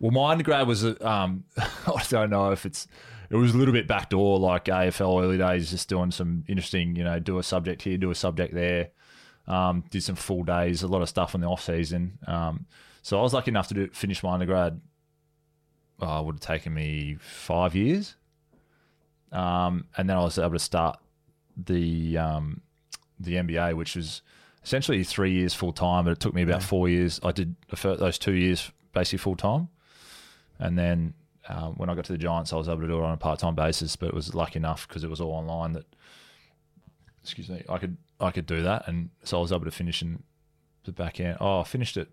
Well, 0.00 0.12
my 0.12 0.30
undergrad 0.30 0.66
was, 0.68 0.84
uh, 0.84 0.94
um, 1.00 1.42
I 1.58 2.04
don't 2.08 2.30
know 2.30 2.52
if 2.52 2.64
it's, 2.64 2.86
it 3.30 3.36
was 3.36 3.54
a 3.54 3.58
little 3.58 3.74
bit 3.74 3.86
backdoor, 3.86 4.38
like 4.38 4.66
AFL 4.66 5.22
early 5.22 5.38
days, 5.38 5.70
just 5.70 5.88
doing 5.88 6.10
some 6.10 6.44
interesting, 6.48 6.96
you 6.96 7.04
know, 7.04 7.18
do 7.18 7.38
a 7.38 7.42
subject 7.42 7.82
here, 7.82 7.98
do 7.98 8.10
a 8.10 8.14
subject 8.14 8.54
there. 8.54 8.90
Um, 9.46 9.84
did 9.90 10.02
some 10.02 10.14
full 10.16 10.42
days, 10.42 10.82
a 10.82 10.88
lot 10.88 11.00
of 11.00 11.08
stuff 11.08 11.34
in 11.34 11.40
the 11.40 11.46
off 11.46 11.64
season. 11.64 12.18
Um, 12.26 12.66
so 13.00 13.18
I 13.18 13.22
was 13.22 13.32
lucky 13.32 13.50
enough 13.50 13.68
to 13.68 13.74
do 13.74 13.88
finish 13.88 14.22
my 14.22 14.34
undergrad. 14.34 14.80
Oh, 16.00 16.20
it 16.20 16.26
would 16.26 16.34
have 16.34 16.40
taken 16.40 16.74
me 16.74 17.16
five 17.20 17.74
years, 17.74 18.16
um, 19.32 19.86
and 19.96 20.08
then 20.08 20.16
I 20.18 20.20
was 20.20 20.38
able 20.38 20.52
to 20.52 20.58
start 20.58 20.98
the 21.56 22.18
um, 22.18 22.60
the 23.18 23.36
MBA, 23.36 23.74
which 23.74 23.96
was 23.96 24.20
essentially 24.62 25.02
three 25.02 25.32
years 25.32 25.54
full 25.54 25.72
time, 25.72 26.04
but 26.04 26.10
it 26.10 26.20
took 26.20 26.34
me 26.34 26.42
about 26.42 26.62
four 26.62 26.88
years. 26.88 27.18
I 27.22 27.32
did 27.32 27.56
those 27.82 28.18
two 28.18 28.34
years 28.34 28.70
basically 28.92 29.18
full 29.18 29.36
time, 29.36 29.68
and 30.58 30.78
then 30.78 31.14
um, 31.48 31.74
when 31.74 31.88
I 31.90 31.94
got 31.94 32.04
to 32.06 32.12
the 32.12 32.18
Giants, 32.18 32.52
I 32.52 32.56
was 32.56 32.68
able 32.68 32.82
to 32.82 32.86
do 32.86 32.98
it 32.98 33.02
on 33.04 33.12
a 33.12 33.16
part 33.16 33.40
time 33.40 33.54
basis. 33.54 33.96
But 33.96 34.10
it 34.10 34.14
was 34.14 34.34
lucky 34.34 34.58
enough 34.58 34.86
because 34.86 35.04
it 35.04 35.10
was 35.10 35.20
all 35.20 35.32
online 35.32 35.72
that, 35.72 35.86
excuse 37.22 37.48
me, 37.48 37.62
I 37.68 37.78
could 37.78 37.96
I 38.20 38.30
could 38.30 38.46
do 38.46 38.62
that, 38.62 38.86
and 38.86 39.10
so 39.24 39.38
I 39.38 39.40
was 39.40 39.52
able 39.52 39.64
to 39.64 39.70
finish 39.70 40.02
in 40.02 40.22
the 40.84 40.92
back 40.92 41.20
end. 41.20 41.38
Oh, 41.40 41.60
I 41.60 41.64
finished 41.64 41.96
it. 41.96 42.08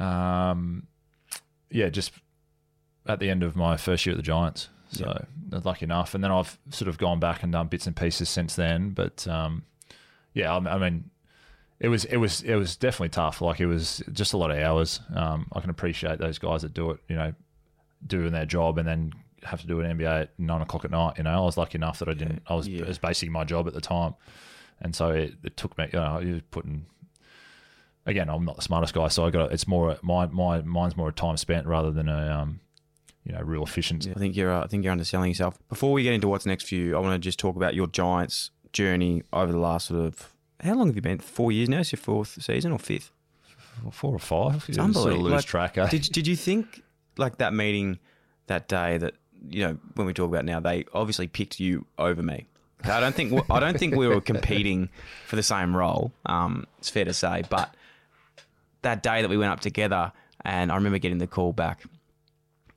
Um, 0.00 0.86
yeah, 1.70 1.88
just 1.88 2.12
at 3.06 3.18
the 3.18 3.30
end 3.30 3.42
of 3.42 3.56
my 3.56 3.76
first 3.76 4.06
year 4.06 4.14
at 4.14 4.16
the 4.16 4.22
Giants. 4.22 4.68
So 4.92 5.24
was 5.50 5.64
lucky 5.64 5.84
enough, 5.84 6.14
and 6.14 6.22
then 6.22 6.30
I've 6.30 6.58
sort 6.70 6.88
of 6.88 6.98
gone 6.98 7.18
back 7.18 7.42
and 7.42 7.52
done 7.52 7.68
bits 7.68 7.86
and 7.86 7.96
pieces 7.96 8.28
since 8.28 8.54
then. 8.54 8.90
But 8.90 9.26
um, 9.26 9.64
yeah, 10.34 10.54
I, 10.54 10.74
I 10.74 10.78
mean, 10.78 11.10
it 11.80 11.88
was 11.88 12.04
it 12.04 12.18
was 12.18 12.42
it 12.42 12.56
was 12.56 12.76
definitely 12.76 13.08
tough. 13.08 13.40
Like 13.40 13.60
it 13.60 13.66
was 13.66 14.02
just 14.12 14.34
a 14.34 14.36
lot 14.36 14.50
of 14.50 14.58
hours. 14.58 15.00
Um, 15.14 15.46
I 15.52 15.60
can 15.60 15.70
appreciate 15.70 16.18
those 16.18 16.38
guys 16.38 16.62
that 16.62 16.74
do 16.74 16.90
it. 16.90 17.00
You 17.08 17.16
know, 17.16 17.32
doing 18.06 18.32
their 18.32 18.46
job 18.46 18.78
and 18.78 18.86
then 18.86 19.12
have 19.44 19.60
to 19.60 19.66
do 19.66 19.80
an 19.80 19.98
MBA 19.98 20.22
at 20.22 20.30
nine 20.38 20.60
o'clock 20.60 20.84
at 20.84 20.90
night. 20.90 21.14
You 21.18 21.24
know, 21.24 21.30
I 21.30 21.40
was 21.40 21.56
lucky 21.56 21.76
enough 21.76 21.98
that 21.98 22.08
I 22.08 22.14
didn't. 22.14 22.42
I 22.46 22.54
was 22.54 22.66
it 22.68 22.86
was 22.86 22.98
basically 22.98 23.30
my 23.30 23.44
job 23.44 23.66
at 23.66 23.74
the 23.74 23.80
time, 23.80 24.14
and 24.80 24.94
so 24.94 25.10
it, 25.10 25.34
it 25.42 25.56
took 25.56 25.76
me. 25.78 25.88
You 25.92 25.98
know, 25.98 26.20
was 26.24 26.42
putting. 26.50 26.86
Again, 28.04 28.28
I'm 28.28 28.44
not 28.44 28.56
the 28.56 28.62
smartest 28.62 28.94
guy, 28.94 29.08
so 29.08 29.24
I 29.24 29.30
got. 29.30 29.52
It's 29.52 29.68
more 29.68 29.96
my 30.02 30.26
my 30.26 30.60
mine's 30.62 30.96
more 30.96 31.08
a 31.08 31.12
time 31.12 31.36
spent 31.36 31.66
rather 31.66 31.90
than 31.92 32.08
a 32.08 32.40
um, 32.40 32.60
you 33.24 33.32
know, 33.32 33.40
real 33.42 33.62
efficiency. 33.62 34.10
I 34.10 34.14
think 34.14 34.36
you're. 34.36 34.52
Uh, 34.52 34.64
I 34.64 34.66
think 34.66 34.82
you're 34.84 34.92
underselling 34.92 35.28
yourself. 35.30 35.56
Before 35.68 35.92
we 35.92 36.02
get 36.02 36.12
into 36.12 36.26
what's 36.28 36.46
next 36.46 36.68
for 36.68 36.74
you, 36.74 36.96
I 36.96 37.00
want 37.00 37.14
to 37.14 37.18
just 37.24 37.38
talk 37.38 37.54
about 37.56 37.74
your 37.74 37.86
Giants 37.86 38.50
journey 38.72 39.22
over 39.32 39.52
the 39.52 39.58
last 39.58 39.86
sort 39.88 40.00
of. 40.00 40.32
How 40.60 40.74
long 40.74 40.86
have 40.88 40.96
you 40.96 41.02
been? 41.02 41.18
Four 41.18 41.52
years 41.52 41.68
now. 41.68 41.80
It's 41.80 41.92
your 41.92 41.98
fourth 41.98 42.40
season 42.42 42.72
or 42.72 42.78
fifth? 42.78 43.10
Four 43.90 44.14
or 44.14 44.18
five. 44.18 44.56
It's 44.56 44.68
You 44.68 44.74
sort 44.74 44.90
of 44.90 44.96
unbelievable. 44.96 45.24
lose 45.24 45.32
Like, 45.32 45.44
track. 45.44 45.78
Eh? 45.78 45.88
Did 45.88 46.02
Did 46.12 46.26
you 46.26 46.36
think 46.36 46.82
like 47.16 47.38
that 47.38 47.52
meeting 47.52 47.98
that 48.46 48.68
day 48.68 48.98
that 48.98 49.14
you 49.48 49.66
know 49.66 49.78
when 49.94 50.06
we 50.06 50.12
talk 50.12 50.28
about 50.28 50.44
now 50.44 50.60
they 50.60 50.84
obviously 50.94 51.26
picked 51.26 51.60
you 51.60 51.86
over 51.98 52.22
me. 52.22 52.46
I 52.84 53.00
don't 53.00 53.14
think 53.14 53.32
I 53.50 53.60
don't 53.60 53.78
think 53.78 53.94
we 53.94 54.08
were 54.08 54.20
competing 54.20 54.88
for 55.26 55.36
the 55.36 55.42
same 55.42 55.76
role. 55.76 56.12
Um, 56.26 56.66
it's 56.78 56.90
fair 56.90 57.04
to 57.04 57.12
say, 57.12 57.44
but 57.48 57.74
that 58.82 59.02
day 59.02 59.22
that 59.22 59.30
we 59.30 59.38
went 59.38 59.52
up 59.52 59.60
together, 59.60 60.12
and 60.44 60.72
I 60.72 60.74
remember 60.74 60.98
getting 60.98 61.18
the 61.18 61.26
call 61.26 61.52
back 61.52 61.82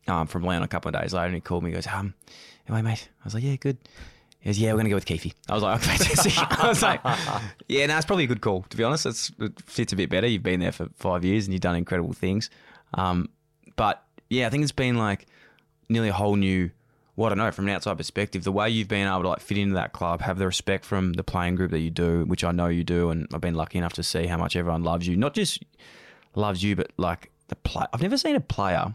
um, 0.07 0.27
from 0.27 0.43
Leon 0.43 0.61
a 0.61 0.67
couple 0.67 0.93
of 0.93 1.01
days 1.01 1.13
later, 1.13 1.25
and 1.25 1.35
he 1.35 1.41
called 1.41 1.63
me. 1.63 1.71
He 1.71 1.75
goes, 1.75 1.87
"Um, 1.87 2.13
I 2.69 2.81
mate?" 2.81 3.09
I 3.21 3.23
was 3.23 3.33
like, 3.33 3.43
"Yeah, 3.43 3.55
good." 3.55 3.77
He 4.39 4.49
goes, 4.49 4.59
"Yeah, 4.59 4.73
we're 4.73 4.79
gonna 4.79 4.89
go 4.89 4.95
with 4.95 5.05
Keeffe." 5.05 5.33
I 5.49 5.53
was 5.53 5.63
like, 5.63 5.81
"Okay, 5.81 5.97
fantastic." 5.97 6.33
I 6.37 6.67
was 6.67 6.81
like, 6.81 7.01
"Yeah, 7.67 7.87
no, 7.87 7.97
it's 7.97 8.05
probably 8.05 8.25
a 8.25 8.27
good 8.27 8.41
call. 8.41 8.63
To 8.69 8.77
be 8.77 8.83
honest, 8.83 9.05
it's, 9.07 9.31
it 9.39 9.59
fits 9.61 9.93
a 9.93 9.95
bit 9.95 10.09
better. 10.09 10.27
You've 10.27 10.43
been 10.43 10.59
there 10.59 10.71
for 10.71 10.87
five 10.95 11.25
years 11.25 11.45
and 11.45 11.53
you've 11.53 11.61
done 11.61 11.75
incredible 11.75 12.13
things." 12.13 12.49
Um, 12.93 13.29
but 13.75 14.04
yeah, 14.29 14.47
I 14.47 14.49
think 14.49 14.63
it's 14.63 14.71
been 14.71 14.97
like 14.97 15.25
nearly 15.89 16.09
a 16.09 16.13
whole 16.13 16.35
new. 16.35 16.71
Well, 17.15 17.27
I 17.27 17.29
don't 17.29 17.37
know 17.37 17.51
from 17.51 17.67
an 17.67 17.75
outside 17.75 17.97
perspective, 17.97 18.43
the 18.43 18.51
way 18.51 18.69
you've 18.69 18.89
been 18.89 19.07
able 19.07 19.21
to 19.21 19.29
like 19.29 19.39
fit 19.39 19.57
into 19.57 19.75
that 19.75 19.93
club, 19.93 20.21
have 20.21 20.37
the 20.37 20.45
respect 20.45 20.83
from 20.83 21.13
the 21.13 21.23
playing 21.23 21.55
group 21.55 21.71
that 21.71 21.79
you 21.79 21.89
do, 21.89 22.25
which 22.25 22.43
I 22.43 22.51
know 22.51 22.67
you 22.67 22.83
do, 22.83 23.09
and 23.09 23.27
I've 23.33 23.41
been 23.41 23.55
lucky 23.55 23.77
enough 23.77 23.93
to 23.93 24.03
see 24.03 24.27
how 24.27 24.37
much 24.37 24.55
everyone 24.55 24.83
loves 24.83 25.07
you. 25.07 25.15
Not 25.15 25.33
just 25.33 25.63
loves 26.35 26.61
you, 26.61 26.75
but 26.75 26.91
like 26.97 27.31
the 27.47 27.55
play. 27.55 27.85
I've 27.93 28.01
never 28.01 28.17
seen 28.17 28.35
a 28.35 28.41
player 28.41 28.93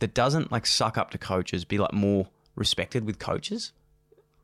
that 0.00 0.12
doesn't 0.12 0.52
like 0.52 0.66
suck 0.66 0.98
up 0.98 1.10
to 1.12 1.18
coaches 1.18 1.64
be 1.64 1.78
like 1.78 1.92
more 1.92 2.26
respected 2.56 3.06
with 3.06 3.18
coaches. 3.18 3.72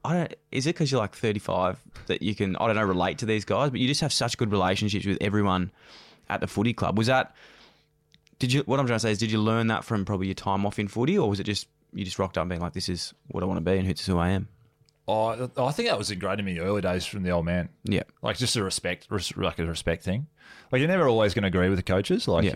I 0.04 0.14
don't. 0.14 0.34
Is 0.52 0.66
it 0.66 0.74
because 0.74 0.90
you're 0.90 1.00
like 1.00 1.14
35 1.14 1.82
that 2.06 2.22
you 2.22 2.34
can 2.34 2.56
I 2.56 2.66
don't 2.66 2.76
know 2.76 2.84
relate 2.84 3.18
to 3.18 3.26
these 3.26 3.44
guys, 3.44 3.70
but 3.70 3.80
you 3.80 3.88
just 3.88 4.00
have 4.00 4.12
such 4.12 4.38
good 4.38 4.52
relationships 4.52 5.04
with 5.04 5.18
everyone 5.20 5.72
at 6.28 6.40
the 6.40 6.46
footy 6.46 6.72
club. 6.72 6.96
Was 6.96 7.08
that? 7.08 7.34
Did 8.38 8.52
you? 8.52 8.62
What 8.66 8.78
I'm 8.80 8.86
trying 8.86 8.96
to 8.96 9.00
say 9.02 9.12
is, 9.12 9.18
did 9.18 9.30
you 9.32 9.40
learn 9.40 9.68
that 9.68 9.84
from 9.84 10.04
probably 10.04 10.26
your 10.26 10.34
time 10.34 10.66
off 10.66 10.78
in 10.78 10.88
footy, 10.88 11.16
or 11.18 11.28
was 11.28 11.40
it 11.40 11.44
just 11.44 11.68
you 11.94 12.04
just 12.04 12.18
rocked 12.18 12.36
up 12.36 12.48
being 12.48 12.60
like, 12.60 12.72
this 12.74 12.88
is 12.88 13.14
what 13.28 13.42
I 13.42 13.46
want 13.46 13.56
to 13.58 13.70
be 13.70 13.78
and 13.78 13.88
it's 13.88 14.04
who 14.06 14.18
I 14.18 14.30
am? 14.30 14.48
Oh, 15.08 15.48
I 15.56 15.70
think 15.70 15.88
that 15.88 15.96
was 15.96 16.10
ingrained 16.10 16.40
in 16.40 16.46
me 16.46 16.58
early 16.58 16.80
days 16.82 17.06
from 17.06 17.22
the 17.22 17.30
old 17.30 17.44
man. 17.46 17.68
Yeah. 17.84 18.02
like 18.22 18.36
just 18.38 18.56
a 18.56 18.64
respect, 18.64 19.06
res- 19.08 19.36
like 19.36 19.58
a 19.60 19.64
respect 19.64 20.02
thing. 20.02 20.26
Like 20.72 20.80
you're 20.80 20.88
never 20.88 21.06
always 21.08 21.32
going 21.32 21.44
to 21.44 21.46
agree 21.48 21.68
with 21.68 21.78
the 21.78 21.84
coaches. 21.84 22.26
Like, 22.26 22.44
Yeah. 22.44 22.54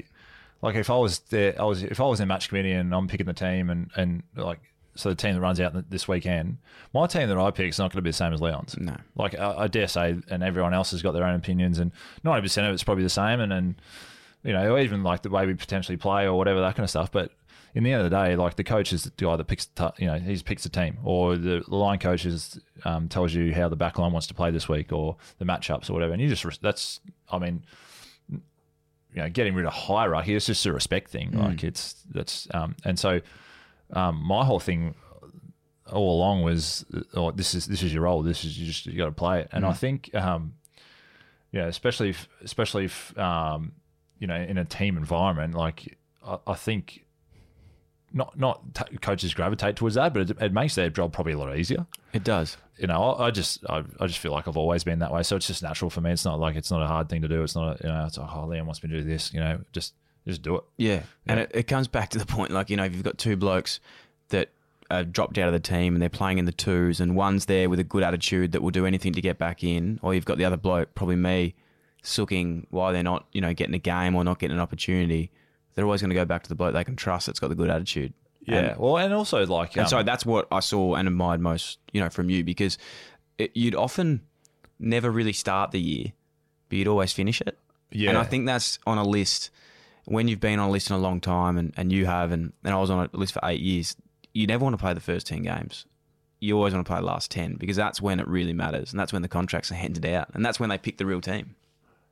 like 0.61 0.75
if 0.75 0.91
I 0.91 0.97
was 0.97 1.21
there, 1.31 1.55
I 1.61 1.65
was 1.65 1.83
if 1.85 2.01
I 2.01 2.05
was 2.05 2.19
in 2.21 2.27
match 2.29 2.49
committee 2.49 2.73
and 2.73 2.93
I'm 2.93 3.07
picking 3.07 3.27
the 3.27 3.33
team 3.35 3.71
and 3.71 3.89
and 3.97 4.25
like 4.35 4.59
so 4.97 5.09
the 5.11 5.15
team 5.15 5.35
that 5.35 5.41
runs 5.41 5.61
out 5.61 5.89
this 5.91 6.09
weekend, 6.09 6.59
my 6.93 7.07
team 7.07 7.29
that 7.29 7.39
I 7.39 7.53
pick 7.53 7.69
is 7.69 7.79
not 7.79 7.93
going 7.93 7.99
to 7.99 8.03
be 8.03 8.11
the 8.11 8.15
same 8.17 8.33
as 8.35 8.41
Leon's. 8.43 8.77
No, 8.77 8.97
like 9.15 9.39
I, 9.39 9.55
I 9.61 9.69
dare 9.69 9.87
say, 9.87 10.17
and 10.29 10.43
everyone 10.43 10.75
else 10.75 10.91
has 10.91 11.01
got 11.03 11.13
their 11.13 11.25
own 11.25 11.37
opinions, 11.37 11.79
and 11.79 11.93
ninety 12.25 12.43
percent 12.43 12.67
of 12.67 12.75
it's 12.75 12.83
probably 12.83 13.05
the 13.05 13.09
same, 13.11 13.39
and 13.39 13.53
and 13.53 13.77
you 14.43 14.53
know 14.53 14.73
or 14.75 14.79
even 14.81 15.03
like 15.03 15.23
the 15.23 15.31
way 15.31 15.47
we 15.47 15.55
potentially 15.55 15.97
play 15.97 16.27
or 16.27 16.35
whatever 16.37 16.61
that 16.61 16.77
kind 16.77 16.85
of 16.85 16.91
stuff, 16.91 17.11
but. 17.13 17.31
In 17.73 17.85
the 17.85 17.93
end 17.93 18.03
of 18.05 18.11
the 18.11 18.17
day, 18.17 18.35
like 18.35 18.57
the 18.57 18.65
coach 18.65 18.93
is 18.93 19.05
the 19.05 19.13
guy 19.17 19.37
that 19.37 19.45
picks, 19.45 19.69
you 19.97 20.07
know, 20.09 20.19
he 20.19 20.37
picks 20.39 20.65
the 20.65 20.69
team, 20.69 20.99
or 21.05 21.37
the 21.37 21.63
line 21.69 22.01
coach 22.01 22.27
is, 22.27 22.59
um, 22.85 23.09
tells 23.09 23.33
you 23.33 23.55
how 23.55 23.69
the 23.69 23.77
back 23.77 23.97
line 23.97 24.11
wants 24.11 24.27
to 24.27 24.35
play 24.35 24.51
this 24.51 24.69
week, 24.69 24.93
or 24.93 25.17
the 25.39 25.45
matchups, 25.45 25.89
or 25.89 25.93
whatever. 25.93 26.13
And 26.13 26.21
you 26.21 26.29
just 26.35 26.61
that's, 26.61 26.99
I 27.31 27.39
mean, 27.39 27.63
you 28.29 28.41
know, 29.15 29.31
getting 29.31 29.55
rid 29.55 29.67
of 29.67 29.73
hierarchy. 29.73 30.35
It's 30.35 30.47
just 30.47 30.67
a 30.67 30.73
respect 30.73 31.13
thing. 31.13 31.31
Mm. 31.31 31.45
Like 31.45 31.63
it's 31.63 31.95
that's, 32.11 32.49
um, 32.53 32.75
and 32.85 32.99
so 32.99 33.21
um, 33.93 34.17
my 34.21 34.45
whole 34.45 34.59
thing 34.59 34.97
all 35.93 36.17
along 36.17 36.43
was, 36.43 36.85
oh, 37.15 37.31
this 37.31 37.55
is 37.55 37.67
this 37.67 37.85
is 37.85 37.95
your 37.95 38.03
role. 38.03 38.25
This 38.25 38.45
is 38.45 38.59
you 38.59 38.67
just 38.67 38.85
you 38.87 38.99
got 38.99 39.05
to 39.07 39.13
play 39.13 39.43
it. 39.43 39.49
And 39.53 39.65
I 39.65 39.71
Mm. 39.71 39.77
think, 39.77 40.11
um, 40.13 40.55
yeah, 41.53 41.67
especially 41.67 42.09
if, 42.11 42.29
especially 42.43 42.87
if 42.87 43.17
um, 43.17 43.75
you 44.21 44.29
know 44.29 44.37
in 44.37 44.57
a 44.57 44.65
team 44.65 44.97
environment, 44.97 45.55
like 45.55 45.99
I, 46.25 46.39
I 46.47 46.55
think 46.55 47.05
not 48.13 48.39
not 48.39 48.75
t- 48.75 48.97
coaches 48.99 49.35
gravitate 49.35 49.77
towards 49.77 49.97
that, 49.97 50.15
but 50.15 50.31
it, 50.31 50.37
it 50.41 50.53
makes 50.53 50.75
their 50.75 50.91
job 50.91 51.13
probably 51.13 51.33
a 51.33 51.39
lot 51.39 51.57
easier. 51.57 51.87
It 52.13 52.23
does. 52.23 52.57
You 52.79 52.87
know, 52.87 53.03
I, 53.03 53.27
I 53.27 53.31
just 53.31 53.65
I, 53.69 53.83
I 53.99 54.07
just 54.07 54.19
feel 54.19 54.33
like 54.33 54.47
I've 54.47 54.57
always 54.57 54.85
been 54.85 55.01
that 55.01 55.13
way, 55.13 55.23
so 55.23 55.37
it's 55.37 55.47
just 55.47 55.63
natural 55.63 55.91
for 55.91 56.01
me. 56.01 56.13
It's 56.13 56.25
not 56.25 56.39
like 56.39 56.57
it's 56.57 56.71
not 56.71 56.83
a 56.83 56.87
hard 56.87 57.09
thing 57.09 57.23
to 57.23 57.29
do. 57.29 57.43
It's 57.43 57.57
not 57.57 57.81
a, 57.81 57.85
you 57.87 57.93
know 57.93 58.05
it's 58.07 58.19
like 58.19 58.31
oh 58.31 58.47
Liam 58.47 58.67
wants 58.67 58.83
me 58.83 58.91
to 58.91 59.01
do 59.01 59.05
this. 59.05 59.33
You 59.33 59.41
know, 59.41 59.61
just 59.73 59.95
just 60.27 60.43
do 60.43 60.57
it. 60.57 60.65
Yeah, 60.77 61.03
and 61.27 61.41
it, 61.41 61.51
it 61.55 61.63
comes 61.67 61.89
back 61.89 62.11
to 62.11 62.19
the 62.19 62.27
point, 62.27 62.51
like 62.51 62.71
you 62.71 62.77
know, 62.77 62.85
if 62.85 62.95
you've 62.95 63.05
got 63.05 63.19
two 63.19 63.37
blokes 63.37 63.81
that 64.29 64.51
are 64.91 65.05
dropped 65.05 65.39
out 65.39 65.47
of 65.47 65.53
the 65.53 65.61
team 65.61 65.95
and 65.95 66.03
they're 66.03 66.09
playing 66.09 66.39
in 66.39 66.45
the 66.45 66.53
twos, 66.53 67.01
and 67.01 67.15
one's 67.15 67.47
there 67.47 67.71
with 67.71 67.79
a 67.79 67.85
good 67.85 68.03
attitude 68.03 68.53
that 68.53 68.63
will 68.63 68.71
do 68.71 68.87
anything 68.87 69.13
to 69.13 69.21
get 69.21 69.39
back 69.39 69.63
in, 69.63 70.01
or 70.03 70.15
you've 70.15 70.25
got 70.25 70.37
the 70.37 70.45
other 70.45 70.57
bloke, 70.57 70.95
probably 70.95 71.17
me, 71.17 71.55
sooking 72.03 72.67
why 72.71 72.93
they're 72.93 73.03
not, 73.03 73.27
you 73.33 73.41
know, 73.41 73.53
getting 73.55 73.75
a 73.75 73.79
game 73.79 74.15
or 74.15 74.25
not 74.25 74.39
getting 74.39 74.57
an 74.57 74.61
opportunity. 74.63 75.31
They're 75.75 75.85
always 75.85 76.01
going 76.01 76.11
to 76.11 76.15
go 76.17 76.25
back 76.25 76.43
to 76.43 76.49
the 76.49 76.55
bloke 76.55 76.73
they 76.75 76.85
can 76.85 76.97
trust 76.97 77.27
that's 77.27 77.39
got 77.39 77.49
the 77.49 77.55
good 77.55 77.71
attitude. 77.71 78.13
Yeah, 78.43 78.57
And- 78.71 78.79
well, 78.81 78.97
and 78.99 79.13
also 79.13 79.45
like 79.47 79.77
and 79.77 79.83
um, 79.85 79.89
so 79.89 80.03
that's 80.03 80.25
what 80.27 80.49
I 80.51 80.61
saw 80.61 80.95
and 80.95 81.07
admired 81.07 81.41
most, 81.41 81.79
you 81.93 82.01
know, 82.01 82.09
from 82.11 82.31
you 82.31 82.43
because 82.43 82.79
it, 83.39 83.53
you'd 83.55 83.75
often 83.75 84.23
never 84.79 85.11
really 85.11 85.33
start 85.33 85.71
the 85.71 85.81
year, 85.81 86.13
but 86.69 86.79
you'd 86.79 86.89
always 86.89 87.13
finish 87.13 87.41
it. 87.43 87.59
Yeah. 87.93 88.11
And 88.11 88.19
I 88.19 88.25
think 88.25 88.47
that's 88.47 88.79
on 88.87 88.99
a 88.99 89.05
list 89.05 89.51
when 90.07 90.27
you've 90.27 90.41
been 90.41 90.59
on 90.59 90.69
a 90.69 90.73
list 90.73 90.91
in 90.91 90.97
a 90.97 90.99
long 90.99 91.21
time 91.21 91.59
and, 91.59 91.73
and 91.77 91.93
you 91.93 92.07
have, 92.07 92.33
and, 92.33 92.53
and 92.65 92.75
I 92.75 92.79
was 92.79 92.91
on 92.91 93.09
a 93.13 93.17
list 93.17 93.35
for 93.35 93.41
eight 93.45 93.61
years, 93.61 93.95
you 94.33 94.47
never 94.47 94.65
want 94.65 94.73
to 94.75 94.79
play 94.83 94.95
the 94.95 95.01
first 95.01 95.27
10 95.27 95.43
games. 95.43 95.85
You 96.41 96.57
always 96.57 96.73
want 96.73 96.87
to 96.87 96.91
play 96.91 97.01
the 97.01 97.07
last 97.07 97.31
10 97.31 97.57
because 97.57 97.77
that's 97.77 98.01
when 98.01 98.19
it 98.19 98.27
really 98.27 98.55
matters. 98.55 98.93
And 98.93 98.99
that's 98.99 99.13
when 99.13 99.23
the 99.23 99.29
contracts 99.29 99.71
are 99.71 99.75
handed 99.75 100.07
out. 100.07 100.29
And 100.33 100.45
that's 100.45 100.59
when 100.59 100.71
they 100.71 100.79
pick 100.79 100.97
the 100.97 101.05
real 101.07 101.21
team. 101.21 101.55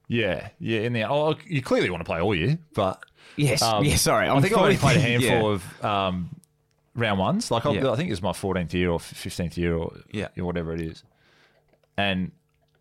Yeah, 0.08 0.48
yeah. 0.58 0.80
In 0.80 0.92
the 0.94 1.04
oh, 1.08 1.36
you 1.46 1.62
clearly 1.62 1.90
want 1.90 2.00
to 2.00 2.04
play 2.04 2.20
all 2.20 2.34
year, 2.34 2.58
but 2.74 3.02
Yes, 3.36 3.60
yeah, 3.62 3.96
sorry, 3.96 4.26
I 4.26 4.34
I'm 4.34 4.42
think 4.42 4.54
I've 4.54 4.62
only 4.62 4.76
played 4.78 4.96
a 4.96 5.00
handful 5.10 5.30
yeah. 5.30 5.54
of 5.54 5.84
um, 5.84 6.30
round 6.94 7.18
ones. 7.20 7.50
Like 7.50 7.66
I, 7.66 7.72
Yeah. 7.72 7.90
I 7.92 7.96
think 7.96 8.10
it's 8.10 8.22
my 8.22 8.32
14th 8.32 8.72
year 8.72 8.90
or 8.90 8.98
15th 8.98 9.56
year 9.56 9.76
or 9.76 9.92
Yeah. 10.10 10.28
or 10.38 10.44
whatever 10.44 10.72
it 10.74 10.80
is. 10.80 11.04
And 11.96 12.32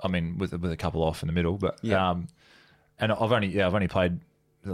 I 0.01 0.07
mean, 0.07 0.37
with 0.37 0.53
with 0.53 0.71
a 0.71 0.77
couple 0.77 1.03
off 1.03 1.21
in 1.21 1.27
the 1.27 1.33
middle, 1.33 1.57
but 1.57 1.77
Yeah. 1.81 2.09
um, 2.11 2.27
and 2.99 3.11
I've 3.11 3.31
only 3.31 3.47
yeah 3.49 3.67
I've 3.67 3.75
only 3.75 3.87
played 3.87 4.19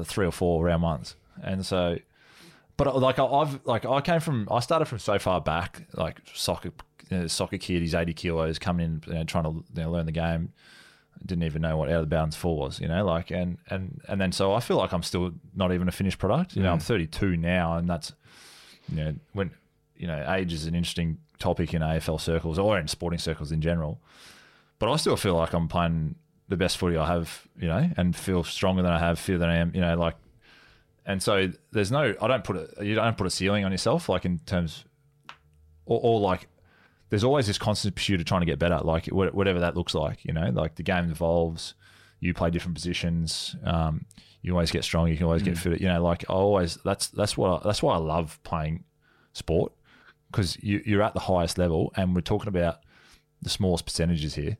three 0.05 0.25
or 0.25 0.31
four 0.31 0.63
round 0.63 0.83
ones, 0.83 1.15
and 1.41 1.65
so. 1.65 1.97
But 2.75 2.95
like 2.99 3.19
I- 3.19 3.25
I've 3.25 3.59
like 3.65 3.85
I 3.85 4.01
came 4.01 4.19
from 4.19 4.47
I 4.51 4.59
started 4.59 4.85
from 4.85 4.97
so 4.99 5.19
far 5.19 5.39
back 5.41 5.83
like 5.93 6.19
soccer 6.33 6.71
you 7.09 7.17
know, 7.19 7.27
soccer 7.27 7.57
kid 7.59 7.81
he's 7.81 7.93
eighty 7.93 8.13
kilos 8.13 8.57
coming 8.57 8.85
in 8.85 9.01
you 9.07 9.13
know, 9.13 9.23
trying 9.25 9.43
to 9.43 9.49
you 9.75 9.83
know, 9.83 9.91
learn 9.91 10.05
the 10.07 10.11
game 10.11 10.51
didn't 11.25 11.43
even 11.43 11.61
know 11.61 11.77
what 11.77 11.89
out 11.89 11.95
of 11.95 12.01
the 12.01 12.15
bounds 12.15 12.35
four 12.35 12.57
was, 12.57 12.79
you 12.79 12.87
know, 12.87 13.05
like 13.05 13.31
and 13.31 13.57
and 13.69 14.01
and 14.07 14.19
then 14.19 14.31
so 14.31 14.53
I 14.53 14.59
feel 14.59 14.77
like 14.77 14.93
I'm 14.93 15.03
still 15.03 15.31
not 15.55 15.71
even 15.71 15.87
a 15.87 15.91
finished 15.91 16.19
product. 16.19 16.55
You 16.55 16.63
know, 16.63 16.71
I'm 16.71 16.79
mm. 16.79 16.83
32 16.83 17.37
now, 17.37 17.77
and 17.77 17.89
that's 17.89 18.13
you 18.89 19.03
know 19.03 19.15
when 19.33 19.51
you 19.95 20.07
know 20.07 20.25
age 20.33 20.53
is 20.53 20.65
an 20.65 20.75
interesting 20.75 21.17
topic 21.39 21.73
in 21.73 21.81
AFL 21.81 22.19
circles 22.19 22.57
or 22.57 22.79
in 22.79 22.87
sporting 22.87 23.19
circles 23.19 23.51
in 23.51 23.61
general. 23.61 23.99
But 24.79 24.91
I 24.91 24.95
still 24.97 25.15
feel 25.15 25.35
like 25.35 25.53
I'm 25.53 25.67
playing 25.67 26.15
the 26.49 26.57
best 26.57 26.77
footy 26.77 26.97
I 26.97 27.07
have, 27.07 27.47
you 27.57 27.67
know, 27.67 27.89
and 27.97 28.15
feel 28.15 28.43
stronger 28.43 28.81
than 28.81 28.91
I 28.91 28.99
have, 28.99 29.19
feel 29.19 29.39
than 29.39 29.49
I 29.49 29.57
am, 29.57 29.71
you 29.73 29.81
know, 29.81 29.95
like. 29.97 30.15
And 31.05 31.21
so 31.21 31.51
there's 31.71 31.91
no, 31.91 32.15
I 32.21 32.27
don't 32.27 32.43
put 32.43 32.55
a, 32.55 32.85
you 32.85 32.95
don't 32.95 33.17
put 33.17 33.27
a 33.27 33.29
ceiling 33.29 33.65
on 33.65 33.71
yourself, 33.71 34.07
like 34.07 34.23
in 34.23 34.39
terms, 34.45 34.85
or, 35.85 35.99
or 36.01 36.19
like 36.19 36.47
there's 37.13 37.23
always 37.23 37.45
this 37.45 37.59
constant 37.59 37.93
pursuit 37.93 38.19
of 38.19 38.25
trying 38.25 38.41
to 38.41 38.47
get 38.47 38.57
better, 38.57 38.79
like 38.79 39.05
whatever 39.05 39.59
that 39.59 39.77
looks 39.77 39.93
like, 39.93 40.25
you 40.25 40.33
know, 40.33 40.49
like 40.51 40.73
the 40.73 40.81
game 40.81 41.11
evolves, 41.11 41.75
you 42.19 42.33
play 42.33 42.49
different 42.49 42.73
positions, 42.73 43.55
um, 43.65 44.07
you 44.41 44.51
always 44.51 44.71
get 44.71 44.83
stronger, 44.83 45.11
you 45.11 45.17
can 45.17 45.27
always 45.27 45.43
get 45.43 45.55
fitter, 45.55 45.75
you 45.75 45.87
know, 45.87 46.01
like 46.01 46.27
I 46.27 46.33
always, 46.33 46.79
that's, 46.83 47.09
that's 47.09 47.37
what, 47.37 47.51
I, 47.51 47.67
that's 47.67 47.83
why 47.83 47.93
I 47.93 47.97
love 47.97 48.39
playing 48.41 48.85
sport 49.33 49.73
because 50.31 50.57
you, 50.63 50.81
you're 50.87 51.03
at 51.03 51.13
the 51.13 51.19
highest 51.19 51.59
level 51.59 51.93
and 51.95 52.15
we're 52.15 52.21
talking 52.21 52.47
about 52.47 52.79
the 53.43 53.49
smallest 53.51 53.85
percentages 53.85 54.33
here 54.33 54.57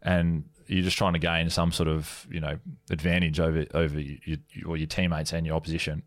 and 0.00 0.44
you're 0.68 0.84
just 0.84 0.96
trying 0.96 1.14
to 1.14 1.18
gain 1.18 1.50
some 1.50 1.72
sort 1.72 1.88
of, 1.88 2.24
you 2.30 2.38
know, 2.38 2.56
advantage 2.90 3.40
over, 3.40 3.66
over 3.74 3.98
your, 3.98 4.38
your, 4.52 4.68
or 4.68 4.76
your 4.76 4.86
teammates 4.86 5.32
and 5.32 5.44
your 5.44 5.56
opposition 5.56 6.04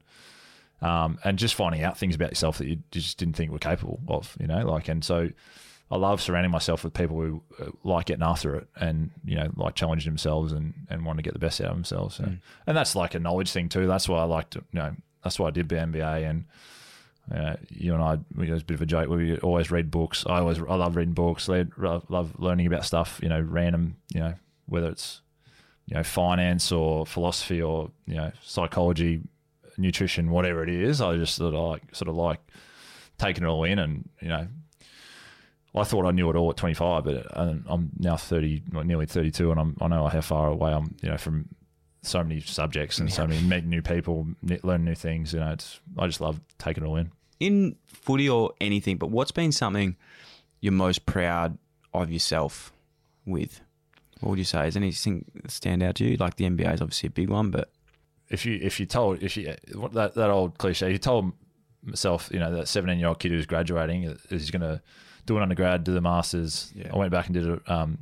um, 0.81 1.19
and 1.25 1.37
just 1.37 1.55
finding 1.55 1.83
out 1.83 1.97
things 1.97 2.15
about 2.15 2.31
yourself 2.31 2.57
that 2.59 2.67
you 2.67 2.77
just 2.91 3.17
didn't 3.17 3.35
think 3.35 3.51
were 3.51 3.59
capable 3.59 3.99
of, 4.07 4.37
you 4.39 4.47
know, 4.47 4.65
like, 4.65 4.87
and 4.87 5.03
so 5.03 5.27
I 5.91 5.97
love 5.97 6.21
surrounding 6.21 6.51
myself 6.51 6.83
with 6.83 6.93
people 6.93 7.19
who 7.21 7.43
uh, 7.59 7.69
like 7.83 8.07
getting 8.07 8.23
after 8.23 8.55
it 8.55 8.67
and, 8.75 9.11
you 9.25 9.35
know, 9.35 9.51
like 9.55 9.75
challenging 9.75 10.11
themselves 10.11 10.51
and, 10.51 10.73
and 10.89 11.05
want 11.05 11.17
to 11.19 11.23
get 11.23 11.33
the 11.33 11.39
best 11.39 11.61
out 11.61 11.67
of 11.67 11.75
themselves. 11.75 12.15
So, 12.15 12.23
And 12.65 12.75
that's 12.75 12.95
like 12.95 13.13
a 13.13 13.19
knowledge 13.19 13.51
thing 13.51 13.69
too. 13.69 13.85
That's 13.85 14.09
why 14.09 14.19
I 14.19 14.23
like 14.23 14.49
to, 14.51 14.63
you 14.71 14.79
know, 14.79 14.95
that's 15.23 15.37
why 15.37 15.49
I 15.49 15.51
did 15.51 15.69
the 15.69 15.75
MBA 15.75 16.29
and, 16.29 16.45
uh, 17.33 17.55
you 17.69 17.93
and 17.93 18.03
I, 18.03 18.17
we, 18.35 18.49
it 18.49 18.53
was 18.53 18.63
a 18.63 18.65
bit 18.65 18.75
of 18.75 18.81
a 18.81 18.85
joke. 18.85 19.09
We 19.09 19.37
always 19.37 19.71
read 19.71 19.91
books. 19.91 20.25
I 20.27 20.39
always, 20.39 20.59
I 20.59 20.75
love 20.75 20.95
reading 20.95 21.13
books. 21.13 21.47
I 21.47 21.65
love 21.77 22.33
learning 22.39 22.67
about 22.67 22.85
stuff, 22.85 23.19
you 23.21 23.29
know, 23.29 23.39
random, 23.39 23.95
you 24.13 24.19
know, 24.19 24.33
whether 24.65 24.89
it's, 24.89 25.21
you 25.85 25.95
know, 25.95 26.03
finance 26.03 26.71
or 26.71 27.05
philosophy 27.05 27.61
or, 27.61 27.91
you 28.07 28.15
know, 28.15 28.31
psychology, 28.41 29.21
nutrition, 29.77 30.31
whatever 30.31 30.63
it 30.63 30.69
is. 30.69 31.01
I 31.01 31.15
just 31.17 31.35
sort 31.35 31.53
of 31.53 31.61
like, 31.61 31.95
sort 31.95 32.09
of 32.09 32.15
like 32.15 32.39
taking 33.17 33.43
it 33.43 33.47
all 33.47 33.63
in 33.63 33.79
and, 33.79 34.09
you 34.21 34.29
know, 34.29 34.47
I 35.75 35.83
thought 35.83 36.05
I 36.05 36.11
knew 36.11 36.29
it 36.29 36.35
all 36.35 36.49
at 36.51 36.57
25, 36.57 37.03
but 37.03 37.25
I'm 37.35 37.91
now 37.97 38.15
30, 38.15 38.63
well, 38.71 38.83
nearly 38.83 39.05
32, 39.07 39.49
and 39.51 39.59
I'm, 39.59 39.77
I 39.81 39.87
know 39.87 40.07
how 40.07 40.21
far 40.21 40.49
away 40.49 40.71
I'm, 40.71 40.95
you 41.01 41.09
know, 41.09 41.17
from 41.17 41.49
so 42.03 42.21
many 42.23 42.41
subjects 42.41 42.99
and 42.99 43.11
so 43.11 43.25
many 43.25 43.41
meet 43.41 43.65
new 43.65 43.81
people, 43.81 44.27
learn 44.61 44.85
new 44.85 44.93
things. 44.93 45.33
You 45.33 45.39
know, 45.39 45.51
it's 45.51 45.79
I 45.97 46.05
just 46.05 46.21
love 46.21 46.41
taking 46.59 46.83
it 46.83 46.87
all 46.87 46.97
in. 46.97 47.11
in 47.39 47.75
footy 47.87 48.29
or 48.29 48.51
anything, 48.61 48.97
but 48.97 49.09
what's 49.09 49.31
been 49.31 49.51
something 49.51 49.95
you're 50.59 50.73
most 50.73 51.05
proud 51.05 51.57
of 51.93 52.11
yourself 52.11 52.71
with? 53.25 53.61
What 54.19 54.31
would 54.31 54.39
you 54.39 54.45
say? 54.45 54.67
Is 54.67 54.75
anything 54.75 55.25
stand 55.47 55.81
out 55.81 55.95
to 55.95 56.05
you? 56.05 56.17
Like 56.17 56.35
the 56.35 56.45
MBA 56.45 56.73
is 56.75 56.81
obviously 56.81 57.07
a 57.07 57.11
big 57.11 57.29
one, 57.29 57.49
but 57.51 57.69
If 58.29 58.45
you 58.45 58.59
if 58.61 58.79
you 58.79 58.85
told 58.85 59.23
if 59.23 59.35
you 59.37 59.55
what 59.73 59.93
that 59.93 60.13
that 60.15 60.29
old 60.29 60.57
cliche, 60.57 60.91
you 60.91 60.97
told 60.97 61.31
myself, 61.83 62.29
you 62.31 62.39
know, 62.39 62.53
that 62.55 62.67
17 62.67 62.99
year 62.99 63.07
old 63.07 63.19
kid 63.19 63.31
who's 63.31 63.45
graduating 63.45 64.03
is 64.29 64.51
going 64.51 64.61
to 64.61 64.81
do 65.25 65.37
an 65.37 65.43
undergrad, 65.43 65.83
do 65.83 65.93
the 65.93 66.01
masters. 66.01 66.73
I 66.91 66.97
went 66.97 67.11
back 67.11 67.27
and 67.27 67.33
did 67.33 67.47
a, 67.47 67.73
um, 67.73 67.97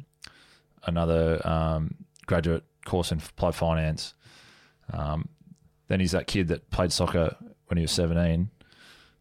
another 0.85 1.45
um, 1.47 1.95
graduate 2.25 2.63
course 2.85 3.11
in 3.11 3.19
applied 3.19 3.55
finance. 3.55 4.13
Um, 4.91 5.27
then 5.87 5.99
he's 5.99 6.11
that 6.11 6.27
kid 6.27 6.47
that 6.49 6.69
played 6.71 6.91
soccer 6.91 7.35
when 7.67 7.77
he 7.77 7.83
was 7.83 7.91
17. 7.91 8.49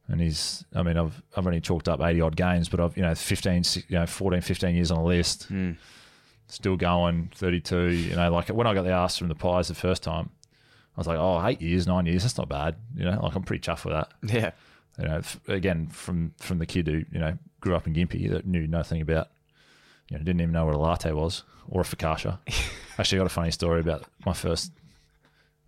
And 0.09 0.21
he's, 0.21 0.65
I 0.75 0.83
mean, 0.83 0.97
I've, 0.97 1.23
I've 1.37 1.47
only 1.47 1.61
chalked 1.61 1.89
up 1.89 2.01
80 2.01 2.21
odd 2.21 2.37
games, 2.37 2.69
but 2.69 2.81
I've, 2.81 2.97
you 2.97 3.03
know, 3.03 3.15
15, 3.15 3.63
you 3.89 3.99
know, 3.99 4.07
14, 4.07 4.41
15 4.41 4.75
years 4.75 4.91
on 4.91 4.99
the 4.99 5.05
list, 5.05 5.47
still 6.49 6.77
going, 6.77 7.31
32. 7.35 7.91
You 7.91 8.17
know, 8.17 8.33
like 8.33 8.49
when 8.49 8.67
I 8.67 8.75
got 8.75 8.83
the 8.83 8.91
ask 8.91 9.19
from 9.19 9.29
the 9.29 9.37
Pies 9.37 9.69
the 9.69 9.75
first 9.75 10.03
time, 10.03 10.31
I 10.97 11.01
was 11.01 11.07
like, 11.07 11.19
oh, 11.19 11.47
eight 11.47 11.61
years, 11.63 11.87
nine 11.87 12.07
years, 12.07 12.23
that's 12.25 12.37
not 12.39 12.49
bad. 12.49 12.75
You 12.97 13.05
know, 13.05 13.21
like 13.23 13.37
I'm 13.37 13.43
pretty 13.45 13.63
chuffed 13.63 13.85
with 13.85 13.95
that. 13.95 14.11
Yeah. 14.35 14.51
You 15.01 15.09
know, 15.09 15.21
again, 15.49 15.89
from 15.89 16.35
from 16.39 16.59
the 16.59 16.67
kid 16.67 16.87
who, 16.87 17.05
you 17.11 17.19
know, 17.19 17.39
grew 17.61 17.75
up 17.75 17.87
in 17.87 17.95
Gympie 17.95 18.31
that 18.31 18.47
knew 18.47 18.67
nothing 18.67 19.01
about, 19.01 19.29
you 20.09 20.17
know, 20.17 20.23
didn't 20.23 20.41
even 20.41 20.53
know 20.53 20.67
what 20.67 20.75
a 20.75 20.79
latte 20.79 21.13
was 21.13 21.45
or 21.69 21.81
a 21.81 21.85
focaccia. 21.85 22.39
Actually, 22.99 23.19
I 23.19 23.21
got 23.21 23.27
a 23.27 23.35
funny 23.35 23.51
story 23.51 23.81
about 23.81 24.05
my 24.27 24.33
first, 24.33 24.73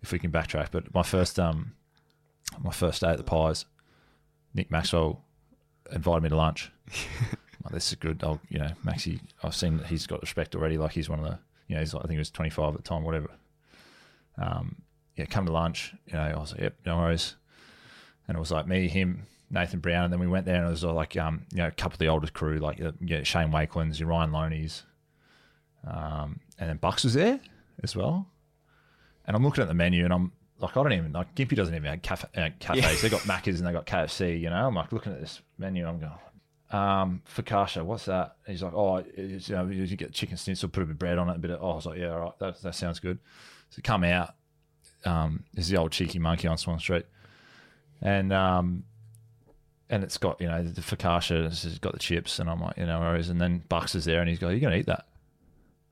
if 0.01 0.11
we 0.11 0.19
can 0.19 0.31
backtrack, 0.31 0.67
but 0.71 0.93
my 0.93 1.03
first, 1.03 1.39
um, 1.39 1.73
my 2.61 2.71
first 2.71 3.01
day 3.01 3.09
at 3.09 3.17
the 3.17 3.23
Pies, 3.23 3.65
Nick 4.53 4.69
Maxwell 4.69 5.23
invited 5.91 6.23
me 6.23 6.29
to 6.29 6.37
lunch. 6.37 6.71
Like, 7.63 7.73
this 7.73 7.89
is 7.89 7.95
good. 7.95 8.23
I'll, 8.23 8.41
you 8.49 8.59
know, 8.59 8.71
Maxie, 8.83 9.21
I've 9.41 9.55
seen 9.55 9.77
that 9.77 9.87
he's 9.87 10.05
got 10.05 10.21
respect 10.21 10.55
already. 10.55 10.77
Like 10.77 10.91
he's 10.91 11.09
one 11.09 11.19
of 11.19 11.25
the, 11.25 11.39
you 11.67 11.75
know, 11.75 11.79
he's, 11.79 11.95
I 11.95 11.99
think 11.99 12.11
he 12.11 12.17
was 12.17 12.29
25 12.29 12.73
at 12.73 12.83
the 12.83 12.83
time, 12.83 13.03
whatever. 13.03 13.29
Um, 14.37 14.81
yeah, 15.15 15.25
come 15.25 15.45
to 15.45 15.51
lunch. 15.51 15.93
You 16.07 16.13
know, 16.13 16.21
I 16.23 16.37
was 16.37 16.51
like, 16.51 16.61
yep, 16.61 16.75
no 16.85 16.97
worries. 16.97 17.35
And 18.27 18.37
it 18.37 18.39
was 18.39 18.51
like 18.51 18.67
me, 18.67 18.87
him, 18.87 19.27
Nathan 19.49 19.79
Brown, 19.79 20.05
and 20.05 20.13
then 20.13 20.19
we 20.19 20.27
went 20.27 20.45
there 20.45 20.55
and 20.55 20.67
it 20.67 20.69
was 20.69 20.83
like, 20.83 21.17
um, 21.17 21.45
you 21.51 21.59
know, 21.59 21.67
a 21.67 21.71
couple 21.71 21.95
of 21.95 21.99
the 21.99 22.07
oldest 22.07 22.33
crew, 22.33 22.57
like 22.57 22.81
uh, 22.81 22.91
you 22.99 23.17
know, 23.17 23.23
Shane 23.23 23.51
Wakelin's, 23.51 23.99
your 23.99 24.09
Ryan 24.09 24.31
Lonie's, 24.31 24.83
um, 25.85 26.39
and 26.57 26.69
then 26.69 26.77
Bucks 26.77 27.03
was 27.03 27.13
there 27.13 27.39
as 27.83 27.95
well. 27.95 28.27
And 29.25 29.35
I'm 29.35 29.43
looking 29.43 29.61
at 29.61 29.67
the 29.67 29.73
menu 29.73 30.03
and 30.05 30.13
I'm 30.13 30.31
like, 30.59 30.75
I 30.75 30.83
don't 30.83 30.93
even 30.93 31.11
like 31.11 31.35
Gympie 31.35 31.55
doesn't 31.55 31.75
even 31.75 31.89
have 31.89 32.01
cafe, 32.01 32.27
uh, 32.35 32.49
cafes. 32.59 33.01
They 33.01 33.09
got 33.09 33.21
Macca's 33.21 33.59
and 33.59 33.67
they 33.67 33.73
got 33.73 33.85
KFC. 33.85 34.39
You 34.39 34.49
know, 34.49 34.67
I'm 34.67 34.75
like 34.75 34.91
looking 34.91 35.13
at 35.13 35.19
this 35.19 35.41
menu. 35.57 35.85
I'm 35.87 35.99
going, 35.99 36.11
um, 36.71 37.21
focaccia, 37.29 37.83
what's 37.83 38.05
that? 38.05 38.37
And 38.45 38.53
he's 38.53 38.63
like, 38.63 38.73
oh, 38.73 39.03
it's, 39.15 39.47
you 39.47 39.55
know, 39.55 39.67
you 39.67 39.85
get 39.95 40.11
chicken 40.11 40.37
schnitzel, 40.37 40.69
put 40.69 40.83
a 40.83 40.85
bit 40.87 40.93
of 40.93 40.99
bread 40.99 41.17
on 41.17 41.29
it, 41.29 41.35
a 41.35 41.39
bit 41.39 41.51
of. 41.51 41.61
Oh, 41.61 41.71
I 41.71 41.75
was 41.75 41.85
like, 41.85 41.99
yeah, 41.99 42.11
all 42.11 42.19
right, 42.19 42.39
that 42.39 42.61
that 42.61 42.75
sounds 42.75 42.99
good. 42.99 43.19
So 43.69 43.81
come 43.83 44.03
out. 44.03 44.33
Um, 45.05 45.43
there's 45.53 45.67
the 45.67 45.77
old 45.77 45.91
cheeky 45.91 46.17
monkey 46.17 46.47
on 46.47 46.57
Swan 46.57 46.79
Street, 46.79 47.05
and 48.03 48.31
um, 48.33 48.83
and 49.89 50.03
it's 50.03 50.17
got 50.17 50.39
you 50.39 50.47
know 50.47 50.61
the 50.61 50.81
focaccia. 50.81 51.45
It's 51.45 51.79
got 51.79 51.93
the 51.93 51.99
chips, 51.99 52.37
and 52.37 52.49
I'm 52.49 52.61
like, 52.61 52.77
you 52.77 52.85
know, 52.85 52.99
whereas, 52.99 53.29
and 53.29 53.41
then 53.41 53.63
Bucks 53.69 53.95
is 53.95 54.05
there, 54.05 54.19
and 54.19 54.29
he's 54.29 54.37
go, 54.37 54.49
you're 54.49 54.59
gonna 54.59 54.75
eat 54.75 54.85
that? 54.85 55.05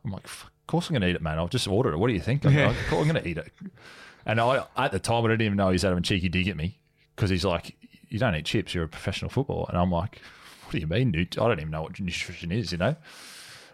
I'm 0.06 0.12
like, 0.12 0.26
of 0.26 0.52
course 0.68 0.90
I'm 0.90 0.94
gonna 0.94 1.08
eat 1.08 1.16
it, 1.16 1.22
man. 1.22 1.40
I'll 1.40 1.48
just 1.48 1.68
order 1.68 1.92
it. 1.92 1.98
What 1.98 2.08
do 2.08 2.14
you 2.14 2.20
think? 2.20 2.46
I'm, 2.46 2.56
like, 2.56 2.92
I'm 2.92 3.08
gonna 3.08 3.22
eat 3.26 3.38
it. 3.38 3.52
And 4.26 4.40
I, 4.40 4.66
at 4.78 4.92
the 4.92 5.00
time, 5.00 5.26
I 5.26 5.30
didn't 5.30 5.42
even 5.44 5.58
know 5.58 5.72
he's 5.72 5.82
having 5.82 5.98
a 5.98 6.02
cheeky 6.02 6.30
dig 6.30 6.48
at 6.48 6.58
me 6.58 6.78
because 7.16 7.30
he's 7.30 7.46
like, 7.46 7.76
you 8.10 8.20
don't 8.20 8.36
eat 8.36 8.46
chips. 8.46 8.76
You're 8.76 8.84
a 8.84 8.90
professional 8.90 9.32
footballer, 9.32 9.68
and 9.70 9.78
I'm 9.78 9.92
like, 9.92 10.22
what 10.64 10.74
do 10.74 10.80
you 10.80 10.88
mean? 10.88 11.12
Nut- 11.12 11.38
I 11.40 11.48
don't 11.48 11.60
even 11.60 11.72
know 11.72 11.84
what 11.84 12.00
nutrition 12.00 12.52
is, 12.52 12.72
you 12.72 12.78
know. 12.78 12.96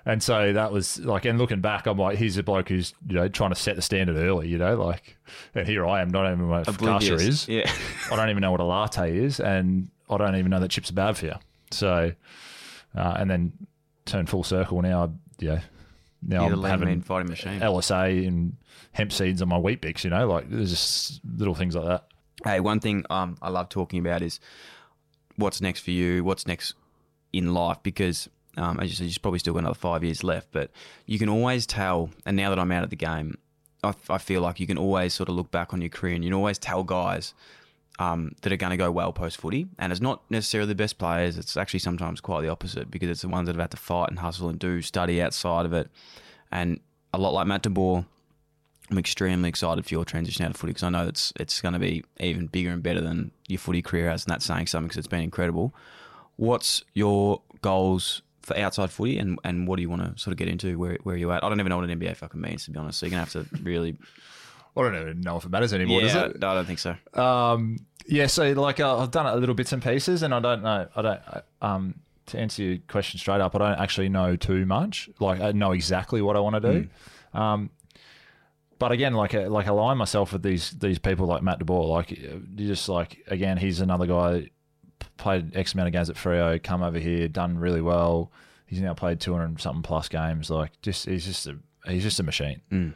And 0.07 0.23
so 0.23 0.53
that 0.53 0.71
was 0.71 0.99
like, 0.99 1.25
and 1.25 1.37
looking 1.37 1.59
back, 1.59 1.85
I'm 1.85 1.97
like, 1.97 2.17
he's 2.17 2.37
a 2.37 2.43
bloke 2.43 2.69
who's 2.69 2.93
you 3.05 3.15
know 3.15 3.27
trying 3.27 3.49
to 3.49 3.57
set 3.57 3.75
the 3.75 3.81
standard 3.81 4.15
early, 4.15 4.47
you 4.47 4.57
know, 4.57 4.81
like, 4.81 5.17
and 5.53 5.67
here 5.67 5.85
I 5.85 6.01
am, 6.01 6.07
not 6.07 6.31
even 6.31 6.47
what 6.47 6.65
focaccia 6.65 7.19
is. 7.19 7.45
Yeah. 7.49 7.69
I 8.11 8.15
don't 8.15 8.29
even 8.29 8.39
know 8.39 8.51
what 8.51 8.61
a 8.61 8.63
latte 8.63 9.17
is, 9.17 9.41
and 9.41 9.89
I 10.09 10.15
don't 10.15 10.37
even 10.37 10.49
know 10.49 10.61
that 10.61 10.71
chips 10.71 10.89
are 10.91 10.93
bad 10.93 11.17
for 11.17 11.25
you. 11.25 11.33
So, 11.71 12.13
uh, 12.95 13.15
and 13.19 13.29
then 13.29 13.51
turn 14.05 14.27
full 14.27 14.45
circle 14.45 14.81
now, 14.81 15.11
yeah. 15.39 15.59
Now 16.25 16.47
You're 16.47 16.55
I'm 16.55 16.63
having 16.63 17.01
fighting 17.01 17.29
machine. 17.29 17.59
LSA 17.59 18.25
and 18.25 18.55
hemp 18.93 19.11
seeds 19.11 19.41
on 19.41 19.49
my 19.49 19.57
Weet-Bix, 19.57 20.05
you 20.05 20.09
know, 20.09 20.25
like 20.25 20.49
there's 20.49 20.69
just 20.69 21.19
little 21.37 21.53
things 21.53 21.75
like 21.75 21.85
that. 21.85 22.05
Hey, 22.45 22.61
one 22.61 22.79
thing 22.79 23.03
um, 23.09 23.35
I 23.41 23.49
love 23.49 23.67
talking 23.67 23.99
about 23.99 24.21
is 24.21 24.39
what's 25.35 25.59
next 25.59 25.81
for 25.81 25.91
you, 25.91 26.23
what's 26.23 26.47
next 26.47 26.75
in 27.33 27.53
life, 27.53 27.79
because 27.83 28.29
um, 28.57 28.79
as 28.79 28.89
you 28.89 28.95
said, 28.95 29.07
you've 29.07 29.21
probably 29.21 29.39
still 29.39 29.53
got 29.53 29.59
another 29.59 29.75
five 29.75 30.03
years 30.03 30.23
left, 30.23 30.49
but 30.51 30.71
you 31.05 31.19
can 31.19 31.29
always 31.29 31.65
tell, 31.65 32.09
and 32.25 32.35
now 32.35 32.49
that 32.49 32.59
I'm 32.59 32.71
out 32.71 32.83
of 32.83 32.89
the 32.89 32.95
game, 32.95 33.37
I, 33.83 33.93
I 34.09 34.17
feel 34.17 34.41
like 34.41 34.59
you 34.59 34.67
can 34.67 34.77
always 34.77 35.13
sort 35.13 35.29
of 35.29 35.35
look 35.35 35.51
back 35.51 35.73
on 35.73 35.81
your 35.81 35.89
career 35.89 36.15
and 36.15 36.23
you 36.23 36.31
can 36.31 36.37
always 36.37 36.57
tell 36.57 36.83
guys 36.83 37.33
um, 37.99 38.33
that 38.41 38.51
are 38.51 38.57
going 38.57 38.71
to 38.71 38.77
go 38.77 38.91
well 38.91 39.13
post 39.13 39.37
footy. 39.37 39.67
And 39.77 39.91
it's 39.91 40.01
not 40.01 40.21
necessarily 40.29 40.69
the 40.69 40.75
best 40.75 40.97
players, 40.97 41.37
it's 41.37 41.55
actually 41.55 41.79
sometimes 41.79 42.19
quite 42.19 42.41
the 42.41 42.49
opposite 42.49 42.89
because 42.89 43.09
it's 43.09 43.21
the 43.21 43.27
ones 43.27 43.45
that 43.45 43.55
have 43.55 43.61
had 43.61 43.71
to 43.71 43.77
fight 43.77 44.09
and 44.09 44.19
hustle 44.19 44.49
and 44.49 44.57
do 44.57 44.81
study 44.81 45.21
outside 45.21 45.65
of 45.65 45.73
it. 45.73 45.89
And 46.51 46.79
a 47.13 47.17
lot 47.17 47.33
like 47.33 47.47
Matt 47.47 47.63
DeBoer, 47.63 48.05
I'm 48.89 48.97
extremely 48.97 49.49
excited 49.49 49.85
for 49.85 49.93
your 49.93 50.05
transition 50.05 50.45
out 50.45 50.51
of 50.51 50.57
footy 50.57 50.71
because 50.71 50.83
I 50.83 50.89
know 50.89 51.07
it's 51.07 51.33
it's 51.37 51.59
going 51.61 51.73
to 51.73 51.79
be 51.79 52.05
even 52.19 52.47
bigger 52.47 52.71
and 52.71 52.81
better 52.81 53.01
than 53.01 53.31
your 53.47 53.59
footy 53.59 53.81
career 53.81 54.09
has, 54.09 54.23
and 54.23 54.31
that's 54.31 54.45
saying 54.45 54.67
something 54.67 54.87
because 54.87 54.97
it's 54.97 55.07
been 55.07 55.21
incredible. 55.21 55.75
What's 56.37 56.83
your 56.93 57.41
goals 57.61 58.21
for 58.47 58.57
outside 58.57 58.89
footy, 58.89 59.17
and, 59.17 59.37
and 59.43 59.67
what 59.67 59.75
do 59.75 59.81
you 59.81 59.89
want 59.89 60.03
to 60.03 60.21
sort 60.21 60.31
of 60.31 60.37
get 60.37 60.47
into? 60.47 60.79
Where 60.79 60.97
where 61.03 61.15
are 61.15 61.17
you 61.17 61.33
at? 61.33 61.43
I 61.43 61.49
don't 61.49 61.59
even 61.59 61.69
know 61.69 61.77
what 61.77 61.89
an 61.89 61.99
MBA 61.99 62.15
fucking 62.15 62.39
means 62.39 62.63
to 62.65 62.71
be 62.71 62.79
honest. 62.79 62.97
So 62.97 63.05
you're 63.05 63.11
gonna 63.11 63.25
have 63.25 63.33
to 63.33 63.45
really. 63.61 63.97
I 64.77 64.81
don't 64.81 64.95
even 64.95 65.21
know 65.21 65.37
if 65.37 65.43
it 65.43 65.49
matters 65.49 65.73
anymore. 65.73 66.01
yeah, 66.01 66.13
does 66.13 66.31
it? 66.31 66.39
no, 66.39 66.49
I 66.49 66.53
don't 66.53 66.65
think 66.65 66.77
so. 66.77 66.95
Um, 67.19 67.77
yeah, 68.05 68.27
so 68.27 68.51
like 68.53 68.79
uh, 68.79 68.99
I've 68.99 69.09
done 69.09 69.25
it 69.25 69.33
a 69.33 69.35
little 69.35 69.55
bits 69.55 69.73
and 69.73 69.81
pieces, 69.81 70.21
and 70.21 70.33
I 70.33 70.39
don't 70.39 70.61
know. 70.61 70.87
I 70.95 71.01
don't. 71.01 71.21
Um, 71.61 71.95
to 72.27 72.39
answer 72.39 72.61
your 72.61 72.77
question 72.87 73.19
straight 73.19 73.41
up, 73.41 73.55
I 73.55 73.57
don't 73.57 73.79
actually 73.79 74.09
know 74.09 74.35
too 74.35 74.65
much. 74.65 75.09
Like 75.19 75.41
I 75.41 75.51
know 75.51 75.71
exactly 75.71 76.21
what 76.21 76.35
I 76.35 76.39
want 76.39 76.61
to 76.61 76.73
do. 76.73 76.87
Um, 77.33 77.69
but 78.79 78.91
again, 78.91 79.13
like 79.13 79.33
uh, 79.33 79.49
like 79.49 79.67
align 79.67 79.97
myself 79.97 80.31
with 80.31 80.43
these 80.43 80.71
these 80.71 80.99
people 80.99 81.25
like 81.25 81.41
Matt 81.41 81.59
DeBoer. 81.59 81.89
Like 81.89 82.11
you 82.11 82.45
just 82.55 82.87
like 82.87 83.23
again, 83.27 83.57
he's 83.57 83.81
another 83.81 84.05
guy 84.05 84.51
played 85.17 85.55
X 85.55 85.73
amount 85.73 85.87
of 85.87 85.93
games 85.93 86.09
at 86.09 86.15
Freo, 86.15 86.61
come 86.61 86.83
over 86.83 86.99
here, 86.99 87.27
done 87.27 87.57
really 87.57 87.81
well. 87.81 88.31
He's 88.65 88.81
now 88.81 88.93
played 88.93 89.19
two 89.19 89.33
hundred 89.33 89.59
something 89.61 89.81
plus 89.83 90.09
games. 90.09 90.49
Like 90.49 90.71
just 90.81 91.05
he's 91.05 91.25
just 91.25 91.47
a 91.47 91.57
he's 91.87 92.03
just 92.03 92.19
a 92.19 92.23
machine. 92.23 92.61
Mm. 92.71 92.93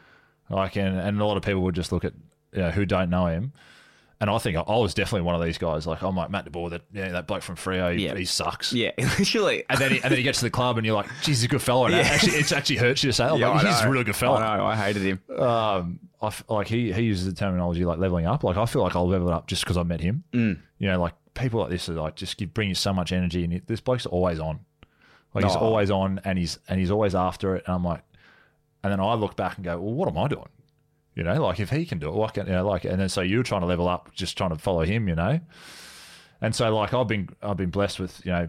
Like 0.50 0.76
and, 0.76 0.98
and 0.98 1.20
a 1.20 1.24
lot 1.24 1.36
of 1.36 1.42
people 1.42 1.62
would 1.62 1.74
just 1.74 1.92
look 1.92 2.04
at 2.04 2.12
you 2.52 2.60
know, 2.62 2.70
who 2.70 2.84
don't 2.84 3.08
know 3.10 3.26
him. 3.26 3.52
And 4.20 4.30
I 4.30 4.38
think 4.38 4.56
I, 4.56 4.60
I 4.60 4.76
was 4.76 4.94
definitely 4.94 5.22
one 5.22 5.34
of 5.34 5.42
these 5.42 5.58
guys. 5.58 5.84
Like 5.84 6.02
I'm 6.02 6.14
like 6.14 6.30
Matt 6.30 6.44
de 6.44 6.50
Boer, 6.52 6.70
that 6.70 6.82
yeah, 6.92 7.08
that 7.08 7.26
bloke 7.26 7.42
from 7.42 7.56
Freo, 7.56 7.96
he, 7.96 8.04
Yeah. 8.04 8.14
he 8.14 8.24
sucks. 8.24 8.72
Yeah, 8.72 8.90
literally. 9.18 9.64
And 9.68 9.80
then 9.80 9.90
he, 9.90 9.96
and 9.96 10.10
then 10.12 10.16
he 10.16 10.22
gets 10.22 10.38
to 10.38 10.44
the 10.44 10.50
club, 10.50 10.76
and 10.78 10.86
you're 10.86 10.94
like, 10.94 11.08
"Geez, 11.22 11.38
he's 11.38 11.44
a 11.44 11.48
good 11.48 11.62
fellow." 11.62 11.86
And 11.86 11.94
Yeah. 11.96 12.02
actually, 12.02 12.34
it 12.36 12.52
actually 12.52 12.76
hurts 12.76 13.02
you 13.02 13.08
to 13.10 13.14
say, 13.14 13.24
oh, 13.24 13.34
Yeah, 13.36 13.48
like, 13.48 13.66
"He's 13.66 13.80
a 13.80 13.90
really 13.90 14.04
good 14.04 14.14
fellow." 14.14 14.36
I 14.36 14.56
know. 14.58 14.64
I 14.66 14.76
hated 14.76 15.02
him. 15.02 15.20
Um, 15.40 15.98
I 16.20 16.28
f- 16.28 16.44
like 16.48 16.68
he 16.68 16.92
he 16.92 17.02
uses 17.02 17.26
the 17.26 17.32
terminology 17.32 17.84
like 17.84 17.98
leveling 17.98 18.26
up. 18.26 18.44
Like 18.44 18.56
I 18.56 18.64
feel 18.66 18.82
like 18.82 18.94
I'll 18.94 19.08
level 19.08 19.28
it 19.28 19.32
up 19.34 19.48
just 19.48 19.64
because 19.64 19.76
I 19.76 19.82
met 19.82 20.00
him. 20.00 20.22
Mm. 20.32 20.60
You 20.78 20.88
know, 20.88 21.00
like 21.00 21.14
people 21.34 21.60
like 21.60 21.70
this 21.70 21.88
are 21.88 21.94
like 21.94 22.16
just 22.16 22.36
give, 22.36 22.52
bring 22.54 22.68
you 22.68 22.74
so 22.74 22.92
much 22.92 23.12
energy, 23.12 23.44
and 23.44 23.62
this 23.66 23.80
bloke's 23.80 24.06
always 24.06 24.38
on. 24.38 24.60
Like 25.34 25.44
he's 25.44 25.56
Oh. 25.56 25.60
always 25.60 25.90
on, 25.90 26.20
and 26.24 26.38
he's 26.38 26.58
and 26.68 26.78
he's 26.78 26.90
always 26.90 27.14
after 27.14 27.56
it. 27.56 27.64
And 27.66 27.74
I'm 27.74 27.84
like, 27.84 28.02
and 28.82 28.92
then 28.92 29.00
I 29.00 29.14
look 29.14 29.36
back 29.36 29.56
and 29.56 29.64
go, 29.64 29.78
well, 29.80 29.94
what 29.94 30.08
am 30.08 30.18
I 30.18 30.28
doing? 30.28 30.48
You 31.14 31.22
know, 31.24 31.42
like 31.42 31.60
if 31.60 31.70
he 31.70 31.84
can 31.86 31.98
do 31.98 32.08
it, 32.08 32.12
like 32.12 32.36
you 32.36 32.44
know, 32.44 32.66
like, 32.66 32.84
and 32.84 33.00
then 33.00 33.08
so 33.08 33.20
you're 33.20 33.42
trying 33.42 33.60
to 33.62 33.66
level 33.66 33.88
up, 33.88 34.12
just 34.14 34.36
trying 34.36 34.50
to 34.50 34.56
follow 34.56 34.82
him. 34.84 35.08
You 35.08 35.14
know, 35.14 35.40
and 36.40 36.54
so 36.54 36.74
like 36.74 36.92
I've 36.94 37.08
been 37.08 37.28
I've 37.42 37.56
been 37.56 37.70
blessed 37.70 38.00
with 38.00 38.24
you 38.24 38.32
know 38.32 38.48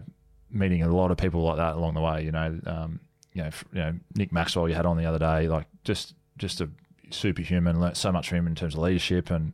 meeting 0.50 0.82
a 0.82 0.88
lot 0.88 1.10
of 1.10 1.16
people 1.16 1.42
like 1.42 1.56
that 1.56 1.74
along 1.76 1.94
the 1.94 2.00
way. 2.00 2.24
You 2.24 2.32
know, 2.32 2.58
um, 2.66 3.00
you 3.32 3.42
know, 3.42 3.50
you 3.72 3.78
know 3.80 3.94
Nick 4.14 4.32
Maxwell 4.32 4.68
you 4.68 4.74
had 4.74 4.86
on 4.86 4.96
the 4.96 5.04
other 5.06 5.18
day, 5.18 5.48
like 5.48 5.66
just 5.84 6.14
just 6.38 6.60
a 6.60 6.68
superhuman. 7.10 7.80
Learnt 7.80 7.96
so 7.96 8.10
much 8.12 8.28
from 8.28 8.38
him 8.38 8.46
in 8.46 8.54
terms 8.54 8.74
of 8.74 8.80
leadership 8.80 9.30
and 9.30 9.52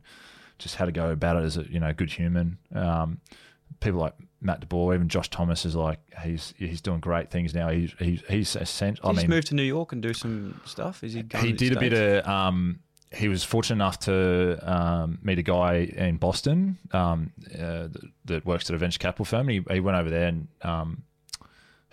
just 0.61 0.75
how 0.75 0.85
to 0.85 0.91
go 0.91 1.09
about 1.09 1.37
it 1.37 1.45
as 1.45 1.57
a 1.57 1.63
you 1.63 1.79
know 1.79 1.93
good 1.93 2.11
human. 2.11 2.57
Um, 2.73 3.19
people 3.79 3.99
like 3.99 4.13
Matt 4.39 4.59
de 4.59 4.65
Boer, 4.65 4.95
even 4.95 5.07
Josh 5.07 5.29
Thomas 5.29 5.65
is 5.65 5.75
like 5.75 5.99
he's 6.23 6.53
he's 6.57 6.81
doing 6.81 6.99
great 6.99 7.29
things 7.29 7.53
now. 7.53 7.69
He's 7.69 7.93
he's 7.99 8.21
he's 8.27 8.55
essential. 8.55 9.09
I 9.09 9.13
mean, 9.13 9.29
move 9.29 9.45
to 9.45 9.55
New 9.55 9.63
York 9.63 9.91
and 9.91 10.01
do 10.01 10.13
some 10.13 10.59
stuff? 10.65 11.03
Is 11.03 11.13
he? 11.13 11.23
He 11.39 11.51
did 11.53 11.75
a 11.75 11.79
bit 11.79 11.93
of. 11.93 12.27
Um, 12.27 12.79
he 13.13 13.27
was 13.27 13.43
fortunate 13.43 13.75
enough 13.75 13.99
to 13.99 14.57
um, 14.61 15.19
meet 15.21 15.37
a 15.37 15.43
guy 15.43 15.91
in 15.97 16.15
Boston 16.15 16.77
um, 16.93 17.31
uh, 17.53 17.87
that, 17.87 18.11
that 18.25 18.45
works 18.45 18.69
at 18.69 18.75
a 18.75 18.77
venture 18.77 18.99
capital 18.99 19.25
firm. 19.25 19.49
He, 19.49 19.61
he 19.69 19.81
went 19.81 19.97
over 19.97 20.09
there 20.09 20.27
and 20.27 20.47
um, 20.61 21.03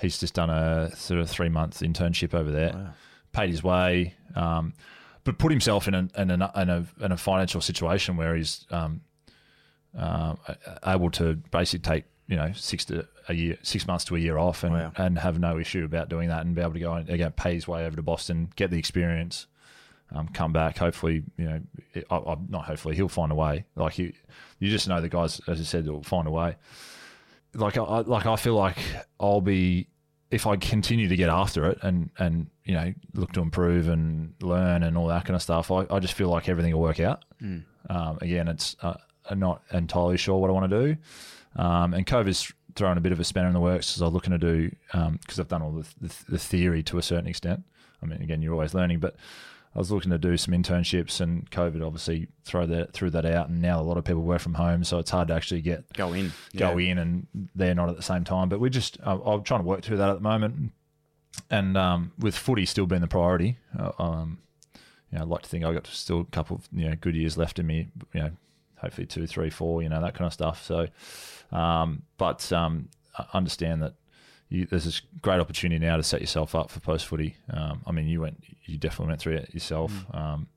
he's 0.01 0.19
just 0.19 0.35
done 0.35 0.49
a 0.49 0.95
sort 0.95 1.21
of 1.21 1.29
three 1.29 1.49
month 1.49 1.81
internship 1.81 2.35
over 2.35 2.53
there. 2.53 2.95
Paid 3.33 3.51
his 3.51 3.65
way, 3.65 4.15
um, 4.37 4.75
but 5.29 5.37
put 5.39 5.53
himself 5.53 5.87
in 5.87 5.95
a, 5.95 6.09
in, 6.17 6.31
a, 6.31 6.53
in, 6.57 6.71
a, 6.71 6.87
in 7.03 7.13
a 7.13 7.17
financial 7.19 7.61
situation 7.61 8.17
where 8.17 8.35
he's 8.35 8.65
um, 8.71 9.03
uh, 9.97 10.35
able 10.87 11.11
to 11.11 11.35
basically 11.51 11.81
take 11.81 12.05
you 12.29 12.37
know 12.37 12.51
six 12.55 12.87
to 12.87 13.07
a 13.29 13.35
year, 13.35 13.59
six 13.63 13.87
months 13.87 14.05
to 14.07 14.17
a 14.17 14.19
year 14.19 14.39
off, 14.39 14.65
and 14.65 14.73
Wow. 14.73 14.93
and 14.97 15.19
have 15.19 15.39
no 15.39 15.59
issue 15.59 15.85
about 15.85 16.09
doing 16.09 16.29
that, 16.31 16.47
and 16.47 16.55
be 16.55 16.63
able 16.63 16.73
to 16.73 16.81
go 16.81 16.95
and 16.95 17.09
again 17.11 17.33
pay 17.33 17.53
his 17.55 17.69
way 17.69 17.85
over 17.85 17.97
to 17.97 18.03
Boston, 18.03 18.49
get 18.57 18.71
the 18.71 18.79
experience, 18.79 19.47
um, 20.15 20.29
come 20.29 20.53
back. 20.53 20.79
Hopefully, 20.79 21.25
you 21.37 21.45
know, 21.45 21.61
it, 21.93 22.07
I, 22.11 22.17
I, 22.17 22.37
not 22.49 22.65
hopefully 22.65 22.97
he'll 22.97 23.09
find 23.09 23.31
a 23.33 23.35
way. 23.35 23.67
Like 23.77 23.99
you, 23.99 24.13
you 24.59 24.71
just 24.71 24.89
know 24.89 25.01
the 25.03 25.09
guys, 25.11 25.41
as 25.47 25.61
I 25.61 25.65
said, 25.65 25.87
will 25.87 26.03
find 26.03 26.27
a 26.27 26.31
way. 26.31 26.57
Like 27.55 27.77
I- 27.77 28.01
like 28.01 28.25
I 28.27 28.37
feel 28.37 28.55
like 28.57 28.79
I'll 29.21 29.41
be 29.43 29.89
if 30.31 30.47
I 30.47 30.57
continue 30.57 31.09
to 31.09 31.17
get 31.17 31.29
after 31.29 31.67
it 31.71 31.79
and 31.83 32.11
and 32.19 32.49
you 32.65 32.75
know 32.75 32.93
look 33.15 33.33
to 33.33 33.41
improve 33.41 33.89
and 33.89 34.35
learn 34.43 34.83
and 34.83 34.97
all 34.97 35.07
that 35.09 35.25
kind 35.25 35.37
of 35.37 35.43
stuff. 35.43 35.71
I, 35.71 35.87
I 35.91 35.99
just 36.01 36.15
feel 36.15 36.29
like 36.29 36.49
everything 36.49 36.75
will 36.75 36.83
work 36.83 37.01
out. 37.01 37.25
Mm. 37.43 37.65
Um, 37.89 38.19
again, 38.21 38.49
it's 38.49 38.77
uh, 38.83 38.95
I'm 39.31 39.39
not 39.39 39.63
entirely 39.73 40.17
sure 40.17 40.39
what 40.39 40.51
I 40.51 40.53
want 40.53 40.71
to 40.71 40.87
do. 40.87 40.97
Um, 41.57 41.95
and 41.95 42.07
COVID's 42.07 42.53
thrown 42.75 42.97
a 42.99 43.01
bit 43.01 43.13
of 43.13 43.21
a 43.21 43.25
spanner 43.25 43.49
in 43.49 43.55
the 43.55 43.61
works 43.61 43.97
as 43.97 44.03
I'm 44.03 44.13
looking 44.13 44.31
to 44.31 44.39
do 44.39 44.71
because 44.93 45.41
I've 45.41 45.49
done 45.49 45.63
all 45.63 45.73
the, 45.73 45.87
the, 46.01 46.15
the 46.29 46.39
theory 46.39 46.83
to 46.85 46.99
a 46.99 47.03
certain 47.03 47.27
extent. 47.27 47.65
I 48.03 48.07
mean, 48.07 48.23
again, 48.23 48.43
you're 48.43 48.53
always 48.53 48.75
learning, 48.75 49.01
but 49.01 49.17
I 49.75 49.79
was 49.79 49.91
looking 49.93 50.11
to 50.11 50.19
do 50.19 50.37
some 50.37 50.55
internships, 50.55 51.21
and 51.21 51.49
COVID 51.51 51.85
obviously 51.87 52.29
throw 52.45 52.67
that 52.67 52.93
threw 52.93 53.11
that 53.11 53.25
out. 53.27 53.49
And 53.49 53.61
now 53.63 53.81
a 53.81 53.83
lot 53.83 53.97
of 53.97 54.05
people 54.05 54.23
work 54.23 54.41
from 54.41 54.55
home, 54.55 54.83
so 54.85 54.99
it's 54.99 55.11
hard 55.11 55.29
to 55.29 55.35
actually 55.35 55.61
get 55.61 55.93
Go 55.93 56.13
in. 56.13 56.33
go 56.57 56.77
Yeah. 56.77 56.91
in, 56.93 56.99
and 56.99 57.27
they're 57.55 57.75
not 57.75 57.89
at 57.89 57.97
the 57.97 58.03
same 58.03 58.25
time. 58.25 58.49
But 58.49 58.61
we 58.61 58.71
just 58.71 58.99
uh, 59.05 59.19
I'm 59.23 59.43
trying 59.45 59.61
to 59.61 59.67
work 59.67 59.83
through 59.83 59.99
that 59.99 60.09
at 60.09 60.15
the 60.15 60.21
moment, 60.21 60.73
and 61.51 61.77
um, 61.77 62.13
with 62.19 62.37
footy 62.37 62.65
still 62.67 62.87
being 62.87 63.03
the 63.03 63.07
priority. 63.09 63.59
Uh, 63.79 63.93
um, 63.99 64.39
you 65.13 65.17
know, 65.19 65.23
I'd 65.25 65.29
like 65.29 65.43
to 65.43 65.49
think 65.49 65.65
I 65.65 65.73
got 65.73 65.87
still 65.87 66.21
a 66.21 66.25
couple 66.27 66.57
of 66.57 66.69
you 66.73 66.89
know 66.89 66.97
good 67.01 67.15
years 67.15 67.37
left 67.37 67.59
in 67.59 67.67
me. 67.67 67.89
You 68.15 68.21
know, 68.21 68.31
hopefully 68.79 69.07
two, 69.07 69.27
three, 69.27 69.51
four. 69.51 69.83
You 69.83 69.89
know 69.91 70.01
that 70.01 70.15
kind 70.15 70.27
of 70.27 70.33
stuff. 70.33 70.65
So, 70.65 70.89
um, 71.53 72.03
but 72.17 72.51
um, 72.53 72.89
I 73.19 73.25
understand 73.35 73.83
that 73.83 73.95
you, 74.49 74.67
there's 74.67 74.85
this 74.85 75.03
great 75.21 75.41
opportunity 75.41 75.85
now 75.85 75.97
to 75.97 76.03
set 76.03 76.21
yourself 76.21 76.55
up 76.55 76.71
for 76.71 76.81
post 76.81 77.07
footy. 77.07 77.37
Um, 77.51 77.83
I 77.87 77.93
mean, 77.93 78.07
you 78.07 78.21
went, 78.21 78.43
you 78.65 78.79
definitely 78.79 79.09
went 79.09 79.21
through 79.21 79.37
it 79.37 79.55
yourself. 79.55 80.07
Um, 80.13 80.49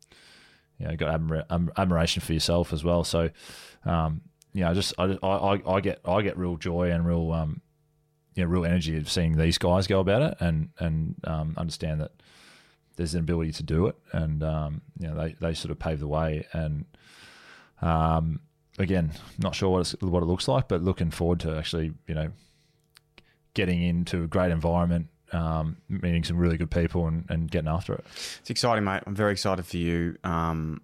you 0.78 0.88
know, 0.88 0.96
got 0.96 1.20
admira- 1.20 1.72
admiration 1.78 2.22
for 2.22 2.34
yourself 2.34 2.74
as 2.74 2.84
well. 2.84 3.04
So, 3.04 3.30
um, 3.86 4.22
you 4.54 4.62
know, 4.62 4.74
just 4.74 4.94
I, 4.98 5.18
I, 5.22 5.62
I 5.66 5.82
get 5.82 6.00
I 6.06 6.22
get 6.22 6.38
real 6.38 6.58
joy 6.58 6.92
and 6.92 7.06
real 7.06 7.32
um, 7.32 7.62
you 8.36 8.44
know, 8.44 8.50
real 8.50 8.66
energy 8.66 8.98
of 8.98 9.10
seeing 9.10 9.38
these 9.38 9.58
guys 9.58 9.88
go 9.88 10.00
about 10.00 10.22
it 10.22 10.38
and 10.40 10.70
and 10.80 11.16
um, 11.26 11.54
understand 11.58 12.02
that 12.02 12.12
there's 12.96 13.14
an 13.14 13.22
ability 13.22 13.52
to 13.54 13.64
do 13.64 13.88
it, 13.88 13.96
and 14.12 14.44
um, 14.44 14.82
you 15.00 15.08
know, 15.08 15.16
they 15.16 15.36
they 15.40 15.54
sort 15.54 15.72
of 15.72 15.80
pave 15.80 16.00
the 16.00 16.08
way. 16.08 16.48
And 16.54 16.86
um, 17.82 18.40
again, 18.78 19.12
not 19.38 19.56
sure 19.56 19.70
what 19.70 19.80
it's, 19.80 19.92
what 20.02 20.24
it 20.24 20.28
looks 20.28 20.48
like, 20.48 20.68
but 20.68 20.82
looking 20.82 21.12
forward 21.12 21.40
to 21.42 21.58
actually, 21.58 21.94
you 22.08 22.16
know, 22.16 22.32
getting 23.54 23.82
into 23.82 24.24
a 24.24 24.28
great 24.28 24.52
environment. 24.52 25.08
Um, 25.34 25.78
meeting 25.88 26.26
some 26.26 26.36
really 26.36 26.58
good 26.58 26.72
people 26.72 27.08
and, 27.08 27.24
and 27.30 27.50
getting 27.50 27.70
after 27.70 27.94
it. 27.94 28.04
It's 28.42 28.50
exciting, 28.50 28.84
mate. 28.84 29.04
I'm 29.08 29.16
very 29.16 29.32
excited 29.32 29.66
for 29.66 29.78
you. 29.78 30.18
Um, 30.26 30.82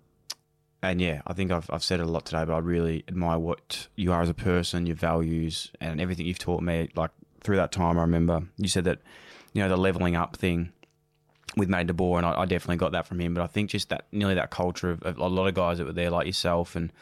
and 0.81 1.01
yeah, 1.01 1.21
I 1.27 1.33
think 1.33 1.51
I've, 1.51 1.69
I've 1.69 1.83
said 1.83 1.99
it 1.99 2.03
a 2.03 2.09
lot 2.09 2.25
today, 2.25 2.45
but 2.45 2.53
I 2.53 2.59
really 2.59 3.03
admire 3.09 3.39
what 3.39 3.87
you 3.97 4.13
are 4.13 4.21
as 4.21 4.29
a 4.29 4.33
person, 4.33 4.85
your 4.85 4.95
values, 4.95 5.69
and 5.81 5.99
everything 5.99 6.25
you've 6.25 6.39
taught 6.39 6.61
me. 6.61 6.87
Like 6.95 7.11
through 7.41 7.57
that 7.57 7.73
time, 7.73 7.97
I 7.97 8.03
remember 8.03 8.43
you 8.55 8.69
said 8.69 8.85
that, 8.85 8.99
you 9.51 9.61
know, 9.61 9.67
the 9.67 9.75
leveling 9.75 10.15
up 10.15 10.37
thing 10.37 10.71
with 11.55 11.69
Made 11.69 11.77
Matty 11.77 11.87
de 11.87 11.93
Boer, 11.93 12.19
and 12.19 12.27
I, 12.27 12.41
I 12.41 12.45
definitely 12.45 12.77
got 12.77 12.91
that 12.91 13.07
from 13.07 13.19
him. 13.19 13.33
But 13.33 13.43
I 13.43 13.47
think 13.47 13.71
just 13.71 13.89
that 13.89 14.05
nearly 14.11 14.35
that 14.35 14.51
culture 14.51 14.91
of, 14.91 15.01
of 15.03 15.17
a 15.17 15.27
lot 15.27 15.47
of 15.47 15.55
guys 15.55 15.79
that 15.79 15.85
were 15.85 15.93
there, 15.93 16.11
like 16.11 16.27
yourself 16.27 16.75
and 16.75 16.93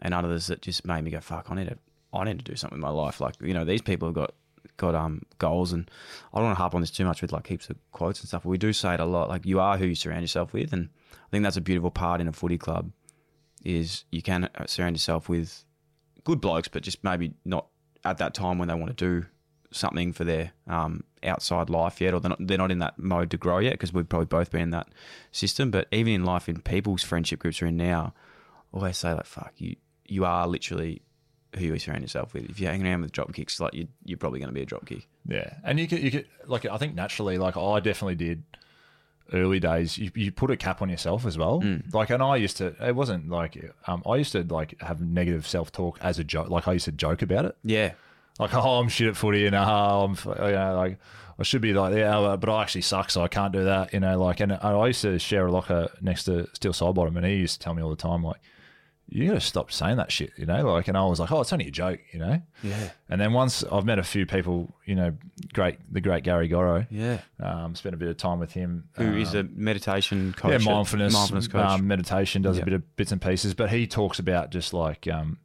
and 0.00 0.12
others, 0.12 0.48
that 0.48 0.60
just 0.62 0.84
made 0.84 1.02
me 1.02 1.10
go, 1.10 1.20
"Fuck, 1.20 1.50
I 1.50 1.54
need 1.54 1.68
to, 1.68 1.78
I 2.12 2.24
need 2.24 2.38
to 2.38 2.44
do 2.44 2.56
something 2.56 2.78
with 2.78 2.84
my 2.84 2.90
life." 2.90 3.20
Like 3.20 3.36
you 3.40 3.54
know, 3.54 3.64
these 3.64 3.82
people 3.82 4.08
have 4.08 4.14
got 4.14 4.34
got 4.76 4.94
um 4.94 5.22
goals, 5.38 5.72
and 5.72 5.90
I 6.32 6.38
don't 6.38 6.46
want 6.46 6.56
to 6.56 6.60
harp 6.60 6.74
on 6.74 6.80
this 6.80 6.90
too 6.90 7.04
much 7.04 7.22
with 7.22 7.32
like 7.32 7.46
heaps 7.46 7.70
of 7.70 7.76
quotes 7.92 8.20
and 8.20 8.28
stuff. 8.28 8.42
But 8.42 8.50
we 8.50 8.58
do 8.58 8.72
say 8.72 8.94
it 8.94 9.00
a 9.00 9.04
lot. 9.04 9.28
Like 9.28 9.46
you 9.46 9.60
are 9.60 9.76
who 9.76 9.86
you 9.86 9.94
surround 9.94 10.22
yourself 10.22 10.52
with, 10.52 10.72
and 10.72 10.88
I 11.12 11.30
think 11.30 11.44
that's 11.44 11.56
a 11.56 11.60
beautiful 11.60 11.90
part 11.90 12.20
in 12.20 12.28
a 12.28 12.32
footy 12.32 12.58
club. 12.58 12.90
Is 13.64 14.04
you 14.10 14.22
can 14.22 14.44
uh, 14.44 14.66
surround 14.66 14.96
yourself 14.96 15.28
with 15.28 15.64
good 16.24 16.40
blokes, 16.40 16.68
but 16.68 16.82
just 16.82 17.02
maybe 17.02 17.34
not 17.44 17.66
at 18.04 18.18
that 18.18 18.34
time 18.34 18.58
when 18.58 18.68
they 18.68 18.74
want 18.74 18.96
to 18.96 19.20
do 19.20 19.26
something 19.70 20.12
for 20.12 20.24
their 20.24 20.52
um, 20.68 21.02
outside 21.22 21.70
life 21.70 22.00
yet, 22.00 22.14
or 22.14 22.20
they're 22.20 22.30
not, 22.30 22.38
they're 22.46 22.58
not 22.58 22.70
in 22.70 22.78
that 22.78 22.98
mode 22.98 23.30
to 23.30 23.36
grow 23.36 23.58
yet, 23.58 23.72
because 23.72 23.92
we've 23.92 24.08
probably 24.08 24.26
both 24.26 24.50
been 24.50 24.62
in 24.62 24.70
that 24.70 24.88
system. 25.32 25.70
But 25.70 25.88
even 25.90 26.12
in 26.12 26.24
life, 26.24 26.48
in 26.48 26.60
people's 26.60 27.02
friendship 27.02 27.40
groups 27.40 27.62
are 27.62 27.66
in 27.66 27.76
now, 27.76 28.14
always 28.72 28.98
say 28.98 29.12
like, 29.14 29.26
"Fuck 29.26 29.54
you, 29.56 29.76
you 30.06 30.24
are 30.24 30.46
literally 30.46 31.02
who 31.56 31.66
you 31.66 31.78
surround 31.78 32.02
yourself 32.02 32.34
with. 32.34 32.48
If 32.50 32.60
you're 32.60 32.70
hanging 32.70 32.86
around 32.86 33.02
with 33.02 33.12
drop 33.12 33.32
kicks, 33.32 33.60
like 33.60 33.74
you, 33.74 33.88
you're 34.04 34.18
probably 34.18 34.38
going 34.40 34.48
to 34.48 34.54
be 34.54 34.62
a 34.62 34.66
drop 34.66 34.86
kick." 34.86 35.06
Yeah, 35.26 35.54
and 35.64 35.78
you 35.78 35.86
could, 35.88 36.00
you 36.00 36.10
could 36.10 36.26
like 36.46 36.66
I 36.66 36.76
think 36.78 36.94
naturally, 36.94 37.38
like 37.38 37.56
I 37.56 37.80
definitely 37.80 38.16
did 38.16 38.42
early 39.32 39.58
days. 39.60 39.96
You, 39.98 40.10
you 40.14 40.30
put 40.30 40.50
a 40.50 40.56
cap 40.56 40.82
on 40.82 40.88
yourself 40.88 41.24
as 41.26 41.38
well. 41.38 41.62
Like, 41.92 42.10
and 42.10 42.22
I 42.22 42.36
used 42.36 42.56
to. 42.58 42.74
It 42.80 42.94
wasn't 42.94 43.28
like 43.30 43.72
um, 43.86 44.02
I 44.06 44.16
used 44.16 44.32
to 44.32 44.42
like 44.44 44.80
have 44.80 45.00
negative 45.00 45.46
self 45.46 45.72
talk 45.72 45.98
as 46.00 46.18
a 46.18 46.24
joke. 46.24 46.50
Like 46.50 46.68
I 46.68 46.74
used 46.74 46.84
to 46.86 46.92
joke 46.92 47.22
about 47.22 47.44
it. 47.46 47.56
Yeah, 47.62 47.92
Like, 48.38 48.54
oh, 48.54 48.80
I'm 48.80 48.88
shit 48.88 49.08
at 49.08 49.16
footy, 49.16 49.46
and 49.46 49.54
oh, 49.54 49.60
I'm, 49.60 50.16
you 50.46 50.52
know, 50.52 50.76
like, 50.76 50.98
I 51.38 51.42
should 51.42 51.62
be 51.62 51.72
like, 51.72 51.94
yeah, 51.96 52.36
but 52.38 52.48
I 52.48 52.62
actually 52.62 52.82
suck, 52.82 53.10
so 53.10 53.22
I 53.22 53.28
can't 53.28 53.52
do 53.52 53.64
that, 53.64 53.92
you 53.92 54.00
know, 54.00 54.20
like, 54.22 54.40
and 54.40 54.52
I 54.52 54.86
used 54.86 55.02
to 55.02 55.18
share 55.18 55.46
a 55.46 55.52
locker 55.52 55.88
next 56.00 56.24
to 56.24 56.48
Steele 56.54 56.72
Sidebottom, 56.72 57.16
and 57.16 57.26
he 57.26 57.34
used 57.34 57.60
to 57.60 57.64
tell 57.64 57.74
me 57.74 57.82
all 57.82 57.90
the 57.90 57.96
time, 57.96 58.22
like, 58.22 58.40
you 59.08 59.28
got 59.28 59.34
to 59.34 59.40
stop 59.40 59.70
saying 59.70 59.96
that 59.98 60.10
shit, 60.10 60.32
you 60.36 60.46
know, 60.46 60.72
like, 60.72 60.88
and 60.88 60.96
I 60.96 61.04
was 61.04 61.20
like, 61.20 61.30
oh, 61.30 61.40
it's 61.42 61.52
only 61.52 61.68
a 61.68 61.70
joke, 61.70 62.00
you 62.12 62.18
know, 62.18 62.40
Yeah. 62.62 62.90
and 63.08 63.20
then 63.20 63.32
once 63.32 63.62
I've 63.70 63.84
met 63.84 63.98
a 63.98 64.02
few 64.02 64.24
people, 64.26 64.74
you 64.86 64.94
know, 64.94 65.12
great, 65.52 65.78
the 65.92 66.00
great 66.00 66.24
Gary 66.24 66.48
Goro, 66.48 66.86
Yeah. 66.90 67.18
um, 67.38 67.74
spent 67.74 67.94
a 67.94 67.98
bit 67.98 68.08
of 68.08 68.16
time 68.16 68.38
with 68.40 68.52
him, 68.52 68.88
Who 68.96 69.14
is 69.16 69.34
um, 69.34 69.38
a 69.40 69.42
meditation 69.60 70.32
coach? 70.36 70.50
yeah, 70.52 70.72
mindfulness, 70.72 71.12
mindfulness 71.12 71.48
coach. 71.48 71.60
Um, 71.64 71.86
meditation, 71.86 72.42
does 72.42 72.56
Yeah. 72.56 72.62
a 72.62 72.64
bit 72.64 72.74
of 72.74 72.96
bits 72.96 73.12
and 73.12 73.20
pieces, 73.20 73.54
but 73.54 73.70
he 73.70 73.86
talks 73.86 74.18
about 74.18 74.50
just 74.50 74.72
like, 74.72 75.06
um, 75.06 75.38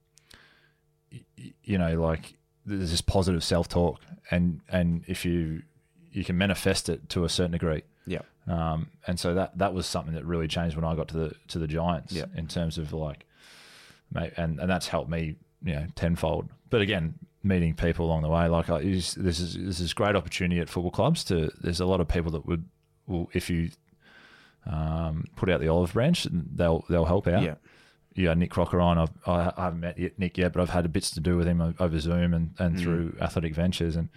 you 1.63 1.77
know, 1.77 1.99
like 1.99 2.35
there's 2.65 2.91
this 2.91 3.01
positive 3.01 3.43
self 3.43 3.67
talk, 3.67 3.99
and 4.31 4.61
and 4.69 5.03
if 5.07 5.25
you 5.25 5.63
you 6.11 6.23
can 6.23 6.37
manifest 6.37 6.89
it 6.89 7.09
to 7.09 7.23
a 7.23 7.29
certain 7.29 7.51
degree, 7.51 7.83
yeah. 8.05 8.21
um, 8.47 8.89
and 9.07 9.19
so 9.19 9.33
that 9.35 9.57
that 9.57 9.73
was 9.73 9.85
something 9.85 10.13
that 10.13 10.25
really 10.25 10.47
changed 10.47 10.75
when 10.75 10.85
I 10.85 10.95
got 10.95 11.07
to 11.09 11.17
the 11.17 11.31
to 11.49 11.59
the 11.59 11.67
Giants 11.67 12.13
Yeah. 12.13 12.25
in 12.35 12.47
terms 12.47 12.77
of 12.77 12.93
like, 12.93 13.25
mate, 14.11 14.33
and 14.37 14.59
and 14.59 14.69
that's 14.69 14.87
helped 14.87 15.09
me, 15.09 15.35
you 15.63 15.73
know, 15.73 15.85
tenfold. 15.95 16.49
But 16.69 16.81
again, 16.81 17.15
meeting 17.43 17.73
people 17.73 18.05
along 18.05 18.21
the 18.23 18.29
way, 18.29 18.47
like 18.47 18.69
I, 18.69 18.79
is, 18.79 19.13
this 19.15 19.39
is 19.39 19.55
this 19.55 19.79
is 19.79 19.93
great 19.93 20.15
opportunity 20.15 20.59
at 20.61 20.69
football 20.69 20.91
clubs. 20.91 21.23
To 21.25 21.51
there's 21.61 21.79
a 21.79 21.85
lot 21.85 21.99
of 22.01 22.07
people 22.07 22.31
that 22.31 22.45
would, 22.45 22.65
will 23.07 23.29
if 23.33 23.49
you 23.49 23.69
um, 24.65 25.25
put 25.35 25.49
out 25.49 25.59
the 25.61 25.67
olive 25.67 25.93
branch, 25.93 26.27
they'll 26.31 26.85
they'll 26.89 27.05
help 27.05 27.27
out. 27.27 27.43
Yeah. 27.43 27.55
Yeah, 28.15 28.33
Nick 28.33 28.49
Crocker 28.51 28.81
on. 28.81 28.97
I've, 28.97 29.11
I 29.25 29.53
I 29.55 29.63
haven't 29.65 29.79
met 29.79 29.97
yet, 29.97 30.17
Nick 30.19 30.37
yet, 30.37 30.51
but 30.51 30.61
I've 30.61 30.71
had 30.71 30.91
bits 30.91 31.11
to 31.11 31.19
do 31.21 31.37
with 31.37 31.47
him 31.47 31.75
over 31.79 31.99
Zoom 31.99 32.33
and, 32.33 32.53
and 32.59 32.75
Mm. 32.75 32.81
through 32.81 33.15
Athletic 33.21 33.53
Ventures. 33.55 33.95
And 33.95 34.09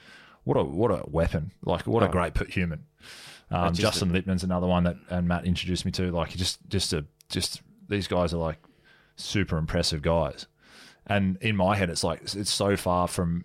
what 0.45 0.57
a 0.57 0.64
what 0.64 0.90
a 0.90 1.05
weapon! 1.09 1.53
Like 1.64 1.86
what 1.86 2.03
a 2.03 2.09
Oh. 2.09 2.11
great 2.11 2.34
put 2.34 2.51
human. 2.51 2.84
Um, 3.51 3.74
Justin 3.74 4.11
Lipman's 4.11 4.43
another 4.43 4.66
one 4.66 4.84
that 4.84 4.97
and 5.11 5.28
Matt 5.28 5.45
introduced 5.45 5.84
me 5.84 5.93
to. 5.93 6.11
Like 6.11 6.30
just 6.30 6.59
just 6.68 6.93
a 6.95 7.05
just 7.28 7.61
these 7.88 8.09
guys 8.09 8.32
are 8.34 8.38
like 8.38 8.57
super 9.16 9.58
impressive 9.58 10.02
guys. 10.02 10.46
And 11.06 11.36
in 11.40 11.56
my 11.56 11.76
head, 11.76 11.90
it's 11.90 12.04
like 12.04 12.22
it's 12.34 12.50
so 12.50 12.76
far 12.76 13.08
from 13.08 13.44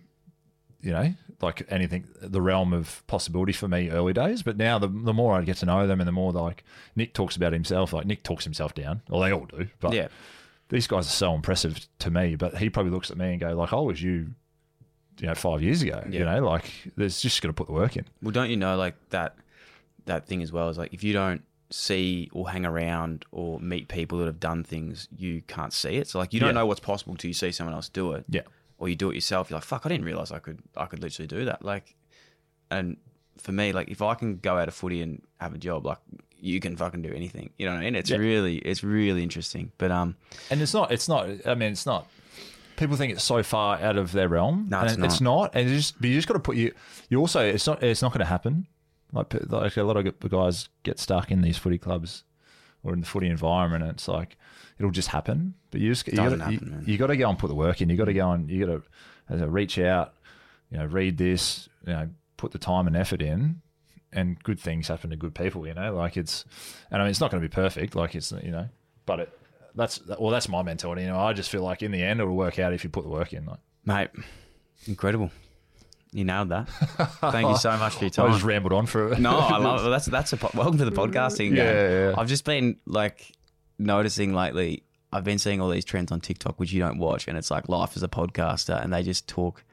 you 0.80 0.92
know 0.92 1.12
like 1.40 1.66
anything 1.70 2.06
the 2.20 2.40
realm 2.40 2.72
of 2.72 3.04
possibility 3.06 3.52
for 3.52 3.68
me 3.68 3.90
early 3.90 4.12
days. 4.12 4.42
But 4.42 4.56
now 4.56 4.78
the 4.78 4.88
the 4.88 5.12
more 5.12 5.34
I 5.34 5.42
get 5.42 5.56
to 5.58 5.66
know 5.66 5.86
them 5.86 6.00
and 6.00 6.06
the 6.08 6.12
more 6.12 6.32
like 6.32 6.64
Nick 6.96 7.14
talks 7.14 7.36
about 7.36 7.52
himself, 7.52 7.92
like 7.92 8.06
Nick 8.06 8.22
talks 8.22 8.44
himself 8.44 8.74
down. 8.74 9.02
Well, 9.08 9.20
they 9.20 9.32
all 9.32 9.46
do, 9.46 9.68
but 9.80 9.92
Yeah. 9.92 10.08
these 10.68 10.86
guys 10.86 11.06
are 11.06 11.10
so 11.10 11.34
impressive 11.34 11.86
to 12.00 12.10
me. 12.10 12.36
But 12.36 12.58
he 12.58 12.70
probably 12.70 12.92
looks 12.92 13.10
at 13.10 13.16
me 13.18 13.30
and 13.32 13.40
go 13.40 13.54
like, 13.54 13.72
oh, 13.72 13.78
"I 13.78 13.82
was 13.82 14.02
you." 14.02 14.34
You 15.20 15.26
know, 15.26 15.34
five 15.34 15.64
years 15.64 15.82
ago. 15.82 16.00
You 16.08 16.24
know, 16.24 16.38
like 16.46 16.70
there's 16.96 17.20
just 17.20 17.42
got 17.42 17.48
to 17.48 17.52
put 17.52 17.66
the 17.66 17.72
work 17.72 17.96
in. 17.96 18.04
Well, 18.22 18.30
don't 18.30 18.50
you 18.50 18.56
know 18.56 18.76
like 18.76 18.94
that 19.10 19.34
that 20.06 20.26
thing 20.28 20.42
as 20.42 20.52
well 20.52 20.68
is 20.68 20.78
like 20.78 20.94
if 20.94 21.02
you 21.02 21.12
don't 21.12 21.42
see 21.70 22.30
or 22.32 22.50
hang 22.50 22.64
around 22.64 23.24
or 23.30 23.60
meet 23.60 23.88
people 23.88 24.18
that 24.18 24.26
have 24.26 24.40
done 24.40 24.64
things, 24.64 25.08
you 25.16 25.42
can't 25.46 25.72
see 25.72 25.96
it. 25.96 26.08
So 26.08 26.18
like 26.18 26.32
you 26.32 26.40
don't 26.40 26.50
Yeah. 26.50 26.60
know 26.60 26.66
what's 26.66 26.80
possible 26.80 27.14
till 27.16 27.28
you 27.28 27.34
see 27.34 27.52
someone 27.52 27.74
else 27.74 27.88
do 27.88 28.12
it. 28.12 28.24
Yeah. 28.28 28.42
Or 28.78 28.88
you 28.88 28.96
do 28.96 29.10
it 29.10 29.14
yourself. 29.16 29.50
You're 29.50 29.56
like, 29.58 29.64
fuck, 29.64 29.84
I 29.84 29.88
didn't 29.88 30.06
realize 30.06 30.30
I 30.32 30.38
could 30.38 30.60
I 30.76 30.86
could 30.86 31.02
literally 31.02 31.26
do 31.26 31.44
that. 31.46 31.64
Like, 31.64 31.94
and 32.70 32.96
for 33.38 33.52
me, 33.52 33.72
like 33.72 33.88
if 33.88 34.00
I 34.02 34.14
can 34.14 34.36
go 34.38 34.56
out 34.56 34.68
of 34.68 34.74
footy 34.74 35.02
and 35.02 35.22
have 35.40 35.54
a 35.54 35.58
job, 35.58 35.84
like 35.84 35.98
you 36.40 36.60
can 36.60 36.76
fucking 36.76 37.02
do 37.02 37.12
anything. 37.12 37.50
You 37.58 37.66
know 37.66 37.72
what 37.72 37.80
I 37.80 37.84
mean? 37.84 37.96
It's 37.96 38.10
Yeah. 38.10 38.16
really 38.18 38.56
it's 38.58 38.82
really 38.84 39.22
interesting. 39.22 39.72
But 39.78 39.90
um, 39.90 40.16
And 40.50 40.62
it's 40.62 40.72
not. 40.74 40.90
It's 40.92 41.08
not. 41.08 41.28
I 41.46 41.54
mean, 41.54 41.72
it's 41.72 41.86
not. 41.86 42.06
People 42.76 42.96
think 42.96 43.12
it's 43.12 43.24
so 43.24 43.42
far 43.42 43.76
out 43.80 43.96
of 43.96 44.12
their 44.12 44.28
realm. 44.28 44.68
No, 44.70 44.78
and 44.78 45.04
it's 45.04 45.14
It's 45.14 45.20
not. 45.20 45.50
And 45.56 45.68
you 45.68 45.76
just, 45.76 46.00
but 46.00 46.08
you 46.08 46.14
just 46.14 46.28
got 46.28 46.34
to 46.34 46.40
put 46.40 46.56
you. 46.56 46.72
You 47.08 47.18
also, 47.18 47.40
it's 47.44 47.66
not. 47.66 47.82
It's 47.82 48.00
not 48.02 48.12
going 48.12 48.20
to 48.20 48.24
happen. 48.26 48.68
Like, 49.12 49.34
like 49.50 49.76
a 49.76 49.82
lot 49.82 49.96
of 49.96 50.30
guys 50.30 50.68
get 50.82 50.98
stuck 50.98 51.30
in 51.30 51.40
these 51.40 51.56
footy 51.56 51.78
clubs 51.78 52.24
or 52.82 52.92
in 52.92 53.00
the 53.00 53.06
footy 53.06 53.28
environment, 53.28 53.82
and 53.82 53.92
it's 53.92 54.08
like 54.08 54.36
it'll 54.78 54.90
just 54.90 55.08
happen. 55.08 55.54
But 55.70 55.80
you 55.80 55.90
just 55.90 56.06
you 56.06 56.14
got 56.14 56.38
happen, 56.38 56.84
you, 56.86 56.92
you 56.92 56.98
got 56.98 57.08
to 57.08 57.16
go 57.16 57.28
and 57.28 57.38
put 57.38 57.48
the 57.48 57.54
work 57.54 57.80
in. 57.80 57.88
You 57.88 57.96
got 57.96 58.06
to 58.06 58.14
go 58.14 58.26
mm. 58.26 58.34
and 58.34 58.50
you 58.50 58.66
got 58.66 58.82
to 59.38 59.48
reach 59.48 59.78
out. 59.78 60.14
You 60.70 60.78
know, 60.78 60.86
read 60.86 61.16
this. 61.18 61.68
You 61.86 61.92
know, 61.92 62.08
put 62.36 62.52
the 62.52 62.58
time 62.58 62.86
and 62.86 62.96
effort 62.96 63.22
in. 63.22 63.60
And 64.10 64.42
good 64.42 64.58
things 64.58 64.88
happen 64.88 65.10
to 65.10 65.16
good 65.16 65.34
people, 65.34 65.66
you 65.66 65.74
know. 65.74 65.94
Like 65.94 66.16
it's, 66.16 66.46
and 66.90 67.02
I 67.02 67.04
mean, 67.04 67.10
it's 67.10 67.20
not 67.20 67.30
going 67.30 67.42
to 67.42 67.48
be 67.48 67.52
perfect. 67.52 67.94
Like 67.94 68.14
it's, 68.14 68.32
you 68.32 68.50
know, 68.50 68.66
but 69.04 69.20
it, 69.20 69.38
that's 69.74 70.00
well, 70.06 70.30
that's 70.30 70.48
my 70.48 70.62
mentality. 70.62 71.02
You 71.02 71.08
know, 71.08 71.18
I 71.18 71.34
just 71.34 71.50
feel 71.50 71.62
like 71.62 71.82
in 71.82 71.92
the 71.92 72.02
end 72.02 72.20
it'll 72.20 72.34
work 72.34 72.58
out 72.58 72.72
if 72.72 72.84
you 72.84 72.90
put 72.90 73.04
the 73.04 73.10
work 73.10 73.34
in. 73.34 73.44
Like, 73.44 73.58
mate, 73.84 74.08
incredible. 74.86 75.30
You 76.12 76.24
nailed 76.24 76.48
that. 76.48 76.68
Thank 77.20 77.48
you 77.48 77.56
so 77.58 77.76
much 77.76 77.94
for 77.96 78.04
your 78.04 78.10
time. 78.18 78.30
I 78.30 78.32
just 78.32 78.44
rambled 78.44 78.72
on 78.72 78.86
for 78.86 79.12
it. 79.12 79.18
No, 79.18 79.38
I 79.38 79.58
love 79.58 79.86
it. 79.86 79.90
That's 79.90 80.06
that's 80.06 80.32
a 80.32 80.36
po- 80.38 80.50
welcome 80.54 80.78
to 80.78 80.84
the 80.84 80.92
podcasting. 80.92 81.54
Yeah, 81.54 81.64
yeah, 81.64 81.88
yeah. 82.10 82.14
I've 82.16 82.28
just 82.28 82.44
been 82.44 82.78
like 82.86 83.32
noticing 83.78 84.32
lately. 84.34 84.82
I've 85.12 85.24
been 85.24 85.38
seeing 85.38 85.60
all 85.60 85.68
these 85.70 85.84
trends 85.84 86.10
on 86.12 86.20
TikTok, 86.20 86.58
which 86.60 86.72
you 86.72 86.80
don't 86.80 86.98
watch, 86.98 87.28
and 87.28 87.36
it's 87.38 87.50
like 87.50 87.68
life 87.68 87.96
as 87.96 88.02
a 88.02 88.08
podcaster, 88.08 88.82
and 88.82 88.92
they 88.92 89.02
just 89.02 89.26
talk 89.28 89.64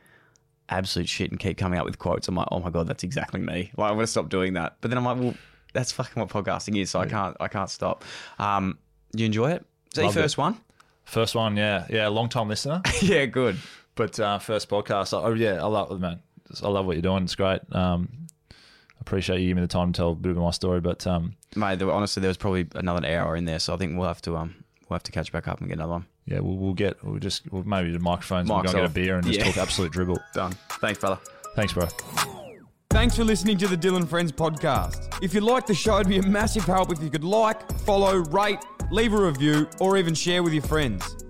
absolute 0.69 1.07
shit 1.07 1.29
and 1.31 1.39
keep 1.39 1.57
coming 1.57 1.79
up 1.79 1.85
with 1.85 1.99
quotes. 1.99 2.27
I'm 2.27 2.35
like, 2.35 2.47
oh 2.51 2.59
my 2.59 2.69
god, 2.69 2.87
that's 2.87 3.03
exactly 3.03 3.39
me. 3.39 3.71
Like, 3.77 3.91
I'm 3.91 3.95
gonna 3.97 4.07
stop 4.07 4.29
doing 4.29 4.53
that. 4.53 4.77
But 4.81 4.89
then 4.89 4.97
I'm 4.97 5.05
like, 5.05 5.17
well, 5.19 5.35
that's 5.73 5.91
fucking 5.91 6.19
what 6.21 6.29
podcasting 6.29 6.77
is, 6.81 6.89
so 6.89 6.99
I 6.99 7.05
can't 7.05 7.35
I 7.39 7.47
can't 7.47 7.69
stop. 7.69 8.03
Um, 8.39 8.77
you 9.15 9.25
enjoy 9.25 9.51
it? 9.51 9.61
Is 9.61 9.95
that 9.95 10.01
your 10.01 10.05
Loved 10.07 10.17
it. 10.17 10.21
first 10.21 10.37
one? 10.37 10.57
First 11.05 11.35
one, 11.35 11.55
yeah, 11.55 11.85
yeah, 11.89 12.07
long 12.07 12.29
time 12.29 12.47
listener, 12.49 12.81
yeah, 13.01 13.25
good. 13.25 13.57
But 13.95 14.19
uh, 14.19 14.39
first 14.39 14.69
podcast. 14.69 15.13
Oh 15.13 15.33
yeah, 15.33 15.61
I 15.63 15.67
love 15.67 15.91
it, 15.91 15.99
man. 15.99 16.19
I 16.63 16.67
love 16.67 16.85
what 16.85 16.93
you're 16.95 17.01
doing. 17.01 17.23
It's 17.23 17.35
great. 17.35 17.61
Um, 17.71 18.27
appreciate 19.01 19.39
you 19.39 19.47
giving 19.47 19.55
me 19.61 19.61
the 19.61 19.67
time 19.71 19.91
to 19.93 19.97
tell 19.97 20.11
a 20.11 20.15
bit 20.15 20.31
of 20.31 20.37
my 20.37 20.51
story. 20.51 20.79
But 20.81 21.05
um, 21.07 21.35
Mate, 21.55 21.79
there, 21.79 21.87
were- 21.87 21.93
honestly, 21.93 22.21
there 22.21 22.29
was 22.29 22.37
probably 22.37 22.67
another 22.75 23.05
hour 23.07 23.35
in 23.35 23.45
there, 23.45 23.59
so 23.59 23.73
I 23.73 23.77
think 23.77 23.97
we'll 23.97 24.07
have 24.07 24.21
to 24.23 24.37
um 24.37 24.55
we'll 24.89 24.95
have 24.95 25.03
to 25.03 25.11
catch 25.11 25.31
back 25.31 25.47
up 25.47 25.59
and 25.59 25.67
get 25.69 25.75
another 25.77 25.93
one. 25.93 26.05
yeah, 26.25 26.39
we'll, 26.39 26.57
we'll 26.57 26.73
get 26.73 27.03
we'll 27.03 27.19
just 27.19 27.51
we'll 27.51 27.63
maybe 27.63 27.91
the 27.91 27.99
microphones. 27.99 28.49
We'll 28.49 28.59
Mic's 28.61 28.73
go 28.73 28.79
and 28.79 28.87
get 28.87 28.91
a 28.91 28.93
beer 29.05 29.15
and 29.15 29.25
just 29.25 29.39
Yeah. 29.39 29.45
talk 29.45 29.57
absolute 29.57 29.91
dribble. 29.91 30.19
Done. 30.33 30.53
Thanks, 30.81 30.99
brother. 30.99 31.19
Thanks, 31.55 31.73
bro. 31.73 31.87
Thanks 32.91 33.15
for 33.17 33.23
listening 33.25 33.57
to 33.57 33.67
the 33.67 33.75
Dylan 33.75 34.07
Friends 34.07 34.31
podcast. 34.31 35.17
If 35.21 35.33
you 35.33 35.41
like 35.41 35.65
the 35.65 35.73
show, 35.73 35.95
it'd 35.95 36.07
be 36.07 36.19
a 36.19 36.23
massive 36.23 36.63
help 36.63 36.91
if 36.93 37.01
you 37.01 37.09
could 37.09 37.25
like, 37.25 37.69
follow, 37.81 38.17
rate, 38.17 38.59
leave 38.89 39.11
a 39.13 39.17
review, 39.25 39.67
or 39.81 39.97
even 39.97 40.13
share 40.13 40.43
with 40.43 40.53
your 40.53 40.63
friends. 40.63 41.03